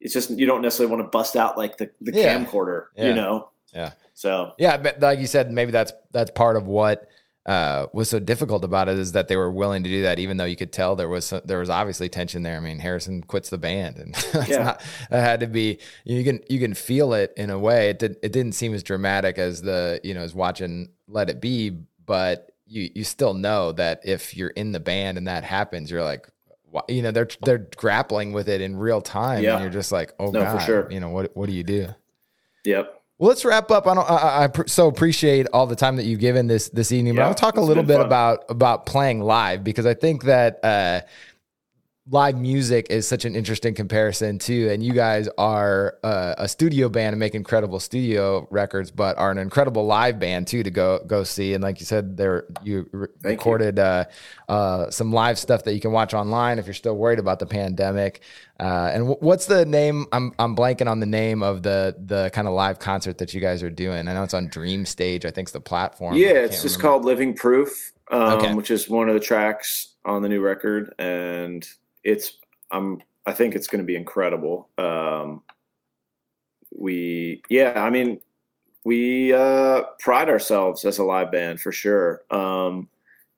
it's 0.00 0.14
just 0.14 0.30
you 0.30 0.46
don't 0.46 0.62
necessarily 0.62 0.94
want 0.94 1.04
to 1.04 1.10
bust 1.10 1.36
out 1.36 1.56
like 1.58 1.76
the 1.78 1.90
the 2.00 2.12
Yeah. 2.12 2.38
camcorder, 2.38 2.86
Yeah. 2.96 3.08
you 3.08 3.14
know. 3.14 3.48
Yeah. 3.74 3.92
So 4.18 4.52
Yeah, 4.58 4.76
but 4.78 4.98
like 4.98 5.20
you 5.20 5.28
said, 5.28 5.52
maybe 5.52 5.70
that's 5.70 5.92
that's 6.10 6.32
part 6.32 6.56
of 6.56 6.66
what 6.66 7.06
uh, 7.46 7.86
was 7.94 8.10
so 8.10 8.18
difficult 8.18 8.64
about 8.64 8.88
it 8.88 8.98
is 8.98 9.12
that 9.12 9.28
they 9.28 9.36
were 9.36 9.50
willing 9.50 9.82
to 9.84 9.88
do 9.88 10.02
that, 10.02 10.18
even 10.18 10.36
though 10.36 10.44
you 10.44 10.56
could 10.56 10.72
tell 10.72 10.96
there 10.96 11.08
was 11.08 11.24
some, 11.24 11.40
there 11.44 11.60
was 11.60 11.70
obviously 11.70 12.08
tension 12.08 12.42
there. 12.42 12.56
I 12.56 12.60
mean, 12.60 12.78
Harrison 12.80 13.22
quits 13.22 13.48
the 13.48 13.56
band, 13.58 13.96
and 13.96 14.14
that's 14.32 14.48
Yeah. 14.50 14.64
not, 14.64 14.82
that 15.10 15.20
had 15.20 15.40
to 15.40 15.46
be 15.46 15.78
you 16.04 16.24
can 16.24 16.40
you 16.50 16.58
can 16.58 16.74
feel 16.74 17.12
it 17.14 17.32
in 17.36 17.48
a 17.50 17.58
way. 17.58 17.90
It 17.90 18.00
did 18.00 18.16
it 18.22 18.32
didn't 18.32 18.52
seem 18.52 18.74
as 18.74 18.82
dramatic 18.82 19.38
as 19.38 19.62
the 19.62 20.00
you 20.02 20.14
know 20.14 20.22
as 20.22 20.34
watching 20.34 20.90
Let 21.06 21.30
It 21.30 21.40
Be, 21.40 21.70
but 22.04 22.50
you 22.66 22.90
you 22.94 23.04
still 23.04 23.34
know 23.34 23.70
that 23.72 24.00
if 24.04 24.36
you're 24.36 24.50
in 24.50 24.72
the 24.72 24.80
band 24.80 25.16
and 25.16 25.28
that 25.28 25.44
happens, 25.44 25.90
you're 25.90 26.02
like. 26.04 26.28
You 26.86 27.00
know 27.00 27.12
they're 27.12 27.28
they're 27.42 27.66
grappling 27.78 28.34
with 28.34 28.46
it 28.46 28.60
in 28.60 28.76
real 28.76 29.00
time, 29.00 29.42
Yeah. 29.42 29.54
and 29.54 29.62
you're 29.62 29.72
just 29.72 29.90
like, 29.90 30.12
"Oh 30.18 30.30
No, 30.30 30.40
for 30.44 30.58
god!" 30.58 30.66
sure. 30.66 30.90
You 30.92 31.00
know 31.00 31.08
what? 31.08 31.34
What 31.34 31.46
do 31.48 31.54
you 31.54 31.64
do? 31.64 31.88
yep. 32.66 33.00
Well, 33.18 33.28
let's 33.28 33.44
wrap 33.44 33.70
up. 33.72 33.86
I 33.88 33.94
don't. 33.94 34.08
I, 34.10 34.44
I- 34.54 34.66
so 34.66 34.86
appreciate 34.88 35.46
all 35.52 35.66
the 35.66 35.74
time 35.76 35.96
that 35.96 36.04
you've 36.04 36.20
given 36.20 36.46
this 36.46 36.68
this 36.68 36.92
evening. 36.92 37.16
but 37.16 37.22
I'll 37.22 37.34
talk 37.34 37.56
a 37.56 37.60
little 37.60 37.82
bit 37.82 37.96
fun. 37.96 38.06
about 38.06 38.44
about 38.48 38.86
playing 38.86 39.20
live 39.20 39.64
because 39.64 39.86
I 39.86 39.94
think 39.94 40.24
that 40.24 40.60
uh, 40.64 41.00
live 42.10 42.38
music 42.38 42.86
is 42.88 43.06
such 43.06 43.24
an 43.24 43.36
interesting 43.36 43.74
comparison 43.74 44.38
too. 44.38 44.70
And 44.70 44.82
you 44.82 44.92
guys 44.92 45.28
are 45.36 45.98
uh, 46.02 46.34
a 46.38 46.48
studio 46.48 46.88
band 46.88 47.12
and 47.12 47.20
make 47.20 47.34
incredible 47.34 47.80
studio 47.80 48.46
records, 48.50 48.90
but 48.90 49.18
are 49.18 49.30
an 49.30 49.38
incredible 49.38 49.84
live 49.84 50.18
band 50.18 50.46
too 50.46 50.62
to 50.62 50.70
go 50.70 51.00
go 51.06 51.22
see. 51.24 51.54
And 51.54 51.62
like 51.62 51.80
you 51.80 51.86
said, 51.86 52.16
there 52.16 52.46
you 52.62 52.88
re- 52.92 53.08
Thank 53.22 53.24
you. 53.24 53.30
recorded 53.30 53.78
uh, 53.78 54.04
uh, 54.48 54.90
some 54.90 55.12
live 55.12 55.38
stuff 55.38 55.64
that 55.64 55.74
you 55.74 55.80
can 55.80 55.92
watch 55.92 56.14
online 56.14 56.58
if 56.58 56.66
you're 56.66 56.74
still 56.74 56.96
worried 56.96 57.18
about 57.18 57.38
the 57.40 57.46
pandemic. 57.46 58.22
Uh, 58.58 58.90
and 58.92 59.00
w- 59.02 59.18
what's 59.20 59.46
the 59.46 59.66
name? 59.66 60.06
I'm 60.12 60.32
I'm 60.38 60.56
blanking 60.56 60.90
on 60.90 61.00
the 61.00 61.06
name 61.06 61.42
of 61.42 61.62
the 61.62 61.94
the 61.98 62.30
kind 62.32 62.48
of 62.48 62.54
live 62.54 62.78
concert 62.78 63.18
that 63.18 63.34
you 63.34 63.40
guys 63.40 63.62
are 63.62 63.70
doing. 63.70 64.08
I 64.08 64.14
know 64.14 64.22
it's 64.22 64.34
on 64.34 64.48
Dream 64.48 64.86
Stage. 64.86 65.24
I 65.26 65.30
think 65.30 65.46
it's 65.46 65.52
the 65.52 65.60
platform. 65.60 66.14
Yeah, 66.14 66.28
it's 66.28 66.62
just 66.62 66.76
remember. 66.76 66.82
called 66.82 67.04
Living 67.04 67.34
Proof, 67.34 67.92
um, 68.10 68.22
Okay. 68.38 68.54
which 68.54 68.70
is 68.70 68.88
one 68.88 69.08
of 69.08 69.14
the 69.14 69.20
tracks 69.20 69.94
on 70.04 70.22
the 70.22 70.28
new 70.28 70.40
record, 70.40 70.94
and 70.98 71.68
it's 72.04 72.38
I'm 72.70 73.00
I 73.26 73.32
think 73.32 73.54
it's 73.54 73.66
going 73.66 73.80
to 73.82 73.86
be 73.86 73.96
incredible. 73.96 74.68
Um, 74.78 75.42
we 76.76 77.42
yeah, 77.48 77.72
I 77.76 77.90
mean 77.90 78.20
we 78.84 79.32
uh, 79.32 79.82
pride 79.98 80.28
ourselves 80.28 80.84
as 80.84 80.98
a 80.98 81.04
live 81.04 81.30
band 81.32 81.60
for 81.60 81.72
sure, 81.72 82.22
um, 82.30 82.88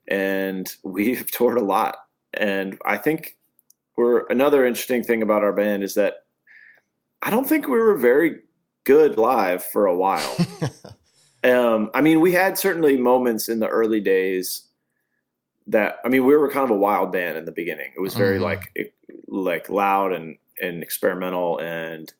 and 0.08 0.74
we've 0.84 1.30
toured 1.30 1.58
a 1.58 1.64
lot, 1.64 1.96
and 2.34 2.78
I 2.84 2.96
think 2.96 3.36
we're 3.96 4.26
another 4.28 4.64
interesting 4.64 5.02
thing 5.02 5.22
about 5.22 5.44
our 5.44 5.52
band 5.52 5.82
is 5.82 5.94
that 5.94 6.24
I 7.22 7.30
don't 7.30 7.48
think 7.48 7.66
we 7.66 7.78
were 7.78 7.96
very 7.96 8.40
good 8.84 9.18
live 9.18 9.62
for 9.62 9.86
a 9.86 9.96
while. 9.96 10.36
Um, 11.42 11.90
I 11.94 12.00
mean, 12.00 12.20
we 12.20 12.32
had 12.32 12.58
certainly 12.58 12.96
moments 12.96 13.48
in 13.48 13.60
the 13.60 13.68
early 13.68 14.00
days 14.00 14.64
that 15.70 15.98
I 16.04 16.08
mean, 16.08 16.24
we 16.26 16.36
were 16.36 16.50
kind 16.50 16.64
of 16.64 16.70
a 16.70 16.78
wild 16.78 17.10
band 17.12 17.36
in 17.38 17.44
the 17.44 17.52
beginning. 17.52 17.90
It 17.96 18.00
was 18.00 18.14
very 18.14 18.38
Mhm. 18.38 18.42
like 18.42 18.70
it, 18.74 18.94
like 19.28 19.68
loud 19.68 20.12
and 20.12 20.36
and 20.62 20.82
experimental, 20.82 21.58
and 21.58 22.12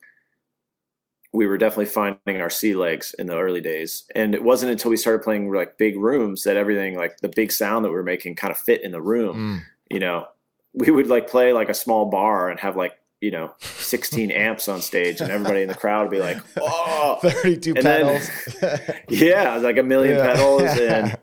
we 1.33 1.47
were 1.47 1.57
definitely 1.57 1.85
finding 1.85 2.41
our 2.41 2.49
sea 2.49 2.73
legs 2.75 3.15
in 3.17 3.27
the 3.27 3.37
early 3.39 3.61
days. 3.61 4.03
And 4.15 4.35
it 4.35 4.43
wasn't 4.43 4.71
until 4.73 4.91
we 4.91 4.97
started 4.97 5.23
playing 5.23 5.49
like 5.51 5.77
big 5.77 5.97
rooms 5.97 6.43
that 6.43 6.57
everything 6.57 6.97
like 6.97 7.17
the 7.21 7.29
big 7.29 7.51
sound 7.53 7.85
that 7.85 7.89
we 7.89 7.95
were 7.95 8.03
making 8.03 8.35
kind 8.35 8.51
of 8.51 8.57
fit 8.57 8.81
in 8.83 8.91
the 8.91 9.01
room. 9.01 9.35
Mm. 9.37 9.93
You 9.93 9.99
know, 10.01 10.27
we 10.73 10.91
would 10.91 11.07
like 11.07 11.29
play 11.29 11.53
like 11.53 11.69
a 11.69 11.73
small 11.73 12.05
bar 12.05 12.49
and 12.49 12.59
have 12.59 12.75
like 12.75 12.93
you 13.21 13.31
know 13.31 13.53
16 13.59 14.31
amps 14.47 14.67
on 14.67 14.81
stage, 14.81 15.21
and 15.21 15.29
everybody 15.31 15.61
in 15.61 15.67
the 15.69 15.75
crowd 15.75 16.01
would 16.03 16.11
be 16.11 16.19
like, 16.19 16.37
"Oh, 16.59 17.19
32 17.21 17.73
And 17.75 17.85
then- 17.85 18.21
pedals. 18.21 18.89
yeah, 19.09 19.55
like 19.57 19.77
a 19.77 19.83
million 19.83 20.17
Yeah. 20.17 20.33
pedals 20.33 20.79
and 20.79 21.17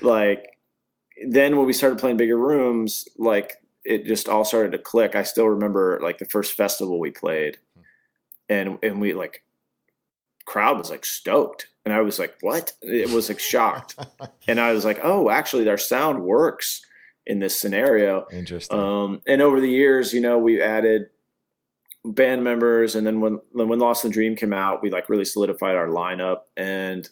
like 0.00 0.55
then 1.28 1.56
when 1.56 1.66
we 1.66 1.72
started 1.72 1.98
playing 1.98 2.16
bigger 2.16 2.38
rooms 2.38 3.08
like 3.16 3.54
it 3.84 4.04
just 4.04 4.28
all 4.28 4.44
started 4.44 4.72
to 4.72 4.78
click. 4.78 5.14
I 5.14 5.22
still 5.22 5.46
remember 5.46 6.00
like 6.02 6.18
the 6.18 6.24
first 6.24 6.54
festival 6.54 6.98
we 6.98 7.10
played. 7.10 7.58
And 8.48 8.78
and 8.82 9.00
we 9.00 9.14
like 9.14 9.44
crowd 10.44 10.78
was 10.78 10.90
like 10.90 11.04
stoked. 11.04 11.68
And 11.84 11.94
i 11.94 12.00
was 12.00 12.18
like 12.18 12.36
what? 12.40 12.72
It 12.82 13.10
was 13.10 13.28
like 13.28 13.40
shocked. 13.40 13.96
And 14.48 14.60
i 14.60 14.72
was 14.72 14.84
like 14.84 15.00
oh 15.02 15.30
actually 15.30 15.68
our 15.68 15.78
sound 15.78 16.22
works 16.22 16.82
in 17.26 17.40
this 17.40 17.58
scenario. 17.58 18.26
Interesting. 18.30 18.78
um, 18.78 19.20
and 19.26 19.42
over 19.42 19.60
the 19.60 19.68
years, 19.68 20.12
you 20.12 20.20
know, 20.20 20.38
we've 20.38 20.60
added 20.60 21.06
band 22.04 22.44
members, 22.44 22.94
and 22.94 23.06
then 23.06 23.20
when 23.20 23.40
when 23.52 23.78
Lost 23.78 24.04
in 24.04 24.10
the 24.10 24.14
Dream 24.14 24.36
came 24.36 24.52
out, 24.52 24.82
we 24.82 24.90
like 24.90 25.08
really 25.08 25.24
solidified 25.24 25.74
our 25.74 25.88
lineup. 25.88 26.42
And 26.56 27.08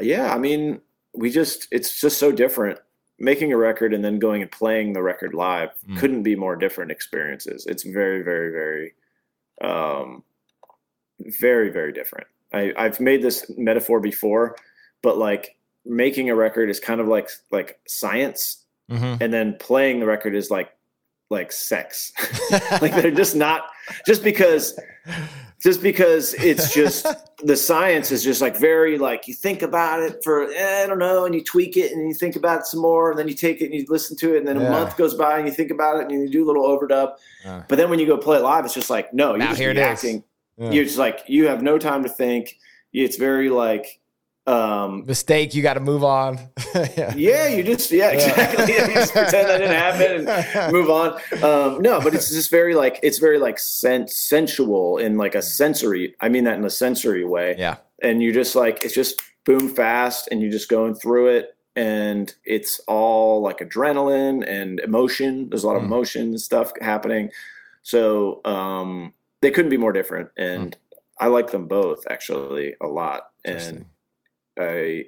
yeah, 0.00 0.34
I 0.34 0.38
mean, 0.38 0.80
we 1.14 1.30
just 1.30 1.68
it's 1.70 2.00
just 2.00 2.18
so 2.18 2.32
different. 2.32 2.78
Making 3.18 3.52
a 3.52 3.56
record 3.56 3.92
and 3.94 4.04
then 4.04 4.18
going 4.18 4.42
and 4.42 4.50
playing 4.50 4.92
the 4.92 5.02
record 5.02 5.34
live 5.34 5.70
Mm. 5.88 5.98
couldn't 5.98 6.22
be 6.22 6.36
more 6.36 6.56
different 6.56 6.90
experiences. 6.90 7.66
It's 7.66 7.82
very, 7.82 8.22
very, 8.22 8.50
very, 8.52 8.94
um, 9.60 10.22
very, 11.20 11.70
very 11.70 11.92
different. 11.92 12.26
I, 12.52 12.72
I've 12.76 13.00
made 13.00 13.22
this 13.22 13.50
metaphor 13.56 14.00
before, 14.00 14.56
but 15.02 15.18
like 15.18 15.56
making 15.84 16.30
a 16.30 16.34
record 16.34 16.70
is 16.70 16.80
kind 16.80 17.00
of 17.00 17.08
like 17.08 17.28
like 17.50 17.78
science 17.86 18.64
Mhm. 18.90 19.20
and 19.20 19.32
then 19.32 19.56
playing 19.58 20.00
the 20.00 20.06
record 20.06 20.34
is 20.34 20.50
like 20.50 20.70
like 21.30 21.50
sex 21.52 22.12
like 22.80 22.94
they're 22.94 23.10
just 23.10 23.36
not 23.36 23.66
just 24.06 24.22
because 24.24 24.78
just 25.60 25.82
because 25.82 26.34
it's 26.34 26.72
just 26.74 27.06
the 27.44 27.56
science 27.56 28.10
is 28.12 28.22
just 28.22 28.40
like 28.40 28.56
very 28.58 28.96
like 28.98 29.26
you 29.28 29.34
think 29.34 29.62
about 29.62 30.00
it 30.00 30.22
for 30.22 30.44
eh, 30.52 30.84
i 30.84 30.86
don't 30.86 30.98
know 30.98 31.24
and 31.24 31.34
you 31.34 31.42
tweak 31.42 31.76
it 31.76 31.92
and 31.92 32.08
you 32.08 32.14
think 32.14 32.36
about 32.36 32.60
it 32.60 32.66
some 32.66 32.80
more 32.80 33.10
and 33.10 33.18
then 33.18 33.28
you 33.28 33.34
take 33.34 33.60
it 33.60 33.66
and 33.66 33.74
you 33.74 33.84
listen 33.88 34.16
to 34.16 34.34
it 34.34 34.38
and 34.38 34.46
then 34.48 34.60
Yeah. 34.60 34.68
a 34.68 34.70
month 34.70 34.96
goes 34.96 35.14
by 35.14 35.38
and 35.38 35.46
you 35.48 35.52
think 35.54 35.70
about 35.70 35.96
it 36.00 36.02
and 36.02 36.10
you 36.12 36.28
do 36.28 36.44
a 36.44 36.46
little 36.46 36.64
overdub 36.64 37.14
Uh. 37.44 37.62
but 37.68 37.76
then 37.76 37.90
when 37.90 37.98
you 37.98 38.06
go 38.06 38.16
play 38.16 38.36
it 38.38 38.42
live 38.42 38.64
it's 38.64 38.74
just 38.74 38.90
like 38.90 39.12
no 39.12 39.30
you're 39.30 39.38
Now 39.38 39.48
just 39.48 39.60
here 39.60 39.70
it 39.70 39.76
is. 39.76 39.82
reacting 39.82 40.24
Yeah. 40.56 40.70
you're 40.70 40.84
just 40.84 40.98
like 40.98 41.20
you 41.26 41.46
have 41.48 41.62
no 41.62 41.78
time 41.78 42.02
to 42.04 42.08
think 42.08 42.56
it's 42.92 43.16
very 43.16 43.50
like 43.50 44.00
um 44.48 45.04
Mistake, 45.06 45.54
you 45.54 45.62
got 45.62 45.74
to 45.74 45.80
move 45.80 46.02
on. 46.02 46.38
yeah. 46.74 47.14
yeah, 47.16 47.46
you 47.48 47.62
just 47.62 47.90
yeah, 47.90 48.10
exactly. 48.10 48.72
you 48.72 48.94
just 48.94 49.12
pretend 49.12 49.48
that 49.48 49.58
didn't 49.58 49.76
happen 49.76 50.28
and 50.28 50.72
move 50.78 50.88
on. 50.90 51.12
Um, 51.42 51.82
no, 51.82 52.00
but 52.00 52.14
it's 52.14 52.30
just 52.30 52.50
very 52.50 52.74
like 52.74 52.98
it's 53.02 53.18
very 53.18 53.38
like 53.38 53.58
sen- 53.58 54.08
sensual 54.08 54.96
in 54.98 55.16
like 55.18 55.34
a 55.34 55.42
sensory. 55.42 56.14
I 56.20 56.28
mean 56.28 56.44
that 56.44 56.56
in 56.58 56.64
a 56.64 56.70
sensory 56.70 57.24
way. 57.24 57.56
Yeah. 57.58 57.76
And 58.02 58.22
you 58.22 58.32
just 58.32 58.54
like 58.56 58.84
it's 58.84 58.94
just 58.94 59.20
boom 59.44 59.68
fast, 59.68 60.28
and 60.30 60.40
you're 60.40 60.50
just 60.52 60.68
going 60.68 60.94
through 60.94 61.28
it, 61.28 61.56
and 61.76 62.34
it's 62.44 62.80
all 62.88 63.42
like 63.42 63.58
adrenaline 63.58 64.44
and 64.48 64.80
emotion. 64.80 65.48
There's 65.50 65.64
a 65.64 65.66
lot 65.66 65.76
of 65.76 65.82
Mm. 65.82 65.86
emotion 65.86 66.22
and 66.28 66.40
stuff 66.40 66.72
happening. 66.80 67.30
So 67.82 68.40
um, 68.44 69.12
they 69.40 69.50
couldn't 69.50 69.70
be 69.70 69.76
more 69.78 69.92
different, 69.92 70.30
and 70.36 70.76
I 71.18 71.26
like 71.26 71.50
them 71.50 71.66
both 71.66 72.06
actually 72.08 72.76
a 72.80 72.86
lot. 72.86 73.28
And. 73.44 73.84
I, 74.58 75.04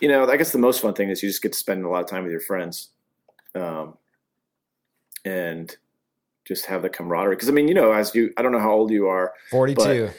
you 0.00 0.08
know, 0.08 0.28
I 0.28 0.36
guess 0.36 0.52
the 0.52 0.58
most 0.58 0.80
fun 0.80 0.94
thing 0.94 1.10
is 1.10 1.22
you 1.22 1.28
just 1.28 1.42
get 1.42 1.52
to 1.52 1.58
spend 1.58 1.84
a 1.84 1.88
lot 1.88 2.02
of 2.02 2.08
time 2.08 2.22
with 2.22 2.32
your 2.32 2.40
friends, 2.40 2.88
um, 3.54 3.96
and 5.24 5.74
just 6.44 6.66
have 6.66 6.82
the 6.82 6.88
camaraderie. 6.88 7.36
Because 7.36 7.48
I 7.48 7.52
mean, 7.52 7.68
you 7.68 7.74
know, 7.74 7.92
as 7.92 8.14
you, 8.14 8.32
I 8.36 8.42
don't 8.42 8.52
know 8.52 8.58
how 8.60 8.72
old 8.72 8.90
you 8.90 9.06
are. 9.06 9.32
42. 9.50 10.10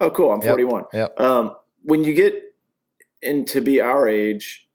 Oh, 0.00 0.10
cool. 0.10 0.30
I'm 0.30 0.40
Yep. 0.40 0.48
41. 0.48 0.84
Yep. 0.92 1.20
Um, 1.20 1.56
when 1.82 2.04
you 2.04 2.14
get 2.14 2.54
into 3.22 3.60
be 3.60 3.80
our 3.80 4.06
age, 4.08 4.68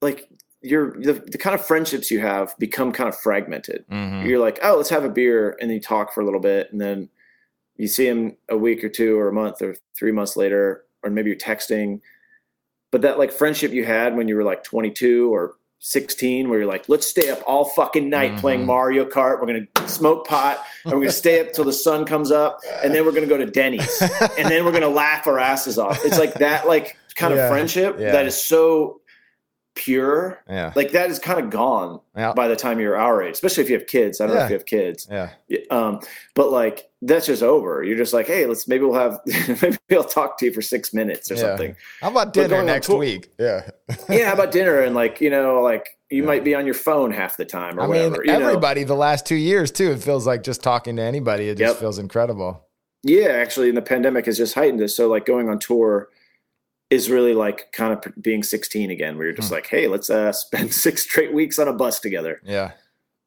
like 0.00 0.28
you're 0.62 0.92
the, 1.00 1.14
the 1.14 1.38
kind 1.38 1.54
of 1.54 1.66
friendships 1.66 2.10
you 2.10 2.20
have 2.20 2.56
become 2.58 2.92
kind 2.92 3.08
of 3.08 3.16
fragmented. 3.18 3.84
Mhm. 3.90 4.26
You're 4.26 4.38
like, 4.38 4.60
oh, 4.62 4.76
let's 4.76 4.88
have 4.90 5.04
a 5.04 5.08
beer, 5.10 5.56
and 5.60 5.68
then 5.68 5.74
you 5.76 5.80
talk 5.80 6.14
for 6.14 6.20
a 6.20 6.24
little 6.24 6.40
bit, 6.40 6.70
and 6.72 6.80
then 6.80 7.08
you 7.76 7.88
see 7.88 8.06
him 8.06 8.36
a 8.48 8.56
week 8.56 8.84
or 8.84 8.88
two 8.88 9.18
or 9.18 9.28
a 9.28 9.32
month 9.32 9.60
or 9.60 9.74
three 9.96 10.12
months 10.12 10.36
later, 10.36 10.84
or 11.02 11.10
maybe 11.10 11.30
you're 11.30 11.38
texting. 11.38 12.00
But 12.90 13.02
that 13.02 13.18
like 13.18 13.32
friendship 13.32 13.72
you 13.72 13.84
had 13.84 14.16
when 14.16 14.28
you 14.28 14.36
were 14.36 14.44
like 14.44 14.64
22 14.64 15.32
or 15.32 15.54
16, 15.84 16.48
where 16.48 16.60
you're 16.60 16.68
like, 16.68 16.88
let's 16.88 17.06
stay 17.06 17.28
up 17.30 17.40
all 17.46 17.64
fucking 17.64 18.08
night 18.08 18.38
playing 18.38 18.62
Mhm. 18.62 18.66
Mario 18.66 19.04
Kart. 19.04 19.40
We're 19.40 19.46
gonna 19.46 19.88
smoke 19.88 20.26
pot, 20.28 20.64
and 20.84 20.92
we're 20.92 21.00
gonna 21.00 21.10
stay 21.10 21.40
up 21.40 21.52
till 21.52 21.64
the 21.64 21.72
sun 21.72 22.04
comes 22.04 22.30
up, 22.30 22.60
and 22.84 22.94
then 22.94 23.04
we're 23.04 23.10
gonna 23.12 23.26
go 23.26 23.36
to 23.38 23.46
Denny's, 23.46 24.00
and 24.38 24.48
then 24.48 24.64
we're 24.64 24.70
gonna 24.72 24.88
laugh 24.88 25.26
our 25.26 25.38
asses 25.40 25.78
off. 25.78 26.04
It's 26.04 26.18
like 26.18 26.34
that, 26.34 26.68
like 26.68 26.96
kind 27.16 27.34
Yeah, 27.34 27.44
of 27.46 27.50
friendship 27.50 27.96
yeah. 27.98 28.12
that 28.12 28.26
is 28.26 28.40
so 28.40 29.00
pure. 29.74 30.42
Yeah. 30.48 30.72
Like 30.74 30.92
that 30.92 31.10
is 31.10 31.18
kind 31.18 31.40
of 31.40 31.50
gone 31.50 32.00
Yeah. 32.16 32.32
by 32.34 32.48
the 32.48 32.56
time 32.56 32.78
you're 32.80 32.96
our 32.96 33.22
age, 33.22 33.32
especially 33.34 33.64
if 33.64 33.70
you 33.70 33.78
have 33.78 33.86
kids. 33.86 34.20
I 34.20 34.26
don't 34.26 34.36
know 34.36 34.42
if 34.44 34.50
you 34.50 34.56
have 34.56 34.66
kids. 34.66 35.08
Yeah. 35.10 35.30
Um, 35.70 36.00
but 36.34 36.50
like 36.50 36.90
that's 37.00 37.26
just 37.26 37.42
over. 37.42 37.82
You're 37.82 37.96
just 37.96 38.12
like, 38.12 38.26
hey, 38.26 38.46
let's 38.46 38.68
maybe 38.68 38.84
we'll 38.84 38.94
have 39.00 39.18
maybe 39.62 39.78
I'll 39.92 40.04
talk 40.04 40.38
to 40.38 40.46
you 40.46 40.52
for 40.52 40.62
six 40.62 40.92
minutes 40.92 41.30
or 41.30 41.34
Yeah. 41.34 41.40
something. 41.40 41.76
How 42.00 42.10
about 42.10 42.32
dinner 42.32 42.62
next 42.62 42.86
tour- 42.86 42.98
week? 42.98 43.30
Yeah. 43.38 43.68
yeah, 44.08 44.26
how 44.26 44.34
about 44.34 44.52
dinner 44.52 44.80
and 44.80 44.94
like 44.94 45.20
you 45.20 45.30
know 45.30 45.62
like 45.62 45.96
you 46.10 46.22
Yeah. 46.22 46.28
might 46.28 46.44
be 46.44 46.54
on 46.54 46.66
your 46.66 46.74
phone 46.74 47.10
half 47.10 47.36
the 47.38 47.44
time 47.46 47.78
or 47.78 47.82
I 47.82 47.86
mean, 47.86 48.10
whatever. 48.12 48.24
know? 48.24 48.46
everybody 48.48 48.84
the 48.84 48.94
last 48.94 49.24
two 49.26 49.36
years 49.36 49.70
too. 49.70 49.90
It 49.92 50.02
feels 50.02 50.26
like 50.26 50.42
just 50.42 50.62
talking 50.62 50.96
to 50.96 51.02
anybody. 51.02 51.48
It 51.48 51.56
just 51.58 51.74
Yep. 51.74 51.80
feels 51.80 51.98
incredible. 51.98 52.66
Yeah, 53.04 53.28
actually, 53.30 53.68
and 53.68 53.76
the 53.76 53.82
pandemic 53.82 54.26
has 54.26 54.36
just 54.36 54.54
heightened 54.54 54.78
this. 54.78 54.94
So, 54.96 55.08
like, 55.08 55.24
going 55.26 55.48
on 55.48 55.58
tour 55.58 56.08
is 56.92 57.08
really 57.10 57.34
like 57.34 57.72
kind 57.72 57.92
of 57.92 58.22
being 58.22 58.42
16 58.42 58.90
again, 58.90 59.16
where 59.16 59.26
you're 59.26 59.34
just 59.36 59.48
Hmm. 59.48 59.54
like, 59.54 59.66
hey, 59.66 59.88
let's 59.88 60.10
uh, 60.10 60.32
spend 60.44 60.72
six 60.72 61.02
straight 61.02 61.32
weeks 61.32 61.58
on 61.58 61.66
a 61.68 61.72
bus 61.72 62.00
together, 62.00 62.40
Yeah. 62.44 62.72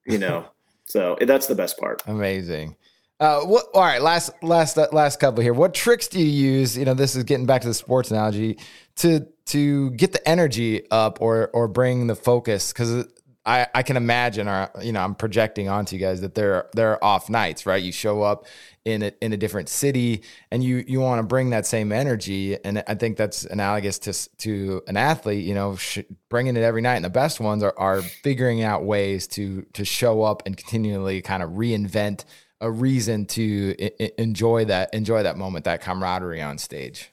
you 0.06 0.18
know? 0.18 0.46
so 0.86 1.18
that's 1.22 1.48
the 1.48 1.56
best 1.56 1.78
part. 1.78 2.02
Amazing. 2.06 2.76
Uh, 3.20 3.40
what? 3.42 3.66
All 3.74 3.82
right, 3.82 4.02
last 4.02 4.30
last 4.44 4.78
uh, 4.78 4.88
last 4.92 5.22
couple 5.22 5.42
here. 5.42 5.54
What 5.54 5.74
tricks 5.74 6.10
do 6.10 6.20
you 6.20 6.26
use? 6.26 6.78
You 6.78 6.84
know, 6.84 6.94
this 6.94 7.16
is 7.16 7.24
getting 7.24 7.46
back 7.46 7.62
to 7.62 7.68
the 7.70 7.74
sports 7.74 8.12
analogy 8.12 8.58
to 8.98 9.26
to 9.48 9.92
get 9.92 10.12
the 10.12 10.28
energy 10.28 10.84
up 10.92 11.22
or 11.22 11.50
or 11.54 11.70
bring 11.70 12.08
the 12.08 12.16
focus 12.16 12.74
because 12.74 13.06
I 13.46 13.68
I 13.76 13.84
can 13.84 13.98
imagine 13.98 14.48
or 14.48 14.70
you 14.82 14.92
know 14.92 15.02
I'm 15.02 15.16
projecting 15.16 15.70
onto 15.70 15.96
you 15.96 16.00
guys 16.00 16.22
that 16.22 16.36
there 16.36 16.68
there 16.74 16.94
are 16.94 17.04
off 17.04 17.30
nights, 17.30 17.66
right? 17.66 17.82
You 17.82 17.92
show 17.92 18.22
up 18.24 18.46
in 18.86 19.02
a, 19.04 19.12
in 19.22 19.34
a 19.34 19.38
different 19.38 19.70
city 19.70 20.24
and 20.52 20.64
you 20.64 20.84
you 20.88 21.00
want 21.00 21.20
to 21.20 21.24
bring 21.24 21.52
that 21.52 21.66
same 21.66 21.92
energy 21.92 22.58
and 22.64 22.84
I 22.88 22.96
think 22.96 23.18
that's 23.18 23.46
analogous 23.46 24.00
to 24.00 24.14
to 24.38 24.82
an 24.88 24.98
athlete. 24.98 25.46
You 25.46 25.54
know, 25.54 25.76
sh- 25.76 26.00
bringing 26.30 26.58
it 26.58 26.62
every 26.62 26.82
night. 26.82 26.96
And 26.96 27.06
the 27.06 27.10
best 27.10 27.40
ones 27.40 27.64
are 27.64 27.74
are 27.78 28.02
figuring 28.02 28.64
out 28.64 28.84
ways 28.84 29.28
to 29.30 29.64
to 29.74 29.86
show 29.86 30.24
up 30.24 30.44
and 30.46 30.56
continually 30.58 31.22
kind 31.22 31.44
of 31.44 31.52
reinvent 31.52 32.26
a 32.62 32.72
reason 32.72 33.26
to 33.26 33.76
I- 34.00 34.12
enjoy 34.18 34.66
that 34.66 34.94
enjoy 34.94 35.24
that 35.24 35.38
moment, 35.38 35.66
that 35.66 35.82
camaraderie 35.82 36.42
on 36.42 36.58
stage. 36.58 37.12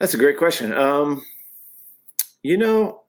That's 0.00 0.14
a 0.14 0.18
great 0.18 0.36
question. 0.38 0.72
Um, 0.74 1.24
you 2.42 2.58
know, 2.58 3.03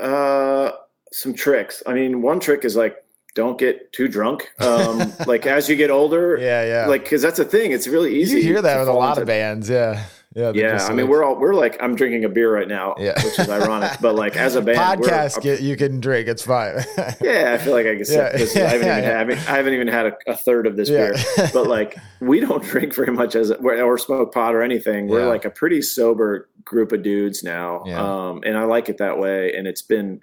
uh, 0.00 0.72
some 1.12 1.34
tricks. 1.34 1.82
I 1.86 1.92
mean, 1.94 2.22
one 2.22 2.40
trick 2.40 2.64
is 2.64 2.76
like, 2.76 2.96
don't 3.34 3.58
get 3.58 3.92
too 3.92 4.08
drunk. 4.08 4.50
Um, 4.60 5.12
like 5.26 5.46
as 5.46 5.68
you 5.68 5.76
get 5.76 5.90
older, 5.90 6.36
Yeah, 6.40 6.64
yeah. 6.64 6.86
like, 6.86 7.08
cause 7.08 7.22
that's 7.22 7.38
a 7.38 7.44
thing. 7.44 7.72
It's 7.72 7.86
really 7.88 8.14
easy. 8.14 8.36
you 8.38 8.42
hear 8.42 8.62
that 8.62 8.78
with 8.78 8.88
a 8.88 8.92
lot 8.92 9.10
into- 9.10 9.22
of 9.22 9.26
bands. 9.28 9.70
Yeah, 9.70 10.04
yeah. 10.34 10.52
Yeah, 10.54 10.86
I 10.88 10.92
mean, 10.92 11.08
we're 11.08 11.24
all 11.24 11.36
we're 11.38 11.54
like 11.54 11.76
I'm 11.82 11.94
drinking 11.94 12.24
a 12.24 12.28
beer 12.28 12.52
right 12.52 12.68
now, 12.68 12.94
Yeah. 12.98 13.14
which 13.24 13.38
is 13.38 13.48
ironic. 13.48 13.92
But 14.00 14.14
like 14.14 14.36
as 14.36 14.54
a 14.54 14.60
band, 14.62 15.00
we're- 15.00 15.10
podcast. 15.18 15.44
you- 15.44 15.66
you 15.66 15.76
can 15.76 16.00
drink. 16.00 16.28
It's 16.28 16.42
fine. 16.42 16.76
Yeah, 17.20 17.52
I 17.54 17.58
feel 17.58 17.72
like 17.72 17.86
I 17.86 17.94
can 17.96 18.04
sip 18.04 18.32
Yeah, 18.32 18.38
this. 18.38 18.54
yeah, 18.56 18.64
I 18.64 18.68
haven't 18.68 18.86
yeah, 18.86 18.98
even 18.98 19.04
had, 19.04 19.14
I 19.14 19.18
haven't, 19.18 19.38
I 19.38 19.56
haven't 19.56 19.74
even 19.74 19.88
had 19.88 20.06
a, 20.06 20.16
a 20.28 20.36
third 20.36 20.66
of 20.66 20.76
this 20.76 20.88
beer. 20.90 21.14
But 21.52 21.66
like, 21.68 21.96
we 22.20 22.40
don't 22.40 22.62
drink 22.72 22.94
very 22.94 23.12
much 23.12 23.34
as 23.36 23.50
or 23.50 23.98
smoke 23.98 24.32
pot 24.34 24.54
or 24.54 24.62
anything. 24.62 25.08
We're 25.08 25.28
like 25.28 25.44
a 25.44 25.50
pretty 25.50 25.82
sober 25.82 26.48
group 26.64 26.92
of 26.92 27.02
dudes 27.02 27.42
now, 27.42 27.80
um, 27.84 28.42
and 28.44 28.56
I 28.56 28.64
like 28.64 28.88
it 28.88 28.98
that 28.98 29.18
way. 29.18 29.52
And 29.54 29.66
it's 29.66 29.82
been 29.82 30.20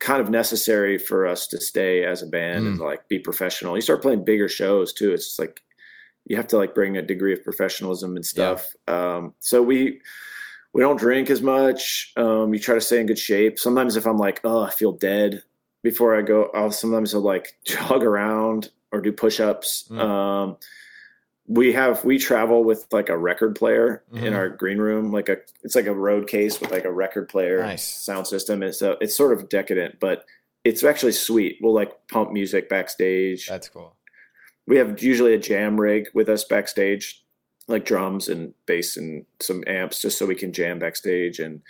kind 0.00 0.20
of 0.20 0.30
necessary 0.30 0.96
for 0.96 1.26
us 1.26 1.48
to 1.48 1.60
stay 1.60 2.04
as 2.04 2.22
a 2.22 2.26
band 2.26 2.64
Mm. 2.64 2.68
and 2.68 2.78
like 2.78 3.08
be 3.08 3.18
professional. 3.18 3.74
You 3.76 3.80
start 3.82 4.00
playing 4.00 4.24
bigger 4.24 4.48
shows 4.48 4.92
too. 4.92 5.12
It's 5.12 5.24
just 5.26 5.38
like 5.40 5.60
you 6.28 6.36
have 6.36 6.46
to 6.48 6.56
like 6.56 6.74
bring 6.74 6.96
a 6.96 7.02
degree 7.02 7.32
of 7.32 7.42
professionalism 7.42 8.14
and 8.16 8.24
stuff. 8.24 8.74
Um, 8.86 9.34
so 9.40 9.62
we 9.62 10.00
we 10.74 10.82
don't 10.82 10.98
drink 10.98 11.30
as 11.30 11.42
much. 11.42 12.12
Um, 12.16 12.52
you 12.54 12.60
try 12.60 12.74
to 12.74 12.80
stay 12.80 13.00
in 13.00 13.06
good 13.06 13.18
shape. 13.18 13.58
Sometimes 13.58 13.96
if 13.96 14.06
I'm 14.06 14.18
like, 14.18 14.40
oh, 14.44 14.62
I 14.62 14.70
feel 14.70 14.92
dead 14.92 15.42
before 15.82 16.14
I 16.16 16.22
go, 16.22 16.50
I'll 16.54 16.70
sometimes 16.70 17.14
I'll 17.14 17.22
like 17.22 17.56
jog 17.64 18.04
around 18.04 18.70
or 18.92 19.00
do 19.00 19.10
push-ups. 19.12 19.88
Mm. 19.90 19.98
Um, 20.00 20.56
we 21.46 21.72
have 21.72 22.04
we 22.04 22.18
travel 22.18 22.62
with 22.62 22.86
like 22.92 23.08
a 23.08 23.16
record 23.16 23.56
player 23.56 24.02
Mhm. 24.12 24.22
in 24.22 24.34
our 24.34 24.50
green 24.50 24.76
room, 24.78 25.10
like 25.12 25.30
a 25.30 25.38
it's 25.62 25.74
like 25.74 25.86
a 25.86 25.94
road 25.94 26.26
case 26.28 26.60
with 26.60 26.70
like 26.70 26.84
a 26.84 26.92
record 26.92 27.28
player 27.30 27.60
Nice. 27.62 27.84
sound 27.86 28.26
system. 28.26 28.62
And 28.62 28.74
so 28.74 28.96
it's 29.00 29.16
sort 29.16 29.32
of 29.32 29.48
decadent, 29.48 29.98
but 29.98 30.26
it's 30.64 30.84
actually 30.84 31.12
sweet. 31.12 31.56
We'll 31.62 31.72
like 31.72 31.92
pump 32.08 32.32
music 32.32 32.68
backstage 32.68 33.46
That's 33.48 33.68
cool. 33.70 33.96
We 34.68 34.76
have 34.76 35.02
usually 35.02 35.34
a 35.34 35.38
jam 35.38 35.80
rig 35.80 36.08
with 36.14 36.28
us 36.28 36.44
backstage 36.44 37.24
like 37.66 37.84
drums 37.84 38.28
and 38.28 38.54
bass 38.66 38.96
and 38.96 39.24
some 39.40 39.62
amps 39.66 40.00
just 40.00 40.16
so 40.18 40.24
we 40.26 40.34
can 40.34 40.52
jam 40.52 40.78
backstage 40.78 41.38
and 41.38 41.60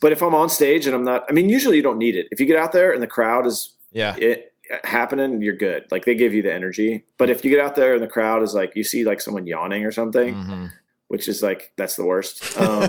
but 0.00 0.12
if 0.12 0.22
i'm 0.22 0.34
on 0.34 0.48
stage 0.48 0.86
and 0.86 0.94
i'm 0.94 1.02
not 1.04 1.24
i 1.28 1.32
mean 1.32 1.48
usually 1.48 1.76
you 1.76 1.82
don't 1.82 1.98
need 1.98 2.14
it. 2.16 2.26
If 2.30 2.38
you 2.40 2.46
get 2.46 2.56
out 2.58 2.72
there 2.72 2.92
and 2.92 3.02
the 3.02 3.06
crowd 3.18 3.46
is 3.46 3.74
Yeah, 3.92 4.14
it 4.16 4.52
happening 4.84 5.42
you're 5.42 5.56
good. 5.56 5.82
Like 5.90 6.04
they 6.04 6.14
give 6.14 6.32
you 6.32 6.42
the 6.42 6.52
energy. 6.54 7.02
But 7.18 7.28
if 7.30 7.44
you 7.44 7.50
get 7.50 7.58
out 7.58 7.74
there 7.74 7.94
and 7.94 8.02
the 8.02 8.06
crowd 8.16 8.40
is 8.44 8.54
like 8.54 8.70
you 8.76 8.84
see 8.84 9.02
like 9.04 9.20
someone 9.20 9.46
yawning 9.46 9.84
or 9.84 9.90
something 9.92 10.34
Mhm. 10.34 10.70
which 11.08 11.26
is 11.28 11.42
like 11.42 11.72
that's 11.76 11.96
the 11.96 12.04
worst. 12.04 12.36
Um, 12.60 12.88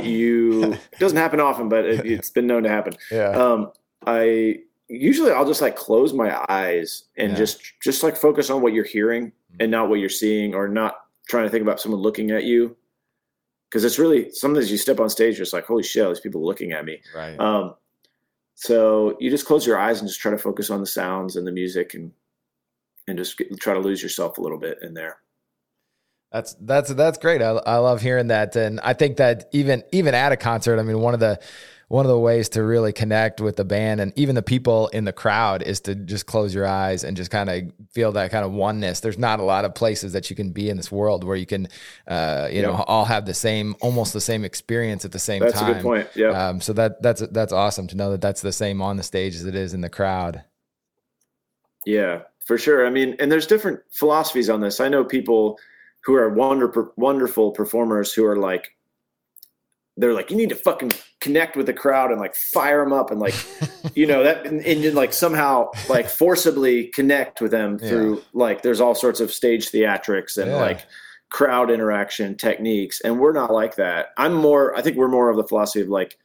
you 0.00 0.72
it 0.74 0.98
doesn't 0.98 1.18
happen 1.18 1.40
often 1.40 1.68
but 1.68 1.84
it, 1.84 2.06
it's 2.06 2.30
been 2.30 2.46
known 2.46 2.62
to 2.64 2.68
happen. 2.68 2.94
Yeah, 3.10 3.30
um 3.30 3.72
i 4.06 4.56
usually 4.90 5.30
i'll 5.30 5.46
just 5.46 5.62
like 5.62 5.76
close 5.76 6.12
my 6.12 6.44
eyes 6.48 7.04
and 7.16 7.32
Yeah. 7.32 7.38
just 7.38 7.60
just 7.80 8.02
like 8.02 8.16
focus 8.16 8.50
on 8.50 8.60
what 8.60 8.72
you're 8.72 8.84
hearing 8.84 9.32
and 9.60 9.70
not 9.70 9.88
what 9.88 10.00
you're 10.00 10.08
seeing 10.08 10.54
or 10.54 10.68
not 10.68 10.96
trying 11.28 11.44
to 11.44 11.50
think 11.50 11.62
about 11.62 11.80
someone 11.80 12.00
looking 12.00 12.30
at 12.32 12.44
you 12.44 12.76
because 13.68 13.84
it's 13.84 13.98
really 14.00 14.30
sometimes 14.32 14.70
you 14.70 14.76
step 14.76 14.98
on 14.98 15.08
stage 15.08 15.36
you're 15.36 15.44
just 15.44 15.52
like 15.52 15.64
holy 15.66 15.82
shit 15.84 16.02
all 16.04 16.10
these 16.10 16.20
people 16.20 16.44
looking 16.44 16.72
at 16.72 16.84
me 16.84 17.00
right. 17.14 17.38
um 17.38 17.74
so 18.56 19.16
you 19.20 19.30
just 19.30 19.46
close 19.46 19.66
your 19.66 19.78
eyes 19.78 20.00
and 20.00 20.08
just 20.08 20.20
try 20.20 20.30
to 20.30 20.38
focus 20.38 20.70
on 20.70 20.80
the 20.80 20.86
sounds 20.86 21.36
and 21.36 21.46
the 21.46 21.52
music 21.52 21.94
and 21.94 22.10
and 23.06 23.16
just 23.16 23.38
get, 23.38 23.48
try 23.60 23.72
to 23.74 23.80
lose 23.80 24.02
yourself 24.02 24.38
a 24.38 24.40
little 24.40 24.58
bit 24.58 24.78
in 24.82 24.92
there 24.92 25.18
That's 26.32 26.54
that's 26.60 26.94
that's 26.94 27.18
great. 27.18 27.42
I, 27.42 27.50
I 27.50 27.76
love 27.78 28.00
hearing 28.00 28.28
that, 28.28 28.54
and 28.56 28.78
I 28.80 28.92
think 28.92 29.16
that 29.16 29.48
even 29.52 29.82
even 29.92 30.14
at 30.14 30.32
a 30.32 30.36
concert, 30.36 30.78
I 30.78 30.82
mean, 30.82 31.00
one 31.00 31.14
of 31.14 31.20
the 31.20 31.40
one 31.90 32.06
of 32.06 32.08
the 32.08 32.18
ways 32.18 32.48
to 32.50 32.62
really 32.62 32.92
connect 32.92 33.40
with 33.40 33.56
the 33.56 33.64
band 33.64 34.00
and 34.00 34.12
even 34.14 34.36
the 34.36 34.42
people 34.42 34.86
in 34.88 35.04
the 35.04 35.12
crowd 35.12 35.60
is 35.60 35.80
to 35.80 35.92
just 35.96 36.24
close 36.24 36.54
your 36.54 36.64
eyes 36.64 37.02
and 37.02 37.16
just 37.16 37.32
kind 37.32 37.50
of 37.50 37.64
feel 37.90 38.12
that 38.12 38.30
kind 38.30 38.44
of 38.44 38.52
oneness. 38.52 39.00
There's 39.00 39.18
not 39.18 39.40
a 39.40 39.42
lot 39.42 39.64
of 39.64 39.74
places 39.74 40.12
that 40.12 40.30
you 40.30 40.36
can 40.36 40.52
be 40.52 40.70
in 40.70 40.76
this 40.76 40.92
world 40.92 41.24
where 41.24 41.34
you 41.34 41.46
can, 41.46 41.66
uh, 42.06 42.48
you 42.48 42.62
know, 42.62 42.74
all 42.86 43.04
have 43.06 43.26
the 43.26 43.34
same, 43.34 43.74
almost 43.80 44.12
the 44.12 44.20
same 44.20 44.44
experience 44.44 45.04
at 45.04 45.10
the 45.10 45.18
same 45.18 45.40
that's 45.40 45.54
time. 45.54 45.66
That's 45.66 45.80
a 45.80 45.82
good 45.82 45.88
point 45.88 46.08
yeah 46.14 46.28
Um, 46.28 46.60
so 46.60 46.72
that 46.74 47.02
that's 47.02 47.22
that's 47.32 47.52
awesome 47.52 47.88
to 47.88 47.96
know 47.96 48.12
that 48.12 48.20
that's 48.20 48.40
the 48.40 48.52
same 48.52 48.80
on 48.80 48.96
the 48.96 49.02
stage 49.02 49.34
as 49.34 49.44
it 49.44 49.56
is 49.56 49.74
in 49.74 49.80
the 49.80 49.90
crowd. 49.90 50.44
Yeah, 51.84 52.20
for 52.46 52.56
sure. 52.56 52.86
I 52.86 52.90
mean, 52.90 53.16
and 53.18 53.32
there's 53.32 53.48
different 53.48 53.80
philosophies 53.90 54.48
on 54.48 54.60
this. 54.60 54.78
I 54.78 54.88
know 54.88 55.02
people 55.02 55.58
who 56.04 56.14
are 56.14 56.28
wonder, 56.28 56.92
wonderful 56.96 57.50
performers 57.52 58.12
who 58.12 58.24
are 58.24 58.36
like, 58.36 58.76
they're 59.96 60.14
like, 60.14 60.30
you 60.30 60.36
need 60.36 60.48
to 60.48 60.54
fucking 60.54 60.92
connect 61.20 61.56
with 61.56 61.66
the 61.66 61.74
crowd 61.74 62.10
and 62.10 62.20
like 62.20 62.34
fire 62.34 62.82
them 62.82 62.92
up 62.92 63.10
and 63.10 63.20
like, 63.20 63.34
you 63.94 64.06
know, 64.06 64.22
that 64.22 64.46
and, 64.46 64.62
and 64.64 64.94
like 64.94 65.12
somehow 65.12 65.70
like 65.90 66.08
forcibly 66.08 66.86
connect 66.88 67.40
with 67.42 67.50
them 67.50 67.78
Yeah. 67.82 67.88
through 67.88 68.22
like 68.32 68.62
there's 68.62 68.80
all 68.80 68.94
sorts 68.94 69.20
of 69.20 69.30
stage 69.32 69.70
theatrics 69.70 70.38
and 70.38 70.52
Yeah. 70.52 70.56
like 70.56 70.86
crowd 71.28 71.70
interaction 71.70 72.36
techniques. 72.36 73.00
And 73.02 73.20
we're 73.20 73.32
not 73.32 73.52
like 73.52 73.76
that. 73.76 74.08
I'm 74.16 74.32
more, 74.32 74.74
I 74.76 74.80
think 74.80 74.96
we're 74.96 75.08
more 75.08 75.28
of 75.28 75.36
the 75.36 75.44
philosophy 75.44 75.82
of 75.82 75.88
like, 75.88 76.16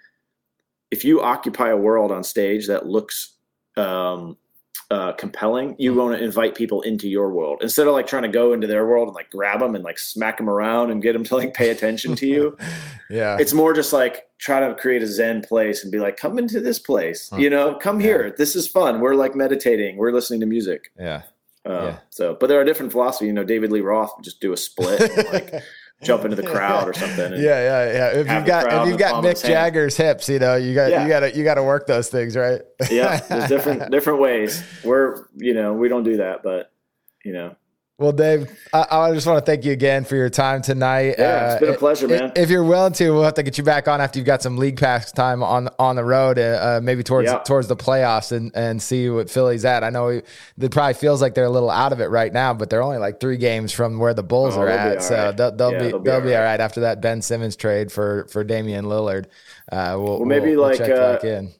if 0.89 1.03
you 1.03 1.21
occupy 1.21 1.69
a 1.69 1.77
world 1.77 2.11
on 2.11 2.23
stage 2.23 2.67
that 2.67 2.85
looks 2.85 3.33
um, 3.75 4.37
uh, 4.91 5.11
compelling, 5.13 5.75
you 5.79 5.91
Mm-hmm. 5.91 5.99
want 5.99 6.17
to 6.17 6.23
invite 6.23 6.53
people 6.55 6.81
into 6.83 7.07
your 7.09 7.31
world 7.31 7.59
instead 7.61 7.87
of 7.87 7.93
like 7.93 8.05
trying 8.07 8.23
to 8.23 8.29
go 8.29 8.53
into 8.53 8.67
their 8.67 8.85
world 8.85 9.07
and 9.07 9.15
like 9.15 9.29
grab 9.31 9.59
them 9.59 9.73
and 9.75 9.83
like 9.83 9.97
smack 9.97 10.37
them 10.37 10.47
around 10.49 10.91
and 10.91 11.01
get 11.01 11.13
them 11.13 11.23
to 11.23 11.35
like 11.35 11.53
pay 11.53 11.69
attention 11.69 12.15
to 12.15 12.27
you. 12.27 12.55
yeah, 13.09 13.37
It's 13.39 13.53
more 13.53 13.73
just 13.73 13.93
like 13.93 14.27
try 14.37 14.59
to 14.59 14.75
create 14.75 15.01
a 15.01 15.07
Zen 15.07 15.41
place 15.41 15.83
and 15.83 15.91
be 15.91 15.99
like, 15.99 16.17
come 16.17 16.37
into 16.37 16.59
this 16.59 16.77
place, 16.79 17.29
Huh. 17.31 17.37
you 17.37 17.49
know, 17.49 17.75
come 17.75 17.99
Yeah. 17.99 18.05
here. 18.07 18.35
This 18.37 18.55
is 18.55 18.67
fun. 18.67 18.99
We're 19.01 19.15
like 19.15 19.35
meditating. 19.35 19.97
We're 19.97 20.11
listening 20.11 20.39
to 20.41 20.45
music. 20.45 20.91
yeah. 20.99 21.21
Uh, 21.65 21.71
Yeah. 21.85 21.97
So, 22.11 22.37
but 22.39 22.47
there 22.47 22.59
are 22.59 22.63
different 22.63 22.91
philosophies. 22.91 23.25
You 23.27 23.33
know, 23.33 23.43
David 23.43 23.71
Lee 23.71 23.81
Roth 23.81 24.11
just 24.21 24.39
do 24.39 24.53
a 24.53 24.57
split 24.57 25.01
and 25.01 25.27
like 25.33 25.63
jump 26.03 26.23
into 26.23 26.35
the 26.35 26.43
crowd 26.51 26.87
or 26.87 26.93
something. 26.93 27.33
Yeah, 27.33 27.39
yeah, 27.39 27.91
yeah. 27.91 28.07
If 28.19 28.27
you've 28.31 28.45
got 28.45 28.81
if 28.83 28.89
you've 28.89 28.97
got 28.99 29.23
Mick 29.23 29.31
his 29.31 29.41
hand. 29.41 29.53
Jagger's 29.53 29.97
hips, 29.97 30.29
you 30.29 30.39
know, 30.39 30.55
you 30.55 30.73
got 30.75 30.91
Yeah. 30.91 31.03
you 31.03 31.09
got 31.09 31.19
to 31.21 31.35
you 31.35 31.43
got 31.43 31.55
to 31.55 31.63
work 31.63 31.87
those 31.87 32.09
things, 32.09 32.35
right? 32.35 32.61
yeah, 32.91 33.17
there's 33.21 33.47
different 33.49 33.91
different 33.91 34.19
ways. 34.19 34.63
We're 34.83 35.27
you 35.35 35.53
know 35.53 35.73
we 35.73 35.87
don't 35.89 36.03
do 36.03 36.17
that, 36.17 36.43
but 36.43 36.71
you 37.23 37.33
know 37.33 37.55
Well, 37.97 38.11
Dave, 38.11 38.51
I, 38.73 38.85
I, 38.91 39.13
just 39.13 39.25
want 39.25 39.39
to 39.39 39.49
thank 39.49 39.63
you 39.63 39.71
again 39.71 40.03
for 40.03 40.17
your 40.17 40.29
time 40.29 40.61
tonight. 40.61 41.15
Yeah, 41.17 41.53
it's 41.53 41.61
been 41.61 41.69
a 41.69 41.73
uh, 41.73 41.77
pleasure, 41.77 42.09
man. 42.09 42.33
If 42.35 42.49
you're 42.49 42.65
willing 42.65 42.91
to, 42.93 43.11
we'll 43.11 43.23
have 43.23 43.35
to 43.35 43.43
get 43.43 43.57
you 43.57 43.63
back 43.63 43.87
on 43.87 44.01
after 44.01 44.19
you've 44.19 44.25
got 44.25 44.41
some 44.41 44.57
league 44.57 44.77
pass 44.77 45.13
time 45.13 45.41
on 45.41 45.69
on 45.79 45.95
the 45.95 46.03
road, 46.03 46.37
uh, 46.37 46.41
uh 46.41 46.81
maybe 46.83 47.03
towards 47.03 47.27
yeah. 47.31 47.37
towards 47.37 47.69
the 47.69 47.75
playoffs, 47.77 48.33
and 48.33 48.51
and 48.53 48.81
see 48.81 49.09
what 49.09 49.29
Philly's 49.29 49.63
at. 49.63 49.85
I 49.85 49.91
know 49.91 50.09
it 50.09 50.25
probably 50.71 50.95
feels 50.95 51.21
like 51.21 51.35
they're 51.35 51.45
a 51.45 51.49
little 51.49 51.69
out 51.69 51.93
of 51.93 52.01
it 52.01 52.07
right 52.07 52.33
now, 52.33 52.53
but 52.53 52.69
they're 52.69 52.83
only 52.83 52.97
like 52.97 53.21
three 53.21 53.37
games 53.37 53.71
from 53.71 53.97
where 53.97 54.13
the 54.13 54.23
Bulls 54.23 54.57
oh, 54.57 54.63
are 54.63 54.67
at, 54.67 55.01
so 55.01 55.27
right. 55.27 55.37
they'll, 55.37 55.55
they'll 55.55 55.71
yeah, 55.71 55.79
be 55.79 55.87
they'll, 55.87 55.99
be, 55.99 56.03
they'll 56.03 56.15
all, 56.15 56.21
be 56.21 56.27
right. 56.31 56.35
all 56.35 56.43
right 56.43 56.59
after 56.59 56.81
that 56.81 56.99
Ben 56.99 57.21
Simmons 57.21 57.55
trade 57.55 57.93
for 57.93 58.27
for 58.29 58.43
Damian 58.43 58.85
Lillard. 58.85 59.27
Uh, 59.71 59.95
we'll, 59.97 60.17
well, 60.17 60.25
maybe 60.25 60.57
we'll, 60.57 60.63
like 60.63 60.79
we'll 60.79 60.89
check 60.89 60.97
back 60.97 61.23
in 61.23 61.53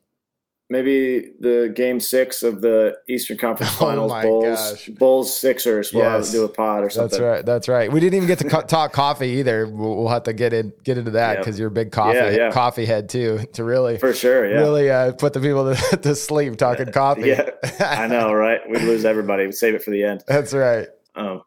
maybe 0.70 1.32
the 1.40 1.72
game 1.76 2.00
six 2.00 2.44
of 2.44 2.62
the 2.62 2.98
Eastern 3.08 3.38
Conference 3.38 3.72
oh 3.76 3.86
Finals, 3.86 4.12
oh 4.12 4.22
Bulls, 4.22 4.46
gosh. 4.46 4.90
Bulls 4.90 5.38
Sixers. 5.38 5.94
We'll 5.94 6.04
yes. 6.04 6.32
do 6.32 6.44
a 6.44 6.50
pod 6.50 6.84
or 6.84 6.90
something. 6.90 7.20
That's 7.20 7.22
right. 7.22 7.46
That's 7.46 7.68
right. 7.68 7.92
We 7.92 8.00
didn't 8.00 8.16
even 8.16 8.28
get 8.28 8.40
to 8.40 8.50
co- 8.50 8.62
talk 8.62 8.94
coffee 8.94 9.28
either. 9.28 9.68
We'll, 9.68 9.96
we'll, 9.96 10.10
have 10.10 10.24
to 10.24 10.34
get 10.34 10.54
in 10.54 10.74
get 10.84 10.98
into 10.98 11.12
that 11.12 11.38
because 11.38 11.56
yep. 11.56 11.60
you're 11.60 11.68
a 11.68 11.72
big 11.72 11.92
coffee 11.92 12.18
yeah, 12.18 12.30
yeah. 12.30 12.52
coffee 12.52 12.86
head 12.86 13.10
too. 13.10 13.40
To 13.54 13.64
really 13.64 13.98
for 13.98 14.14
sure, 14.14 14.50
yeah. 14.50 14.58
really 14.58 14.90
uh, 14.90 15.12
put 15.14 15.34
the 15.34 15.40
people 15.40 15.74
to, 15.74 15.98
to 16.02 16.16
sleep 16.16 16.58
talking 16.58 16.92
coffee. 16.92 17.30
Yeah, 17.30 17.50
I 17.80 18.08
know, 18.08 18.34
right? 18.34 18.62
We'd 18.70 18.82
lose 18.82 19.06
everybody. 19.06 19.46
We'd 19.46 19.56
save 19.56 19.76
it 19.76 19.84
for 19.84 19.92
the 19.92 20.04
end. 20.04 20.24
That's 20.28 20.54
right. 20.54 20.88
Um, 21.16 21.44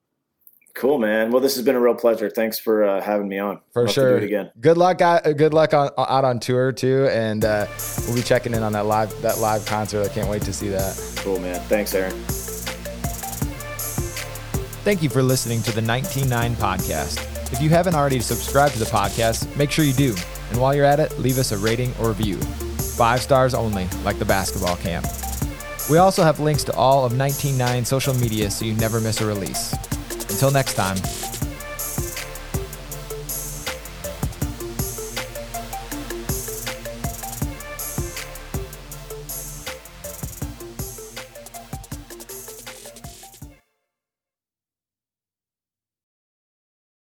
Cool, 0.79 0.99
man. 1.01 1.33
Well, 1.33 1.43
this 1.43 1.57
has 1.57 1.64
been 1.64 1.74
a 1.74 1.81
real 1.81 1.97
pleasure. 1.97 2.31
Thanks 2.31 2.57
for 2.57 2.85
uh, 2.85 3.01
having 3.01 3.26
me 3.26 3.41
on. 3.41 3.59
For 3.72 3.89
sure. 3.89 4.18
again. 4.18 4.53
Good 4.61 4.79
luck. 4.79 5.01
Out, 5.01 5.26
uh, 5.26 5.33
good 5.33 5.53
luck 5.53 5.74
on, 5.74 5.91
out 5.99 6.24
on 6.24 6.39
tour 6.39 6.70
too, 6.70 7.09
and 7.11 7.45
uh, 7.45 7.66
we'll 8.07 8.14
be 8.14 8.22
checking 8.22 8.55
in 8.55 8.62
on 8.62 8.70
that 8.74 8.87
live 8.87 9.11
that 9.22 9.39
live 9.39 9.66
concert. 9.66 10.09
I 10.09 10.14
can't 10.14 10.29
wait 10.29 10.43
to 10.43 10.53
see 10.53 10.68
that. 10.68 10.97
Cool, 11.16 11.41
man. 11.41 11.59
Thanks, 11.62 11.97
Aaron. 11.97 12.14
Thank 14.85 15.03
you 15.03 15.09
for 15.09 15.20
listening 15.20 15.62
to 15.62 15.72
the 15.72 15.81
199 15.81 16.55
podcast. 16.55 17.53
If 17.53 17.61
you 17.61 17.70
haven't 17.70 17.97
already 17.97 18.20
subscribed 18.20 18.74
to 18.74 18.79
the 18.79 18.85
podcast, 18.85 19.55
make 19.57 19.72
sure 19.72 19.85
you 19.85 19.93
do. 19.93 20.14
And 20.51 20.61
while 20.61 20.76
you're 20.76 20.85
at 20.85 21.01
it, 21.01 21.18
leave 21.18 21.39
us 21.39 21.51
a 21.51 21.59
rating 21.59 21.93
or 21.99 22.11
review. 22.11 22.37
Five 22.97 23.20
stars 23.20 23.53
only, 23.53 23.89
like 24.05 24.20
the 24.20 24.24
basketball 24.24 24.76
camp. 24.76 25.07
We 25.91 25.99
also 25.99 26.22
have 26.22 26.39
links 26.39 26.62
to 26.64 26.72
all 26.76 27.05
of 27.05 27.11
199 27.11 27.85
social 27.85 28.14
media 28.14 28.49
so 28.49 28.64
you 28.64 28.74
never 28.74 29.01
miss 29.01 29.20
a 29.20 29.26
release. 29.26 29.74
Until 30.31 30.51
next 30.51 30.74
time, 30.74 30.97